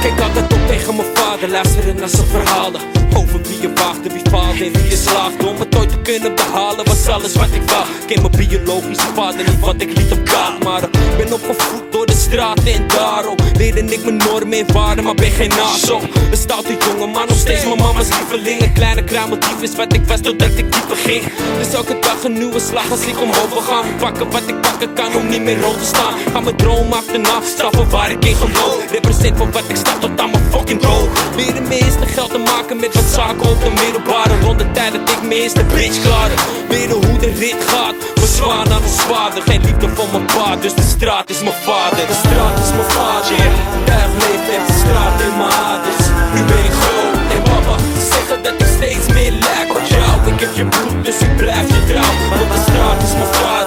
Kijk 0.00 0.20
altijd 0.20 0.52
op 0.52 0.66
tegen 0.66 0.96
mijn 0.96 1.08
vader, 1.14 1.48
luisteren 1.48 1.96
naar 1.96 2.08
zijn 2.08 2.26
verhalen 2.26 2.95
Over 3.16 3.42
wie 3.42 3.60
je 3.60 3.72
waagde, 3.74 4.08
wie 4.12 4.22
faalde 4.30 4.64
en 4.64 4.72
wie 4.72 4.90
je 4.90 4.96
slaagde 4.96 5.46
Om 5.46 5.58
het 5.58 5.76
ooit 5.76 5.90
te 5.90 5.98
kunnen 5.98 6.34
behalen 6.34 6.84
was 6.84 7.08
alles 7.08 7.34
wat 7.34 7.52
ik 7.52 7.62
wou 7.70 7.84
Ken 8.06 8.22
mijn 8.22 8.48
biologische 8.48 9.06
vader 9.14 9.48
niet 9.48 9.60
wat 9.60 9.74
ik 9.78 9.98
liet 9.98 10.12
op 10.12 10.24
kaart. 10.24 10.64
Maar 10.64 10.82
ik 10.82 11.16
ben 11.16 11.32
opgevoed 11.32 11.92
door 11.92 12.06
de 12.06 12.16
straat 12.16 12.64
en 12.64 12.86
daarom 12.88 13.36
Leerde 13.56 13.80
ik 13.80 14.04
mijn 14.04 14.16
normen 14.16 14.58
en 14.58 14.72
waarden, 14.72 15.04
maar 15.04 15.14
ben 15.14 15.30
geen 15.30 15.48
nazo 15.48 16.00
Een 16.30 16.36
stoute 16.36 16.76
jongen, 16.86 17.10
maar 17.10 17.26
nog 17.26 17.38
steeds 17.38 17.64
mijn 17.64 17.78
mama's 17.78 18.08
lieveling. 18.08 18.60
Een 18.60 18.72
kleine 18.72 19.04
kruimeldief 19.04 19.62
is 19.62 19.76
wat 19.76 19.92
ik 19.92 20.04
was 20.06 20.20
totdat 20.20 20.48
ik 20.48 20.72
dieper 20.72 20.96
ging. 20.96 21.22
Dus 21.58 21.72
elke 21.72 21.98
dag 22.00 22.24
een 22.24 22.32
nieuwe 22.32 22.60
slag 22.60 22.90
als 22.90 23.06
ik 23.06 23.20
omhoog 23.20 23.66
gaan. 23.66 23.84
Pakken 23.98 24.30
wat 24.30 24.42
ik 24.46 24.60
pakken 24.60 24.92
kan 24.92 25.14
om 25.14 25.28
niet 25.28 25.42
meer 25.42 25.60
rood 25.60 25.78
te 25.78 25.84
staan. 25.84 26.14
Ga 26.32 26.40
mijn 26.40 26.56
droom 26.56 26.92
achterna, 26.92 27.40
straffen 27.44 27.90
waar 27.90 28.10
ik 28.10 28.24
in 28.24 28.34
geloof. 28.34 28.90
Represent 28.90 29.36
voor 29.36 29.50
wat 29.50 29.64
ik 29.68 29.76
sta 29.76 29.98
tot 29.98 30.20
aan 30.20 30.30
mijn 30.30 30.44
fucking 30.50 30.80
dood 30.80 31.08
Leren 31.36 31.68
mijn 31.68 31.82
eerste 31.82 32.06
geld 32.06 32.30
te 32.30 32.38
maken 32.38 32.76
met 32.76 32.94
wat 32.94 33.04
zaken 33.06 33.48
op 33.50 33.60
de 33.64 33.72
middelbare 33.82 34.40
Rond 34.40 34.58
de 34.58 34.70
tijd 34.70 34.92
dat 34.92 35.10
ik 35.10 35.20
mijn 35.22 35.40
eerste 35.40 35.64
bitch 35.64 36.00
klaarde 36.02 36.34
Leren 36.68 37.06
hoe 37.06 37.18
de 37.18 37.32
rit 37.38 37.62
gaat, 37.66 37.94
mijn 38.14 38.32
zwaan 38.38 38.68
aan 38.72 38.82
ons 38.82 39.00
vader 39.10 39.42
Geen 39.42 39.60
liefde 39.60 39.88
voor 39.88 40.08
mijn 40.12 40.26
pa, 40.26 40.56
dus 40.56 40.74
de 40.74 40.86
straat 40.96 41.30
is 41.30 41.40
mijn 41.42 41.60
vader. 41.68 42.06
De 42.12 42.18
straat 42.24 42.56
is 42.64 42.70
mijn 42.78 42.90
vader, 42.96 43.36
yeah. 43.36 43.52
Duig 43.88 44.12
leeft 44.22 44.66
de 44.68 44.74
straat 44.82 45.20
in 45.26 45.36
mijn 45.38 45.52
aders. 45.70 46.06
Nu 46.34 46.40
ben 46.50 46.64
ik 46.70 46.74
groot 46.82 47.16
en 47.34 47.42
papa 47.50 47.76
Ze 47.98 48.04
zeggen 48.14 48.42
dat 48.42 48.54
ik 48.58 48.66
steeds 48.76 49.06
meer 49.16 49.32
lijk 49.46 49.70
op 49.78 49.86
jou 49.94 50.12
Ik 50.32 50.40
heb 50.40 50.54
je 50.60 50.64
bloed, 50.64 51.04
dus 51.04 51.18
ik 51.26 51.36
blijf 51.36 51.66
je 51.74 51.80
trouw 51.88 52.14
Want 52.30 52.50
de 52.54 52.60
straat 52.66 52.98
is 53.06 53.12
mijn 53.20 53.32
vader 53.40 53.65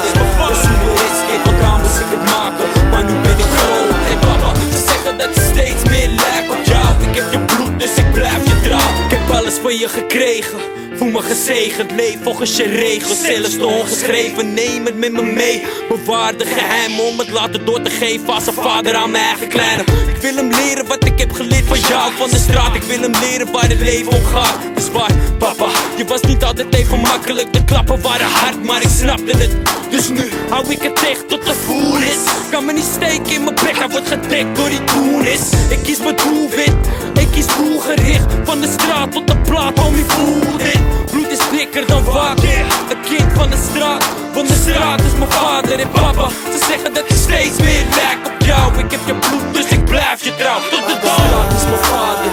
alles 9.50 9.62
van 9.62 9.78
je 9.78 9.88
gekregen 9.89 10.60
Voel 11.00 11.12
me 11.12 11.22
gezegend, 11.22 11.91
leef 11.91 12.18
volgens 12.24 12.56
je 12.56 12.64
regels. 12.64 13.22
Zelfs 13.22 13.58
de 13.58 13.66
ongeschreven, 13.66 14.54
neem 14.54 14.86
het 14.86 14.97
met 14.97 15.12
me 15.12 15.22
mee. 15.22 15.64
Bewaar 15.89 16.38
de 16.38 16.45
geheimen 16.45 17.04
om 17.04 17.20
het 17.20 17.30
later 17.30 17.66
door 17.66 17.82
te 17.82 17.89
geven 17.89 18.34
Als 18.34 18.47
een 18.47 18.54
vader 18.54 18.95
aan 18.95 19.12
mijn 19.12 19.24
eigen 19.24 19.47
kleine 19.47 19.84
Ik 20.16 20.22
wil 20.22 20.36
hem 20.36 20.50
leren 20.50 20.88
wat 20.88 21.06
ik 21.06 21.20
heb 21.20 21.32
geleerd 21.32 21.66
van 21.66 21.80
jou 21.80 22.12
Van 22.18 22.30
de 22.30 22.38
straat, 22.38 22.76
ik 22.76 22.82
wil 22.82 23.00
hem 23.00 23.12
leren 23.12 23.52
waar 23.52 23.70
het 23.70 23.80
leven 23.80 24.12
om 24.12 24.26
gaat. 24.26 24.58
Dus 24.76 24.89
waar, 24.91 25.12
papa, 25.38 25.70
je 25.97 26.06
was 26.06 26.22
niet 26.22 26.43
altijd 26.43 26.76
even 26.76 27.00
makkelijk. 27.00 27.54
De 27.54 27.64
klappen 27.64 28.02
waren 28.02 28.28
hard, 28.28 28.64
maar 28.64 28.82
ik 28.82 28.89
snapte 28.89 29.38
het. 29.38 29.52
Dus 29.89 30.10
nu 30.10 30.30
hou 30.50 30.72
ik 30.72 30.82
het 30.82 31.04
echt 31.04 31.28
tot 31.28 31.45
de 31.45 31.54
voel 31.54 31.97
is. 31.97 32.50
Kan 32.52 32.66
me 32.66 32.74
niet 32.74 32.89
steken 32.95 33.34
in 33.34 33.43
mijn 33.43 33.56
bek, 33.56 33.78
hij 33.78 33.89
wordt 33.89 34.08
gedekt 34.08 34.56
door 34.56 34.70
die 34.70 34.84
koenis 34.84 35.41
Ik 35.70 35.80
kies 35.84 36.00
mijn 36.00 36.16
doelwit, 36.16 36.76
ik 37.20 37.28
kies 37.32 37.45
doelgericht. 37.58 38.26
Van 38.43 38.62
de 38.62 38.68
straat 38.80 39.12
tot 39.12 39.28
de 39.28 39.38
plaat, 39.38 39.78
homie 39.78 40.06
voel 40.06 40.58
dit 40.58 40.89
Bloed 41.12 41.30
is 41.32 41.44
dikker 41.52 41.88
dan 41.88 42.04
water 42.04 42.60
Een 42.92 43.02
kind 43.10 43.30
van 43.34 43.50
de 43.50 43.60
straat, 43.70 44.04
van 44.32 44.46
de 44.46 44.58
straat 44.64 45.02
is 45.02 45.16
mijn 45.18 45.32
vader 45.32 45.80
en 45.80 45.90
papa. 45.90 46.28
Ze 46.54 46.60
zeggen 46.70 46.94
dat 46.94 47.04
ik 47.10 47.18
steeds 47.28 47.58
meer 47.66 47.84
lijk 48.00 48.22
op 48.32 48.46
jou. 48.46 48.78
Ik 48.84 48.92
heb 48.92 49.00
je 49.06 49.14
bloed, 49.14 49.54
dus 49.54 49.68
ik 49.78 49.86
blijf 49.86 50.24
je 50.24 50.36
trouw. 50.36 50.60
Tot 50.74 50.84
de 50.90 50.98
dag 51.04 51.16
De 51.16 51.24
straat 51.28 51.52
is 51.60 51.66
mijn 51.72 51.84
vader. 51.92 52.32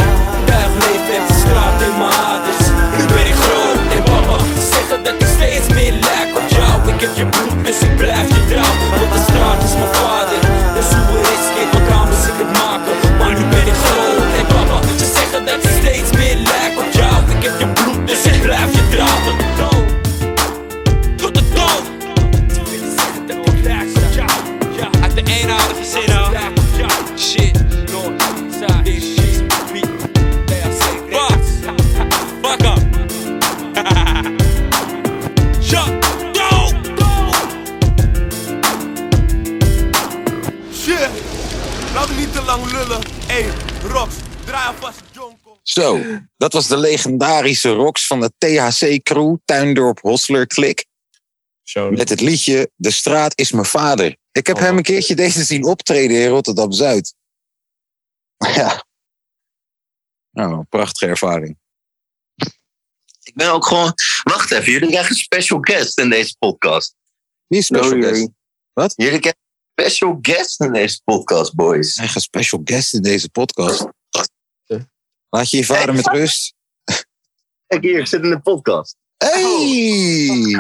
Duig 0.51 0.73
leeft 0.85 1.07
met 1.11 1.23
de 1.29 1.35
straat 1.43 1.77
in 1.87 1.95
mijn 2.01 2.15
aders 2.31 2.67
Nu 2.97 3.05
ben 3.15 3.27
ik 3.33 3.39
groot 3.45 3.81
en 3.97 4.03
papa. 4.11 4.37
Ze 4.59 4.65
zeggen 4.75 4.99
dat 5.05 5.15
ik 5.23 5.29
steeds 5.37 5.69
meer 5.77 5.93
lijk 6.09 6.31
op 6.41 6.49
jou. 6.59 6.75
Ik 6.93 7.01
heb 7.01 7.13
je 7.21 7.27
bloed, 7.27 7.56
lang 42.57 42.73
lullen. 42.73 43.03
Ey, 43.29 43.51
Rox, 43.83 44.15
draai 44.45 44.67
alvast 44.67 45.01
het 45.01 45.09
jonko. 45.13 45.59
Zo, 45.63 46.01
dat 46.37 46.53
was 46.53 46.67
de 46.67 46.77
legendarische 46.77 47.71
Rox 47.71 48.07
van 48.07 48.21
de 48.21 48.33
THC-crew, 48.39 49.37
Tuindorp 49.45 50.01
Hosler 50.01 50.47
Klik. 50.47 50.87
Met 51.91 52.09
het 52.09 52.21
liedje 52.21 52.71
De 52.75 52.91
straat 52.91 53.39
is 53.39 53.53
mijn 53.53 53.65
vader. 53.65 54.17
Ik 54.33 54.47
heb 54.47 54.59
hem 54.59 54.77
een 54.77 54.83
keertje 54.83 55.15
deze 55.15 55.45
zien 55.45 55.65
optreden 55.65 56.21
in 56.21 56.29
Rotterdam-Zuid. 56.29 57.15
Ja. 58.37 58.85
Nou, 60.31 60.53
een 60.53 60.69
prachtige 60.69 61.07
ervaring. 61.07 61.59
Ik 63.23 63.35
ben 63.35 63.53
ook 63.53 63.67
gewoon... 63.67 63.93
Wacht 64.23 64.51
even, 64.51 64.73
jullie 64.73 64.89
krijgen 64.89 65.11
een 65.11 65.17
special 65.17 65.59
guest 65.61 65.99
in 65.99 66.11
deze 66.11 66.37
podcast. 66.39 66.95
Wie 67.47 67.59
is 67.59 67.67
special 67.67 67.93
Oh, 67.93 68.03
guest? 68.03 68.29
Wat? 68.73 68.93
Jullie 68.97 69.19
krijgen 69.19 69.46
special 69.81 70.19
guest 70.23 70.61
in 70.61 70.73
deze 70.73 71.01
podcast, 71.05 71.55
boys. 71.55 71.97
Eigen 71.97 72.21
special 72.21 72.61
guest 72.65 72.95
in 72.95 73.03
deze 73.03 73.29
podcast. 73.29 73.87
Laat 75.29 75.51
je 75.51 75.57
je 75.57 75.65
vader 75.65 75.95
met 75.95 76.07
rust. 76.07 76.55
Kijk 77.67 77.83
hier, 77.83 77.99
ik 77.99 78.07
zit 78.07 78.23
in 78.23 78.31
de 78.31 78.41
podcast. 78.41 78.97
Hey! 79.17 80.43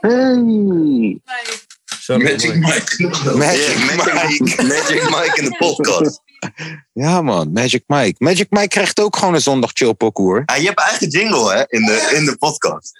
hey! 0.00 1.20
Magic 2.06 2.54
Mike. 2.54 3.08
Magic 3.36 3.78
Mike. 3.78 4.62
Magic 4.62 5.02
Mike 5.02 5.32
in 5.34 5.44
de 5.44 5.56
podcast. 5.58 6.22
Ja 6.92 7.22
man, 7.22 7.52
Magic 7.52 7.82
Mike. 7.86 8.24
Magic 8.24 8.50
Mike 8.50 8.68
krijgt 8.68 9.00
ook 9.00 9.16
gewoon 9.16 9.34
een 9.34 9.40
zondag 9.40 9.70
chill 9.72 9.94
hoor. 9.98 10.42
Ah, 10.46 10.56
je 10.56 10.66
hebt 10.66 10.80
eigen 10.80 11.08
jingle 11.08 11.52
hè, 11.52 11.64
in 11.66 11.84
de, 11.84 12.12
in 12.14 12.24
de 12.24 12.36
podcast. 12.36 12.92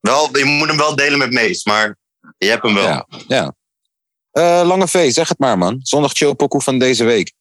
Wel, 0.00 0.36
je 0.36 0.44
moet 0.44 0.68
hem 0.68 0.76
wel 0.76 0.96
delen 0.96 1.18
met 1.18 1.32
Mees, 1.32 1.64
maar 1.64 1.98
je 2.38 2.48
hebt 2.48 2.62
hem 2.62 2.74
wel. 2.74 2.84
Ja, 2.84 3.06
ja. 3.28 3.54
Eh, 4.32 4.62
Lange 4.64 4.88
V, 4.88 5.12
zeg 5.12 5.28
het 5.28 5.38
maar 5.38 5.58
man. 5.58 5.78
Zondag 5.82 6.12
chill 6.12 6.34
pokoe 6.34 6.60
van 6.62 6.78
deze 6.78 7.04
week. 7.04 7.32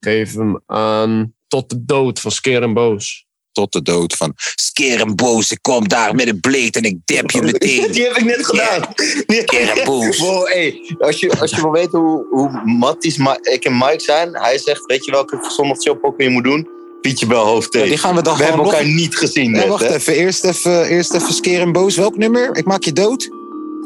Geef 0.00 0.34
hem 0.34 0.62
aan 0.66 1.34
Tot 1.48 1.68
de 1.70 1.84
Dood 1.84 2.20
van 2.20 2.30
Skeer 2.30 2.62
en 2.62 2.74
Boos. 2.74 3.24
Tot 3.52 3.72
de 3.72 3.82
dood 3.82 4.14
van 4.14 4.32
Skeer 4.54 5.00
en 5.00 5.14
Boos. 5.16 5.50
Ik 5.50 5.58
kom 5.62 5.88
daar 5.88 6.14
met 6.14 6.28
een 6.28 6.40
bleed 6.40 6.76
en 6.76 6.82
ik 6.82 6.98
dep 7.04 7.30
je 7.30 7.42
meteen. 7.42 7.90
Die 7.92 8.02
heb 8.02 8.16
ik 8.16 8.24
net 8.24 8.46
gedaan. 8.46 8.82
Skeer 9.26 9.78
en 9.78 9.84
Boos. 9.84 10.18
Wow, 10.18 10.46
hey, 10.46 10.94
als, 10.98 11.20
je, 11.20 11.38
als 11.40 11.50
je 11.50 11.60
wil 11.60 11.70
weten 11.70 11.98
hoe, 11.98 12.26
hoe 12.30 12.62
matties 12.64 13.16
Ma- 13.16 13.38
ik 13.42 13.64
en 13.64 13.78
Mike 13.78 14.00
zijn, 14.00 14.34
hij 14.36 14.58
zegt, 14.58 14.84
weet 14.86 15.04
je 15.04 15.10
welke 15.10 15.50
zondag 15.56 15.76
chill 15.78 15.94
pokken 15.94 16.24
je 16.24 16.30
moet 16.30 16.44
doen? 16.44 16.68
Pietje 17.00 17.26
Bel 17.26 17.44
hoofdthee. 17.44 17.82
Ja, 17.82 17.88
die 17.88 17.98
gaan 17.98 18.14
we 18.14 18.22
dan 18.22 18.36
we 18.36 18.44
gewoon 18.44 18.56
hebben 18.58 18.72
elkaar 18.72 18.88
nog- 18.88 19.00
niet 19.00 19.16
gezien 19.16 19.50
Nee, 19.50 19.60
net, 19.60 19.68
wacht 19.68 19.88
hè? 19.88 19.94
even. 19.94 20.14
Eerst 20.14 20.44
even. 20.44 20.86
Eerst 20.86 21.14
even 21.14 21.34
skeer 21.34 21.60
en 21.60 21.72
boos. 21.72 21.96
Welk 21.96 22.16
nummer? 22.16 22.56
Ik 22.56 22.64
maak 22.64 22.82
je 22.84 22.92
dood. 22.92 23.28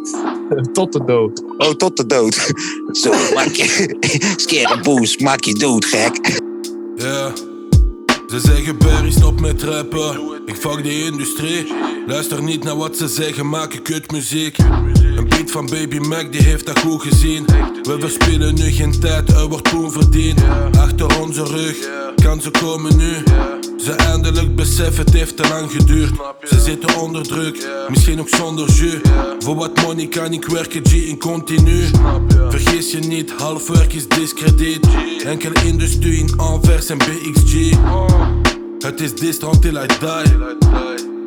Tot 0.73 0.93
de 0.93 1.05
dood. 1.05 1.43
Oh, 1.59 1.71
tot 1.71 1.97
de 1.97 2.07
dood. 2.07 2.53
Zo, 3.03 3.11
maak 3.35 3.53
je. 3.53 3.97
Skeer 4.37 4.71
en 4.71 4.83
boos, 4.83 5.17
maak 5.19 5.45
je 5.45 5.55
dood, 5.55 5.85
gek. 5.85 6.41
Ja. 6.97 7.33
Ze 8.27 8.41
zeggen 8.41 8.79
Barry 8.79 9.11
stop 9.11 9.41
met 9.41 9.63
rappen. 9.63 10.21
Ik 10.47 10.57
fuck 10.57 10.83
die 10.83 11.05
industrie. 11.05 11.73
Luister 12.07 12.43
niet 12.43 12.65
naar 12.65 12.77
wat 12.77 12.97
ze 12.97 13.09
zeggen, 13.09 13.49
maken 13.49 13.83
kutmuziek. 13.83 14.59
Een 14.59 15.29
beat 15.29 15.51
van 15.51 15.67
Baby 15.67 15.99
Mac, 15.99 16.33
die 16.33 16.43
heeft 16.43 16.67
dat 16.67 16.79
goed 16.79 17.03
gezien. 17.03 17.45
We 17.83 17.97
verspillen 17.99 18.55
nu 18.55 18.71
geen 18.71 19.01
tijd, 19.01 19.33
er 19.33 19.49
wordt 19.49 19.71
poen 19.71 19.93
verdiend. 19.93 20.41
Achter 20.79 21.21
onze 21.21 21.45
rug, 21.45 21.77
kansen 22.15 22.53
komen 22.53 22.97
nu. 22.97 23.23
Ze 23.85 23.93
eindelijk 23.93 24.57
beseffen, 24.57 25.05
het 25.05 25.13
heeft 25.15 25.37
te 25.37 25.49
lang 25.49 25.71
geduurd. 25.71 26.13
Ze 26.43 26.61
zitten 26.61 27.01
onder 27.01 27.23
druk, 27.23 27.69
misschien 27.89 28.21
ook 28.21 28.29
zonder 28.29 28.71
jus. 28.71 29.01
Voor 29.39 29.55
wat 29.55 29.83
money 29.83 30.07
kan 30.07 30.33
ik 30.33 30.47
werken, 30.47 30.87
G 30.87 30.93
in 30.93 31.19
continu. 31.19 31.85
Vergis 32.49 32.93
je 32.93 32.99
niet, 32.99 33.31
half 33.31 33.69
werk 33.69 33.93
is 33.93 34.09
discrediet. 34.09 34.87
Enkele 35.25 35.65
industrie 35.65 36.19
in 36.19 36.39
Anvers 36.39 36.89
en 36.89 36.99
BXG. 36.99 37.77
Het 38.79 39.01
is 39.01 39.15
distro 39.15 39.51
until 39.51 39.83
I 39.83 39.87
die. 39.87 41.20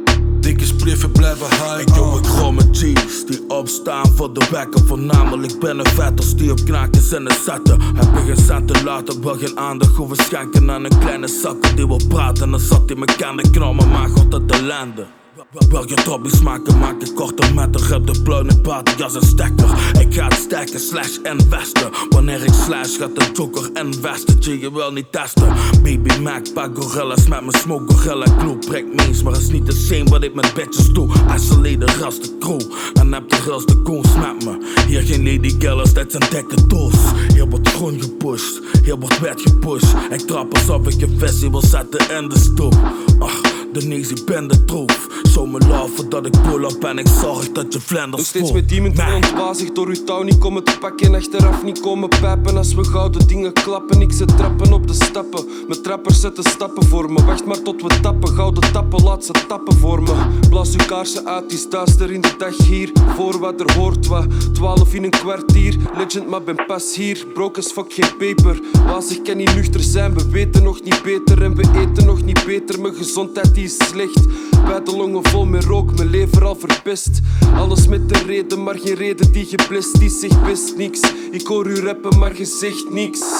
Dikke 0.43 0.65
spliffen 0.65 1.11
blijven 1.11 1.49
high. 1.49 1.79
Ik 1.79 1.93
doe 1.93 2.19
ik 2.19 2.51
met 2.55 2.77
G's 2.77 3.25
die 3.25 3.49
opstaan 3.49 4.15
voor 4.15 4.33
de 4.33 4.47
wekker. 4.51 4.85
Voornamelijk 4.85 5.59
ben 5.59 5.79
een 5.79 5.87
vetters 5.87 6.35
die 6.35 6.51
op 6.51 6.59
knaakjes 6.65 7.11
en 7.11 7.25
een 7.25 7.35
zetten. 7.45 7.81
Heb 7.81 8.17
ik 8.17 8.25
geen 8.25 8.45
cent 8.45 8.67
te 8.67 8.83
laten, 8.83 9.21
wil 9.21 9.37
geen 9.37 9.57
aandacht 9.57 9.95
hoeven 9.95 10.17
schenken 10.17 10.71
aan 10.71 10.83
een 10.83 10.99
kleine 10.99 11.27
zakken 11.27 11.75
die 11.75 11.87
wil 11.87 12.01
praten. 12.07 12.51
Dan 12.51 12.59
zat 12.59 12.81
hij 12.85 12.95
me 12.95 13.05
kennen 13.05 13.51
knallen, 13.51 13.89
maar 13.89 14.09
god 14.09 14.33
het 14.33 14.51
ellende. 14.51 15.05
Wil 15.53 15.87
je 15.87 15.95
tobbies 15.95 16.41
maken, 16.41 16.79
maak 16.79 17.01
ik 17.01 17.15
korte 17.15 17.53
metten. 17.53 17.87
Heb 17.87 18.05
de 18.05 18.21
pluim 18.21 18.49
in 18.49 18.61
party 18.61 19.03
als 19.03 19.15
een 19.15 19.21
stekker. 19.21 19.69
Ik 19.99 20.13
ga 20.13 20.23
het 20.23 20.33
steken, 20.33 20.79
slash 20.79 21.17
investen. 21.23 21.89
Wanneer 22.09 22.43
ik 22.43 22.53
slash, 22.53 22.97
gaat 22.97 23.15
de 23.15 23.25
joker 23.33 23.69
investen. 23.73 24.37
G, 24.39 24.45
je 24.45 24.73
wil 24.73 24.91
niet 24.91 25.11
testen. 25.11 25.53
Baby 25.83 26.19
Mac, 26.21 26.53
pak 26.53 26.83
gorillas 26.83 27.27
met 27.27 27.41
mijn 27.41 27.51
smoke 27.51 27.93
gorilla 27.93 28.25
clue. 28.37 28.57
Prik 28.57 28.95
means, 28.95 29.23
maar 29.23 29.37
is 29.37 29.47
niet 29.47 29.65
de 29.65 29.71
same 29.71 30.03
wat 30.03 30.23
ik 30.23 30.33
met 30.33 30.53
bitches 30.53 30.87
doe. 30.87 31.09
Isolate 31.35 31.85
ras 31.99 32.19
de 32.19 32.37
crew. 32.39 32.61
En 32.93 33.13
heb 33.13 33.29
de 33.29 33.35
gras 33.35 33.65
de 33.65 33.81
koers 33.81 34.15
met 34.15 34.45
me. 34.45 34.81
Hier 34.87 35.01
geen 35.01 35.23
lady 35.23 35.57
killers, 35.57 35.93
dit 35.93 36.11
zijn 36.11 36.23
dikke 36.29 36.67
doos. 36.67 36.95
Hier 37.33 37.49
wordt 37.49 37.69
groen 37.69 38.01
gepusht, 38.01 38.61
hier 38.83 38.97
wordt 38.97 39.19
wet 39.19 39.41
gepusht. 39.41 39.95
Ik 40.09 40.19
trap 40.19 40.53
alsof 40.53 40.87
ik 40.87 40.99
je 40.99 41.07
visie 41.17 41.51
wil 41.51 41.61
zetten 41.61 42.17
in 42.17 42.29
de 42.29 42.39
stoep. 42.39 42.75
Ach, 43.19 43.41
de 43.73 44.21
ben 44.25 44.47
de 44.47 44.65
troef. 44.65 45.07
Show 45.29 45.51
me 45.51 45.59
love 45.67 46.07
dat 46.07 46.25
ik 46.25 46.41
pull 46.41 46.63
up 46.63 46.83
en 46.83 46.97
ik 46.97 47.07
zorg 47.07 47.51
dat 47.51 47.73
je 47.73 47.79
vlenders 47.79 48.17
Nog 48.17 48.25
steeds 48.25 48.51
met 48.51 48.69
demon 48.69 48.93
Nee. 48.93 49.15
ontwazig 49.15 49.71
door 49.71 49.87
uw 49.87 50.03
touw 50.05 50.21
niet 50.21 50.37
komen 50.37 50.63
te 50.63 50.77
pakken. 50.79 51.15
Achteraf 51.15 51.63
niet 51.63 51.79
komen 51.79 52.09
pijpen 52.09 52.57
als 52.57 52.73
we 52.73 52.83
gouden 52.83 53.27
dingen 53.27 53.53
klappen. 53.53 54.01
Ik 54.01 54.11
zet 54.11 54.37
trappen 54.37 54.73
op 54.73 54.87
de 54.87 54.93
stappen. 54.93 55.45
Mijn 55.67 55.81
trappers 55.81 56.19
zetten 56.19 56.43
stappen 56.43 56.85
voor 56.85 57.11
me. 57.11 57.25
Wacht 57.25 57.45
maar 57.45 57.61
tot 57.61 57.81
we 57.81 57.99
tappen. 58.01 58.29
Gouden 58.29 58.71
tappen, 58.71 59.03
laat 59.03 59.25
ze 59.25 59.31
tappen 59.47 59.77
voor 59.77 60.03
me. 60.03 60.13
Blaas 60.49 60.75
uw 60.75 60.85
kaarsen 60.85 61.25
uit, 61.27 61.49
die 61.49 61.67
duister 61.69 62.11
in 62.11 62.21
de 62.21 62.33
dag 62.37 62.57
hier. 62.57 62.91
Voor 63.15 63.39
wat 63.39 63.59
er 63.59 63.73
hoort 63.73 64.07
wat. 64.07 64.25
Twaalf 64.53 64.93
in 64.93 65.03
een 65.03 65.09
kwartier. 65.09 65.75
Legend, 65.97 66.27
maar 66.27 66.43
ben 66.43 66.65
pas 66.65 66.95
hier. 66.95 67.25
Broke 67.33 67.59
as 67.59 67.71
fuck, 67.71 67.93
geen 67.93 68.17
peper. 68.17 68.59
Wazig 68.85 69.21
kan 69.21 69.37
niet 69.37 69.55
nuchter 69.55 69.81
zijn. 69.81 70.13
We 70.13 70.29
weten 70.29 70.63
nog 70.63 70.81
niet 70.83 71.01
beter 71.03 71.43
en 71.43 71.55
we 71.55 71.63
eten 71.75 72.05
nog 72.05 72.23
niet 72.23 72.45
beter. 72.45 72.81
Mijn 72.81 72.93
gezondheid 72.93 73.55
die 73.55 73.62
is 73.63 73.77
slecht. 73.87 74.19
Beide 74.65 74.95
longen 74.95 75.23
vol 75.25 75.45
met 75.45 75.63
rook, 75.63 75.97
mijn 75.97 76.09
lever 76.09 76.45
al 76.45 76.55
verpest. 76.55 77.19
Alles 77.55 77.87
met 77.87 78.09
de 78.09 78.19
reden, 78.25 78.63
maar 78.63 78.75
geen 78.79 78.95
reden 78.95 79.31
die 79.31 79.45
geblest. 79.45 79.99
Die 79.99 80.09
zegt 80.09 80.43
best 80.43 80.77
niks. 80.77 80.99
Ik 81.31 81.47
hoor 81.47 81.67
u 81.67 81.79
rappen, 81.79 82.19
maar 82.19 82.37
je 82.37 82.45
zegt 82.45 82.89
niks. 82.91 83.19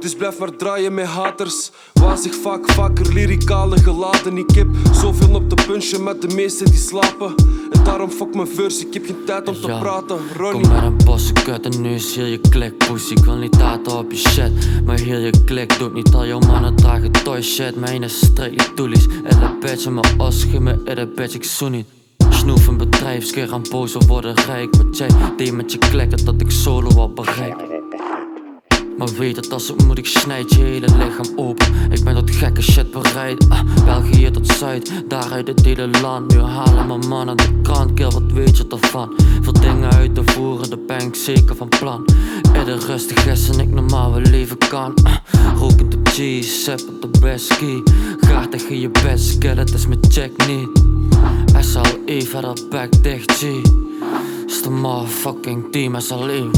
Dus 0.00 0.14
blijf 0.14 0.38
maar 0.38 0.56
draaien 0.56 0.94
met 0.94 1.06
haters. 1.06 1.70
Wazig 1.92 2.34
vaak 2.34 2.70
vaker 2.70 3.12
lyricale 3.12 3.78
geladen. 3.78 4.36
Ik 4.36 4.50
heb 4.50 4.66
zoveel 4.92 5.34
op 5.34 5.50
de 5.50 5.62
punchen, 5.66 6.02
maar 6.02 6.18
de 6.18 6.28
meesten 6.34 6.66
die 6.66 6.78
slapen. 6.80 7.34
En 7.70 7.84
daarom 7.84 8.10
fuck 8.10 8.34
mijn 8.34 8.48
verse, 8.48 8.86
ik 8.86 8.94
heb 8.94 9.04
geen 9.06 9.24
tijd 9.26 9.48
om 9.48 9.54
te 9.54 9.66
Ja, 9.66 9.78
praten. 9.78 10.16
Kom 10.16 10.36
Ronnie. 10.36 10.68
met 10.68 10.82
een 10.82 10.96
bosse 11.04 11.32
kut 11.32 11.64
en 11.74 11.80
nu 11.82 11.94
is 11.94 12.14
hier 12.14 12.26
je 12.26 12.38
klik 12.38 12.76
pussy 12.78 13.12
Ik 13.12 13.24
wil 13.24 13.36
niet 13.36 13.52
taten 13.52 13.98
op 13.98 14.10
je 14.12 14.16
shit 14.16 14.50
Maar 14.84 14.98
hier 14.98 15.18
je 15.18 15.32
klik 15.44 15.78
doet 15.78 15.92
niet 15.94 16.14
al 16.14 16.26
jouw 16.26 16.38
mannen 16.38 16.76
dragen 16.76 17.10
toy 17.12 17.42
shit 17.42 17.76
Mijn 17.76 18.02
is 18.02 18.18
straight 18.26 18.76
toelies 18.76 19.06
Elle 19.24 19.39
bitch 19.60 19.86
en 19.86 19.94
mijn 19.94 20.20
os 20.20 20.44
geef 20.44 20.58
me 20.58 20.82
elle 20.84 21.06
bitch 21.06 21.34
ik 21.34 21.44
zoen 21.44 21.70
niet 21.70 21.86
Snoef 22.30 22.66
een 22.66 22.76
bedrijfskeer 22.76 23.52
aan 23.52 23.62
boos 23.70 23.94
worden 24.06 24.34
rijk 24.34 24.76
Wat 24.76 24.96
jij 24.96 25.08
deed 25.36 25.52
met 25.52 25.72
je 25.72 25.78
klikken 25.78 26.24
dat 26.24 26.40
ik 26.40 26.50
solo 26.50 26.88
al 26.88 27.12
bereik 27.12 27.70
maar 29.00 29.12
weet 29.18 29.34
dat 29.34 29.52
als 29.52 29.68
het 29.68 29.86
moet, 29.86 29.98
ik 29.98 30.06
snijd 30.06 30.54
je 30.54 30.62
hele 30.62 30.86
lichaam 30.96 31.36
open. 31.36 31.66
Ik 31.90 32.04
ben 32.04 32.14
tot 32.14 32.30
gekke 32.30 32.62
shit 32.62 32.90
bereid. 32.90 33.48
Ah, 33.48 33.84
België 33.84 34.30
tot 34.30 34.46
Zuid, 34.46 35.04
daaruit 35.08 35.48
het 35.48 35.64
hele 35.64 35.88
land. 35.88 36.34
Nu 36.34 36.40
halen 36.40 36.86
mijn 36.86 37.08
man 37.08 37.28
aan 37.28 37.36
de 37.36 37.60
krant, 37.62 37.94
kill, 37.94 38.10
wat 38.10 38.32
weet 38.32 38.56
je 38.56 38.64
ervan? 38.68 39.14
Veel 39.40 39.52
dingen 39.52 39.92
uit 39.92 40.14
te 40.14 40.22
voeren, 40.24 40.70
daar 40.70 40.78
ben 40.86 41.14
zeker 41.14 41.56
van 41.56 41.68
plan. 41.68 42.04
Eerder 42.60 42.86
rustig 42.86 43.26
is 43.26 43.48
en 43.48 43.60
ik 43.60 43.70
normaal 43.70 44.12
wel 44.12 44.20
leven 44.20 44.58
kan. 44.58 44.94
Ah, 45.02 45.16
Rokend 45.58 45.94
op 45.94 46.08
cheese, 46.08 46.48
sippend 46.48 47.04
op 47.04 47.16
whisky. 47.16 47.82
Graag 48.20 48.46
tegen 48.46 48.80
je 48.80 48.90
best, 48.90 49.38
kill, 49.38 49.56
het 49.56 49.74
is 49.74 49.86
mijn 49.86 50.00
check 50.08 50.46
niet. 50.46 50.68
SLE, 51.60 52.22
verder 52.22 52.56
back 52.70 53.02
dicht, 53.02 53.32
G. 53.32 53.44
Is 54.50 54.68
motherfucking 54.68 55.70
team 55.72 55.92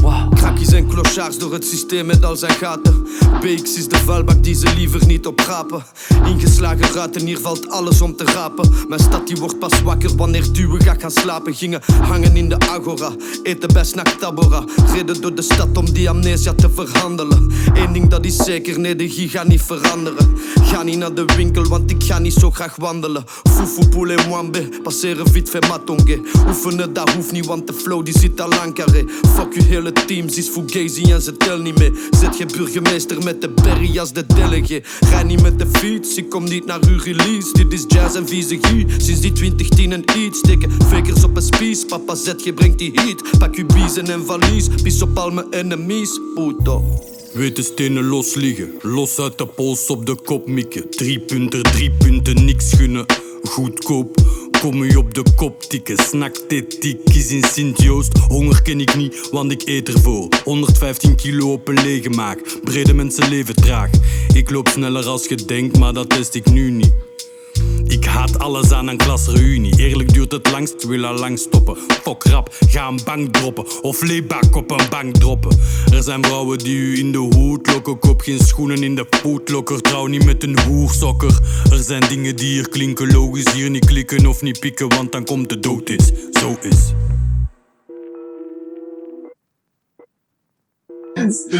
wow. 0.00 0.34
Krakjes 0.34 0.72
en 0.72 0.88
clochards 0.88 1.38
door 1.38 1.52
het 1.52 1.64
systeem 1.64 2.06
met 2.06 2.24
al 2.24 2.36
zijn 2.36 2.52
gaten. 2.52 3.06
BX 3.40 3.76
is 3.76 3.88
de 3.88 3.96
vuilbak 3.96 4.42
die 4.42 4.54
ze 4.54 4.74
liever 4.76 5.06
niet 5.06 5.26
oprapen. 5.26 5.82
Ingeslagen 6.26 6.94
ruiten, 6.94 7.26
hier 7.26 7.38
valt 7.38 7.70
alles 7.70 8.00
om 8.00 8.16
te 8.16 8.24
rapen. 8.24 8.70
Mijn 8.88 9.00
stad 9.00 9.26
die 9.26 9.36
wordt 9.36 9.58
pas 9.58 9.82
wakker 9.82 10.16
wanneer 10.16 10.52
duwen 10.52 10.82
gaat 10.82 11.00
gaan 11.00 11.10
slapen. 11.10 11.54
Gingen 11.54 11.82
hangen 12.02 12.36
in 12.36 12.48
de 12.48 12.58
agora, 12.58 13.10
eten 13.42 13.72
bij 13.72 13.84
snack 13.84 14.08
tabora. 14.08 14.64
Reden 14.92 15.20
door 15.20 15.34
de 15.34 15.42
stad 15.42 15.76
om 15.76 15.92
die 15.92 16.08
amnesia 16.08 16.54
te 16.54 16.70
verhandelen. 16.70 17.50
Eén 17.74 17.92
ding 17.92 18.08
dat 18.08 18.24
is 18.24 18.36
zeker, 18.36 18.80
nee 18.80 18.96
de 18.96 19.08
giga 19.08 19.42
niet 19.42 19.62
veranderen. 19.62 20.36
Ga 20.62 20.82
niet 20.82 20.98
naar 20.98 21.14
de 21.14 21.24
winkel, 21.36 21.64
want 21.64 21.90
ik 21.90 22.02
ga 22.02 22.18
niet 22.18 22.34
zo 22.34 22.50
graag 22.50 22.76
wandelen. 22.76 23.24
Fufu 23.26 23.88
poulet 23.88 24.26
mwambe, 24.26 24.68
passeren 24.82 25.28
vite 25.28 25.50
fait 25.50 25.68
matonge. 25.68 26.20
Oefenen 26.48 26.92
dat 26.92 27.10
hoeft 27.10 27.32
niet, 27.32 27.46
want 27.46 27.66
de 27.66 27.72
flow 27.82 28.04
die 28.04 28.18
zit 28.18 28.40
al 28.40 28.48
lang 28.48 28.74
carré. 28.74 29.04
Fuck 29.34 29.54
je 29.54 29.62
hele 29.62 29.92
team, 29.92 30.28
ze 30.28 30.38
is 30.38 30.48
fugazi 30.48 31.12
en 31.12 31.22
ze 31.22 31.36
tel 31.36 31.58
niet 31.58 31.78
mee. 31.78 31.92
Zet 32.10 32.38
je 32.38 32.46
burgemeester 32.46 33.22
met 33.22 33.40
de 33.40 33.48
berry 33.48 33.98
als 33.98 34.12
de 34.12 34.26
delegé. 34.26 34.80
Rij 35.00 35.22
niet 35.22 35.42
met 35.42 35.58
de 35.58 35.66
fiets, 35.72 36.16
ik 36.16 36.30
kom 36.30 36.44
niet 36.44 36.66
naar 36.66 36.80
uw 36.88 36.98
release. 36.98 37.52
Dit 37.52 37.72
is 37.72 37.84
jazz 37.88 38.16
en 38.16 38.28
vieze 38.28 38.58
gie, 38.60 38.86
sinds 38.96 39.20
die 39.20 39.32
2010 39.32 39.92
en 39.92 40.04
iets. 40.18 40.38
Steken 40.38 40.70
fakers 40.88 41.24
op 41.24 41.36
een 41.36 41.42
spies, 41.42 41.84
papa 41.84 42.14
zet 42.14 42.44
je 42.44 42.52
brengt 42.52 42.78
die 42.78 42.92
heat. 42.94 43.38
Pak 43.38 43.54
uw 43.54 43.66
biezen 43.66 44.06
en 44.06 44.26
valies, 44.26 44.68
pis 44.82 45.02
op 45.02 45.18
al 45.18 45.30
mijn 45.30 45.46
enemies, 45.50 46.20
puto. 46.34 46.84
Witte 47.32 47.62
stenen 47.62 48.04
los 48.04 48.34
liggen, 48.34 48.72
los 48.82 49.18
uit 49.18 49.38
de 49.38 49.46
pols 49.46 49.86
op 49.86 50.06
de 50.06 50.14
kop 50.14 50.48
mikken. 50.48 50.90
Drie 50.90 51.20
punten, 51.20 51.62
drie 51.62 51.90
punten, 51.90 52.44
niks 52.44 52.72
gunnen. 52.72 53.06
Goedkoop, 53.42 54.16
kom 54.62 54.82
u 54.82 54.96
op 54.96 55.14
de 55.14 55.24
kop 55.36 55.62
tikken. 55.62 55.96
Snaktetiek 55.98 57.00
is 57.14 57.30
in 57.30 57.44
Sint-Joost. 57.44 58.18
Honger 58.18 58.62
ken 58.62 58.80
ik 58.80 58.96
niet, 58.96 59.28
want 59.30 59.52
ik 59.52 59.62
eet 59.64 59.88
ervoor. 59.88 60.28
115 60.44 61.16
kilo 61.16 61.52
op 61.52 61.68
een 61.68 61.82
lege 61.82 62.10
maag. 62.10 62.36
Brede 62.64 62.94
mensen 62.94 63.28
leven 63.28 63.54
traag. 63.54 63.90
Ik 64.34 64.50
loop 64.50 64.68
sneller 64.68 65.06
als 65.06 65.26
je 65.26 65.34
denkt, 65.34 65.78
maar 65.78 65.92
dat 65.92 66.08
test 66.08 66.34
ik 66.34 66.50
nu 66.50 66.70
niet. 66.70 67.11
Ik 67.92 68.04
haat 68.04 68.38
alles 68.38 68.72
aan 68.72 68.88
een 68.88 68.96
klasreunie. 68.96 69.78
Eerlijk 69.78 70.12
duurt 70.12 70.32
het 70.32 70.50
langst, 70.50 70.84
wil 70.86 71.04
al 71.04 71.18
lang 71.18 71.38
stoppen. 71.38 71.76
Fok 72.02 72.24
rap, 72.24 72.54
ga 72.68 72.88
een 72.88 73.00
bank 73.04 73.32
droppen. 73.32 73.82
Of 73.82 74.02
leebak 74.02 74.56
op 74.56 74.70
een 74.70 74.88
bank 74.90 75.14
droppen. 75.14 75.58
Er 75.92 76.02
zijn 76.02 76.24
vrouwen 76.24 76.58
die 76.58 76.76
u 76.76 76.98
in 76.98 77.12
de 77.12 77.18
hoed 77.18 77.66
lokken. 77.66 77.98
Koop 77.98 78.20
geen 78.20 78.38
schoenen 78.38 78.82
in 78.82 78.94
de 78.94 79.06
foodlocker. 79.10 79.80
Trouw 79.80 80.06
niet 80.06 80.24
met 80.24 80.42
een 80.42 80.60
hoersokker. 80.60 81.38
Er 81.70 81.82
zijn 81.82 82.02
dingen 82.08 82.36
die 82.36 82.52
hier 82.52 82.68
klinken 82.68 83.12
logisch. 83.12 83.52
Hier 83.52 83.70
niet 83.70 83.86
klikken 83.86 84.26
of 84.26 84.42
niet 84.42 84.60
pikken, 84.60 84.88
want 84.88 85.12
dan 85.12 85.24
komt 85.24 85.48
de 85.48 85.58
dood 85.58 85.90
is. 85.90 86.10
Zo 86.32 86.56
is. 86.60 86.92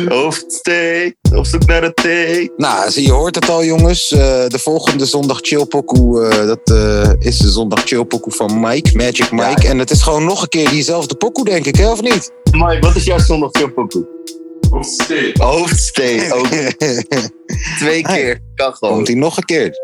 Hoofdsteek, 0.09 1.17
op 1.35 1.47
zoek 1.47 1.67
naar 1.67 1.81
de 1.81 1.95
thee. 1.95 2.53
Nou, 2.57 2.91
zie, 2.91 3.05
je 3.05 3.13
hoort 3.13 3.35
het 3.35 3.49
al, 3.49 3.65
jongens. 3.65 4.13
Eh, 4.13 4.19
de 4.47 4.59
volgende 4.59 5.07
zondag 5.07 5.39
chillpokoe, 5.41 6.27
eh, 6.27 6.47
dat 6.47 6.61
eh, 6.71 7.11
is 7.19 7.39
de 7.39 7.51
zondag 7.51 7.83
chillpokoe 7.85 8.33
van 8.33 8.61
Mike, 8.61 8.97
Magic 8.97 9.31
Mike. 9.31 9.69
En 9.69 9.79
het 9.79 9.91
is 9.91 10.03
gewoon 10.03 10.25
nog 10.25 10.43
een 10.43 10.49
keer 10.49 10.69
diezelfde 10.69 11.15
pokoe, 11.15 11.45
denk 11.45 11.67
ik, 11.67 11.77
hè, 11.77 11.91
of 11.91 12.03
niet? 12.03 12.33
Mike, 12.51 12.79
wat 12.81 12.97
is 12.97 13.05
jouw 13.05 13.19
zondag 13.19 13.51
chillpokoe? 13.53 14.07
Hoofdsteen. 14.71 15.33
Hoofdsteen, 15.39 16.33
ook. 16.33 16.49
Twee 17.79 18.03
keer. 18.03 18.41
Kan 18.55 18.75
gewoon. 18.75 18.95
Komt 18.95 19.07
hij 19.07 19.17
nog 19.17 19.37
een 19.37 19.45
keer? 19.45 19.75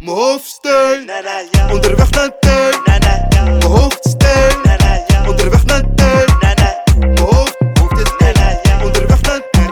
Mijn 0.00 0.16
hoofdsteun, 0.16 1.10
onderweg 1.72 2.10
naar 2.10 2.38
teun. 2.40 2.74
Mijn 2.84 3.62
hoofdsteun, 3.62 4.56
onderweg 5.28 5.64
naar 5.64 5.94
teun. 5.94 6.26
Mijn 6.98 7.18
hoofd, 7.18 7.56
hoofd 7.78 8.00
is. 8.00 8.84
Onderweg 8.84 9.20
naar 9.20 9.40
teun. 9.50 9.68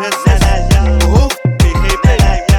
Mijn 0.83 1.03
hoofd, 1.03 1.41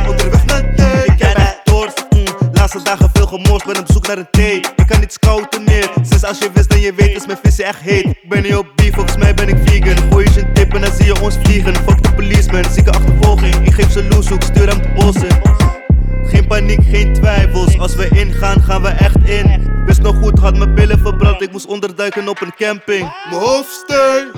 onderweg 0.07 0.45
naar 0.45 0.75
teun. 0.75 1.13
Ik 1.13 1.21
heb 1.21 1.37
echt 1.37 1.59
dorst, 1.63 2.05
mm. 2.09 2.23
laatste 2.53 2.81
dagen 2.83 3.09
veel 3.13 3.27
gemorst, 3.27 3.65
ben 3.65 3.79
op 3.79 3.91
zoek 3.91 4.07
naar 4.07 4.17
een 4.17 4.27
thee. 4.31 4.55
Ik 4.75 4.87
kan 4.87 4.99
niet 4.99 5.13
scouten 5.13 5.63
meer, 5.63 5.89
sinds 6.01 6.23
als 6.23 6.39
je 6.39 6.51
wist 6.53 6.73
en 6.73 6.79
je 6.79 6.93
weet 6.93 7.15
is 7.15 7.25
mijn 7.25 7.39
visie 7.43 7.63
echt 7.63 7.79
heet. 7.79 8.05
Ik 8.05 8.29
ben 8.29 8.41
niet 8.43 8.55
op 8.55 8.67
beef, 8.75 8.93
volgens 8.93 9.17
mij 9.17 9.33
ben 9.33 9.47
ik 9.47 9.57
vegan. 9.65 10.11
Gooi 10.11 10.29
je 10.33 10.39
een 10.39 10.53
tip 10.53 10.73
en 10.73 10.81
dan 10.81 10.91
zie 10.95 11.05
je 11.05 11.21
ons 11.21 11.35
vliegen. 11.43 11.75
Fuck 11.75 12.03
de 12.03 12.13
policeman, 12.13 12.63
zieke 12.71 12.91
achtervolging. 12.91 13.55
Ik 13.55 13.73
geef 13.73 13.91
ze 13.91 14.03
loezoek, 14.03 14.41
stuur 14.41 14.67
hem 14.67 14.81
de 14.81 14.89
bossen. 14.95 15.78
Geen 16.23 16.47
paniek, 16.47 16.79
geen 16.89 17.13
twijfels. 17.13 17.79
Als 17.79 17.95
we 17.95 18.07
ingaan, 18.09 18.61
gaan 18.61 18.81
we 18.81 18.87
echt 18.87 19.15
in. 19.25 19.83
Wist 19.85 20.01
nog 20.01 20.15
goed, 20.15 20.39
had 20.39 20.57
mijn 20.57 20.75
billen 20.75 20.99
verbrand. 20.99 21.41
Ik 21.41 21.51
moest 21.51 21.65
onderduiken 21.65 22.27
op 22.27 22.41
een 22.41 22.53
camping. 22.57 23.13
Mijn 23.29 23.41
hoofdsteun, 23.41 24.31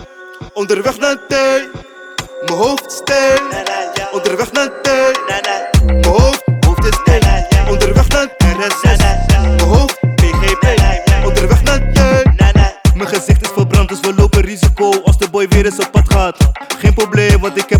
onderweg 0.53 0.99
naar 0.99 1.17
thee. 1.27 1.69
Mijn 2.45 2.59
hoofdsteun, 2.59 3.39
onderweg 4.11 4.51
naar 4.51 4.81
thee. 4.81 5.11
Mijn 5.85 6.05
hoofd, 6.05 6.43
hoofd 6.65 6.85
is 6.85 6.99
thee. 7.03 7.19
Onderweg 7.69 8.07
naar 8.07 8.27
RSS. 8.37 8.97
Mijn 9.41 9.59
hoofd, 9.59 9.99
PGP. 10.15 10.65
Onderweg 11.25 11.63
naar 11.63 11.91
thee. 11.93 12.23
Mijn 12.95 13.09
gezicht 13.09 13.41
is 13.41 13.49
verbrand, 13.53 13.89
dus 13.89 13.99
we 13.99 14.13
lopen 14.13 14.41
risico 14.41 14.91
als 15.03 15.17
de 15.17 15.29
boy 15.29 15.47
weer 15.47 15.65
eens 15.65 15.79
op 15.79 15.91
pad 15.91 16.13
gaat. 16.13 16.37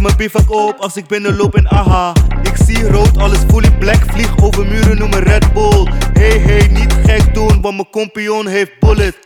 Mijn 0.02 0.18
bivak 0.18 0.52
op 0.52 0.80
als 0.80 0.96
ik 0.96 1.08
binnenloop 1.08 1.56
in 1.56 1.70
aha. 1.70 2.14
Ik 2.44 2.56
zie 2.66 2.88
rood, 2.88 3.18
alles 3.18 3.40
fully 3.48 3.72
black, 3.78 4.04
vlieg 4.08 4.44
over 4.44 4.68
muren, 4.68 4.98
noem 4.98 5.10
me 5.10 5.20
Red 5.20 5.54
Bull. 5.54 5.88
Hey 6.14 6.38
hey, 6.38 6.68
niet 6.68 6.94
gek 7.06 7.34
doen, 7.34 7.62
want 7.62 7.76
mijn 7.76 7.90
kompion 7.90 8.48
heeft 8.48 8.80
bullet. 8.80 9.18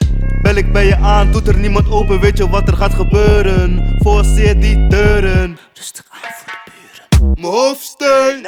Bel 0.42 0.56
ik 0.56 0.72
bij 0.72 0.86
je 0.86 0.96
aan, 0.96 1.32
doet 1.32 1.48
er 1.48 1.58
niemand 1.58 1.90
open, 1.92 2.20
weet 2.20 2.38
je 2.38 2.50
wat 2.50 2.68
er 2.68 2.76
gaat 2.78 2.94
gebeuren? 2.94 3.96
Forceer 4.02 4.60
die 4.60 4.88
deuren. 4.88 5.58
Rustig 5.74 6.06
aan 6.10 6.20
voor 6.34 6.54
de 6.66 6.72
buren. 6.72 7.34
Mijn 7.42 7.54
hoofdsteun, 7.54 8.46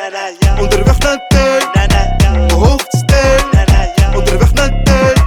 onderweg 0.59 0.99
naar 0.99 1.27
teun. 1.27 1.63
Mijn 1.73 2.51
hoofdsteun, 2.51 3.45
onderweg 4.15 4.53
naar 4.53 4.83
teun. 4.83 5.25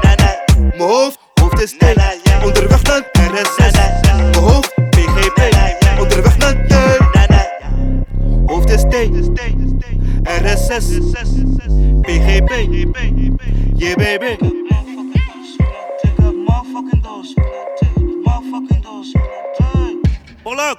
Mijn 0.76 0.90
hoofd, 0.90 1.18
hoofd 1.40 1.60
is 1.62 1.74
teun. 1.78 1.96
Onderweg 2.44 2.82
naar 2.82 3.02
RSS. 3.12 3.72
Mijn 4.02 4.34
hoofd, 4.34 4.74
Hoofd 8.70 8.94
is 8.94 9.26
T. 9.26 9.40
RSS. 10.22 10.88
PGP. 12.00 12.50
Baby. 13.96 14.36
Polak. 20.42 20.78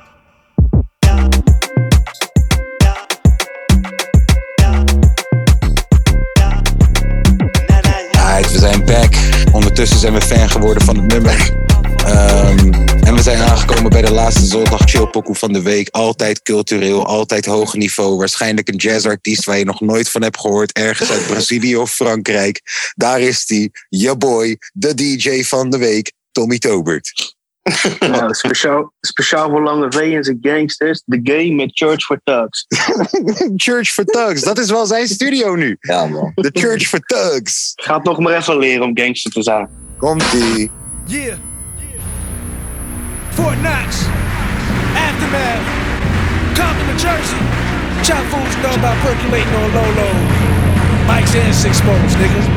We 8.42 8.60
zijn 8.60 8.86
back. 8.86 9.16
Ondertussen 9.52 10.00
zijn 10.00 10.14
we 10.14 10.22
fan 10.22 10.50
geworden 10.50 10.84
van 10.84 10.96
het 10.96 11.08
nummer. 11.08 11.61
Ehm, 12.12 12.74
en 13.04 13.16
we 13.16 13.22
zijn 13.22 13.42
aangekomen 13.42 13.90
bij 13.90 14.02
de 14.02 14.12
laatste 14.12 14.46
zondag 14.46 14.82
chillpokoe 14.90 15.36
van 15.36 15.54
de 15.54 15.62
week. 15.62 15.90
Altijd 15.90 16.42
cultureel, 16.42 17.06
altijd 17.06 17.46
hoog 17.46 17.74
niveau. 17.74 18.18
Waarschijnlijk 18.18 18.68
een 18.68 18.76
jazzartiest 18.76 19.46
waar 19.46 19.58
je 19.58 19.66
nog 19.66 19.82
nooit 19.82 20.10
van 20.10 20.22
hebt 20.22 20.40
gehoord. 20.40 20.72
Ergens 20.72 21.12
uit 21.12 21.28
Brazilië 21.28 21.78
of 21.78 21.92
Frankrijk. 21.92 22.62
Daar 22.96 23.22
is 23.22 23.46
die, 23.46 23.72
je 23.90 24.18
boy, 24.18 24.58
de 24.74 24.94
DJ 24.94 25.44
van 25.44 25.70
de 25.70 25.78
week, 25.78 26.12
Tommy 26.32 26.58
Tobert. 26.58 27.36
Nou, 28.00 28.34
speciaal, 28.34 28.94
speciaal 29.02 29.50
voor 29.50 29.64
Lange 29.64 29.92
V 29.92 29.96
en 29.96 30.24
zijn 30.24 30.38
gangsters. 30.42 31.04
The 31.06 31.20
Game 31.24 31.54
met 31.54 31.70
Church 31.74 32.02
for 32.02 32.22
Thugs. 32.24 32.66
Church 33.66 33.90
for 33.90 34.06
Thugs, 34.06 34.42
dat 34.42 34.58
is 34.58 34.70
wel 34.70 34.86
zijn 34.86 35.08
studio 35.08 35.56
nu. 35.56 35.78
Ja, 35.80 36.06
man. 36.06 36.32
The 36.36 36.50
Church 36.54 36.88
for 36.88 37.00
Thugs. 37.00 37.74
Ga 37.76 37.96
het 37.96 38.04
nog 38.04 38.20
maar 38.20 38.38
even 38.38 38.58
leren 38.58 38.84
om 38.84 38.98
gangster 38.98 39.32
te 39.32 39.44
zijn. 39.44 39.70
Komt-ie. 39.98 40.72
Yeah. 41.06 41.38
Fort 43.36 43.58
Knox. 43.64 44.08
Aftermath. 44.98 45.64
Compton, 46.58 46.88
New 46.88 47.00
Jersey. 47.00 47.40
Chop 48.04 48.24
fools 48.28 48.56
know 48.60 48.74
about 48.76 48.98
percolating 49.06 49.54
on 49.56 49.72
low 49.72 49.90
low. 49.96 50.16
Mike's 51.08 51.32
six 51.56 51.80
spoles, 51.80 52.14
niggas. 52.20 52.48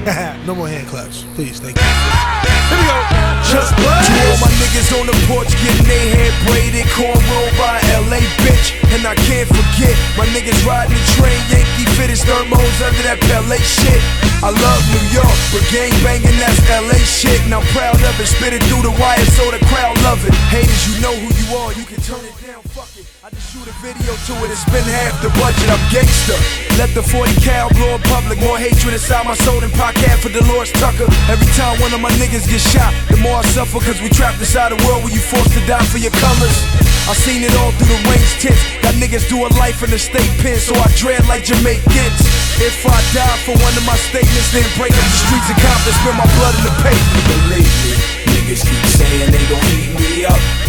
no 0.46 0.54
more 0.54 0.68
hand 0.68 0.86
claps, 0.88 1.24
please. 1.34 1.58
Thank 1.58 1.76
you. 1.76 1.82
Here 1.82 2.78
we 2.78 2.86
go. 2.86 2.98
Just 3.50 3.74
blood. 3.74 4.06
To 4.06 4.12
all 4.30 4.38
my 4.38 4.52
niggas 4.62 4.94
on 4.94 5.06
the 5.10 5.16
porch 5.26 5.50
getting 5.66 5.86
their 5.90 6.06
hair 6.14 6.30
braided, 6.46 6.86
cornrow 6.94 7.46
by 7.58 7.82
LA 8.06 8.22
bitch. 8.46 8.78
And 8.94 9.02
I 9.06 9.14
can't 9.26 9.48
forget 9.50 9.96
my 10.14 10.26
niggas 10.30 10.62
riding 10.64 10.94
the 10.94 11.04
train, 11.18 11.40
Yankee 11.50 11.90
fitted 11.98 12.22
thermos 12.22 12.78
under 12.82 13.02
that 13.02 13.18
Pele 13.26 13.58
shit. 13.58 14.29
I 14.42 14.48
love 14.48 14.82
New 14.88 15.06
York, 15.12 15.36
but 15.52 15.60
gang 15.68 15.92
banging 16.02 16.38
that's 16.40 16.56
LA 16.64 16.96
shit. 17.04 17.44
And 17.44 17.52
I'm 17.52 17.66
proud 17.76 17.96
of 17.96 18.18
it, 18.18 18.26
spit 18.26 18.54
it 18.54 18.62
through 18.64 18.88
the 18.88 18.96
wire 18.96 19.24
so 19.36 19.50
the 19.50 19.60
crowd 19.66 20.00
love 20.00 20.24
it. 20.24 20.32
Haters, 20.48 20.88
you 20.88 20.96
know 21.02 21.12
who 21.12 21.28
you 21.28 21.56
are, 21.60 21.72
you 21.74 21.84
can 21.84 22.00
turn 22.00 22.24
it 22.24 22.32
down, 22.40 22.62
fuck 22.72 22.88
it. 22.96 22.99
Shoot 23.38 23.70
a 23.70 23.74
video 23.78 24.10
to 24.10 24.32
it, 24.42 24.50
it's 24.50 24.66
been 24.74 24.82
half 24.82 25.14
the 25.22 25.30
budget, 25.38 25.70
I'm 25.70 25.78
gangster. 25.94 26.34
Let 26.82 26.90
the 26.98 27.02
40 27.02 27.30
cal 27.38 27.70
blow 27.70 27.94
in 27.94 28.02
public, 28.10 28.42
more 28.42 28.58
hatred 28.58 28.90
inside 28.90 29.22
my 29.22 29.38
soul 29.38 29.62
than 29.62 29.70
podcast 29.78 30.26
for 30.26 30.34
Dolores 30.34 30.74
Tucker. 30.82 31.06
Every 31.30 31.46
time 31.54 31.78
one 31.78 31.94
of 31.94 32.02
my 32.02 32.10
niggas 32.18 32.50
get 32.50 32.58
shot, 32.58 32.90
the 33.06 33.22
more 33.22 33.38
I 33.38 33.46
suffer, 33.54 33.78
cause 33.86 34.02
we 34.02 34.10
trapped 34.10 34.42
inside 34.42 34.74
a 34.74 34.78
world 34.82 35.06
where 35.06 35.14
you 35.14 35.22
forced 35.22 35.54
to 35.54 35.62
die 35.70 35.86
for 35.86 36.02
your 36.02 36.10
colors. 36.18 36.58
I 37.06 37.14
seen 37.14 37.46
it 37.46 37.54
all 37.62 37.70
through 37.78 37.94
the 37.94 38.02
range 38.10 38.34
tents. 38.42 38.58
Got 38.82 38.98
niggas 38.98 39.30
doing 39.30 39.54
life 39.62 39.78
in 39.86 39.94
the 39.94 40.00
state 40.02 40.30
pen, 40.42 40.58
so 40.58 40.74
I 40.74 40.90
dread 40.98 41.22
like 41.30 41.46
Jamaicans. 41.46 42.18
If 42.58 42.82
I 42.82 42.98
die 43.14 43.38
for 43.46 43.54
one 43.54 43.74
of 43.78 43.86
my 43.86 43.98
statements, 44.10 44.50
then 44.50 44.66
break 44.74 44.90
up 44.90 45.06
the 45.06 45.18
streets 45.22 45.54
of 45.54 45.58
Compton, 45.62 45.94
spend 46.02 46.18
my 46.18 46.26
blood 46.34 46.54
in 46.58 46.64
the 46.66 46.74
pavement. 46.82 47.24
Believe 47.30 47.74
me, 47.86 47.94
niggas 48.34 48.66
keep 48.66 48.84
saying 48.90 49.30
they 49.30 49.44
gon' 49.46 49.62
heat 49.70 49.94
me 49.94 50.26
up. 50.26 50.59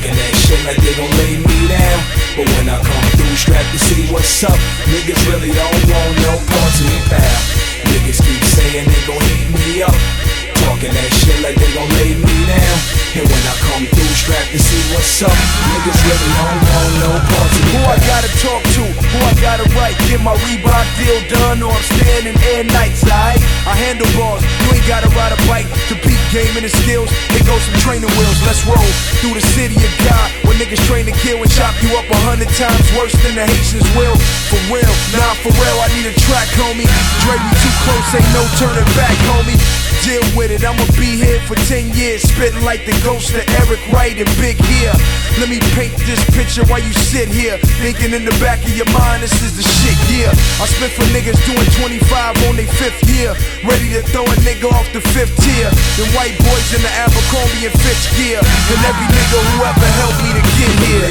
Talking 0.00 0.16
that 0.16 0.32
shit 0.32 0.64
like 0.64 0.80
they 0.80 0.96
gon' 0.96 1.12
lay 1.20 1.36
me 1.36 1.68
down. 1.68 2.00
But 2.32 2.48
when 2.56 2.72
I 2.72 2.80
come 2.80 3.04
through, 3.20 3.36
strap 3.36 3.60
to 3.68 3.78
see 3.78 4.08
what's 4.08 4.40
up. 4.44 4.56
Niggas 4.88 5.20
really 5.28 5.52
don't 5.52 5.76
want 5.92 6.16
no 6.24 6.40
parts 6.40 6.80
of 6.80 6.88
me, 6.88 6.96
pal. 7.12 7.40
Niggas 7.84 8.24
keep 8.24 8.40
saying 8.40 8.88
they 8.88 9.02
gon' 9.04 9.20
heat 9.20 9.52
me 9.52 9.82
up. 9.84 10.19
Talking 10.64 10.92
that 10.92 11.10
shit 11.12 11.38
like 11.40 11.56
they 11.56 11.70
gon' 11.72 11.88
lay 12.00 12.14
me 12.16 12.36
down. 12.44 12.78
And 13.10 13.26
when 13.26 13.42
I 13.42 13.54
come 13.66 13.84
through, 13.90 14.14
strap 14.14 14.46
to 14.54 14.58
see 14.60 14.82
what's 14.94 15.18
up. 15.26 15.34
Niggas 15.34 15.98
really 16.06 16.30
don't 16.30 16.60
want 16.62 16.92
no 17.02 17.10
parts 17.18 17.54
of 17.58 17.62
me, 17.66 17.72
Who 17.74 17.80
I 17.90 17.98
gotta 18.06 18.30
talk 18.38 18.62
to, 18.78 18.82
who 18.86 19.18
I 19.26 19.34
gotta 19.42 19.66
write, 19.74 19.98
get 20.06 20.22
my 20.22 20.36
Reebok 20.46 20.86
deal 20.94 21.18
done, 21.26 21.58
or 21.66 21.74
I'm 21.74 21.86
standing 21.98 22.38
air 22.54 22.62
nights, 22.70 23.02
alright? 23.02 23.42
I 23.66 23.74
handle 23.74 24.06
bars, 24.14 24.46
you 24.46 24.78
ain't 24.78 24.86
gotta 24.86 25.10
ride 25.18 25.34
a 25.34 25.40
bike 25.50 25.66
to 25.90 25.98
peak 26.06 26.22
game 26.30 26.54
and 26.54 26.62
the 26.62 26.70
skills. 26.70 27.10
Here 27.34 27.42
goes 27.42 27.62
some 27.66 27.78
training 27.82 28.10
wheels, 28.14 28.38
let's 28.46 28.62
roll 28.62 28.90
through 29.18 29.34
the 29.34 29.44
city 29.58 29.74
of 29.74 29.92
God. 30.06 30.26
Where 30.46 30.54
niggas 30.54 30.80
train 30.86 31.10
to 31.10 31.14
kill 31.18 31.42
and 31.42 31.50
chop 31.50 31.74
you 31.82 31.90
up 31.98 32.06
a 32.06 32.18
hundred 32.22 32.50
times 32.54 32.86
worse 32.94 33.14
than 33.26 33.34
the 33.34 33.42
Haitians 33.42 33.86
will. 33.98 34.14
For 34.54 34.60
real, 34.70 34.94
nah, 35.18 35.34
for 35.42 35.50
real, 35.50 35.78
I 35.82 35.90
need 35.98 36.06
a 36.06 36.14
track, 36.14 36.46
homie. 36.54 36.86
Dre, 37.26 37.34
we 37.42 37.50
too 37.58 37.74
close, 37.82 38.06
ain't 38.14 38.30
no 38.30 38.46
turning 38.54 38.86
back, 38.94 39.18
homie. 39.34 39.58
Deal 40.06 40.24
with 40.32 40.49
I'ma 40.58 40.82
be 40.98 41.14
here 41.14 41.38
for 41.46 41.54
10 41.70 41.94
years, 41.94 42.26
spitting 42.26 42.66
like 42.66 42.82
the 42.82 42.96
ghost 43.06 43.30
of 43.38 43.46
Eric 43.62 43.78
Wright 43.94 44.18
and 44.18 44.26
Big 44.42 44.58
here. 44.58 44.90
Let 45.38 45.46
me 45.46 45.62
paint 45.78 45.94
this 46.10 46.18
picture 46.34 46.66
while 46.66 46.82
you 46.82 46.90
sit 46.90 47.30
here, 47.30 47.54
thinking 47.78 48.10
in 48.10 48.26
the 48.26 48.34
back 48.42 48.58
of 48.66 48.74
your 48.74 48.90
mind, 48.90 49.22
this 49.22 49.30
is 49.46 49.54
the 49.54 49.62
shit, 49.62 49.94
yeah. 50.10 50.34
I 50.58 50.66
spit 50.66 50.90
for 50.90 51.06
niggas 51.14 51.38
doing 51.46 51.62
25 51.78 52.50
on 52.50 52.58
their 52.58 52.66
fifth 52.66 52.98
year, 53.06 53.30
ready 53.62 53.94
to 53.94 54.02
throw 54.10 54.26
a 54.26 54.36
nigga 54.42 54.66
off 54.74 54.90
the 54.90 54.98
fifth 55.14 55.38
tier. 55.38 55.70
Them 55.94 56.10
white 56.18 56.34
boys 56.42 56.68
in 56.74 56.82
the 56.82 56.92
Abercrombie 56.98 57.70
and 57.70 57.76
Fitch 57.86 58.10
gear, 58.18 58.42
and 58.42 58.80
every 58.90 59.06
nigga 59.06 59.38
who 59.38 59.54
ever 59.62 59.90
helped 60.02 60.18
me 60.26 60.34
to 60.34 60.42
get 60.58 60.74
here. 60.82 61.10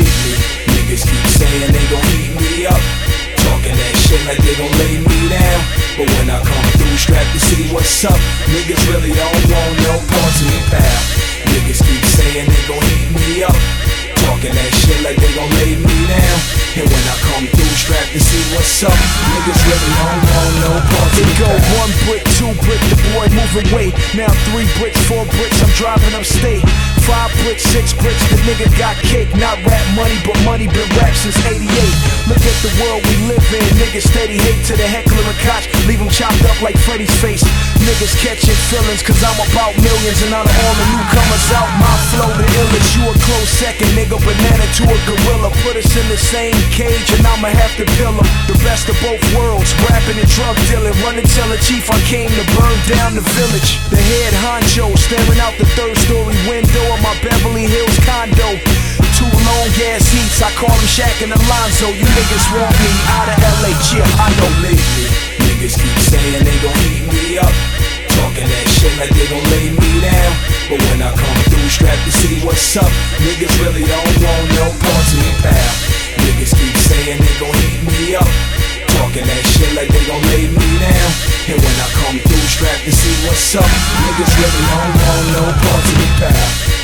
Niggas 0.75 1.07
keep 1.07 1.25
saying 1.31 1.71
they 1.71 1.85
gon' 1.87 2.03
heat 2.11 2.35
me 2.43 2.67
up. 2.67 3.08
Talking 3.49 3.73
that 3.73 3.95
shit 4.05 4.21
like 4.29 4.37
they 4.45 4.53
gon' 4.53 4.69
lay 4.77 5.01
me 5.01 5.19
down. 5.25 5.61
But 5.97 6.05
when 6.05 6.29
I 6.29 6.37
come 6.37 6.69
through, 6.77 6.97
strap 7.01 7.25
to 7.33 7.39
see 7.41 7.65
what's 7.73 8.05
up. 8.05 8.21
Niggas 8.53 8.77
really 8.93 9.09
don't 9.09 9.43
want 9.49 9.73
no 9.89 9.93
parts 10.05 10.37
of 10.45 10.47
me, 10.53 10.59
pal. 10.69 11.01
Niggas 11.49 11.81
keep 11.81 12.03
saying 12.05 12.45
they 12.45 12.63
gon' 12.69 12.85
heat 12.85 13.09
me 13.09 13.41
up. 13.41 13.57
Talking 14.29 14.53
that 14.53 14.69
shit 14.85 15.01
like 15.01 15.17
they 15.17 15.33
gon' 15.33 15.49
lay 15.57 15.73
me 15.73 15.97
down. 16.05 16.37
And 16.77 16.85
when 16.85 17.03
I 17.09 17.17
come 17.33 17.49
through, 17.49 17.73
strap 17.81 18.05
to 18.13 18.21
see 18.21 18.45
what's 18.53 18.85
up. 18.85 18.93
Niggas 18.93 19.57
really 19.65 19.89
don't 19.97 20.21
want 20.21 20.53
no 20.61 20.71
part 20.85 21.09
It 21.17 21.33
go 21.41 21.49
one 21.81 21.89
brick, 22.05 22.21
two 22.37 22.53
brick, 22.61 22.77
the 22.93 22.97
boy 23.09 23.25
moving 23.33 23.65
away. 23.73 23.89
Now 24.13 24.29
three 24.53 24.69
bricks, 24.77 25.01
four 25.09 25.25
bricks, 25.33 25.57
I'm 25.65 25.73
driving 25.73 26.13
upstate. 26.13 26.61
Five 27.09 27.33
bricks, 27.41 27.65
six 27.73 27.89
bricks, 27.97 28.21
the 28.29 28.37
nigga 28.45 28.69
got 28.77 28.93
cake. 29.01 29.33
Not 29.33 29.57
rap 29.65 29.81
money, 29.97 30.21
but 30.21 30.37
money 30.45 30.69
been 30.69 30.85
rap 31.01 31.09
since 31.17 31.41
88. 31.41 31.65
Look 32.29 32.37
at 32.45 32.57
the 32.61 32.69
world 32.85 33.01
we 33.09 33.33
live 33.33 33.41
in. 33.49 33.65
Niggas 33.81 34.13
steady 34.13 34.37
hate 34.37 34.61
to 34.69 34.77
the 34.77 34.85
heckler 34.85 35.25
and 35.25 35.39
koch. 35.41 35.65
Leave 35.89 35.97
them 35.97 36.13
chopped 36.13 36.45
up 36.45 36.61
like 36.61 36.77
Freddy's 36.85 37.09
face. 37.17 37.41
Niggas 37.81 38.13
catching 38.21 38.53
feelings, 38.69 39.01
cause 39.01 39.17
I'm 39.25 39.41
about 39.41 39.73
millions. 39.81 40.21
And 40.21 40.37
out 40.37 40.45
of 40.45 40.53
all 40.53 40.75
the 40.77 40.87
newcomers 40.93 41.49
out, 41.57 41.69
my 41.81 41.95
flow 42.13 42.29
the 42.37 42.45
illest. 42.45 42.93
You 42.93 43.09
a 43.09 43.13
close 43.25 43.49
second, 43.57 43.89
nigga. 43.97 44.18
Banana 44.25 44.65
to 44.79 44.83
a 44.87 44.97
gorilla. 45.07 45.49
Put 45.63 45.75
us 45.75 45.89
in 45.95 46.07
the 46.09 46.17
same 46.17 46.55
cage, 46.71 47.09
and 47.15 47.25
I'ma 47.25 47.49
have 47.49 47.73
to 47.79 47.85
pill 47.97 48.13
'em. 48.13 48.27
The 48.47 48.57
best 48.63 48.89
of 48.89 48.97
both 49.01 49.21
worlds, 49.35 49.71
rapping 49.87 50.19
and 50.19 50.29
drug 50.29 50.55
dealing. 50.69 50.95
Run 51.03 51.17
and 51.17 51.27
the 51.51 51.57
chief 51.63 51.89
I 51.89 51.99
came 52.05 52.29
to 52.29 52.45
burn 52.55 52.77
down 52.87 53.15
the 53.15 53.25
village. 53.39 53.79
The 53.89 54.01
head 54.01 54.33
honcho 54.43 54.93
staring 54.97 55.39
out 55.39 55.55
the 55.57 55.65
third 55.77 55.97
story 56.05 56.35
window 56.47 56.83
of 56.93 56.99
my 57.01 57.15
Beverly 57.23 57.65
Hills 57.65 57.97
condo. 58.05 58.59
Two 59.17 59.31
long 59.47 59.69
ass 59.91 60.07
heats, 60.13 60.41
I 60.41 60.51
call 60.59 60.71
them 60.71 60.89
Shaq 60.95 61.23
and 61.23 61.33
Alonzo. 61.33 61.87
You 61.91 62.07
niggas 62.17 62.45
want 62.55 62.75
me 62.83 62.91
out 63.17 63.27
of 63.27 63.37
LA, 63.61 63.71
yeah, 63.91 64.23
I 64.25 64.29
know 64.37 64.51
me. 64.63 64.73
Niggas 65.45 65.75
keep 65.81 65.97
saying 66.11 66.43
they 66.43 66.57
gon' 66.63 66.77
heat 66.85 67.05
me 67.11 67.37
up. 67.37 67.53
Talking 68.15 68.47
that 68.47 68.67
shit 68.75 68.93
like 68.99 69.11
they 69.11 69.27
gon' 69.27 69.43
lay 69.51 69.69
me 69.71 69.91
down. 70.01 70.33
But 70.69 70.79
when 70.85 71.01
I 71.01 71.11
come 71.15 71.38
strapped 71.69 72.03
to 72.05 72.11
see 72.11 72.41
what's 72.45 72.75
up, 72.77 72.89
niggas 73.21 73.53
really 73.61 73.85
don't 73.85 74.15
want 74.25 74.45
no 74.57 74.65
parts 74.81 75.13
of 75.13 75.19
me, 75.21 75.31
pal. 75.45 75.71
Niggas 76.25 76.51
keep 76.57 76.75
saying 76.75 77.21
they 77.21 77.35
gon' 77.37 77.53
heat 77.61 77.81
me 77.85 78.15
up. 78.15 78.29
Talking 78.97 79.25
that 79.25 79.43
shit 79.53 79.71
like 79.77 79.89
they 79.93 80.03
gon' 80.09 80.21
lay 80.33 80.49
me 80.49 80.69
down. 80.81 81.11
And 81.49 81.57
when 81.61 81.75
I 81.77 81.87
come 82.01 82.17
through, 82.25 82.47
strapped 82.49 82.83
to 82.85 82.91
see 82.91 83.15
what's 83.25 83.55
up, 83.55 83.69
niggas 84.05 84.33
really 84.41 84.63
don't 84.73 84.93
want 84.97 85.25
no 85.37 85.43
parts 85.61 85.89
of 85.91 85.97
me, 85.97 86.07
pal. 86.19 86.79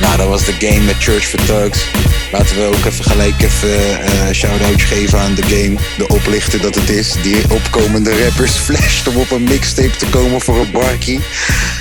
Nou, 0.00 0.16
dat 0.16 0.28
was 0.28 0.44
de 0.44 0.54
game 0.58 0.80
met 0.80 0.96
Church 0.98 1.26
for 1.26 1.44
Thugs. 1.44 1.84
Laten 2.32 2.56
we 2.56 2.62
ook 2.62 2.84
even 2.84 3.04
gelijk 3.04 3.42
even 3.42 4.02
eh 4.02 4.32
shout-out 4.32 4.82
geven 4.82 5.18
aan 5.18 5.34
de 5.34 5.42
game. 5.42 5.74
De 5.96 6.08
oplichter 6.08 6.60
dat 6.60 6.74
het 6.74 6.90
is. 6.90 7.14
Die 7.22 7.42
opkomende 7.50 8.24
rappers 8.24 8.52
flasht 8.66 9.08
om 9.08 9.16
op 9.16 9.30
een 9.30 9.42
mixtape 9.42 9.96
te 9.96 10.06
komen 10.06 10.40
voor 10.40 10.56
een 10.56 10.70
barkie. 10.70 11.20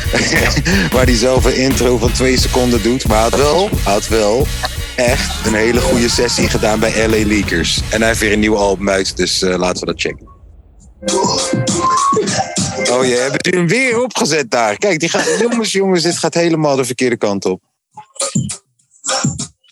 Waar 0.93 1.05
hij 1.05 1.15
zelf 1.15 1.45
een 1.45 1.57
intro 1.57 1.97
van 1.97 2.11
twee 2.11 2.37
seconden 2.37 2.83
doet. 2.83 3.07
Maar 3.07 3.17
hij 3.17 3.29
had 3.29 3.39
wel, 3.39 3.69
had 3.83 4.07
wel 4.07 4.47
echt 4.95 5.45
een 5.45 5.53
hele 5.53 5.81
goede 5.81 6.09
sessie 6.09 6.49
gedaan 6.49 6.79
bij 6.79 7.07
LA 7.07 7.27
Leakers. 7.27 7.81
En 7.89 7.99
hij 7.99 8.07
heeft 8.07 8.19
weer 8.19 8.31
een 8.31 8.39
nieuw 8.39 8.57
album 8.57 8.89
uit, 8.89 9.17
dus 9.17 9.41
eh, 9.41 9.57
laten 9.57 9.79
we 9.79 9.85
dat 9.85 10.01
checken. 10.01 10.27
Oh, 12.91 13.05
je 13.05 13.27
hebt 13.29 13.45
hem 13.45 13.67
weer 13.67 14.01
opgezet 14.03 14.51
daar. 14.51 14.77
Kijk, 14.77 14.99
die 14.99 15.09
gaat, 15.09 15.39
jongens, 15.39 15.71
jongens, 15.71 16.03
dit 16.03 16.17
gaat 16.17 16.33
helemaal 16.33 16.75
de 16.75 16.85
verkeerde 16.85 17.17
kant 17.17 17.45
op. 17.45 17.61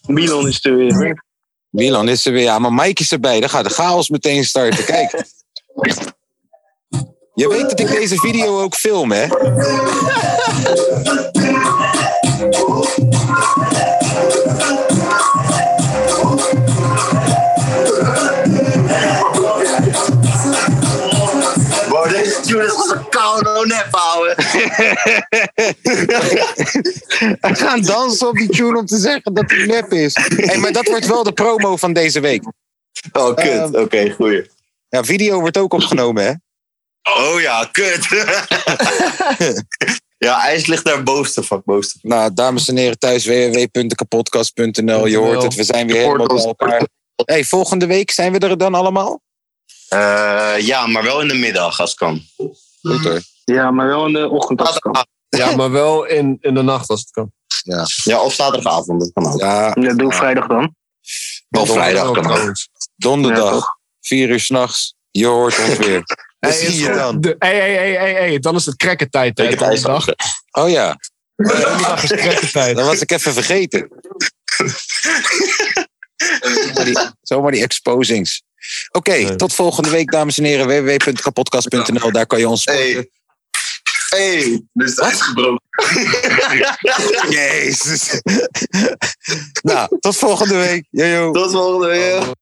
Milan 0.07 0.47
is 0.47 0.65
er 0.65 0.75
weer. 0.75 1.23
Milan 1.69 2.09
is 2.09 2.25
er 2.25 2.31
weer, 2.31 2.43
ja, 2.43 2.59
maar 2.59 2.73
Mike 2.73 3.01
is 3.01 3.11
erbij. 3.11 3.39
Dan 3.39 3.49
gaat 3.49 3.63
de 3.63 3.69
chaos 3.69 4.09
meteen 4.09 4.45
starten. 4.45 4.85
Kijk. 4.85 5.25
Je 7.37 7.47
weet 7.47 7.69
dat 7.69 7.79
ik 7.79 7.87
deze 7.87 8.15
video 8.15 8.61
ook 8.61 8.75
film, 8.75 9.11
hè? 9.11 9.27
Deze 22.11 22.39
tune 22.41 22.65
is 22.65 22.73
als 22.73 22.91
een 22.91 23.09
koude 23.09 23.65
nep 23.65 23.87
houden. 23.91 24.35
We 27.41 27.55
gaan 27.55 27.81
dansen 27.81 28.27
op 28.27 28.35
die 28.35 28.49
tune 28.49 28.77
om 28.77 28.85
te 28.85 28.97
zeggen 28.97 29.33
dat 29.33 29.51
hij 29.51 29.65
nep 29.65 29.93
is. 29.93 30.15
Hey, 30.35 30.57
maar 30.57 30.71
dat 30.71 30.87
wordt 30.87 31.07
wel 31.07 31.23
de 31.23 31.31
promo 31.31 31.75
van 31.77 31.93
deze 31.93 32.19
week. 32.19 32.43
Oh, 33.11 33.35
kut. 33.35 33.47
Ehm, 33.47 33.75
Oké, 33.75 34.09
goeie. 34.09 34.49
Ja, 34.89 35.03
video 35.03 35.39
wordt 35.39 35.57
ook 35.57 35.73
opgenomen, 35.73 36.23
hè? 36.25 36.31
Oh 37.15 37.41
ja, 37.41 37.69
kut. 37.71 38.07
ja, 40.27 40.41
ijs 40.45 40.65
ligt 40.65 40.85
daar 40.85 41.03
bovenste 41.03 41.43
van. 41.43 41.61
Bovenste. 41.65 41.99
Nou, 42.01 42.33
dames 42.33 42.67
en 42.67 42.77
heren 42.77 42.99
thuis, 42.99 43.25
www.kapodcast.nl. 43.25 45.05
Je 45.05 45.17
hoort 45.17 45.43
het, 45.43 45.55
we 45.55 45.63
zijn 45.63 45.87
weer 45.87 45.95
helemaal 46.01 46.27
bij 46.27 46.43
elkaar. 46.43 46.87
Hey, 47.15 47.43
volgende 47.43 47.85
week 47.85 48.11
zijn 48.11 48.31
we 48.31 48.39
er 48.39 48.57
dan 48.57 48.73
allemaal? 48.73 49.21
Eh, 49.87 50.53
ja, 50.59 50.87
maar 50.87 51.03
wel 51.03 51.21
in 51.21 51.27
de 51.27 51.33
middag 51.33 51.79
als 51.79 51.89
het 51.89 51.99
kan. 51.99 52.21
Goed 52.81 53.03
hoor. 53.03 53.21
Ja, 53.43 53.71
maar 53.71 53.87
wel 53.87 54.05
in 54.05 54.13
de 54.13 54.29
ochtend 54.29 54.59
als 54.59 54.69
het 54.69 54.79
kan. 54.79 55.05
Ja, 55.29 55.55
maar 55.55 55.71
wel 55.71 56.05
in, 56.05 56.37
in 56.41 56.53
de 56.53 56.61
nacht 56.61 56.89
als 56.89 56.99
het 56.99 57.11
kan. 57.11 57.31
Ja, 57.63 57.85
ja 58.03 58.21
of 58.21 58.33
zaterdagavond, 58.33 58.99
dat 58.99 59.11
kan 59.13 59.33
ook. 59.33 59.39
Ja, 59.39 59.75
Ja, 59.79 59.93
doe 59.93 60.13
vrijdag 60.13 60.47
dan. 60.47 60.75
Of 61.49 61.71
vrijdag 61.71 62.11
kan 62.11 62.31
ook. 62.31 62.55
donderdag, 62.95 63.65
vier 64.01 64.29
uur 64.29 64.39
s'nachts. 64.39 64.95
Je 65.11 65.25
hoort 65.25 65.59
ons 65.59 65.77
weer. 65.77 66.03
Hey, 66.39 66.51
zie 66.51 66.81
je 66.83 66.91
dan. 66.93 67.21
de- 67.21 67.35
hey, 67.39 67.55
hey, 67.57 67.73
hey, 67.75 67.91
hey, 67.95 68.13
hey, 68.13 68.39
dan 68.39 68.55
is 68.55 68.65
het 68.65 68.75
crackertijd. 68.75 69.35
Oh 70.51 70.69
ja, 70.69 70.97
Donderdag 71.35 72.03
is 72.03 72.09
crackertijd. 72.09 72.75
dat 72.75 72.85
was 72.85 73.01
ik 73.01 73.11
even 73.11 73.33
vergeten. 73.33 73.89
Zomaar 76.17 76.85
die, 76.85 76.97
zomaar 77.21 77.51
die 77.51 77.61
exposings. 77.63 78.41
Oké, 78.91 79.35
tot 79.35 79.53
volgende 79.53 79.89
week, 79.89 80.11
dames 80.11 80.37
en 80.37 80.43
heren. 80.43 80.67
www.kapodcast.nl. 80.67 82.11
Daar 82.11 82.25
kan 82.25 82.39
je 82.39 82.47
ons 82.49 82.65
Hey. 82.65 83.09
Hey, 84.09 84.61
dus 84.73 84.89
het 84.89 84.99
ijs 84.99 85.21
gebroken. 85.21 85.61
Jezus. 87.29 88.21
nou, 89.61 89.97
tot 89.99 90.15
volgende 90.17 90.55
week. 90.55 90.87
Yo, 90.89 91.05
yo. 91.05 91.31
Tot 91.31 91.51
volgende 91.51 91.87
week. 91.87 92.35